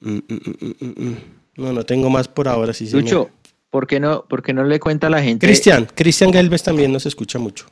Mm, 0.01 0.19
mm, 0.27 0.75
mm. 0.81 1.17
No, 1.57 1.73
no 1.75 1.85
tengo 1.85 2.09
más 2.09 2.29
por 2.29 2.49
ahora. 2.49 2.73
Sí, 2.73 2.87
señor. 2.87 3.03
Lucho, 3.03 3.31
¿por 3.69 3.87
qué, 3.87 4.01
no, 4.01 4.25
¿por 4.25 4.43
qué 4.43 4.55
no 4.55 4.65
le 4.65 4.81
cuenta 4.81 5.09
a 5.09 5.11
la 5.11 5.23
gente? 5.23 5.47
Cristian, 5.47 5.87
Cristian 5.95 6.31
Galvez 6.31 6.63
también 6.63 6.91
nos 6.91 7.05
escucha 7.05 7.39
mucho. 7.39 7.67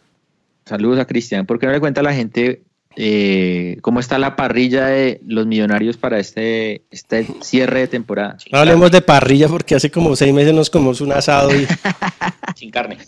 Saludos 0.66 0.98
a 0.98 1.06
Cristian. 1.06 1.46
¿Por 1.46 1.58
qué 1.58 1.64
no 1.64 1.72
le 1.72 1.80
cuenta 1.80 2.02
a 2.02 2.04
la 2.04 2.12
gente 2.12 2.62
eh, 2.96 3.76
cómo 3.82 4.00
está 4.00 4.18
la 4.18 4.36
parrilla 4.36 4.86
de 4.86 5.20
los 5.26 5.46
millonarios 5.46 5.96
para 5.96 6.18
este, 6.18 6.82
este 6.90 7.26
cierre 7.42 7.80
de 7.80 7.88
temporada? 7.88 8.36
No 8.50 8.58
hablemos 8.58 8.90
de 8.90 9.02
parrilla 9.02 9.48
porque 9.48 9.74
hace 9.74 9.90
como 9.90 10.16
seis 10.16 10.32
meses 10.32 10.54
nos 10.54 10.70
comimos 10.70 11.00
un 11.00 11.12
asado 11.12 11.54
y. 11.54 11.66
Sin 12.56 12.70
carne. 12.70 12.98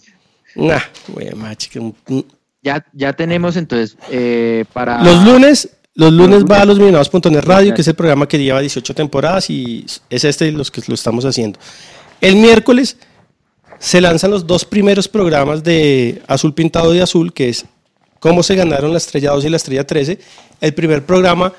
nah, 0.55 0.81
güey, 1.09 1.29
un- 1.77 1.95
un- 2.09 2.27
Ya, 2.63 2.85
ya 2.93 3.13
tenemos 3.15 3.57
entonces 3.57 3.97
eh, 4.11 4.65
para... 4.73 5.03
Los 5.03 5.25
lunes, 5.25 5.71
los 5.95 6.13
lunes 6.13 6.45
va 6.45 6.63
a 6.63 6.65
los 6.65 6.79
Millonarios.net 6.79 7.41
Radio, 7.45 7.75
que 7.75 7.81
es 7.81 7.89
el 7.89 7.95
programa 7.95 8.29
que 8.29 8.39
lleva 8.39 8.61
18 8.61 8.95
temporadas 8.95 9.49
y 9.51 9.87
es 10.11 10.25
este 10.25 10.53
los 10.53 10.71
que 10.71 10.83
lo 10.87 10.95
estamos 10.95 11.25
haciendo. 11.25 11.59
El 12.21 12.37
miércoles 12.37 12.99
se 13.79 14.01
lanzan 14.01 14.33
los 14.33 14.47
dos 14.47 14.65
primeros 14.65 15.07
programas 15.09 15.63
de 15.63 16.21
Azul 16.27 16.53
Pintado 16.53 16.93
de 16.93 17.01
Azul, 17.01 17.33
que 17.33 17.49
es 17.49 17.65
cómo 18.21 18.43
se 18.43 18.55
ganaron 18.55 18.93
la 18.93 18.99
estrella 18.99 19.31
2 19.31 19.45
y 19.45 19.49
la 19.49 19.57
estrella 19.57 19.87
13. 19.87 20.19
El 20.61 20.75
primer 20.75 21.05
programa 21.05 21.53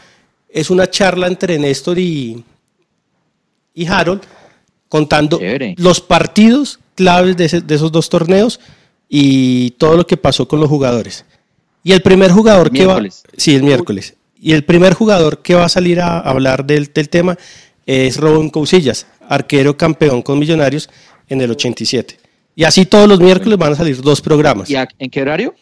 es 0.50 0.70
una 0.70 0.90
charla 0.90 1.28
entre 1.28 1.58
Néstor 1.60 2.00
y, 2.00 2.44
y 3.74 3.86
Harold 3.88 4.22
contando 4.88 5.38
Chévere. 5.38 5.76
los 5.78 6.02
partidos 6.02 6.80
claves 6.96 7.38
de, 7.38 7.46
ese- 7.46 7.62
de 7.62 7.76
esos 7.76 7.92
dos 7.92 8.10
torneos 8.10 8.60
y 9.08 9.72
todo 9.72 9.96
lo 9.98 10.06
que 10.08 10.18
pasó 10.18 10.48
con 10.48 10.60
los 10.60 10.70
jugadores. 10.70 11.26
Y 11.84 11.94
el 11.94 12.02
primer 12.02 12.32
jugador 12.32 12.72
que 12.72 12.86
va... 12.86 12.94
Miércoles. 12.96 13.24
Sí, 13.38 13.56
el 13.56 13.64
miércoles. 13.64 14.16
Y 14.42 14.54
el 14.54 14.64
primer 14.64 14.94
jugador 14.94 15.42
que 15.42 15.54
va 15.56 15.66
a 15.66 15.70
salir 15.70 16.00
a 16.02 16.20
hablar 16.20 16.66
del, 16.66 16.92
del 16.94 17.10
tema 17.10 17.38
es 17.86 18.18
Robin 18.18 18.50
Cousillas, 18.50 19.08
arquero 19.28 19.76
campeón 19.78 20.22
con 20.22 20.38
Millonarios 20.40 20.90
en 21.28 21.42
el 21.42 21.52
87. 21.52 22.18
Y 22.56 22.64
así 22.64 22.86
todos 22.86 23.08
los 23.08 23.20
miércoles 23.20 23.58
van 23.58 23.74
a 23.74 23.76
salir 23.76 24.02
dos 24.02 24.22
programas. 24.22 24.70
¿Y 24.70 24.76
en 24.76 25.10
qué 25.10 25.22
horario? 25.22 25.56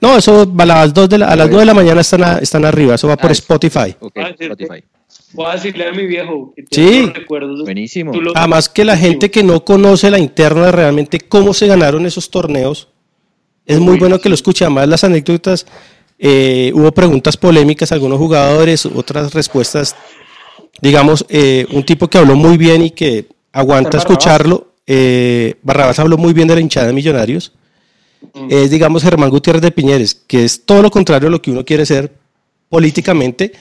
No, 0.00 0.16
eso 0.18 0.52
va 0.54 0.64
a 0.64 0.66
las, 0.66 0.94
dos 0.94 1.08
de 1.08 1.18
la- 1.18 1.28
a 1.28 1.36
las 1.36 1.46
9 1.48 1.60
de 1.60 1.66
la 1.66 1.74
mañana 1.74 2.00
están, 2.02 2.22
a- 2.22 2.38
están 2.38 2.64
arriba, 2.64 2.94
eso 2.94 3.08
va 3.08 3.16
por 3.16 3.30
Ah, 3.30 3.32
Spotify. 3.32 3.96
Ah, 4.16 4.28
Spotify. 4.38 4.84
Voy 5.32 5.46
a 5.46 5.52
decirle 5.52 5.88
a 5.88 5.92
mi 5.92 6.06
viejo 6.06 6.52
que 6.54 6.64
Sí. 6.70 7.06
recuerdos. 7.14 7.62
Buenísimo. 7.62 8.12
Lo- 8.14 8.32
Además 8.36 8.68
que 8.68 8.84
la 8.84 8.96
gente 8.96 9.30
que 9.30 9.42
no 9.42 9.64
conoce 9.64 10.10
la 10.10 10.18
interna 10.18 10.66
de 10.66 10.72
realmente 10.72 11.20
cómo 11.20 11.54
se 11.54 11.66
ganaron 11.66 12.04
esos 12.06 12.30
torneos, 12.30 12.88
es 13.64 13.80
muy 13.80 13.98
bueno 13.98 14.18
que 14.20 14.28
lo 14.28 14.34
escuche. 14.34 14.64
Además 14.64 14.88
las 14.88 15.04
anécdotas, 15.04 15.66
eh, 16.18 16.70
hubo 16.74 16.92
preguntas 16.92 17.36
polémicas, 17.36 17.90
algunos 17.92 18.18
jugadores, 18.18 18.86
otras 18.86 19.32
respuestas. 19.34 19.96
Digamos, 20.80 21.24
eh, 21.28 21.66
un 21.72 21.84
tipo 21.84 22.08
que 22.08 22.18
habló 22.18 22.36
muy 22.36 22.56
bien 22.58 22.82
y 22.82 22.90
que 22.90 23.26
aguanta 23.52 23.96
escucharlo. 23.98 24.74
Eh, 24.86 25.54
Barrabás 25.62 25.98
habló 25.98 26.16
muy 26.18 26.32
bien 26.32 26.46
de 26.48 26.54
la 26.54 26.60
hinchada 26.60 26.86
de 26.86 26.92
Millonarios. 26.92 27.52
Es, 28.50 28.70
digamos, 28.70 29.02
Germán 29.02 29.30
Gutiérrez 29.30 29.62
de 29.62 29.70
Piñeres, 29.70 30.14
que 30.14 30.44
es 30.44 30.64
todo 30.64 30.82
lo 30.82 30.90
contrario 30.90 31.28
a 31.28 31.30
lo 31.30 31.42
que 31.42 31.50
uno 31.50 31.64
quiere 31.64 31.86
ser 31.86 32.12
políticamente, 32.68 33.52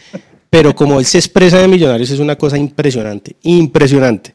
pero 0.49 0.75
como 0.75 0.99
él 0.99 1.05
se 1.05 1.17
expresa 1.17 1.59
de 1.59 1.67
Millonarios 1.67 2.09
es 2.11 2.19
una 2.19 2.35
cosa 2.37 2.57
impresionante, 2.57 3.35
impresionante. 3.43 4.33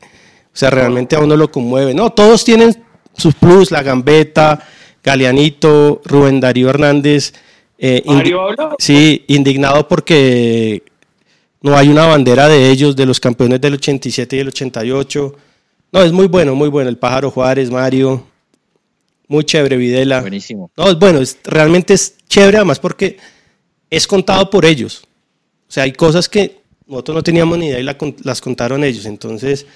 O 0.53 0.57
sea, 0.57 0.71
realmente 0.71 1.17
a 1.17 1.21
uno 1.21 1.37
lo 1.37 1.51
conmueve. 1.51 1.95
No, 1.95 2.11
todos 2.11 2.45
tienen 2.45 2.77
sus 3.17 3.35
plus, 3.35 3.71
la 3.71 3.83
gambeta, 3.83 4.67
Galeanito, 5.03 6.01
Rubén 6.05 6.41
Darío 6.41 6.69
Hernández. 6.71 7.33
eh, 7.79 8.03
indi-. 8.05 8.35
Sí, 8.79 9.25
indignado 9.29 9.89
porque 9.89 10.83
no 11.63 11.77
hay 11.77 11.89
una 11.89 12.07
bandera 12.07 12.49
de 12.49 12.71
ellos, 12.71 12.97
de 12.97 13.07
los 13.07 13.21
campeones 13.21 13.61
del 13.61 13.75
87 13.75 14.37
y 14.37 14.39
el 14.41 14.49
88. 14.49 15.35
No, 15.93 16.03
es 16.03 16.13
muy 16.13 16.27
bueno, 16.27 16.55
muy 16.55 16.69
bueno. 16.69 16.89
El 16.89 16.99
Pájaro 16.99 17.31
Juárez, 17.31 17.71
Mario. 17.71 18.25
Muy 19.31 19.45
chévere, 19.45 19.77
Videla. 19.77 20.21
Buenísimo. 20.23 20.73
No, 20.77 20.93
bueno, 20.97 21.21
es, 21.21 21.39
realmente 21.45 21.95
es 21.95 22.17
chévere 22.29 22.57
además 22.57 22.81
porque 22.81 23.17
es 23.89 24.05
contado 24.09 24.51
por 24.51 24.65
ellos. 24.65 25.05
O 25.69 25.73
sea, 25.73 25.85
hay 25.85 25.93
cosas 25.93 26.29
que 26.29 26.59
nosotros 26.89 27.15
no 27.15 27.23
teníamos 27.23 27.57
ni 27.57 27.69
idea 27.69 27.79
y 27.79 27.85
la 27.85 27.97
las 28.25 28.41
contaron 28.41 28.83
ellos. 28.83 29.07
Entonces, 29.07 29.67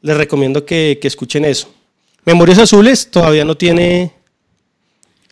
les 0.00 0.16
recomiendo 0.16 0.64
que, 0.64 0.98
que 1.02 1.06
escuchen 1.06 1.44
eso. 1.44 1.70
Memorias 2.24 2.56
Azules 2.58 3.10
todavía 3.10 3.44
no 3.44 3.54
tiene 3.58 4.10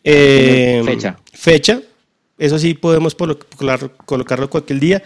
eh, 0.04 0.82
Fecha. 0.84 1.18
fecha. 1.32 1.80
Eso 2.36 2.58
sí 2.58 2.74
podemos 2.74 3.16
colocarlo 4.04 4.50
cualquier 4.50 4.80
día. 4.80 5.02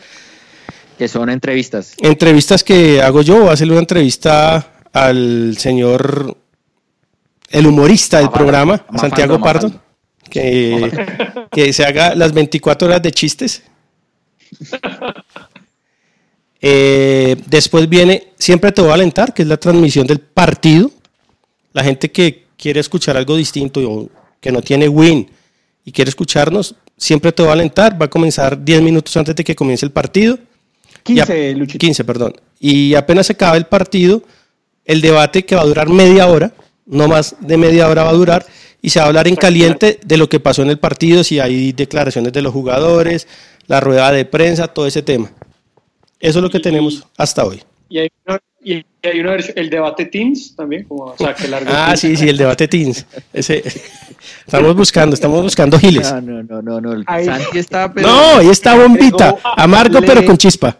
Que 0.98 1.06
son 1.06 1.30
entrevistas. 1.30 1.94
Entrevistas 1.98 2.64
que 2.64 3.00
hago 3.00 3.22
yo, 3.22 3.42
voy 3.42 3.48
a 3.50 3.52
hacerle 3.52 3.74
una 3.74 3.82
entrevista 3.82 4.72
al 4.92 5.56
señor, 5.56 6.36
el 7.50 7.66
humorista 7.66 8.18
del 8.18 8.30
programa, 8.30 8.84
Santiago 8.98 9.40
Pardo, 9.40 9.72
que, 10.30 10.90
que 11.50 11.72
se 11.72 11.84
haga 11.84 12.14
las 12.14 12.32
24 12.32 12.88
horas 12.88 13.02
de 13.02 13.12
chistes. 13.12 13.62
Eh, 16.68 17.36
después 17.46 17.86
viene 17.88 18.32
Siempre 18.38 18.72
te 18.72 18.80
voy 18.80 18.90
a 18.90 18.94
alentar, 18.94 19.32
que 19.32 19.42
es 19.42 19.48
la 19.48 19.56
transmisión 19.56 20.06
del 20.06 20.20
partido. 20.20 20.90
La 21.72 21.82
gente 21.82 22.10
que 22.10 22.46
quiere 22.56 22.80
escuchar 22.80 23.16
algo 23.16 23.36
distinto 23.36 23.80
o 23.88 24.08
que 24.40 24.52
no 24.52 24.62
tiene 24.62 24.88
win 24.88 25.28
y 25.84 25.92
quiere 25.92 26.08
escucharnos, 26.08 26.74
siempre 26.96 27.32
te 27.32 27.42
voy 27.42 27.50
a 27.50 27.54
alentar. 27.54 28.00
Va 28.00 28.06
a 28.06 28.10
comenzar 28.10 28.62
10 28.62 28.82
minutos 28.82 29.16
antes 29.16 29.34
de 29.34 29.44
que 29.44 29.54
comience 29.54 29.86
el 29.86 29.92
partido. 29.92 30.38
15, 31.02 31.66
15, 31.78 32.04
perdón. 32.04 32.34
Y 32.60 32.94
apenas 32.94 33.26
se 33.26 33.32
acaba 33.32 33.56
el 33.56 33.66
partido, 33.66 34.22
el 34.84 35.00
debate 35.00 35.44
que 35.44 35.54
va 35.54 35.62
a 35.62 35.66
durar 35.66 35.88
media 35.88 36.26
hora, 36.26 36.52
no 36.86 37.08
más 37.08 37.36
de 37.40 37.56
media 37.56 37.88
hora 37.88 38.04
va 38.04 38.10
a 38.10 38.14
durar, 38.14 38.46
y 38.82 38.90
se 38.90 38.98
va 39.00 39.06
a 39.06 39.08
hablar 39.08 39.26
en 39.28 39.36
caliente 39.36 39.98
de 40.04 40.16
lo 40.16 40.28
que 40.28 40.38
pasó 40.40 40.62
en 40.62 40.70
el 40.70 40.78
partido, 40.78 41.24
si 41.24 41.40
hay 41.40 41.72
declaraciones 41.72 42.32
de 42.32 42.42
los 42.42 42.52
jugadores, 42.52 43.26
la 43.66 43.80
rueda 43.80 44.12
de 44.12 44.24
prensa, 44.24 44.68
todo 44.68 44.86
ese 44.86 45.02
tema. 45.02 45.30
Eso 46.20 46.38
es 46.38 46.42
lo 46.42 46.50
que 46.50 46.60
tenemos 46.60 47.06
hasta 47.16 47.44
hoy. 47.44 47.62
Y 47.88 47.98
hay 47.98 48.08
una, 48.26 48.38
y 48.62 48.84
hay 49.02 49.20
una 49.20 49.30
versión, 49.32 49.58
el 49.58 49.70
debate 49.70 50.06
Teams 50.06 50.54
también, 50.56 50.84
como, 50.84 51.04
o 51.04 51.16
sea, 51.16 51.34
que 51.34 51.46
largo 51.48 51.68
Ah, 51.72 51.96
sí, 51.96 52.16
sí, 52.16 52.28
el 52.28 52.36
debate 52.36 52.66
Teams. 52.68 53.04
Ese, 53.32 53.62
estamos 54.46 54.74
buscando, 54.76 55.14
estamos 55.14 55.42
buscando 55.42 55.78
giles. 55.78 56.12
No, 56.12 56.42
no, 56.42 56.62
no, 56.62 56.80
no. 56.80 57.02
Ahí- 57.06 57.24
Santi 57.26 57.58
está, 57.58 57.92
pero- 57.92 58.08
No, 58.08 58.36
ahí 58.38 58.48
está 58.48 58.76
bombita, 58.76 59.36
amargo 59.56 60.00
Le- 60.00 60.06
pero 60.06 60.24
con 60.24 60.36
chispa. 60.36 60.78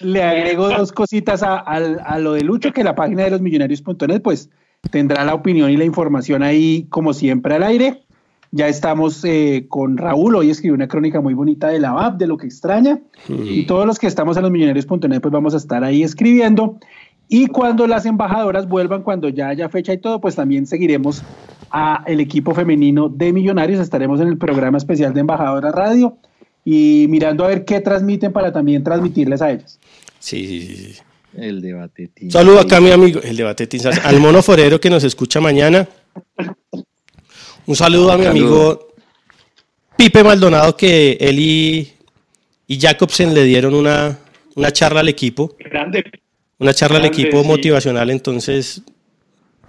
Le 0.00 0.22
agrego 0.22 0.68
dos 0.68 0.92
cositas 0.92 1.42
a, 1.42 1.56
al- 1.58 2.00
a 2.04 2.18
lo 2.18 2.32
de 2.34 2.42
Lucho, 2.42 2.72
que 2.72 2.84
la 2.84 2.94
página 2.94 3.24
de 3.24 3.30
losmillonarios.net 3.30 4.20
pues 4.20 4.50
tendrá 4.90 5.24
la 5.24 5.34
opinión 5.34 5.70
y 5.70 5.76
la 5.76 5.84
información 5.84 6.42
ahí 6.42 6.86
como 6.90 7.12
siempre 7.12 7.54
al 7.54 7.62
aire. 7.62 8.02
Ya 8.52 8.68
estamos 8.68 9.24
eh, 9.24 9.66
con 9.68 9.98
Raúl, 9.98 10.36
hoy 10.36 10.50
escribió 10.50 10.74
una 10.74 10.88
crónica 10.88 11.20
muy 11.20 11.34
bonita 11.34 11.68
de 11.68 11.80
la 11.80 11.92
VAP, 11.92 12.18
de 12.18 12.26
lo 12.26 12.36
que 12.36 12.46
extraña. 12.46 13.00
Y 13.28 13.66
todos 13.66 13.86
los 13.86 13.98
que 13.98 14.06
estamos 14.06 14.36
en 14.36 14.44
losmillonarios.net 14.44 15.20
pues 15.20 15.32
vamos 15.32 15.54
a 15.54 15.56
estar 15.56 15.84
ahí 15.84 16.02
escribiendo. 16.02 16.78
Y 17.28 17.48
cuando 17.48 17.86
las 17.86 18.06
embajadoras 18.06 18.68
vuelvan, 18.68 19.02
cuando 19.02 19.28
ya 19.28 19.48
haya 19.48 19.68
fecha 19.68 19.92
y 19.92 19.98
todo, 19.98 20.20
pues 20.20 20.36
también 20.36 20.66
seguiremos 20.66 21.22
a 21.70 22.04
el 22.06 22.20
equipo 22.20 22.54
femenino 22.54 23.08
de 23.08 23.32
Millonarios. 23.32 23.80
Estaremos 23.80 24.20
en 24.20 24.28
el 24.28 24.38
programa 24.38 24.78
especial 24.78 25.12
de 25.12 25.20
Embajadoras 25.20 25.74
Radio 25.74 26.16
y 26.64 27.06
mirando 27.08 27.44
a 27.44 27.48
ver 27.48 27.64
qué 27.64 27.80
transmiten 27.80 28.32
para 28.32 28.52
también 28.52 28.84
transmitirles 28.84 29.42
a 29.42 29.50
ellas. 29.50 29.78
Sí, 30.18 30.46
sí, 30.46 30.60
sí, 30.60 30.76
sí. 30.94 31.02
El 31.36 31.60
debate. 31.60 32.08
tío. 32.08 32.26
Un 32.26 32.30
saludo 32.32 32.60
acá 32.60 32.78
a 32.78 32.80
mi 32.80 32.90
amigo, 32.90 33.20
el 33.22 33.36
debate 33.36 33.68
al 34.04 34.20
mono 34.20 34.42
forero 34.42 34.80
que 34.80 34.90
nos 34.90 35.04
escucha 35.04 35.40
mañana. 35.40 35.88
Un 37.66 37.76
saludo 37.76 38.12
a 38.12 38.18
mi 38.18 38.26
amigo 38.26 38.88
Pipe 39.96 40.22
Maldonado, 40.22 40.76
que 40.76 41.16
él 41.20 41.38
y, 41.38 41.92
y 42.66 42.78
Jacobsen 42.80 43.34
le 43.34 43.44
dieron 43.44 43.74
una, 43.74 44.18
una 44.54 44.72
charla 44.72 45.00
al 45.00 45.08
equipo. 45.08 45.56
grande. 45.58 46.04
Una 46.58 46.72
charla 46.72 46.98
al 46.98 47.04
equipo 47.04 47.42
sí. 47.42 47.46
motivacional, 47.48 48.10
entonces 48.10 48.80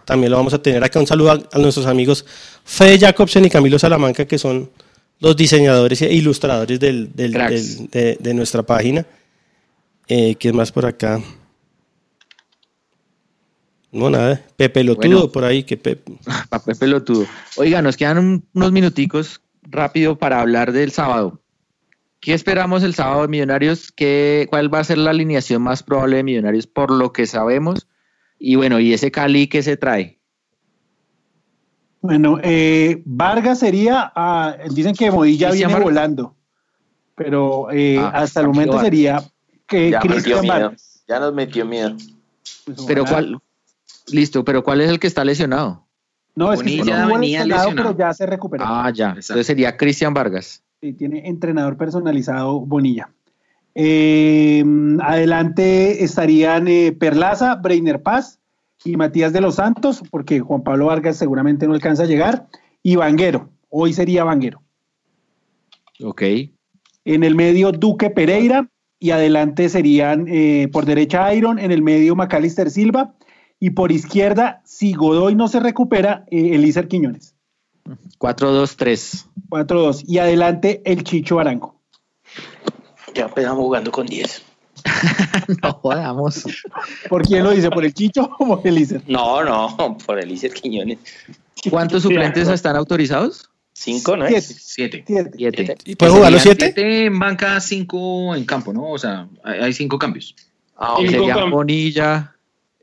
también 0.06 0.31
lo 0.31 0.38
vamos 0.38 0.53
a 0.53 0.61
tener 0.61 0.84
acá. 0.84 0.99
Un 0.99 1.07
saludo 1.07 1.31
a, 1.31 1.39
a 1.52 1.60
nuestros 1.60 1.85
amigos 1.85 2.26
Fede 2.64 2.98
Jacobsen 2.99 3.44
y 3.45 3.49
Camilo 3.49 3.77
Salamanca, 3.77 4.26
que 4.26 4.38
son 4.38 4.69
los 5.19 5.35
diseñadores 5.35 6.02
e 6.03 6.14
ilustradores 6.14 6.80
del, 6.80 7.14
del- 7.14 7.34
Cracks. 7.34 7.77
del- 7.80 7.88
de, 7.89 8.18
de 8.19 8.34
nuestra 8.34 8.64
página. 8.64 9.06
Eh, 10.07 10.35
¿Qué 10.39 10.53
más 10.53 10.72
por 10.72 10.85
acá? 10.85 11.22
No, 13.91 14.09
nada. 14.09 14.41
Pepe 14.57 14.84
Lotudo 14.84 15.09
Bueno. 15.18 15.31
por 15.31 15.43
ahí. 15.45 15.64
Que 15.64 15.77
Pepe. 15.77 16.14
Papel 16.49 16.76
pelotudo. 16.76 17.26
Oiga, 17.55 17.81
nos 17.81 17.95
quedan 17.97 18.18
un- 18.18 18.45
unos 18.53 18.72
minuticos 18.72 19.41
rápido 19.64 20.18
para 20.18 20.41
hablar 20.41 20.72
del 20.72 20.91
sábado. 20.91 21.41
¿Qué 22.19 22.34
esperamos 22.34 22.84
el 22.84 22.93
sábado 22.95 23.22
de 23.22 23.27
Millonarios? 23.27 23.91
¿Qué, 23.91 24.47
¿Cuál 24.49 24.73
va 24.73 24.80
a 24.80 24.84
ser 24.84 24.97
la 24.97 25.11
alineación 25.11 25.61
más 25.61 25.84
probable 25.84 26.18
de 26.18 26.23
Millonarios 26.23 26.68
por 26.68 26.91
lo 26.91 27.14
que 27.14 27.27
sabemos? 27.27 27.88
Y 28.39 28.55
bueno, 28.55 28.80
¿y 28.80 28.93
ese 28.93 29.11
Cali 29.11 29.47
qué 29.47 29.64
se 29.64 29.77
trae? 29.77 30.19
Bueno, 32.01 32.39
eh, 32.43 33.01
Vargas 33.05 33.59
sería, 33.59 34.11
ah, 34.15 34.55
dicen 34.72 34.93
que 34.95 35.11
Modilla 35.11 35.49
Cristian 35.49 35.69
viene 35.69 35.84
Vargas. 35.84 35.93
volando, 35.93 36.35
pero 37.15 37.72
eh, 37.72 37.97
Ah, 37.99 38.11
hasta 38.15 38.41
el 38.41 38.47
momento 38.47 38.73
Vargas. 38.73 38.85
sería 38.85 39.23
que 39.68 39.89
Ya 39.91 39.99
Cristian. 39.99 40.45
Vargas. 40.47 41.03
Ya 41.07 41.19
nos 41.19 41.34
metió 41.34 41.65
miedo. 41.65 41.95
Pues, 42.65 42.81
Pero 42.88 43.05
cuál, 43.05 43.39
listo, 44.12 44.44
pero 44.44 44.64
¿cuál 44.64 44.82
es 44.82 44.90
el 44.90 45.00
que 45.00 45.08
está 45.08 45.24
lesionado? 45.24 45.86
No, 46.36 46.54
es 46.54 46.62
que 46.62 46.66
Bonilla 46.78 47.00
estuvo 47.00 47.14
venía 47.16 47.40
lesionado, 47.40 47.70
lesionado. 47.70 47.96
pero 47.96 48.08
ya 48.08 48.14
se 48.14 48.26
recuperó. 48.26 48.64
Ah, 48.68 48.92
ya. 48.94 49.08
Exacto. 49.08 49.20
Entonces 49.20 49.48
sería 49.48 49.78
Cristian 49.78 50.14
Vargas. 50.14 50.64
Sí, 50.82 50.94
tiene 50.94 51.28
entrenador 51.28 51.78
personalizado 51.78 52.60
Bonilla. 52.60 53.10
Eh, 53.74 54.64
adelante 55.02 56.04
estarían 56.04 56.68
eh, 56.68 56.92
Perlaza, 56.92 57.56
Breiner 57.56 58.02
Paz 58.02 58.40
y 58.84 58.96
Matías 58.98 59.34
de 59.34 59.42
los 59.42 59.56
Santos, 59.56 60.04
porque 60.12 60.40
Juan 60.40 60.64
Pablo 60.64 60.88
Vargas 60.88 61.18
seguramente 61.18 61.68
no 61.68 61.74
alcanza 61.74 62.04
a 62.04 62.08
llegar, 62.08 62.48
y 62.84 62.96
Vanguero. 62.96 63.50
Hoy 63.70 63.94
sería 63.94 64.24
Vanguero. 64.24 64.62
Ok. 66.04 66.22
En 67.06 67.24
el 67.24 67.36
medio 67.36 67.72
Duque 67.72 68.10
Pereira 68.10 68.70
y 69.00 69.12
adelante 69.12 69.70
serían 69.70 70.26
eh, 70.28 70.70
por 70.72 70.86
derecha 70.86 71.34
Iron, 71.34 71.60
en 71.60 71.72
el 71.72 71.82
medio 71.82 72.16
Macalister 72.16 72.70
Silva 72.70 73.14
y 73.60 73.72
por 73.72 73.92
izquierda, 73.92 74.62
si 74.66 74.94
Godoy 74.94 75.36
no 75.36 75.48
se 75.48 75.60
recupera, 75.60 76.26
eh, 76.30 76.56
Elícer 76.56 76.88
Quiñones. 76.88 77.36
4-2-3. 78.20 79.26
4-2. 79.50 80.04
Y 80.08 80.20
adelante 80.20 80.82
el 80.86 81.04
Chicho 81.04 81.40
Arango. 81.40 81.80
Ya 83.14 83.26
empezamos 83.26 83.60
jugando 83.60 83.92
con 83.92 84.06
10. 84.06 84.44
no 85.64 85.74
jodamos. 85.74 86.44
¿Por 87.10 87.24
quién 87.24 87.44
lo 87.44 87.52
dice? 87.52 87.70
¿Por 87.70 87.86
el 87.86 87.94
Chicho 87.94 88.30
o 88.40 88.46
por 88.46 88.68
Elícer? 88.68 89.02
No, 89.08 89.44
no, 89.44 89.98
por 90.06 90.20
Elícer 90.20 90.54
Quiñones. 90.54 91.00
¿Cuántos 91.70 92.04
suplentes 92.04 92.48
están 92.48 92.76
autorizados? 92.76 93.50
Cinco, 93.74 94.18
¿no? 94.18 94.26
Siete. 94.28 94.38
es? 94.40 94.58
Siete. 94.60 95.04
Siete. 95.06 95.32
Siete. 95.38 95.78
¿Y 95.86 95.96
¿Pueden 95.96 96.16
jugar 96.16 96.32
los 96.32 96.42
Serían 96.42 96.74
siete? 96.74 97.06
en 97.06 97.20
banca, 97.20 97.60
cinco 97.60 98.36
en 98.36 98.46
campo, 98.46 98.74
¿no? 98.74 98.90
O 98.90 98.98
sea, 98.98 99.28
hay, 99.44 99.74
cinco 99.74 100.00
cambios. 100.00 100.36
Ah, 100.76 100.96
Sería 101.00 101.46
Bonilla, 101.46 102.36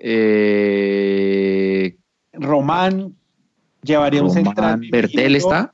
eh, 0.07 1.97
Román 2.33 3.15
llevaría 3.83 4.23
un 4.23 4.31
central. 4.31 4.81
Bertel 4.91 5.37
está. 5.37 5.73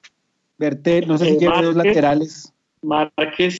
Bertel, 0.59 1.09
no 1.09 1.19
sé 1.19 1.25
si 1.27 1.31
Eh, 1.33 1.39
lleva 1.41 1.63
dos 1.63 1.75
Márquez. 1.75 1.95
laterales. 1.95 2.53
Márquez, 2.83 3.59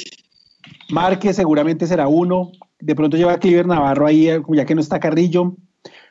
Márquez 0.91 1.37
seguramente 1.37 1.87
será 1.87 2.09
uno. 2.09 2.53
De 2.79 2.95
pronto 2.95 3.17
lleva 3.17 3.33
a 3.35 3.39
Cliver 3.39 3.67
Navarro 3.67 4.07
ahí, 4.07 4.29
eh, 4.29 4.41
ya 4.49 4.65
que 4.65 4.75
no 4.75 4.81
está 4.81 5.01
Carrillo. 5.01 5.57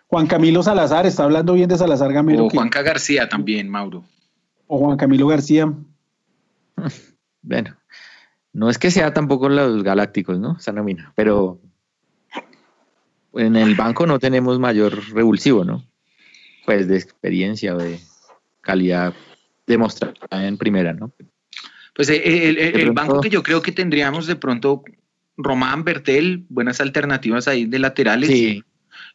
Juan 0.07 0.25
Camilo 0.27 0.63
Salazar, 0.63 1.05
está 1.05 1.23
hablando 1.23 1.53
bien 1.53 1.69
de 1.69 1.77
Salazar 1.77 2.11
Gamero. 2.11 2.45
O 2.45 2.49
que- 2.49 2.57
Juanca 2.57 2.81
García 2.81 3.29
también, 3.29 3.69
Mauro. 3.69 4.03
o 4.67 4.77
Juan 4.79 4.97
Camilo 4.97 5.27
García. 5.27 5.71
Bueno, 7.41 7.73
no 8.51 8.69
es 8.69 8.77
que 8.77 8.91
sea 8.91 9.13
tampoco 9.13 9.47
los 9.47 9.81
galácticos, 9.81 10.37
¿no? 10.39 10.57
Esa 10.59 10.73
nómina, 10.73 11.13
pero 11.15 11.57
en 13.33 13.55
el 13.55 13.75
banco 13.75 14.05
no 14.07 14.19
tenemos 14.19 14.59
mayor 14.59 15.01
revulsivo, 15.13 15.63
¿no? 15.65 15.85
Pues 16.65 16.87
de 16.87 16.97
experiencia 16.97 17.75
o 17.75 17.77
de 17.77 17.99
calidad 18.61 19.13
demostrada 19.67 20.13
en 20.47 20.57
primera, 20.57 20.93
¿no? 20.93 21.11
Pues 21.95 22.09
eh, 22.09 22.49
el, 22.49 22.57
el- 22.57 22.75
el 22.79 22.91
banco 22.91 23.21
que 23.21 23.29
yo 23.29 23.43
creo 23.43 23.61
que 23.61 23.71
tendríamos 23.71 24.25
de 24.27 24.35
pronto, 24.35 24.83
Román, 25.37 25.83
Bertel, 25.83 26.45
buenas 26.49 26.79
alternativas 26.81 27.47
ahí 27.47 27.65
de 27.65 27.79
laterales. 27.79 28.29
Sí, 28.29 28.63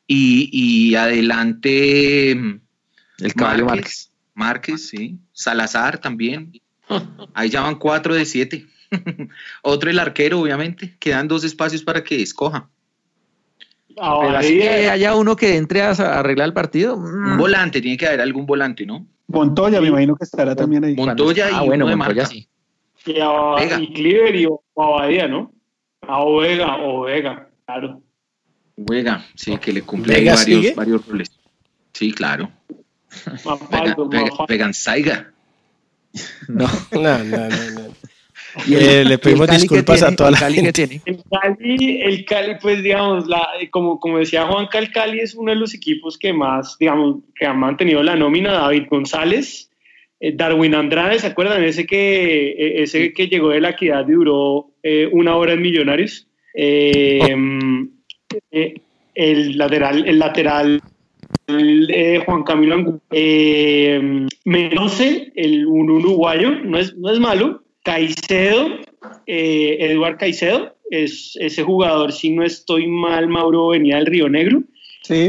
Y, 0.07 0.49
y 0.53 0.95
adelante 0.97 2.31
el 2.33 3.35
caballo. 3.35 3.67
Márquez. 3.67 4.11
Márquez, 4.35 4.89
sí. 4.89 5.19
Salazar 5.33 5.99
también. 6.01 6.53
Ahí 7.35 7.49
ya 7.51 7.63
van 7.63 7.77
cuatro 7.79 8.15
de 8.15 8.27
siete. 8.27 8.67
Otro 9.63 9.91
el 9.91 9.99
arquero, 9.99 10.41
obviamente. 10.41 10.97
Quedan 10.99 11.29
dos 11.29 11.45
espacios 11.45 11.83
para 11.83 12.03
que 12.05 12.21
escoja. 12.23 12.69
Pero 13.97 14.37
así 14.39 14.59
que 14.59 14.91
haya 14.91 15.15
uno 15.15 15.37
que 15.37 15.57
entre 15.57 15.83
a 15.83 15.91
arreglar 15.91 16.49
el 16.49 16.53
partido. 16.55 16.97
Un 16.97 17.35
mm, 17.35 17.39
volante, 17.39 17.81
tiene 17.81 17.97
que 17.97 18.07
haber 18.07 18.21
algún 18.21 18.45
volante, 18.47 18.85
¿no? 18.87 19.07
Montoya, 19.29 19.81
me 19.81 19.89
imagino 19.89 20.17
que 20.17 20.25
estará 20.25 20.55
también 20.55 20.85
ahí. 20.85 20.95
Montoya 20.95 21.47
Ah, 21.53 21.63
y 21.65 21.67
bueno, 21.67 21.85
uno 21.85 21.91
de 21.91 21.97
Montoya 21.97 22.23
marca. 22.23 22.27
sí. 22.31 22.49
y, 23.07 23.21
a, 23.21 23.55
Vega. 23.57 23.81
y 23.81 23.93
Cliver 23.93 24.35
y 24.37 24.49
Abadía, 24.77 25.29
¿no? 25.29 25.53
A 26.03 26.21
Ovega, 26.21 26.77
Ovega, 26.77 27.49
claro. 27.67 28.03
Juega, 28.87 29.25
sí, 29.37 29.57
que 29.59 29.73
le 29.73 29.83
cumple 29.83 30.15
ahí 30.17 30.21
¿Vega 30.25 30.35
varios, 30.35 30.61
sigue? 30.63 30.75
varios 30.75 31.07
roles. 31.07 31.31
Sí, 31.93 32.13
claro. 32.13 32.51
Vega, 32.69 33.39
Mafaldo, 33.45 34.09
Vega- 34.09 34.23
Mafaldo. 34.25 34.47
Vegansaiga. 34.49 35.31
No, 36.49 36.67
No, 36.93 37.19
no, 37.25 37.49
no, 37.49 37.71
no. 37.71 37.95
Y 38.67 38.75
eh, 38.75 39.05
le 39.05 39.19
pedimos 39.19 39.49
disculpas 39.49 40.03
a 40.03 40.15
toda 40.15 40.31
la 40.31 40.39
Cali 40.39 40.57
gente. 40.57 40.73
tiene. 40.73 41.01
El 41.05 41.23
Cali, 41.31 42.01
el 42.03 42.25
Cali, 42.25 42.55
pues 42.63 42.83
digamos, 42.83 43.27
la, 43.27 43.49
como, 43.71 43.99
como 43.99 44.19
decía 44.19 44.47
Juanca, 44.47 44.79
el 44.79 44.91
Cali 44.93 45.21
es 45.21 45.35
uno 45.35 45.51
de 45.53 45.57
los 45.57 45.75
equipos 45.75 46.17
que 46.17 46.33
más, 46.33 46.77
digamos, 46.79 47.17
que 47.39 47.47
han 47.47 47.59
mantenido 47.59 48.03
la 48.03 48.15
nómina. 48.17 48.53
David 48.53 48.85
González, 48.89 49.71
eh, 50.21 50.33
Darwin 50.35 50.75
Andrade, 50.75 51.19
¿se 51.19 51.27
acuerdan? 51.27 51.65
Ese 51.65 51.85
que, 51.87 52.51
eh, 52.53 52.83
ese 52.83 53.13
que 53.13 53.27
llegó 53.27 53.49
de 53.51 53.61
la 53.61 53.71
equidad 53.71 54.07
y 54.09 54.13
duró 54.13 54.71
eh, 54.83 55.09
una 55.11 55.37
hora 55.37 55.55
en 55.55 55.63
Millonarios. 55.63 56.27
Eh, 56.55 57.37
eh, 58.53 58.75
el 59.17 59.59
lateral, 59.59 60.07
el 60.07 60.19
lateral 60.21 60.81
eh, 61.49 62.23
Juan 62.25 62.45
Camilo 62.45 62.77
Angu- 62.77 63.01
eh, 63.11 64.27
Menose, 64.45 65.33
el 65.35 65.67
un 65.67 65.91
uruguayo, 65.91 66.53
no 66.65 66.79
es, 66.79 66.97
no 66.97 67.11
es 67.11 67.19
malo. 67.19 67.64
Caicedo, 67.85 68.79
eh, 69.27 69.77
Eduard 69.79 70.17
Caicedo, 70.19 70.75
es 70.91 71.37
ese 71.41 71.63
jugador, 71.63 72.13
si 72.13 72.31
no 72.31 72.43
estoy 72.45 72.87
mal, 72.89 73.29
Mauro 73.29 73.69
venía 73.69 73.97
del 73.97 74.07
Río 74.07 74.29
Negro. 74.29 74.63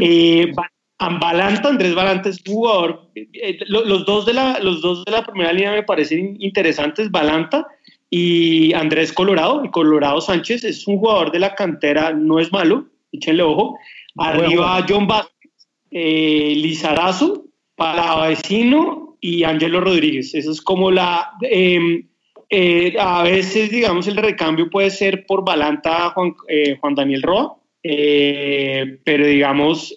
Eh, 0.01 0.51
Ba- 0.55 0.71
Ambalanta, 0.97 1.69
Andrés 1.69 1.93
Balanta 1.93 2.29
es 2.29 2.41
jugador. 2.45 3.09
eh, 3.15 3.27
eh, 3.33 3.57
lo- 3.67 3.83
los, 3.85 4.05
dos 4.05 4.25
de 4.25 4.33
la, 4.33 4.59
los 4.59 4.81
dos 4.81 5.03
de 5.05 5.11
la 5.11 5.25
primera 5.25 5.51
línea 5.51 5.73
me 5.73 5.83
parecen 5.83 6.37
interesantes, 6.39 7.11
Balanta 7.11 7.67
y 8.09 8.73
Andrés 8.73 9.11
Colorado. 9.11 9.63
Y 9.65 9.69
Colorado 9.71 10.21
Sánchez 10.21 10.63
es 10.63 10.87
un 10.87 10.97
jugador 10.99 11.31
de 11.33 11.39
la 11.39 11.53
cantera, 11.55 12.13
no 12.13 12.39
es 12.39 12.51
malo, 12.53 12.85
échenle 13.11 13.43
ojo. 13.43 13.77
Arriba 14.17 14.85
John 14.87 15.07
Vázquez, 15.07 15.51
eh, 15.91 16.53
Lizarazo, 16.55 17.43
Palavecino 17.75 19.17
y 19.19 19.43
Ángelo 19.43 19.81
Rodríguez. 19.81 20.33
Eso 20.33 20.51
es 20.51 20.61
como 20.61 20.91
la... 20.91 21.31
eh, 21.41 22.05
eh, 22.49 22.95
a 22.99 23.23
veces, 23.23 23.69
digamos, 23.69 24.07
el 24.07 24.17
recambio 24.17 24.69
puede 24.69 24.89
ser 24.89 25.25
por 25.25 25.43
Balanta 25.45 26.09
Juan, 26.11 26.33
eh, 26.47 26.77
Juan 26.79 26.95
Daniel 26.95 27.21
Roa, 27.23 27.55
eh, 27.83 28.99
pero 29.03 29.25
digamos, 29.27 29.93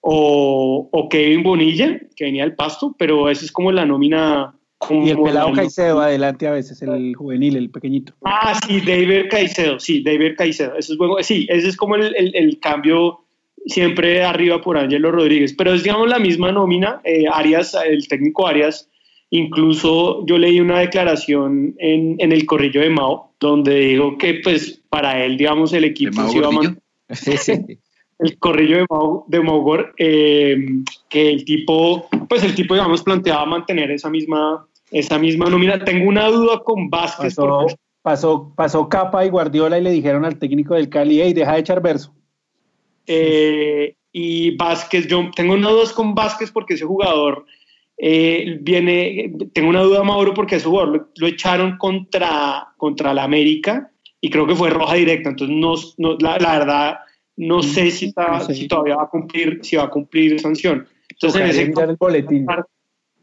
o, 0.00 0.88
o 0.92 1.08
Kevin 1.08 1.42
Bonilla, 1.42 1.98
que 2.14 2.24
venía 2.24 2.44
del 2.44 2.54
pasto, 2.54 2.94
pero 2.98 3.28
esa 3.28 3.44
es 3.44 3.52
como 3.52 3.72
la 3.72 3.84
nómina. 3.84 4.52
Y 4.90 5.08
el 5.08 5.14
como 5.14 5.26
pelado 5.26 5.48
la- 5.48 5.54
Caicedo 5.54 6.00
adelante 6.00 6.46
a 6.46 6.52
veces, 6.52 6.80
el 6.82 7.14
juvenil, 7.16 7.56
el 7.56 7.70
pequeñito. 7.70 8.12
Ah, 8.24 8.58
sí, 8.66 8.80
David 8.80 9.26
Caicedo, 9.30 9.80
sí, 9.80 10.02
David 10.02 10.34
Caicedo. 10.36 10.76
Eso 10.76 10.92
es 10.92 10.98
bueno. 10.98 11.16
Sí, 11.22 11.46
ese 11.48 11.68
es 11.68 11.76
como 11.76 11.96
el, 11.96 12.14
el- 12.14 12.36
el 12.36 12.60
cambio 12.60 13.20
siempre 13.64 14.22
arriba 14.22 14.60
por 14.60 14.76
Ángelo 14.76 15.10
Rodríguez, 15.10 15.54
pero 15.56 15.72
es 15.72 15.82
digamos 15.82 16.08
la 16.08 16.18
misma 16.18 16.52
nómina. 16.52 17.00
Arias, 17.32 17.74
el 17.84 18.06
técnico 18.06 18.46
Arias, 18.46 18.88
incluso 19.30 20.24
yo 20.26 20.38
leí 20.38 20.60
una 20.60 20.80
declaración 20.80 21.74
en, 21.78 22.16
en 22.18 22.32
el 22.32 22.46
corrillo 22.46 22.80
de 22.80 22.90
Mao, 22.90 23.32
donde 23.40 23.74
dijo 23.80 24.16
que 24.18 24.40
pues 24.42 24.82
para 24.88 25.24
él, 25.24 25.36
digamos, 25.36 25.72
el 25.72 25.84
equipo 25.84 26.22
se 26.28 26.38
iba 26.38 26.48
a 26.48 26.50
Gordillo? 26.50 26.70
man- 26.72 26.82
el 28.18 28.38
corrillo 28.38 28.78
de 28.78 28.86
Mau, 28.88 29.24
de 29.28 29.40
Maugor, 29.40 29.94
eh, 29.98 30.56
que 31.08 31.28
el 31.30 31.44
tipo, 31.44 32.08
pues 32.28 32.42
el 32.44 32.54
tipo, 32.54 32.74
digamos, 32.74 33.02
planteaba 33.02 33.44
mantener 33.44 33.90
esa 33.90 34.08
misma, 34.08 34.66
esa 34.90 35.18
misma 35.18 35.50
nómina. 35.50 35.84
Tengo 35.84 36.08
una 36.08 36.28
duda 36.28 36.60
con 36.64 36.88
Vázquez. 36.88 37.36
Pasó, 38.02 38.52
pasó 38.56 38.88
Capa 38.88 39.26
y 39.26 39.28
Guardiola 39.30 39.78
y 39.78 39.82
le 39.82 39.90
dijeron 39.90 40.24
al 40.24 40.38
técnico 40.38 40.74
del 40.74 40.88
Cali, 40.88 41.20
hey, 41.20 41.32
deja 41.34 41.54
de 41.54 41.60
echar 41.60 41.82
verso. 41.82 42.14
eh, 43.06 43.94
y 44.12 44.56
Vázquez, 44.56 45.06
yo 45.08 45.30
tengo 45.36 45.52
una 45.54 45.68
duda 45.70 45.84
con 45.94 46.14
Vázquez 46.14 46.50
porque 46.50 46.74
ese 46.74 46.86
jugador 46.86 47.44
eh, 47.98 48.58
viene, 48.60 49.32
tengo 49.52 49.68
una 49.70 49.82
duda, 49.82 50.02
Mauro, 50.02 50.34
porque 50.34 50.56
ese 50.56 50.66
jugador 50.66 50.88
lo, 50.96 51.08
lo 51.16 51.26
echaron 51.26 51.78
contra, 51.78 52.68
contra 52.76 53.14
la 53.14 53.24
América 53.24 53.90
y 54.20 54.30
creo 54.30 54.46
que 54.46 54.54
fue 54.54 54.70
roja 54.70 54.94
directa, 54.96 55.30
entonces 55.30 55.56
no, 55.56 55.74
no- 55.98 56.16
la, 56.20 56.38
la 56.38 56.58
verdad 56.58 56.98
no 57.36 57.62
sé 57.62 57.90
si, 57.90 58.06
está- 58.06 58.38
No 58.38 58.44
sé. 58.44 58.54
si 58.54 58.68
todavía 58.68 58.96
va 58.96 59.04
a 59.04 59.08
cumplir, 59.08 59.60
si 59.62 59.76
va 59.76 59.84
a 59.84 59.90
cumplir 59.90 60.38
sanción. 60.40 60.86
Entonces 61.10 61.40
en 61.42 61.46
ese 61.48 61.62
el 61.82 61.96
boletín. 61.96 62.46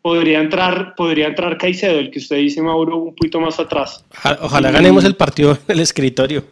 podría 0.02 0.40
entrar, 0.40 0.94
podría 0.95 1.28
entrar 1.28 1.58
Caicedo, 1.58 2.00
el 2.00 2.10
que 2.12 2.20
usted 2.20 2.38
dice, 2.38 2.62
Mauro, 2.62 2.98
un 2.98 3.16
poquito 3.16 3.40
más 3.40 3.60
atrás. 3.60 4.06
Oja- 4.12 4.40
Ojalá 4.41 4.72
ganemos 4.72 5.04
el 5.06 5.16
partido 5.16 5.52
en 5.52 5.58
el 5.68 5.80
escritorio. 5.82 6.44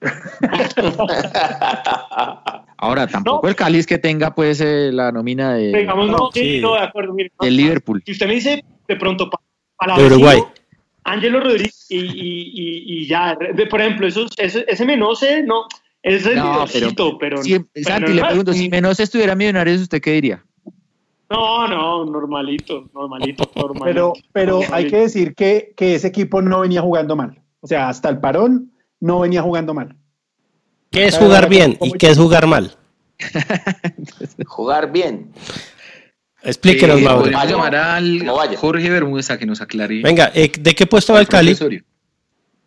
Ahora, 2.84 3.06
tampoco 3.06 3.48
el 3.48 3.56
Cali 3.56 3.78
es 3.78 3.86
que 3.86 3.98
tenga 3.98 4.34
pues 4.34 4.60
eh, 4.60 4.90
la 4.92 5.10
nómina 5.10 5.54
de, 5.54 5.72
Digamos, 5.78 6.08
no, 6.08 6.30
sí, 6.32 6.56
sí. 6.56 6.60
no, 6.60 6.74
de 6.74 6.80
acuerdo, 6.80 7.14
mire, 7.14 7.32
no, 7.40 7.44
del 7.44 7.56
Liverpool. 7.56 8.02
Si 8.04 8.12
usted 8.12 8.26
me 8.26 8.34
dice 8.34 8.62
de 8.86 8.96
pronto 8.96 9.30
pa- 9.30 9.40
para 9.76 9.96
De 9.96 10.06
Uruguay. 10.06 10.38
Ángelo 11.04 11.40
Rodríguez 11.40 11.86
y, 11.90 11.98
y, 11.98 12.02
y, 12.54 13.02
y 13.02 13.06
ya, 13.06 13.36
de- 13.36 13.66
por 13.66 13.80
ejemplo, 13.80 14.06
esos, 14.06 14.30
ese, 14.38 14.64
ese 14.68 14.84
Menose, 14.84 15.42
no, 15.42 15.64
es 16.02 16.26
el 16.26 16.36
No, 16.36 16.64
pero, 16.72 17.18
pero, 17.18 17.42
Si- 17.42 17.58
pero 17.72 17.84
Santi, 17.86 18.08
no, 18.10 18.14
le 18.16 18.20
no, 18.22 18.26
pregunto, 18.28 18.52
si 18.52 18.68
Menos 18.68 19.00
estuviera 19.00 19.34
Millonarios, 19.34 19.80
¿usted 19.82 20.00
qué 20.00 20.12
diría? 20.12 20.44
no, 21.30 21.66
no, 21.66 22.04
normalito, 22.04 22.88
normalito, 22.94 23.50
normalito. 23.56 23.84
Pero, 23.84 24.12
pero 24.32 24.60
hay 24.72 24.86
que 24.88 24.98
decir 24.98 25.34
que, 25.34 25.72
que 25.76 25.94
ese 25.94 26.08
equipo 26.08 26.40
no 26.42 26.60
venía 26.60 26.80
jugando 26.82 27.16
mal. 27.16 27.40
O 27.60 27.66
sea, 27.66 27.88
hasta 27.88 28.08
el 28.08 28.18
parón 28.18 28.72
no 29.00 29.20
venía 29.20 29.42
jugando 29.42 29.74
mal. 29.74 29.96
¿Qué 30.94 31.06
es 31.06 31.18
jugar 31.18 31.48
bien 31.48 31.76
y 31.82 31.92
qué 31.92 32.08
es 32.10 32.16
jugar 32.18 32.46
mal? 32.46 32.76
Jugar 34.46 34.90
bien. 34.92 35.32
Explíquenos, 36.42 37.00
Eh, 37.00 37.04
Mauro. 37.04 37.30
Llamar 37.30 37.74
al. 37.76 38.26
Jorge 38.56 38.90
Bermúdez 38.90 39.30
a 39.30 39.38
que 39.38 39.46
nos 39.46 39.60
aclare. 39.60 40.02
Venga, 40.02 40.30
eh, 40.34 40.50
¿de 40.58 40.74
qué 40.74 40.86
puesto 40.86 41.12
va 41.12 41.20
el 41.20 41.28
Cali? 41.28 41.54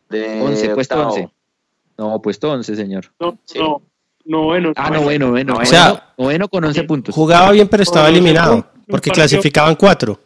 De 0.10 0.42
11, 0.42 0.70
puesto 0.70 0.96
octavo. 0.96 1.14
11. 1.16 1.30
No, 1.98 2.22
puesto 2.22 2.52
11, 2.52 2.76
señor. 2.76 3.12
No, 3.20 3.38
Sí. 3.44 3.60
no, 3.60 3.82
no, 4.26 4.44
bueno. 4.44 4.72
Ah, 4.76 4.90
no, 4.90 5.02
bueno, 5.02 5.32
bueno. 5.32 5.58
O 5.58 5.66
sea, 5.66 6.14
noveno 6.18 6.48
con 6.48 6.64
11 6.64 6.84
puntos. 6.84 7.14
Jugaba 7.14 7.52
bien, 7.52 7.68
pero 7.68 7.84
estaba 7.84 8.08
eliminado 8.10 8.68
porque 8.88 9.10
clasificaban 9.12 9.76
cuatro. 9.76 10.20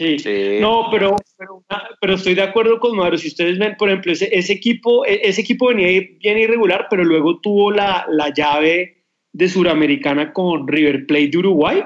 Sí. 0.00 0.18
Sí. 0.18 0.56
No, 0.62 0.88
pero, 0.90 1.14
pero, 1.36 1.62
pero 2.00 2.14
estoy 2.14 2.32
de 2.34 2.40
acuerdo 2.40 2.80
con 2.80 2.96
Mauro. 2.96 3.18
Si 3.18 3.28
ustedes 3.28 3.58
ven, 3.58 3.76
por 3.78 3.90
ejemplo, 3.90 4.12
ese, 4.12 4.30
ese 4.32 4.54
equipo, 4.54 5.04
e- 5.04 5.20
ese 5.24 5.42
equipo 5.42 5.66
venía 5.68 5.88
bien 6.18 6.38
irregular, 6.38 6.86
pero 6.88 7.04
luego 7.04 7.38
tuvo 7.40 7.70
la, 7.70 8.06
la 8.08 8.32
llave 8.32 9.04
de 9.30 9.48
Suramericana 9.48 10.32
con 10.32 10.66
River 10.66 11.04
Plate 11.04 11.28
de 11.28 11.36
Uruguay 11.38 11.84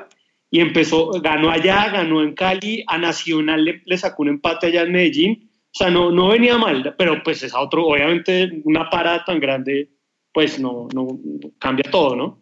y 0.48 0.60
empezó, 0.60 1.10
ganó 1.20 1.50
allá, 1.50 1.88
ganó 1.88 2.22
en 2.22 2.34
Cali, 2.34 2.84
a 2.86 2.98
Nacional 2.98 3.64
le, 3.64 3.82
le 3.84 3.98
sacó 3.98 4.22
un 4.22 4.28
empate 4.28 4.68
allá 4.68 4.82
en 4.82 4.92
Medellín. 4.92 5.50
O 5.50 5.76
sea, 5.76 5.90
no, 5.90 6.12
no 6.12 6.28
venía 6.28 6.56
mal, 6.56 6.94
pero 6.96 7.20
pues 7.24 7.42
es 7.42 7.52
a 7.52 7.58
otro, 7.60 7.84
obviamente 7.84 8.62
una 8.62 8.88
parada 8.88 9.24
tan 9.24 9.40
grande, 9.40 9.90
pues 10.32 10.60
no, 10.60 10.86
no 10.94 11.18
cambia 11.58 11.90
todo, 11.90 12.14
¿no? 12.14 12.38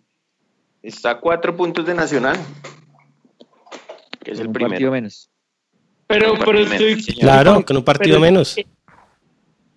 Está 0.82 1.12
a 1.12 1.18
cuatro 1.20 1.56
puntos 1.56 1.86
de 1.86 1.94
Nacional. 1.94 2.36
Que 4.22 4.32
es 4.32 4.38
el 4.40 4.48
un 4.48 4.52
partido 4.52 4.68
primero. 4.76 4.92
menos. 4.92 5.31
Pero, 6.12 6.34
pero 6.44 6.58
estoy, 6.60 6.90
menos. 6.94 7.06
Claro, 7.18 7.64
con 7.64 7.76
un 7.76 7.84
partido 7.84 8.16
Pero- 8.16 8.20
menos. 8.20 8.56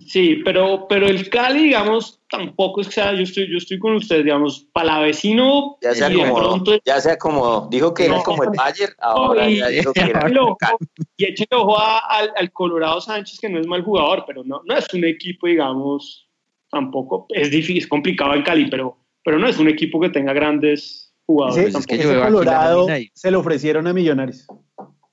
Sí, 0.08 0.42
pero, 0.46 0.86
pero 0.88 1.08
el 1.08 1.30
Cali, 1.30 1.64
digamos, 1.64 2.22
tampoco 2.30 2.82
es 2.82 2.88
que 2.88 2.94
sea, 2.94 3.14
yo 3.14 3.24
estoy, 3.24 3.50
yo 3.52 3.58
estoy 3.58 3.80
con 3.80 3.96
ustedes, 3.96 4.24
digamos, 4.24 4.68
palavecino 4.72 5.78
Ya 5.82 5.96
se 5.96 6.06
acomodó. 6.06 6.36
pronto 6.50 6.72
Ya 6.86 7.02
se 7.02 7.12
acomodó. 7.12 7.68
Dijo 7.72 7.92
que 7.94 8.06
era 8.06 8.22
como 8.22 8.44
el 8.44 8.50
Bayern. 8.56 8.94
Ahora 9.00 9.50
y, 9.50 9.58
ya 9.58 9.68
dijo 9.70 9.94
que 9.94 10.02
era 10.02 10.20
échenle 10.20 10.40
ojo, 10.42 10.58
Cali. 10.58 10.78
y 11.18 11.26
échenle 11.26 11.58
ojo 11.58 11.80
a- 11.80 12.00
al, 12.08 12.32
al 12.38 12.52
Colorado 12.52 13.02
Sánchez, 13.02 13.40
que 13.40 13.50
no 13.50 13.60
es 13.60 13.66
mal 13.66 13.82
jugador, 13.84 14.26
pero 14.28 14.44
no, 14.44 14.62
no 14.64 14.78
es 14.78 14.86
un 14.94 15.06
equipo, 15.06 15.48
digamos, 15.48 16.30
tampoco, 16.70 17.26
es 17.30 17.50
difícil, 17.50 17.78
es 17.80 17.88
complicado 17.88 18.34
el 18.34 18.44
Cali, 18.44 18.70
pero, 18.70 18.98
pero 19.24 19.40
no 19.40 19.48
es 19.48 19.58
un 19.58 19.70
equipo 19.70 20.00
que 20.00 20.10
tenga 20.10 20.34
grandes 20.34 21.16
jugadores 21.26 21.58
Ese, 21.58 21.68
es 21.70 21.74
tampoco. 21.74 21.90
que 21.90 21.98
yo 21.98 22.04
ese 22.04 22.12
veo 22.14 22.24
aquí 22.24 22.32
la 22.32 22.38
Colorado 22.38 22.88
se 23.14 23.32
lo 23.32 23.40
ofrecieron 23.40 23.88
a 23.88 23.94
Millonarios. 23.94 24.46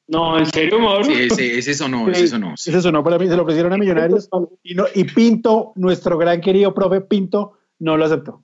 No, 0.08 0.38
en 0.38 0.46
serio, 0.46 0.78
Mauro. 0.78 1.04
Sí, 1.04 1.14
ese, 1.14 1.58
ese 1.58 1.74
sonó, 1.74 2.08
ese 2.10 2.28
sonó. 2.28 2.56
sí. 2.56 2.70
Ese 2.70 2.82
sonó 2.82 3.02
para 3.02 3.18
mí, 3.18 3.28
se 3.28 3.36
lo 3.36 3.42
ofrecieron 3.42 3.72
a 3.72 3.78
Millonarios. 3.78 4.28
Y, 4.62 4.74
no, 4.74 4.84
y 4.94 5.04
Pinto, 5.04 5.72
nuestro 5.76 6.18
gran 6.18 6.40
querido 6.40 6.74
profe 6.74 7.00
Pinto, 7.00 7.58
no 7.78 7.96
lo 7.96 8.04
aceptó. 8.04 8.42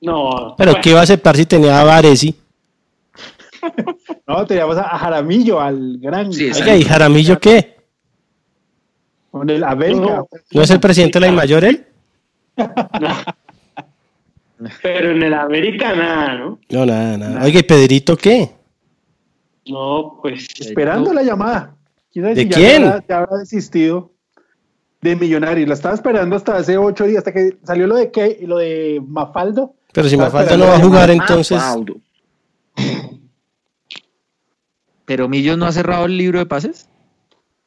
No, 0.00 0.54
Pero 0.56 0.72
bueno, 0.72 0.82
¿qué 0.82 0.90
iba 0.90 1.00
a 1.00 1.02
aceptar 1.02 1.36
si 1.36 1.46
tenía 1.46 1.80
a 1.80 1.84
Varesi? 1.84 2.34
No, 4.26 4.46
teníamos 4.46 4.78
a, 4.78 4.84
Jaramillo, 4.96 5.60
al 5.60 5.98
gran. 5.98 6.32
Sí, 6.32 6.50
Oiga, 6.50 6.76
¿y 6.76 6.82
Jaramillo 6.82 7.38
qué? 7.38 7.76
Con 9.30 9.50
el 9.50 9.62
América. 9.64 10.24
¿No 10.52 10.62
es 10.62 10.70
el 10.70 10.80
presidente 10.80 11.18
de 11.18 11.26
la 11.26 11.32
mayor 11.32 11.64
él? 11.64 11.84
pero 14.82 15.10
en 15.10 15.22
el 15.22 15.34
América 15.34 15.94
nada, 15.94 16.38
¿no? 16.38 16.58
No, 16.70 16.86
nada, 16.86 17.18
nada. 17.18 17.44
Oiga, 17.44 17.60
¿y 17.60 17.64
Pedrito 17.64 18.16
qué? 18.16 18.50
No, 19.70 20.18
pues 20.20 20.48
Esperando 20.58 21.12
la 21.12 21.22
llamada. 21.22 21.76
¿Quién 22.12 22.24
sabe 22.24 22.34
¿De 22.34 22.42
si 22.42 22.48
ya 22.48 22.56
quién? 22.56 22.84
habrá- 22.84 23.04
Ya 23.08 23.18
habrá 23.18 23.36
desistido 23.38 24.10
de 25.00 25.16
Millonarios. 25.16 25.68
La 25.68 25.74
estaba 25.74 25.94
esperando 25.94 26.36
hasta 26.36 26.56
hace 26.56 26.76
ocho 26.76 27.04
días, 27.04 27.18
hasta 27.18 27.32
que 27.32 27.56
salió 27.64 27.86
lo 27.86 27.96
de 27.96 28.10
que, 28.10 28.38
lo 28.46 28.58
de 28.58 29.02
Mafaldo. 29.06 29.74
Pero 29.92 30.08
si 30.08 30.14
esperando 30.16 30.56
no 30.58 30.66
va 30.66 30.76
a 30.76 30.80
jugar, 30.80 31.10
entonces... 31.10 31.62
Pero 35.04 35.28
Millos 35.28 35.58
no 35.58 35.66
ha 35.66 35.72
cerrado 35.72 36.06
el 36.06 36.16
libro 36.16 36.38
de 36.38 36.46
pases. 36.46 36.88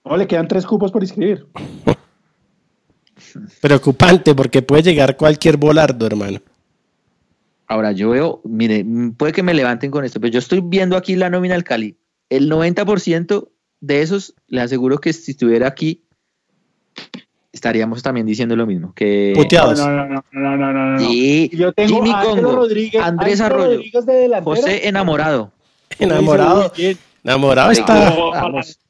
No, 0.06 0.16
le 0.16 0.28
quedan 0.28 0.48
tres 0.48 0.66
cupos 0.66 0.92
por 0.92 1.04
inscribir. 1.04 1.46
Preocupante 3.62 4.36
porque 4.36 4.62
puede 4.62 4.84
llegar 4.84 5.18
cualquier 5.18 5.58
volardo, 5.58 6.06
hermano. 6.06 6.40
Ahora 7.74 7.92
yo 7.92 8.12
veo, 8.12 8.40
mire, 8.44 8.84
mm, 8.84 9.16
puede 9.16 9.34
que 9.34 9.42
me 9.42 9.56
levanten 9.56 9.90
con 9.90 10.06
esto, 10.06 10.20
pero 10.22 10.32
yo 10.32 10.38
estoy 10.38 10.62
viendo 10.64 10.96
aquí 10.96 11.16
la 11.16 11.32
nómina 11.32 11.56
del 11.56 11.64
Cali. 11.64 11.98
El 12.30 12.48
90% 12.48 13.50
de 13.80 14.02
esos, 14.04 14.36
le 14.46 14.62
aseguro 14.62 15.00
que 15.00 15.12
si 15.12 15.32
estuviera 15.32 15.70
aquí, 15.70 16.06
estaríamos 17.52 18.04
también 18.04 18.28
diciendo 18.28 18.56
lo 18.56 18.68
mismo. 18.68 18.94
Que 18.94 19.34
Puteados. 19.36 19.80
No, 19.80 19.90
no, 19.90 20.06
no, 20.06 20.24
no, 20.32 20.56
no, 20.56 20.72
no, 20.72 20.86
no. 20.92 21.00
Sí, 21.00 21.50
Yo 21.52 21.74
tengo 21.74 21.96
Jimmy 21.96 22.14
Congo, 22.22 22.58
Rodríguez, 22.58 23.02
Andrés 23.02 23.42
Arroyo, 23.42 23.78
Rodríguez 23.78 24.06
de. 24.06 24.42
José 24.44 24.88
enamorado. 24.88 25.52
Enamorado. 25.98 26.72
Enamorado 27.24 27.72
está. 27.72 28.16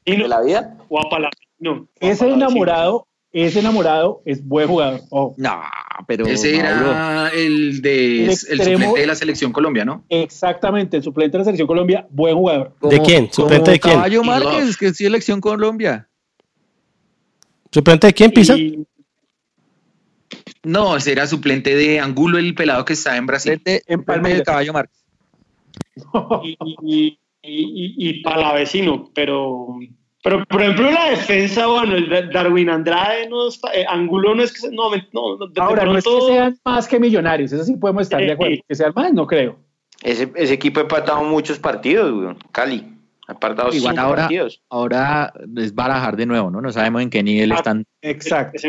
¿De 0.04 0.28
la 0.28 0.42
vida? 0.42 0.76
o 0.90 1.00
a 1.00 1.08
Paladino. 1.08 1.88
Ese 2.00 2.28
enamorado, 2.28 3.06
ese 3.34 3.58
enamorado 3.60 4.22
es 4.24 4.42
buen 4.46 4.68
jugador. 4.68 5.00
Oh, 5.10 5.34
No, 5.36 5.60
pero 6.06 6.24
Ese 6.26 6.62
Mauro, 6.62 6.90
era 6.90 7.28
el 7.34 7.82
de 7.82 8.24
El 8.24 8.30
el, 8.30 8.30
extremo- 8.30 8.72
suplente 8.78 9.00
de 9.00 9.06
la 9.06 9.14
selección 9.16 9.52
Colombia, 9.52 9.84
¿no? 9.84 10.04
exactamente, 10.08 10.96
el 10.96 11.02
suplente 11.02 11.32
de 11.32 11.38
la 11.40 11.44
selección 11.44 11.66
Colombia, 11.66 12.06
buen 12.10 12.34
jugador. 12.36 12.74
¿De 12.82 13.00
quién? 13.00 13.32
¿Suplente 13.32 13.72
de 13.72 13.80
quién? 13.80 13.94
Caballo 13.94 14.22
Y 14.22 14.26
Márquez, 14.26 14.66
Love. 14.66 14.76
que 14.78 14.86
es 14.86 14.96
selección 14.96 15.40
Colombia. 15.40 16.08
¿Suplente 17.72 18.06
de 18.06 18.12
quién, 18.14 18.30
Pisa? 18.30 18.56
Y- 18.56 18.86
No, 20.62 20.96
ese 20.96 21.12
era 21.12 21.26
suplente 21.26 21.74
de 21.74 22.00
Angulo, 22.00 22.38
el 22.38 22.54
pelado 22.54 22.84
que 22.84 22.92
está 22.94 23.16
en 23.16 23.26
Brasil. 23.26 23.54
Suplente 23.54 23.82
En 23.92 24.04
Palmeiras. 24.04 24.38
de 24.38 24.44
Caballo 24.44 24.72
Márquez. 24.72 25.04
y, 26.44 26.56
y, 26.82 27.18
y, 27.42 28.08
y 28.08 28.22
Palavecino, 28.22 29.10
pero, 29.14 29.66
pero 30.24 30.44
por 30.46 30.60
ejemplo 30.62 30.90
la 30.90 31.10
defensa, 31.10 31.66
bueno, 31.68 31.94
el 31.94 32.30
Darwin 32.32 32.70
Andrade 32.70 33.28
no 33.28 33.46
está, 33.48 33.72
eh, 33.74 33.84
Angulo 33.88 34.34
no 34.34 34.42
es 34.42 34.52
que 34.52 34.58
se- 34.58 34.70
no, 34.72 34.90
me- 34.90 35.06
no, 35.12 35.36
de, 35.36 35.52
de 35.52 35.60
Ahora, 35.60 35.84
no 35.84 35.96
es 35.96 36.04
que 36.04 36.20
sean 36.26 36.58
más 36.64 36.88
que 36.88 36.98
millonarios, 36.98 37.52
eso 37.52 37.62
sí 37.62 37.76
podemos 37.76 38.02
estar 38.02 38.20
de 38.20 38.32
acuerdo. 38.32 38.56
Que 38.66 38.74
sean 38.74 38.92
más, 38.96 39.12
no 39.12 39.26
creo. 39.26 39.56
Ese, 40.02 40.32
ese 40.34 40.54
equipo 40.54 40.80
ha 40.80 40.82
empatado 40.82 41.22
muchos 41.24 41.58
partidos. 41.60 42.36
Cali. 42.50 42.90
Ha 43.26 43.32
empatado 43.32 43.72
Igual 43.72 43.94
cinco 43.94 44.06
ahora, 44.06 44.22
partidos. 44.24 44.62
ahora 44.68 45.32
es 45.56 45.74
barajar 45.74 46.14
de 46.14 46.26
nuevo, 46.26 46.50
¿no? 46.50 46.60
No 46.60 46.70
sabemos 46.72 47.00
en 47.00 47.08
qué 47.08 47.22
nivel 47.22 47.52
Ah, 47.52 47.56
están. 47.56 47.84
Exacto. 48.02 48.56
es 48.56 48.62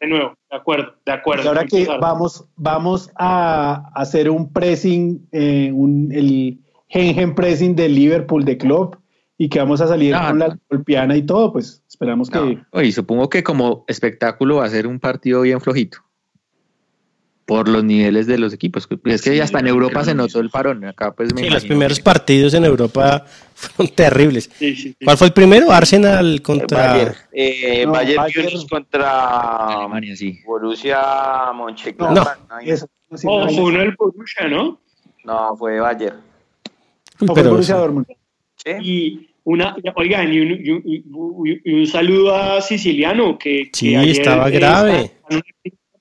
de 0.00 0.06
nuevo, 0.06 0.32
de 0.50 0.56
acuerdo, 0.56 0.94
de 1.04 1.12
acuerdo. 1.12 1.44
Y 1.44 1.46
ahora 1.48 1.64
que 1.66 1.86
vamos, 2.00 2.44
vamos 2.56 3.10
a 3.18 3.90
hacer 3.94 4.30
un 4.30 4.50
pressing, 4.50 5.28
eh, 5.32 5.70
un, 5.74 6.10
el 6.12 6.58
Hengen 6.88 7.34
pressing 7.34 7.76
de 7.76 7.86
Liverpool 7.90 8.46
de 8.46 8.56
Klopp 8.56 8.94
y 9.40 9.48
que 9.48 9.60
vamos 9.60 9.80
a 9.80 9.86
salir 9.86 10.12
No, 10.14 10.26
con 10.26 10.38
no. 10.38 10.48
la 10.48 10.58
golpeana 10.68 11.16
y 11.16 11.22
todo, 11.22 11.52
pues 11.52 11.82
esperamos 11.88 12.28
que... 12.28 12.38
No. 12.38 12.66
Oye, 12.72 12.90
supongo 12.92 13.30
que 13.30 13.42
como 13.44 13.84
espectáculo 13.86 14.56
va 14.56 14.64
a 14.64 14.68
ser 14.68 14.86
un 14.88 14.98
partido 14.98 15.42
bien 15.42 15.60
flojito. 15.60 15.98
Por 17.46 17.66
los 17.66 17.82
niveles 17.82 18.26
de 18.26 18.36
los 18.36 18.52
equipos. 18.52 18.86
Es 19.06 19.22
que 19.22 19.30
Sí, 19.32 19.40
hasta 19.40 19.60
en 19.60 19.68
Europa 19.68 20.04
se 20.04 20.14
notó 20.14 20.38
el 20.40 20.50
parón. 20.50 20.84
Acá 20.84 21.12
pues 21.12 21.32
me 21.32 21.44
Sí, 21.44 21.48
los 21.48 21.64
primeros 21.64 21.96
que- 21.98 22.04
partidos 22.04 22.52
en 22.52 22.66
Europa 22.66 23.24
fueron 23.54 23.94
terribles. 23.94 24.50
Sí, 24.58 24.76
sí, 24.76 24.82
sí. 24.90 24.96
¿Cuál 25.02 25.16
fue 25.16 25.28
el 25.28 25.32
primero? 25.32 25.70
Arsenal 25.72 26.42
contra. 26.42 26.92
Bayern, 26.92 27.14
eh, 27.32 27.84
No, 27.86 27.92
Bayern 27.92 28.22
Bayern- 28.22 28.44
Múnich 28.52 28.68
contra 28.68 29.66
Alemania, 29.78 30.14
sí. 30.14 30.40
Borussia 30.46 30.98
No, 31.46 31.54
Mönchengladbach. 31.54 32.38
No, 32.50 32.58
eso, 32.58 32.86
Oh, 33.24 33.44
no, 33.46 33.48
fue 33.48 33.62
uno 33.64 33.78
del 33.78 33.94
Borussia, 33.96 34.46
¿no? 34.48 34.78
no, 35.24 35.56
fue 35.56 35.80
Bayern. 35.80 36.16
Uy, 36.18 36.22
no 37.20 37.26
fue 37.28 37.34
pero- 37.34 37.50
Borussia 37.52 37.76
Dortmund. 37.76 38.06
¿Sí? 38.56 38.70
Y 38.82 39.27
una, 39.50 39.76
oigan, 39.96 40.32
y 40.32 40.40
un, 40.40 40.48
y 40.64 40.70
un- 40.70 40.82
y 40.84 41.02
un- 41.10 41.60
y 41.64 41.72
un 41.80 41.86
saludo 41.86 42.34
a 42.34 42.60
Siciliano, 42.60 43.38
que, 43.38 43.70
Sí, 43.72 43.90
que 43.90 43.96
ayer, 43.96 44.10
estaba 44.20 44.48
eh, 44.48 44.52
grave. 44.52 45.12
en 45.30 45.42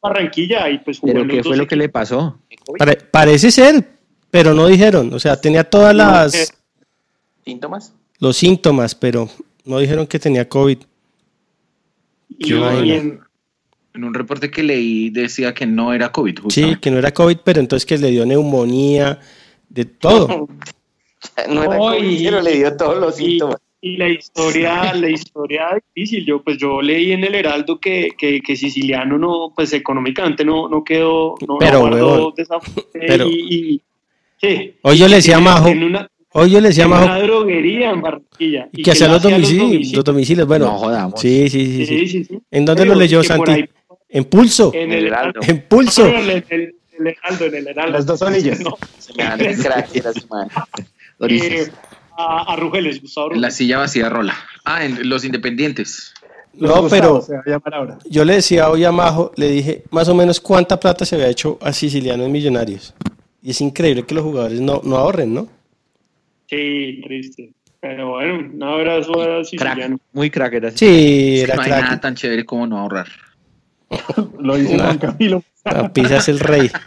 Barranquilla 0.01 0.69
y 0.69 0.79
pues 0.79 0.99
jugó 0.99 1.13
Pero 1.13 1.23
en 1.23 1.29
¿qué 1.29 1.43
fue 1.43 1.55
lo 1.57 1.65
que 1.67 1.75
le 1.75 1.89
pasó? 1.89 2.39
Pare- 2.77 2.97
parece 3.11 3.49
ser, 3.51 3.87
pero 4.29 4.53
no 4.53 4.67
dijeron. 4.67 5.13
O 5.13 5.19
sea, 5.19 5.39
tenía 5.39 5.63
todas 5.63 5.93
eh, 5.93 5.97
las 5.97 6.53
¿Síntomas? 7.45 7.93
los 8.19 8.35
síntomas, 8.35 8.95
pero 8.95 9.29
no 9.65 9.79
dijeron 9.79 10.07
que 10.07 10.19
tenía 10.19 10.47
COVID. 10.47 10.79
Y, 12.29 12.45
Qué 12.47 12.53
vaina. 12.55 12.85
y 12.85 12.91
en- 12.91 13.19
En 13.93 14.03
un 14.03 14.13
reporte 14.13 14.51
que 14.51 14.61
leí 14.61 15.09
decía 15.09 15.53
que 15.55 15.65
no 15.65 15.91
era 15.93 16.11
COVID, 16.11 16.39
Sí, 16.49 16.75
que 16.79 16.91
no 16.91 16.99
era 16.99 17.11
COVID, 17.11 17.37
pero 17.43 17.59
entonces 17.59 17.83
que 17.85 17.97
le 17.97 18.11
dio 18.11 18.25
neumonía, 18.27 19.19
de 19.69 19.85
todo. 19.85 20.47
No 21.49 21.63
era 21.63 21.73
No, 21.73 21.79
COVID, 21.79 22.09
y- 22.09 22.23
pero 22.25 22.41
le 22.41 22.55
dio 22.55 22.75
todos 22.77 22.97
los 22.99 23.19
y, 23.19 23.25
síntomas. 23.25 23.57
y 23.81 23.97
la 23.97 24.09
historia, 24.09 24.93
la 24.95 25.09
historia 25.09 25.67
difícil. 25.95 26.25
Yo, 26.25 26.41
pues 26.41 26.57
yo 26.57 26.81
leí 26.81 27.11
en 27.11 27.23
el 27.23 27.35
Heraldo 27.35 27.79
que, 27.79 28.09
que, 28.17 28.41
que 28.41 28.55
Siciliano 28.55 29.17
no, 29.17 29.51
pues 29.55 29.73
económicamente 29.73 30.43
no, 30.43 30.67
no 30.69 30.83
quedó, 30.83 31.35
no, 31.47 31.57
Pero, 31.59 31.89
no 31.89 32.33
Pero- 32.93 33.27
y, 33.29 33.73
y- 33.73 33.81
sí. 34.41 34.73
Hoy 34.81 34.97
yo 34.97 35.07
le 35.07 35.17
decía 35.17 35.39
Majo, 35.39 35.69
hoy 36.33 36.49
yo 36.51 36.59
le 36.61 36.67
decía 36.69 36.87
Majo 36.87 37.05
una 37.05 37.19
droguería 37.19 37.89
en 37.91 38.01
Barranquilla. 38.01 38.69
y 38.71 38.83
que 38.83 38.91
hacía 38.91 39.05
él 39.07 39.11
los 39.13 39.21
hacía 39.25 39.35
domicilios, 39.37 39.93
los 39.93 40.03
domicilios. 40.05 40.47
Bueno, 40.47 40.65
No 40.65 40.77
jodamos. 40.77 41.19
sí, 41.19 41.49
sí, 41.49 41.65
sí, 41.65 41.85
sí. 41.85 41.97
Sí, 41.99 42.07
sí, 42.07 42.23
sí. 42.25 42.39
¿En 42.51 42.65
dónde 42.65 42.83
Pero 42.83 42.93
lo 42.93 42.99
leyó 42.99 43.21
que 43.21 43.27
Santi? 43.27 43.51
ahí- 43.51 43.69
En 44.09 44.23
Pulso. 44.25 44.71
En 44.73 44.91
El 44.93 45.07
Heraldo. 45.07 45.39
En 45.45 45.61
Pulso. 45.67 46.05
En 46.07 46.15
el, 46.15 46.73
Heraldo, 46.99 47.45
en 47.45 47.55
el 47.55 47.67
Heraldo. 47.67 47.91
Las 47.91 48.05
dos 48.05 48.21
olillas. 48.21 48.59
No, 48.63 48.77
Se 48.97 49.13
me 49.15 49.23
dan 49.23 49.41
el 49.41 49.57
crack 49.57 49.91
de 49.91 50.01
la 50.01 50.13
eh, 51.19 51.71
a, 52.17 52.53
a 52.53 52.55
Rugeles, 52.55 53.01
Gustavo 53.01 53.27
En 53.33 53.41
la 53.41 53.47
Rugeles. 53.47 53.55
silla 53.55 53.77
vacía 53.79 54.09
rola. 54.09 54.35
Ah, 54.65 54.83
en 54.85 55.07
los 55.09 55.23
independientes. 55.25 56.13
No, 56.53 56.87
pero 56.89 57.13
Gustavos 57.19 57.25
se 57.27 57.33
va 57.35 57.39
a 57.45 57.49
llamar 57.49 57.73
ahora. 57.75 57.97
yo 58.09 58.25
le 58.25 58.33
decía 58.35 58.69
hoy 58.69 58.83
a 58.83 58.91
Majo, 58.91 59.31
le 59.35 59.47
dije 59.49 59.83
más 59.91 60.09
o 60.09 60.15
menos 60.15 60.39
cuánta 60.39 60.79
plata 60.79 61.05
se 61.05 61.15
había 61.15 61.27
hecho 61.29 61.59
a 61.61 61.71
Siciliano 61.71 62.23
en 62.23 62.31
Millonarios. 62.31 62.93
Y 63.43 63.51
es 63.51 63.61
increíble 63.61 64.03
que 64.05 64.15
los 64.15 64.23
jugadores 64.23 64.59
no, 64.59 64.81
no 64.83 64.97
ahorren, 64.97 65.33
¿no? 65.35 65.47
Sí, 66.49 67.01
triste. 67.03 67.53
Pero 67.79 68.09
bueno, 68.11 68.39
un 68.39 68.63
abrazo 68.63 69.21
a 69.21 69.25
Crack, 69.25 69.45
Siciliano. 69.45 69.99
muy 70.13 70.31
crack 70.31 70.53
era 70.53 70.69
así. 70.69 70.77
Sí, 70.79 71.39
era 71.41 71.55
no 71.55 71.61
hay 71.61 71.69
nada 71.69 71.99
tan 72.01 72.15
chévere 72.15 72.43
como 72.43 72.65
no 72.65 72.79
ahorrar. 72.79 73.07
Lo 74.39 74.55
dice 74.55 74.79
Juan 74.79 74.97
Camilo. 74.97 75.43
Pisa 75.93 76.17
es 76.17 76.27
el 76.29 76.39
rey. 76.39 76.71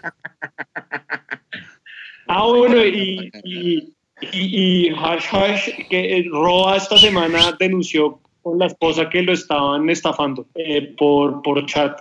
Ah, 2.32 2.46
bueno, 2.46 2.76
y, 2.86 3.28
y, 3.42 3.92
y, 4.32 4.86
y 4.86 4.88
Hash 4.90 5.24
Hash, 5.32 5.68
que 5.88 6.18
eh, 6.18 6.24
Roa 6.30 6.76
esta 6.76 6.96
semana 6.98 7.56
denunció 7.58 8.20
con 8.42 8.58
la 8.58 8.66
esposa 8.66 9.08
que 9.08 9.22
lo 9.22 9.32
estaban 9.32 9.88
estafando 9.90 10.46
eh, 10.54 10.94
por, 10.96 11.42
por 11.42 11.66
chat 11.66 12.00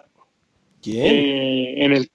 ¿Quién? 0.82 1.06
eh, 1.06 1.86
en 1.86 1.94
el 1.94 2.10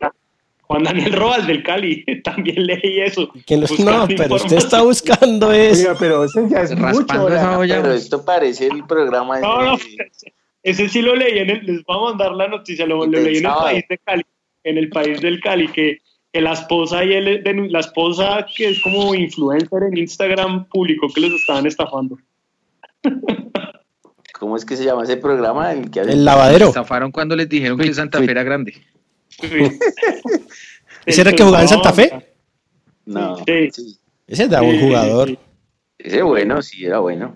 Juan 0.62 0.82
Daniel 0.82 1.12
Roa, 1.12 1.36
el 1.36 1.46
del 1.46 1.62
Cali, 1.62 2.04
también 2.24 2.66
leí 2.66 3.00
eso. 3.00 3.30
¿Quién 3.46 3.60
los- 3.60 3.78
No, 3.80 4.06
pero 4.08 4.36
usted 4.36 4.56
está 4.56 4.82
buscando 4.82 5.52
eso. 5.52 5.88
Oiga, 5.88 5.96
pero 6.00 6.24
ese 6.24 6.48
ya 6.48 6.62
es 6.62 6.70
Raspando 6.78 7.24
mucho. 7.24 7.34
esa 7.36 7.58
olla. 7.58 7.82
Pero 7.82 7.94
esto 7.94 8.24
parece 8.24 8.68
el 8.68 8.84
programa 8.86 9.36
de... 9.36 9.42
No, 9.42 9.62
no, 9.62 9.78
ese 10.62 10.88
sí 10.88 11.02
lo 11.02 11.14
leí 11.14 11.38
en 11.38 11.50
el, 11.50 11.66
les 11.66 11.84
voy 11.84 11.96
a 11.98 12.00
mandar 12.10 12.32
la 12.32 12.48
noticia, 12.48 12.86
lo, 12.86 13.04
lo 13.04 13.20
leí 13.20 13.36
en 13.38 13.46
el 13.46 13.52
país 13.52 13.84
de 13.90 13.98
Cali, 13.98 14.22
en 14.64 14.78
el 14.78 14.88
país 14.88 15.20
del 15.20 15.40
Cali, 15.42 15.68
que 15.68 15.98
la 16.40 16.52
esposa 16.52 17.04
y 17.04 17.12
él, 17.12 17.42
la 17.70 17.80
esposa 17.80 18.44
que 18.56 18.70
es 18.70 18.80
como 18.82 19.14
influencer 19.14 19.82
en 19.84 19.96
Instagram 19.98 20.64
publicó 20.66 21.08
que 21.14 21.20
les 21.20 21.32
estaban 21.32 21.66
estafando. 21.66 22.18
¿Cómo 24.38 24.56
es 24.56 24.64
que 24.64 24.76
se 24.76 24.84
llama 24.84 25.04
ese 25.04 25.16
programa? 25.16 25.72
El 25.72 25.90
que 25.90 26.00
El 26.00 26.24
lavadero. 26.24 26.66
Estafaron 26.68 27.12
cuando 27.12 27.36
les 27.36 27.48
dijeron 27.48 27.78
que 27.78 27.92
Santa 27.94 28.18
Fe 28.18 28.30
era 28.30 28.42
grande. 28.42 28.74
¿Ese 31.06 31.20
era 31.20 31.30
el 31.30 31.36
que 31.36 31.42
jugaba 31.44 31.62
en 31.62 31.68
Santa 31.68 31.92
Fe? 31.92 32.34
No, 33.06 33.36
Sí. 33.46 33.70
sí. 33.72 33.98
Ese 34.26 34.44
era 34.44 34.62
un 34.62 34.80
jugador. 34.80 35.28
sí. 35.28 35.38
Ese 35.98 36.22
bueno, 36.22 36.60
sí, 36.62 36.84
era 36.84 36.98
bueno. 36.98 37.34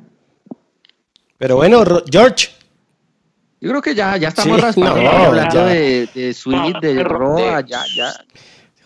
Pero 1.38 1.56
bueno, 1.56 1.84
George, 2.10 2.48
Yo 3.60 3.70
creo 3.70 3.82
que 3.82 3.94
ya, 3.94 4.16
ya 4.16 4.28
estamos 4.28 4.56
Sí, 4.56 4.62
raspando. 4.62 5.02
no, 5.02 5.08
hablando 5.10 5.54
ya. 5.54 5.66
de, 5.66 6.08
de 6.14 6.34
Sweet, 6.34 6.76
de 6.80 7.04
Roa, 7.04 7.60
ya, 7.60 7.82
ya. 7.94 8.12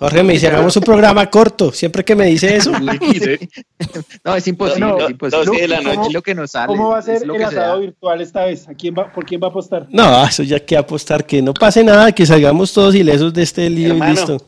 Jorge 0.03 0.23
me 0.23 0.33
dice, 0.35 0.49
hagamos 0.49 0.77
un 0.77 0.83
programa 0.83 1.31
corto. 1.31 1.71
Siempre 1.73 2.05
que 2.05 2.15
me 2.17 2.27
dice 2.27 2.57
eso, 2.57 2.73
No, 4.25 4.35
es 4.37 4.47
imposible, 4.49 4.81
No, 4.81 4.99
es 4.99 5.11
imposible. 5.11 5.45
doce 5.47 5.61
de 5.63 5.69
la 5.69 5.79
Es 5.79 5.85
noche. 5.85 6.13
lo 6.13 6.23
que 6.23 6.35
nos 6.35 6.51
sale. 6.51 6.67
¿Cómo 6.67 6.89
va 6.91 6.99
a 6.99 7.03
ser 7.03 7.23
el 7.23 7.43
asado 7.45 7.81
virtual 7.81 8.21
esta 8.21 8.45
vez? 8.45 8.69
¿A 8.69 8.75
quién 8.75 8.95
va, 8.99 9.13
¿Por 9.13 9.25
quién 9.25 9.41
va 9.41 9.47
a 9.47 9.51
apostar? 9.51 9.87
no, 9.91 10.27
eso 10.27 10.43
ya 10.43 10.59
que 10.61 10.77
apostar, 10.77 11.25
que 11.25 11.41
no 11.43 11.55
pase 11.55 11.85
nada, 11.85 12.13
que 12.13 12.27
salgamos 12.27 12.73
todos 12.73 12.95
ilesos 12.95 13.33
de 13.33 13.43
este 13.43 13.71
lío 13.71 13.95
y 13.97 14.01
listo. 14.01 14.39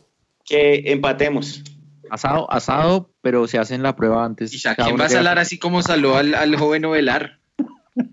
Que 0.44 0.82
empatemos. 0.92 1.62
Asado, 2.10 2.50
asado, 2.52 3.10
pero 3.22 3.46
se 3.48 3.58
hacen 3.58 3.82
la 3.82 3.96
prueba 3.96 4.24
antes. 4.24 4.52
¿Y 4.52 4.68
a 4.68 4.74
quién 4.74 4.98
va 5.00 5.06
a 5.06 5.08
salar 5.08 5.38
así 5.38 5.58
como 5.58 5.82
saló 5.82 6.16
al, 6.16 6.34
al 6.34 6.54
joven 6.56 6.84
Ovelar? 6.84 7.38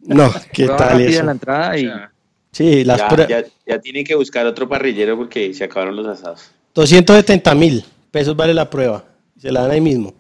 No, 0.04 0.32
¿qué 0.54 0.66
prueba 0.66 0.78
tal 0.78 1.02
eso? 1.02 1.24
la 1.24 1.32
entrada 1.32 1.72
O 1.72 1.76
y 1.76 1.82
sea, 1.82 2.12
Sí, 2.54 2.84
las 2.84 2.98
Ya, 2.98 3.28
ya, 3.28 3.44
ya 3.66 3.80
tienen 3.80 4.04
que 4.04 4.14
buscar 4.16 4.46
otro 4.46 4.68
parrillero 4.68 5.16
porque 5.18 5.54
se 5.54 5.64
acabaron 5.64 5.96
los 5.96 6.06
asados. 6.08 6.52
270 6.73 7.56
mil 7.56 7.85
pesos 8.11 8.35
vale 8.35 8.53
la 8.53 8.69
prueba. 8.69 9.06
Se 9.38 9.52
la 9.52 9.61
dan 9.61 9.72
ahí 9.72 9.81
mismo. 9.81 10.14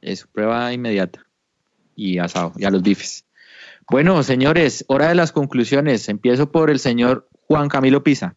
eso, 0.00 0.26
prueba 0.32 0.72
inmediata. 0.72 1.24
Y 1.96 2.18
asado, 2.18 2.52
y 2.56 2.64
a 2.64 2.70
los 2.70 2.82
bifes. 2.82 3.24
Bueno, 3.90 4.22
señores, 4.22 4.84
hora 4.88 5.08
de 5.08 5.14
las 5.14 5.32
conclusiones. 5.32 6.08
Empiezo 6.08 6.52
por 6.52 6.70
el 6.70 6.78
señor 6.78 7.28
Juan 7.46 7.68
Camilo 7.68 8.04
Pisa. 8.04 8.36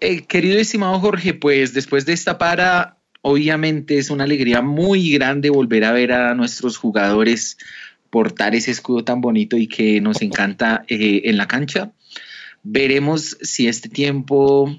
Eh, 0.00 0.22
querido 0.26 0.58
estimado 0.58 0.98
Jorge, 0.98 1.34
pues 1.34 1.74
después 1.74 2.06
de 2.06 2.14
esta 2.14 2.38
para, 2.38 2.98
obviamente 3.20 3.98
es 3.98 4.08
una 4.08 4.24
alegría 4.24 4.62
muy 4.62 5.12
grande 5.12 5.50
volver 5.50 5.84
a 5.84 5.92
ver 5.92 6.12
a 6.12 6.34
nuestros 6.34 6.78
jugadores 6.78 7.58
portar 8.08 8.54
ese 8.54 8.70
escudo 8.70 9.04
tan 9.04 9.20
bonito 9.20 9.56
y 9.56 9.66
que 9.66 10.00
nos 10.00 10.22
encanta 10.22 10.84
eh, 10.88 11.22
en 11.24 11.36
la 11.36 11.46
cancha. 11.46 11.92
Veremos 12.62 13.36
si 13.40 13.68
este 13.68 13.88
tiempo 13.88 14.74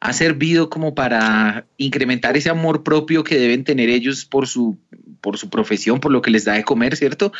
ha 0.00 0.12
servido 0.12 0.68
como 0.68 0.94
para 0.94 1.66
incrementar 1.76 2.36
ese 2.36 2.50
amor 2.50 2.82
propio 2.82 3.22
que 3.22 3.38
deben 3.38 3.64
tener 3.64 3.88
ellos 3.88 4.24
por 4.24 4.48
su, 4.48 4.76
por 5.20 5.38
su 5.38 5.48
profesión, 5.48 6.00
por 6.00 6.10
lo 6.10 6.22
que 6.22 6.30
les 6.30 6.44
da 6.44 6.54
de 6.54 6.64
comer, 6.64 6.96
¿cierto? 6.96 7.32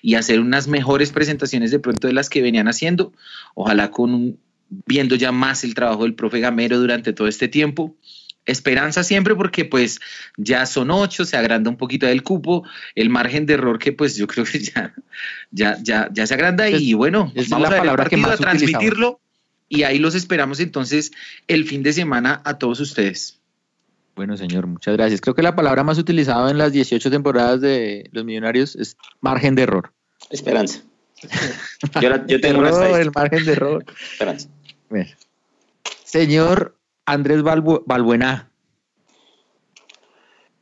Y 0.00 0.14
hacer 0.14 0.40
unas 0.40 0.66
mejores 0.66 1.12
presentaciones 1.12 1.70
de 1.70 1.78
pronto 1.78 2.06
de 2.06 2.14
las 2.14 2.30
que 2.30 2.42
venían 2.42 2.68
haciendo. 2.68 3.12
Ojalá 3.54 3.90
con 3.90 4.38
viendo 4.68 5.14
ya 5.14 5.30
más 5.30 5.62
el 5.62 5.74
trabajo 5.74 6.04
del 6.04 6.14
profe 6.14 6.40
Gamero 6.40 6.78
durante 6.78 7.12
todo 7.12 7.28
este 7.28 7.48
tiempo 7.48 7.94
esperanza 8.46 9.04
siempre 9.04 9.34
porque 9.34 9.64
pues 9.64 10.00
ya 10.36 10.66
son 10.66 10.90
ocho, 10.90 11.24
se 11.24 11.36
agranda 11.36 11.68
un 11.68 11.76
poquito 11.76 12.06
del 12.06 12.22
cupo, 12.22 12.64
el 12.94 13.10
margen 13.10 13.44
de 13.46 13.54
error 13.54 13.78
que 13.78 13.92
pues 13.92 14.16
yo 14.16 14.26
creo 14.26 14.44
que 14.44 14.60
ya, 14.60 14.94
ya, 15.50 15.78
ya, 15.82 16.08
ya 16.12 16.26
se 16.26 16.34
agranda 16.34 16.70
y 16.70 16.94
bueno, 16.94 17.32
vamos 17.48 17.68
a, 17.68 17.76
palabra 17.76 18.06
que 18.06 18.16
a 18.16 18.36
transmitirlo 18.36 19.20
y 19.68 19.82
ahí 19.82 19.98
los 19.98 20.14
esperamos 20.14 20.60
entonces 20.60 21.12
el 21.48 21.66
fin 21.66 21.82
de 21.82 21.92
semana 21.92 22.40
a 22.44 22.58
todos 22.58 22.80
ustedes. 22.80 23.40
Bueno, 24.14 24.36
señor, 24.38 24.66
muchas 24.66 24.96
gracias. 24.96 25.20
Creo 25.20 25.34
que 25.34 25.42
la 25.42 25.54
palabra 25.54 25.84
más 25.84 25.98
utilizada 25.98 26.50
en 26.50 26.56
las 26.56 26.72
18 26.72 27.10
temporadas 27.10 27.60
de 27.60 28.08
Los 28.12 28.24
Millonarios 28.24 28.74
es 28.74 28.96
margen 29.20 29.54
de 29.54 29.62
error. 29.62 29.92
Esperanza. 30.30 30.80
yo, 32.00 32.40
tengo 32.40 32.64
el 32.96 33.10
margen 33.10 33.44
de 33.44 33.52
error. 33.52 33.84
Esperanza. 34.10 34.48
Señor 36.04 36.75
Andrés 37.06 37.42
Balbuena. 37.42 38.50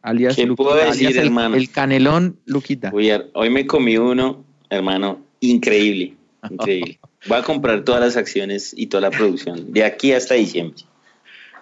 Alias, 0.03 0.37
¿Qué 0.37 0.47
puedo 0.49 0.77
decir, 0.77 1.09
el, 1.09 1.27
hermano? 1.27 1.57
El 1.57 1.71
canelón 1.71 2.39
Luquita. 2.45 2.93
hoy 3.33 3.51
me 3.51 3.67
comí 3.67 3.97
uno, 3.97 4.45
hermano, 4.69 5.25
increíble. 5.41 6.17
Increíble. 6.51 7.01
Voy 7.27 7.39
a 7.39 7.43
comprar 7.43 7.85
todas 7.85 8.03
las 8.03 8.19
acciones 8.19 8.75
y 8.77 8.89
toda 8.89 9.01
la 9.01 9.11
producción 9.11 9.73
de 9.73 9.83
aquí 9.83 10.13
hasta 10.13 10.35
diciembre. 10.35 10.85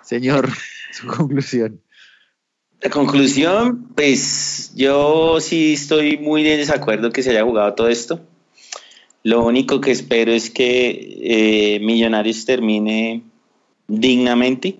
Señor, 0.03 0.51
su 0.91 1.07
conclusión. 1.07 1.81
La 2.81 2.91
conclusión, 2.91 3.91
pues 3.95 4.73
yo 4.75 5.39
sí 5.41 5.75
estoy 5.75 6.19
muy 6.19 6.45
en 6.49 6.59
desacuerdo 6.59 7.13
que 7.13 7.23
se 7.23 7.31
haya 7.31 7.45
jugado 7.45 7.75
todo 7.75 7.89
esto. 7.89 8.21
Lo 9.23 9.45
único 9.45 9.81
que 9.81 9.93
espero 9.93 10.33
es 10.33 10.51
que 10.51 11.21
eh, 11.23 11.79
Millonarios 11.79 12.45
termine 12.45 13.23
dignamente 13.93 14.79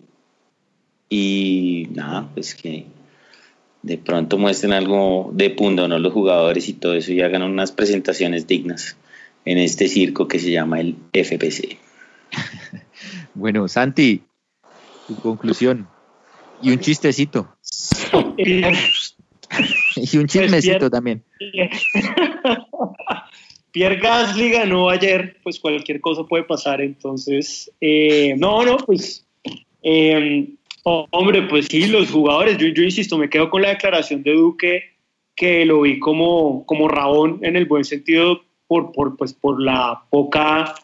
y 1.09 1.89
nada, 1.91 2.31
pues 2.33 2.55
que 2.55 2.87
de 3.83 3.99
pronto 3.99 4.39
muestren 4.39 4.73
algo 4.73 5.31
de 5.35 5.51
punto, 5.51 5.87
¿no? 5.87 5.99
Los 5.99 6.13
jugadores 6.13 6.69
y 6.69 6.73
todo 6.73 6.95
eso 6.95 7.13
y 7.13 7.21
hagan 7.21 7.43
unas 7.43 7.73
presentaciones 7.73 8.47
dignas 8.47 8.97
en 9.45 9.59
este 9.59 9.89
circo 9.89 10.29
que 10.29 10.39
se 10.39 10.53
llama 10.53 10.81
el 10.81 10.97
FPC. 11.13 11.77
bueno, 13.35 13.69
Santi, 13.69 14.23
tu 15.07 15.17
conclusión 15.17 15.89
y 16.63 16.71
un 16.71 16.79
chistecito. 16.79 17.55
y 19.97 20.17
un 20.17 20.27
chismecito 20.27 20.89
también. 20.89 21.23
Pierre 23.73 23.97
Gasly 23.97 24.51
ganó 24.51 24.91
ayer, 24.91 25.39
pues 25.43 25.59
cualquier 25.59 26.01
cosa 26.01 26.25
puede 26.25 26.45
pasar, 26.45 26.83
entonces, 26.83 27.73
eh, 27.81 28.35
no, 28.37 28.65
no, 28.65 28.77
pues, 28.77 29.27
eh, 29.83 30.51
hombre, 30.85 31.43
pues 31.49 31.67
sí, 31.71 31.87
los 31.87 32.11
jugadores, 32.11 32.59
yo, 32.59 32.83
insisto, 32.83 33.17
me 33.17 33.31
quedo 33.31 33.49
con 33.49 33.63
la 33.63 33.71
declaración 33.71 34.23
de 34.23 34.35
Duque, 34.35 34.83
que 35.35 35.65
lo 35.65 35.81
vi 35.81 35.99
como, 35.99 36.67
como 36.67 36.87
rabón 36.87 37.41
en 37.43 37.57
el 37.57 37.65
buen 37.65 37.85
sentido, 37.85 38.43
por, 38.67 38.93
por, 38.93 39.17
pues, 39.17 39.33
por 39.33 39.61
la 39.61 40.03
poca 40.11 40.75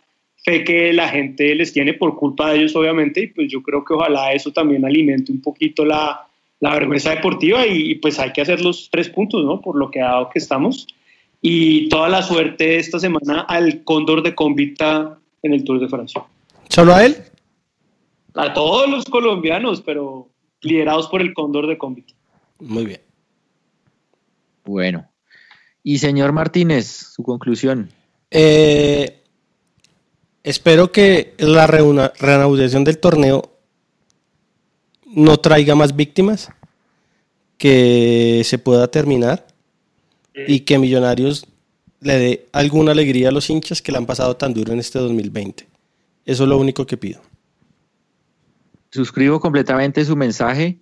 fe 0.42 0.64
que 0.64 0.92
la 0.94 1.08
gente 1.08 1.54
les 1.54 1.74
tiene 1.74 1.92
por 1.92 2.16
culpa 2.16 2.50
de 2.50 2.60
ellos, 2.60 2.74
obviamente, 2.74 3.20
y 3.20 3.26
pues 3.26 3.48
yo 3.50 3.62
creo 3.62 3.84
que 3.84 3.92
ojalá 3.92 4.32
eso 4.32 4.50
también 4.50 4.86
alimente 4.86 5.30
un 5.30 5.42
poquito 5.42 5.84
la, 5.84 6.26
la 6.60 6.72
vergüenza 6.72 7.10
deportiva 7.10 7.66
y, 7.66 7.90
y 7.90 7.94
pues 7.96 8.18
hay 8.18 8.32
que 8.32 8.40
hacer 8.40 8.62
los 8.62 8.88
tres 8.90 9.10
puntos, 9.10 9.44
¿no? 9.44 9.60
Por 9.60 9.76
lo 9.76 9.90
que 9.90 9.98
dado 9.98 10.30
que 10.30 10.38
estamos 10.38 10.86
y 11.40 11.88
toda 11.88 12.08
la 12.08 12.22
suerte 12.22 12.76
esta 12.76 12.98
semana 12.98 13.42
al 13.42 13.84
Cóndor 13.84 14.22
de 14.22 14.34
Convita 14.34 15.18
en 15.42 15.54
el 15.54 15.64
Tour 15.64 15.80
de 15.80 15.88
Francia. 15.88 16.24
¿Solo 16.68 16.94
a 16.94 17.04
él? 17.04 17.16
A 18.34 18.52
todos 18.52 18.88
los 18.88 19.04
colombianos, 19.04 19.82
pero 19.82 20.28
liderados 20.60 21.08
por 21.08 21.20
el 21.20 21.32
Cóndor 21.34 21.66
de 21.66 21.78
Convita. 21.78 22.14
Muy 22.58 22.86
bien. 22.86 23.00
Bueno. 24.64 25.08
Y 25.82 25.98
señor 25.98 26.32
Martínez, 26.32 26.86
su 26.86 27.22
conclusión. 27.22 27.90
Eh, 28.30 29.22
espero 30.42 30.92
que 30.92 31.34
la 31.38 31.66
reanudación 31.66 32.84
del 32.84 32.98
torneo 32.98 33.58
no 35.06 35.38
traiga 35.38 35.74
más 35.74 35.96
víctimas, 35.96 36.50
que 37.56 38.42
se 38.44 38.58
pueda 38.58 38.88
terminar 38.88 39.47
y 40.46 40.60
que 40.60 40.78
Millonarios 40.78 41.46
le 42.00 42.18
dé 42.18 42.46
alguna 42.52 42.92
alegría 42.92 43.28
a 43.28 43.32
los 43.32 43.50
hinchas 43.50 43.82
que 43.82 43.92
le 43.92 43.98
han 43.98 44.06
pasado 44.06 44.36
tan 44.36 44.54
duro 44.54 44.72
en 44.72 44.78
este 44.78 44.98
2020. 44.98 45.66
Eso 46.24 46.42
es 46.42 46.48
lo 46.48 46.58
único 46.58 46.86
que 46.86 46.96
pido. 46.96 47.20
Suscribo 48.90 49.40
completamente 49.40 50.04
su 50.04 50.16
mensaje. 50.16 50.78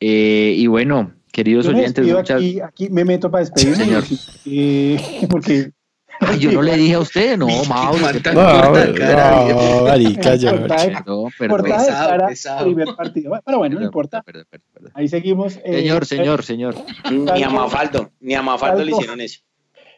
Eh, 0.00 0.54
y 0.56 0.66
bueno, 0.66 1.12
queridos 1.32 1.66
oyentes, 1.66 2.06
aquí, 2.30 2.60
aquí, 2.60 2.90
me 2.90 3.04
meto 3.04 3.30
para 3.30 3.44
despedirme. 3.44 3.84
señor. 3.84 4.04
Eh, 4.44 5.26
porque 5.30 5.72
yo 6.38 6.52
no 6.52 6.62
le 6.62 6.76
dije 6.76 6.94
a 6.94 7.00
usted, 7.00 7.36
no, 7.36 7.46
Mauro. 7.68 7.98
No, 8.34 8.72
no, 8.72 9.84
marica, 9.84 10.34
ya. 10.34 10.52
No, 11.06 11.28
pero 11.38 11.56
pesado, 11.58 12.26
pesado. 12.26 12.64
primer 12.64 12.88
partido. 12.96 13.32
Pero 13.44 13.58
bueno, 13.58 13.78
no 13.78 13.84
importa. 13.84 14.24
Ahí 14.94 15.08
seguimos. 15.08 15.58
Eh, 15.64 15.80
señor, 15.80 16.06
señor, 16.06 16.42
señor. 16.42 16.74
Ni 17.10 17.42
a 17.42 17.50
Mafaldo, 17.50 18.10
ni 18.20 18.34
a 18.34 18.42
Mafaldo 18.42 18.84
le 18.84 18.92
hicieron 18.92 19.20
eso. 19.20 19.40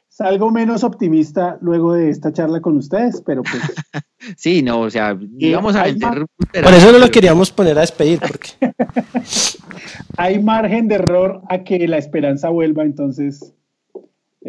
Salgo 0.08 0.50
menos 0.50 0.82
optimista 0.82 1.58
luego 1.60 1.92
de 1.92 2.10
esta 2.10 2.32
charla 2.32 2.60
con 2.60 2.76
ustedes, 2.76 3.22
pero 3.24 3.42
pues. 3.42 3.62
sí, 4.36 4.62
no, 4.62 4.80
o 4.80 4.90
sea, 4.90 5.16
íbamos 5.38 5.76
a 5.76 5.84
vender. 5.84 6.26
Por 6.64 6.74
eso 6.74 6.90
no 6.90 6.98
lo 6.98 7.08
queríamos 7.10 7.52
poner 7.52 7.78
a 7.78 7.82
despedir, 7.82 8.18
porque. 8.18 8.50
hay 10.16 10.42
margen 10.42 10.88
de 10.88 10.96
error 10.96 11.42
a 11.48 11.62
que 11.62 11.86
la 11.86 11.98
esperanza 11.98 12.48
vuelva, 12.48 12.82
entonces 12.82 13.54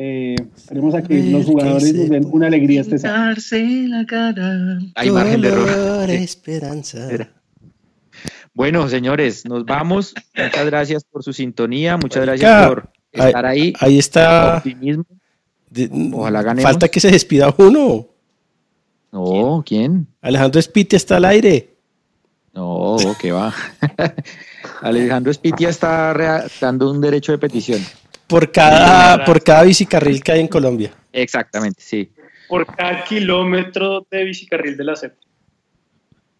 eh, 0.02 0.36
esperemos 0.56 0.96
a 0.96 1.02
que 1.02 1.22
los 1.24 1.46
jugadores 1.46 1.94
nos 1.94 2.10
den 2.10 2.26
una 2.32 2.48
alegría 2.48 2.80
este 2.80 2.98
sábado. 3.00 3.36
Hay 4.96 5.12
margen 5.12 5.42
de 5.42 5.48
error. 5.50 6.10
esperanza. 6.10 7.10
Bueno, 8.54 8.88
señores, 8.88 9.46
nos 9.46 9.66
vamos. 9.66 10.14
Muchas 10.38 10.66
gracias 10.68 11.04
por 11.04 11.22
su 11.22 11.34
sintonía. 11.34 11.98
Muchas 11.98 12.26
gracias 12.26 12.68
por 12.70 12.90
estar 13.12 13.46
ahí. 13.46 13.74
Ahí 13.82 14.00
está. 14.00 14.60
Optimismo. 14.60 15.04
Ojalá 16.14 16.44
ganemos. 16.44 16.72
Falta 16.72 16.88
que 16.88 17.02
se 17.02 17.12
despida 17.12 17.54
uno. 17.58 18.08
No, 19.12 19.62
¿quién? 19.66 20.08
Alejandro 20.22 20.62
Spiti 20.62 20.96
está 20.96 21.18
al 21.18 21.26
aire. 21.26 21.76
No, 22.54 22.96
que 23.20 23.34
va. 23.34 23.54
Alejandro 24.82 25.34
Spiti 25.34 25.66
está 25.66 26.48
dando 26.62 26.90
un 26.90 27.02
derecho 27.02 27.34
de 27.34 27.38
petición. 27.38 27.82
Por 28.30 28.51
cada, 28.51 29.26
por 29.26 29.43
cada 29.43 29.64
bicicarril 29.64 30.22
que 30.22 30.31
hay 30.31 30.39
en 30.39 30.47
Colombia. 30.47 30.93
Exactamente, 31.11 31.81
sí. 31.81 32.11
Por 32.47 32.65
cada 32.65 33.03
kilómetro 33.03 34.06
de 34.10 34.23
bicicarril 34.23 34.77
de 34.77 34.84
la 34.84 34.95
CEP. 34.95 35.14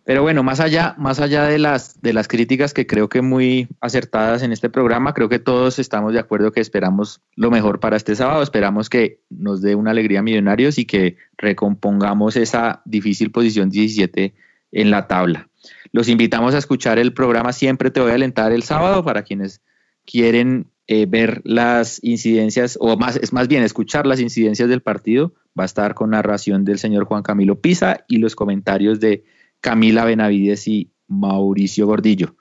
Pero 0.06 0.22
bueno, 0.22 0.42
más 0.42 0.60
allá, 0.60 0.96
más 0.98 1.20
allá 1.20 1.44
de 1.44 1.60
las, 1.60 2.02
de 2.02 2.14
las 2.14 2.28
críticas 2.28 2.74
que 2.74 2.88
creo 2.88 3.10
que 3.10 3.22
muy 3.22 3.68
acertadas 3.82 4.42
en 4.42 4.52
este 4.52 4.70
programa, 4.70 5.14
creo 5.14 5.30
que 5.30 5.40
todos 5.40 5.78
estamos 5.78 6.14
de 6.14 6.20
acuerdo 6.20 6.52
que 6.52 6.62
esperamos 6.62 7.22
lo 7.36 7.52
mejor 7.52 7.80
para 7.80 7.98
este 7.98 8.16
sábado. 8.16 8.42
Esperamos 8.42 8.90
que 8.90 9.20
nos 9.30 9.62
dé 9.62 9.76
una 9.76 9.92
alegría 9.92 10.20
a 10.20 10.24
Millonarios 10.24 10.80
y 10.80 10.86
que 10.86 11.18
recompongamos 11.38 12.38
esa 12.38 12.82
difícil 12.86 13.32
posición 13.32 13.70
17 13.70 14.34
en 14.72 14.92
la 14.92 15.08
tabla. 15.08 15.50
Los 15.92 16.08
invitamos 16.08 16.56
a 16.56 16.60
escuchar 16.60 16.98
el 16.98 17.14
programa 17.14 17.54
Siempre 17.54 17.92
te 17.92 18.00
voy 18.00 18.12
a 18.12 18.16
alentar 18.16 18.52
el 18.52 18.64
sábado 18.64 19.04
para 19.04 19.24
quienes 19.24 19.62
quieren 20.06 20.68
eh, 20.92 21.06
ver 21.06 21.42
las 21.44 22.00
incidencias, 22.04 22.76
o 22.82 22.98
más, 22.98 23.16
es 23.16 23.32
más 23.32 23.48
bien 23.48 23.62
escuchar 23.62 24.08
las 24.08 24.20
incidencias 24.20 24.68
del 24.68 24.82
partido. 24.82 25.36
Va 25.58 25.62
a 25.62 25.66
estar 25.66 25.94
con 25.94 26.10
narración 26.10 26.66
del 26.66 26.80
señor 26.80 27.06
Juan 27.06 27.22
Camilo 27.22 27.62
Pisa 27.62 28.06
y 28.08 28.18
los 28.18 28.36
comentarios 28.36 29.00
de 29.00 29.24
Camila 29.62 30.04
Benavides 30.04 30.68
y 30.68 30.90
Mauricio 31.08 31.86
Gordillo. 31.86 32.36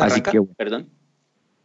Así 0.00 0.20
que, 0.20 0.42
Perdón. 0.56 0.88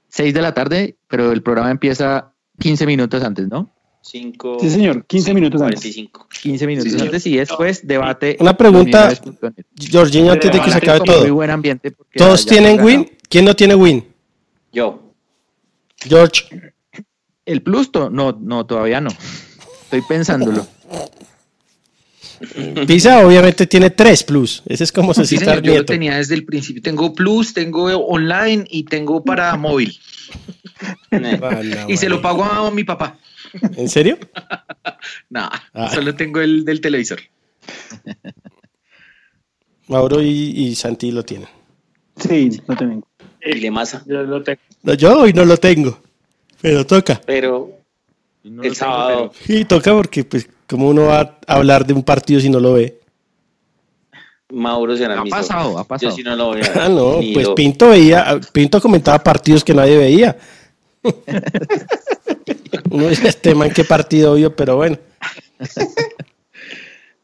Seis 0.09 0.31
de 0.35 0.43
la 0.43 0.53
tarde, 0.53 0.95
pero 1.07 1.31
el 1.31 1.41
programa 1.41 1.71
empieza 1.71 2.33
15 2.59 2.85
minutos 2.85 3.23
antes, 3.23 3.47
¿no? 3.47 3.73
5. 4.03 4.57
Sí, 4.61 4.69
señor, 4.69 5.05
15 5.07 5.33
minutos 5.33 5.59
antes. 5.59 5.79
45. 5.79 6.27
15 6.43 6.67
minutos 6.67 6.91
Sí, 6.91 7.01
antes 7.01 7.25
y 7.27 7.37
después 7.37 7.87
debate. 7.87 8.37
Una 8.39 8.55
pregunta. 8.55 9.11
Jorginho, 9.91 10.33
antes 10.33 10.51
de 10.51 10.59
que 10.59 10.69
se 10.69 10.77
acabe 10.77 10.99
Como 10.99 11.11
Muy 11.13 11.21
todo. 11.25 11.33
buen 11.33 11.49
ambiente. 11.49 11.89
porque 11.89 12.19
¿Todos 12.19 12.45
tienen 12.45 12.79
win? 12.83 13.09
¿Quién 13.27 13.45
no 13.45 13.55
tiene 13.55 13.73
win? 13.73 14.05
Yo. 14.71 15.10
George. 16.03 16.73
¿El 17.45 17.61
plus? 17.61 17.91
to- 17.91 18.09
No, 18.09 18.37
no, 18.41 18.65
todavía 18.65 19.01
no. 19.01 19.11
Estoy 19.83 20.01
pensándolo. 20.07 20.65
Pisa 22.87 23.25
obviamente 23.25 23.67
tiene 23.67 23.91
3 23.91 24.23
plus. 24.23 24.63
Ese 24.65 24.83
es 24.83 24.91
como 24.91 25.13
se 25.13 25.25
Sí, 25.25 25.37
señor, 25.37 25.61
yo 25.61 25.75
lo 25.77 25.85
tenía 25.85 26.17
desde 26.17 26.33
el 26.33 26.43
principio. 26.45 26.81
Tengo 26.81 27.13
Plus, 27.13 27.53
tengo 27.53 27.83
online 28.07 28.65
y 28.69 28.83
tengo 28.83 29.23
para 29.23 29.55
móvil. 29.57 29.97
Y 31.87 31.97
se 31.97 32.09
lo 32.09 32.21
pago 32.21 32.43
a 32.45 32.71
mi 32.71 32.83
papá. 32.83 33.17
¿En 33.75 33.89
serio? 33.89 34.17
No, 35.29 35.49
Ah. 35.73 35.91
solo 35.93 36.15
tengo 36.15 36.39
el 36.41 36.63
del 36.65 36.81
televisor. 36.81 37.19
Mauro 39.87 40.21
y, 40.21 40.29
y 40.55 40.75
Santi 40.75 41.11
lo 41.11 41.23
tienen. 41.23 41.49
Sí, 42.15 42.61
no 42.67 42.75
tengo. 42.77 43.07
Y 43.45 43.59
de 43.59 43.71
masa. 43.71 44.03
Yo 44.05 44.23
lo 44.23 44.43
tengo. 44.43 44.59
No, 44.83 44.93
yo 44.93 45.19
hoy 45.19 45.33
no 45.33 45.45
lo 45.45 45.57
tengo. 45.57 45.99
Pero 46.61 46.85
toca. 46.85 47.19
Pero 47.25 47.71
el 48.43 48.75
sábado. 48.75 49.31
Y 49.47 49.65
toca 49.65 49.93
porque, 49.93 50.23
pues, 50.23 50.47
como 50.67 50.89
uno 50.89 51.05
va 51.07 51.39
a 51.47 51.53
hablar 51.55 51.85
de 51.85 51.93
un 51.93 52.03
partido 52.03 52.39
si 52.39 52.49
no 52.49 52.59
lo 52.59 52.73
ve? 52.73 52.97
Mauro 54.53 54.95
será 54.97 55.19
Ha 55.21 55.25
pasado, 55.25 55.79
ha 55.79 55.83
pasado. 55.87 56.11
Yo 56.11 56.15
sí 56.15 56.23
no 56.23 56.35
lo 56.35 56.47
voy 56.47 56.61
a 56.61 56.85
Ah, 56.85 56.89
no, 56.89 57.19
ni 57.19 57.33
pues 57.33 57.47
lo- 57.47 57.55
Pinto 57.55 57.89
veía, 57.89 58.39
Pinto 58.51 58.81
comentaba 58.81 59.17
partidos 59.23 59.63
que 59.63 59.73
nadie 59.73 59.97
veía. 59.97 60.37
Uno 62.91 63.07
dice, 63.07 63.29
este 63.29 63.55
man, 63.55 63.71
qué 63.71 63.83
partido 63.85 64.33
obvio, 64.33 64.55
pero 64.55 64.75
bueno. 64.75 64.97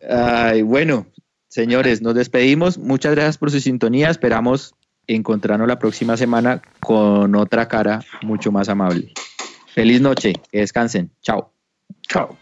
Ay, 0.09 0.61
bueno, 0.61 1.05
señores, 1.49 2.01
nos 2.01 2.15
despedimos. 2.15 2.77
Muchas 2.77 3.13
gracias 3.13 3.37
por 3.37 3.51
su 3.51 3.59
sintonía. 3.59 4.09
Esperamos 4.09 4.73
encontrarnos 5.07 5.67
la 5.67 5.79
próxima 5.79 6.17
semana 6.17 6.61
con 6.79 7.35
otra 7.35 7.67
cara 7.67 8.01
mucho 8.21 8.51
más 8.51 8.69
amable. 8.69 9.13
Feliz 9.73 10.01
noche, 10.01 10.33
que 10.51 10.59
descansen. 10.59 11.11
Chao. 11.21 11.51
Chao. 12.09 12.37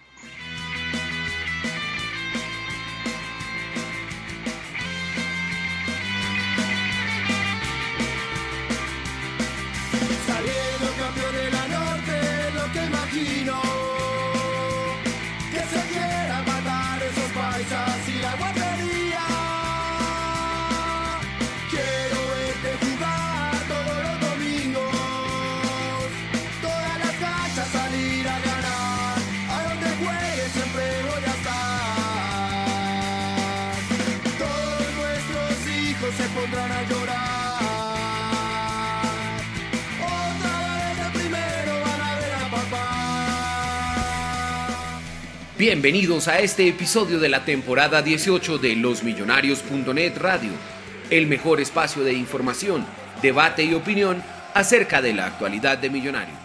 Bienvenidos 45.57 46.27
a 46.27 46.40
este 46.40 46.68
episodio 46.68 47.18
de 47.18 47.30
la 47.30 47.45
temporada 47.45 48.02
18 48.02 48.57
de 48.57 48.76
losmillonarios.net 48.76 50.18
Radio, 50.18 50.52
el 51.10 51.27
mejor 51.27 51.61
espacio 51.61 52.03
de 52.03 52.11
información, 52.11 52.86
debate 53.22 53.64
y 53.64 53.73
opinión 53.73 54.22
acerca 54.53 55.02
de 55.02 55.14
la 55.14 55.27
actualidad 55.27 55.77
de 55.77 55.90
Millonarios. 55.90 56.45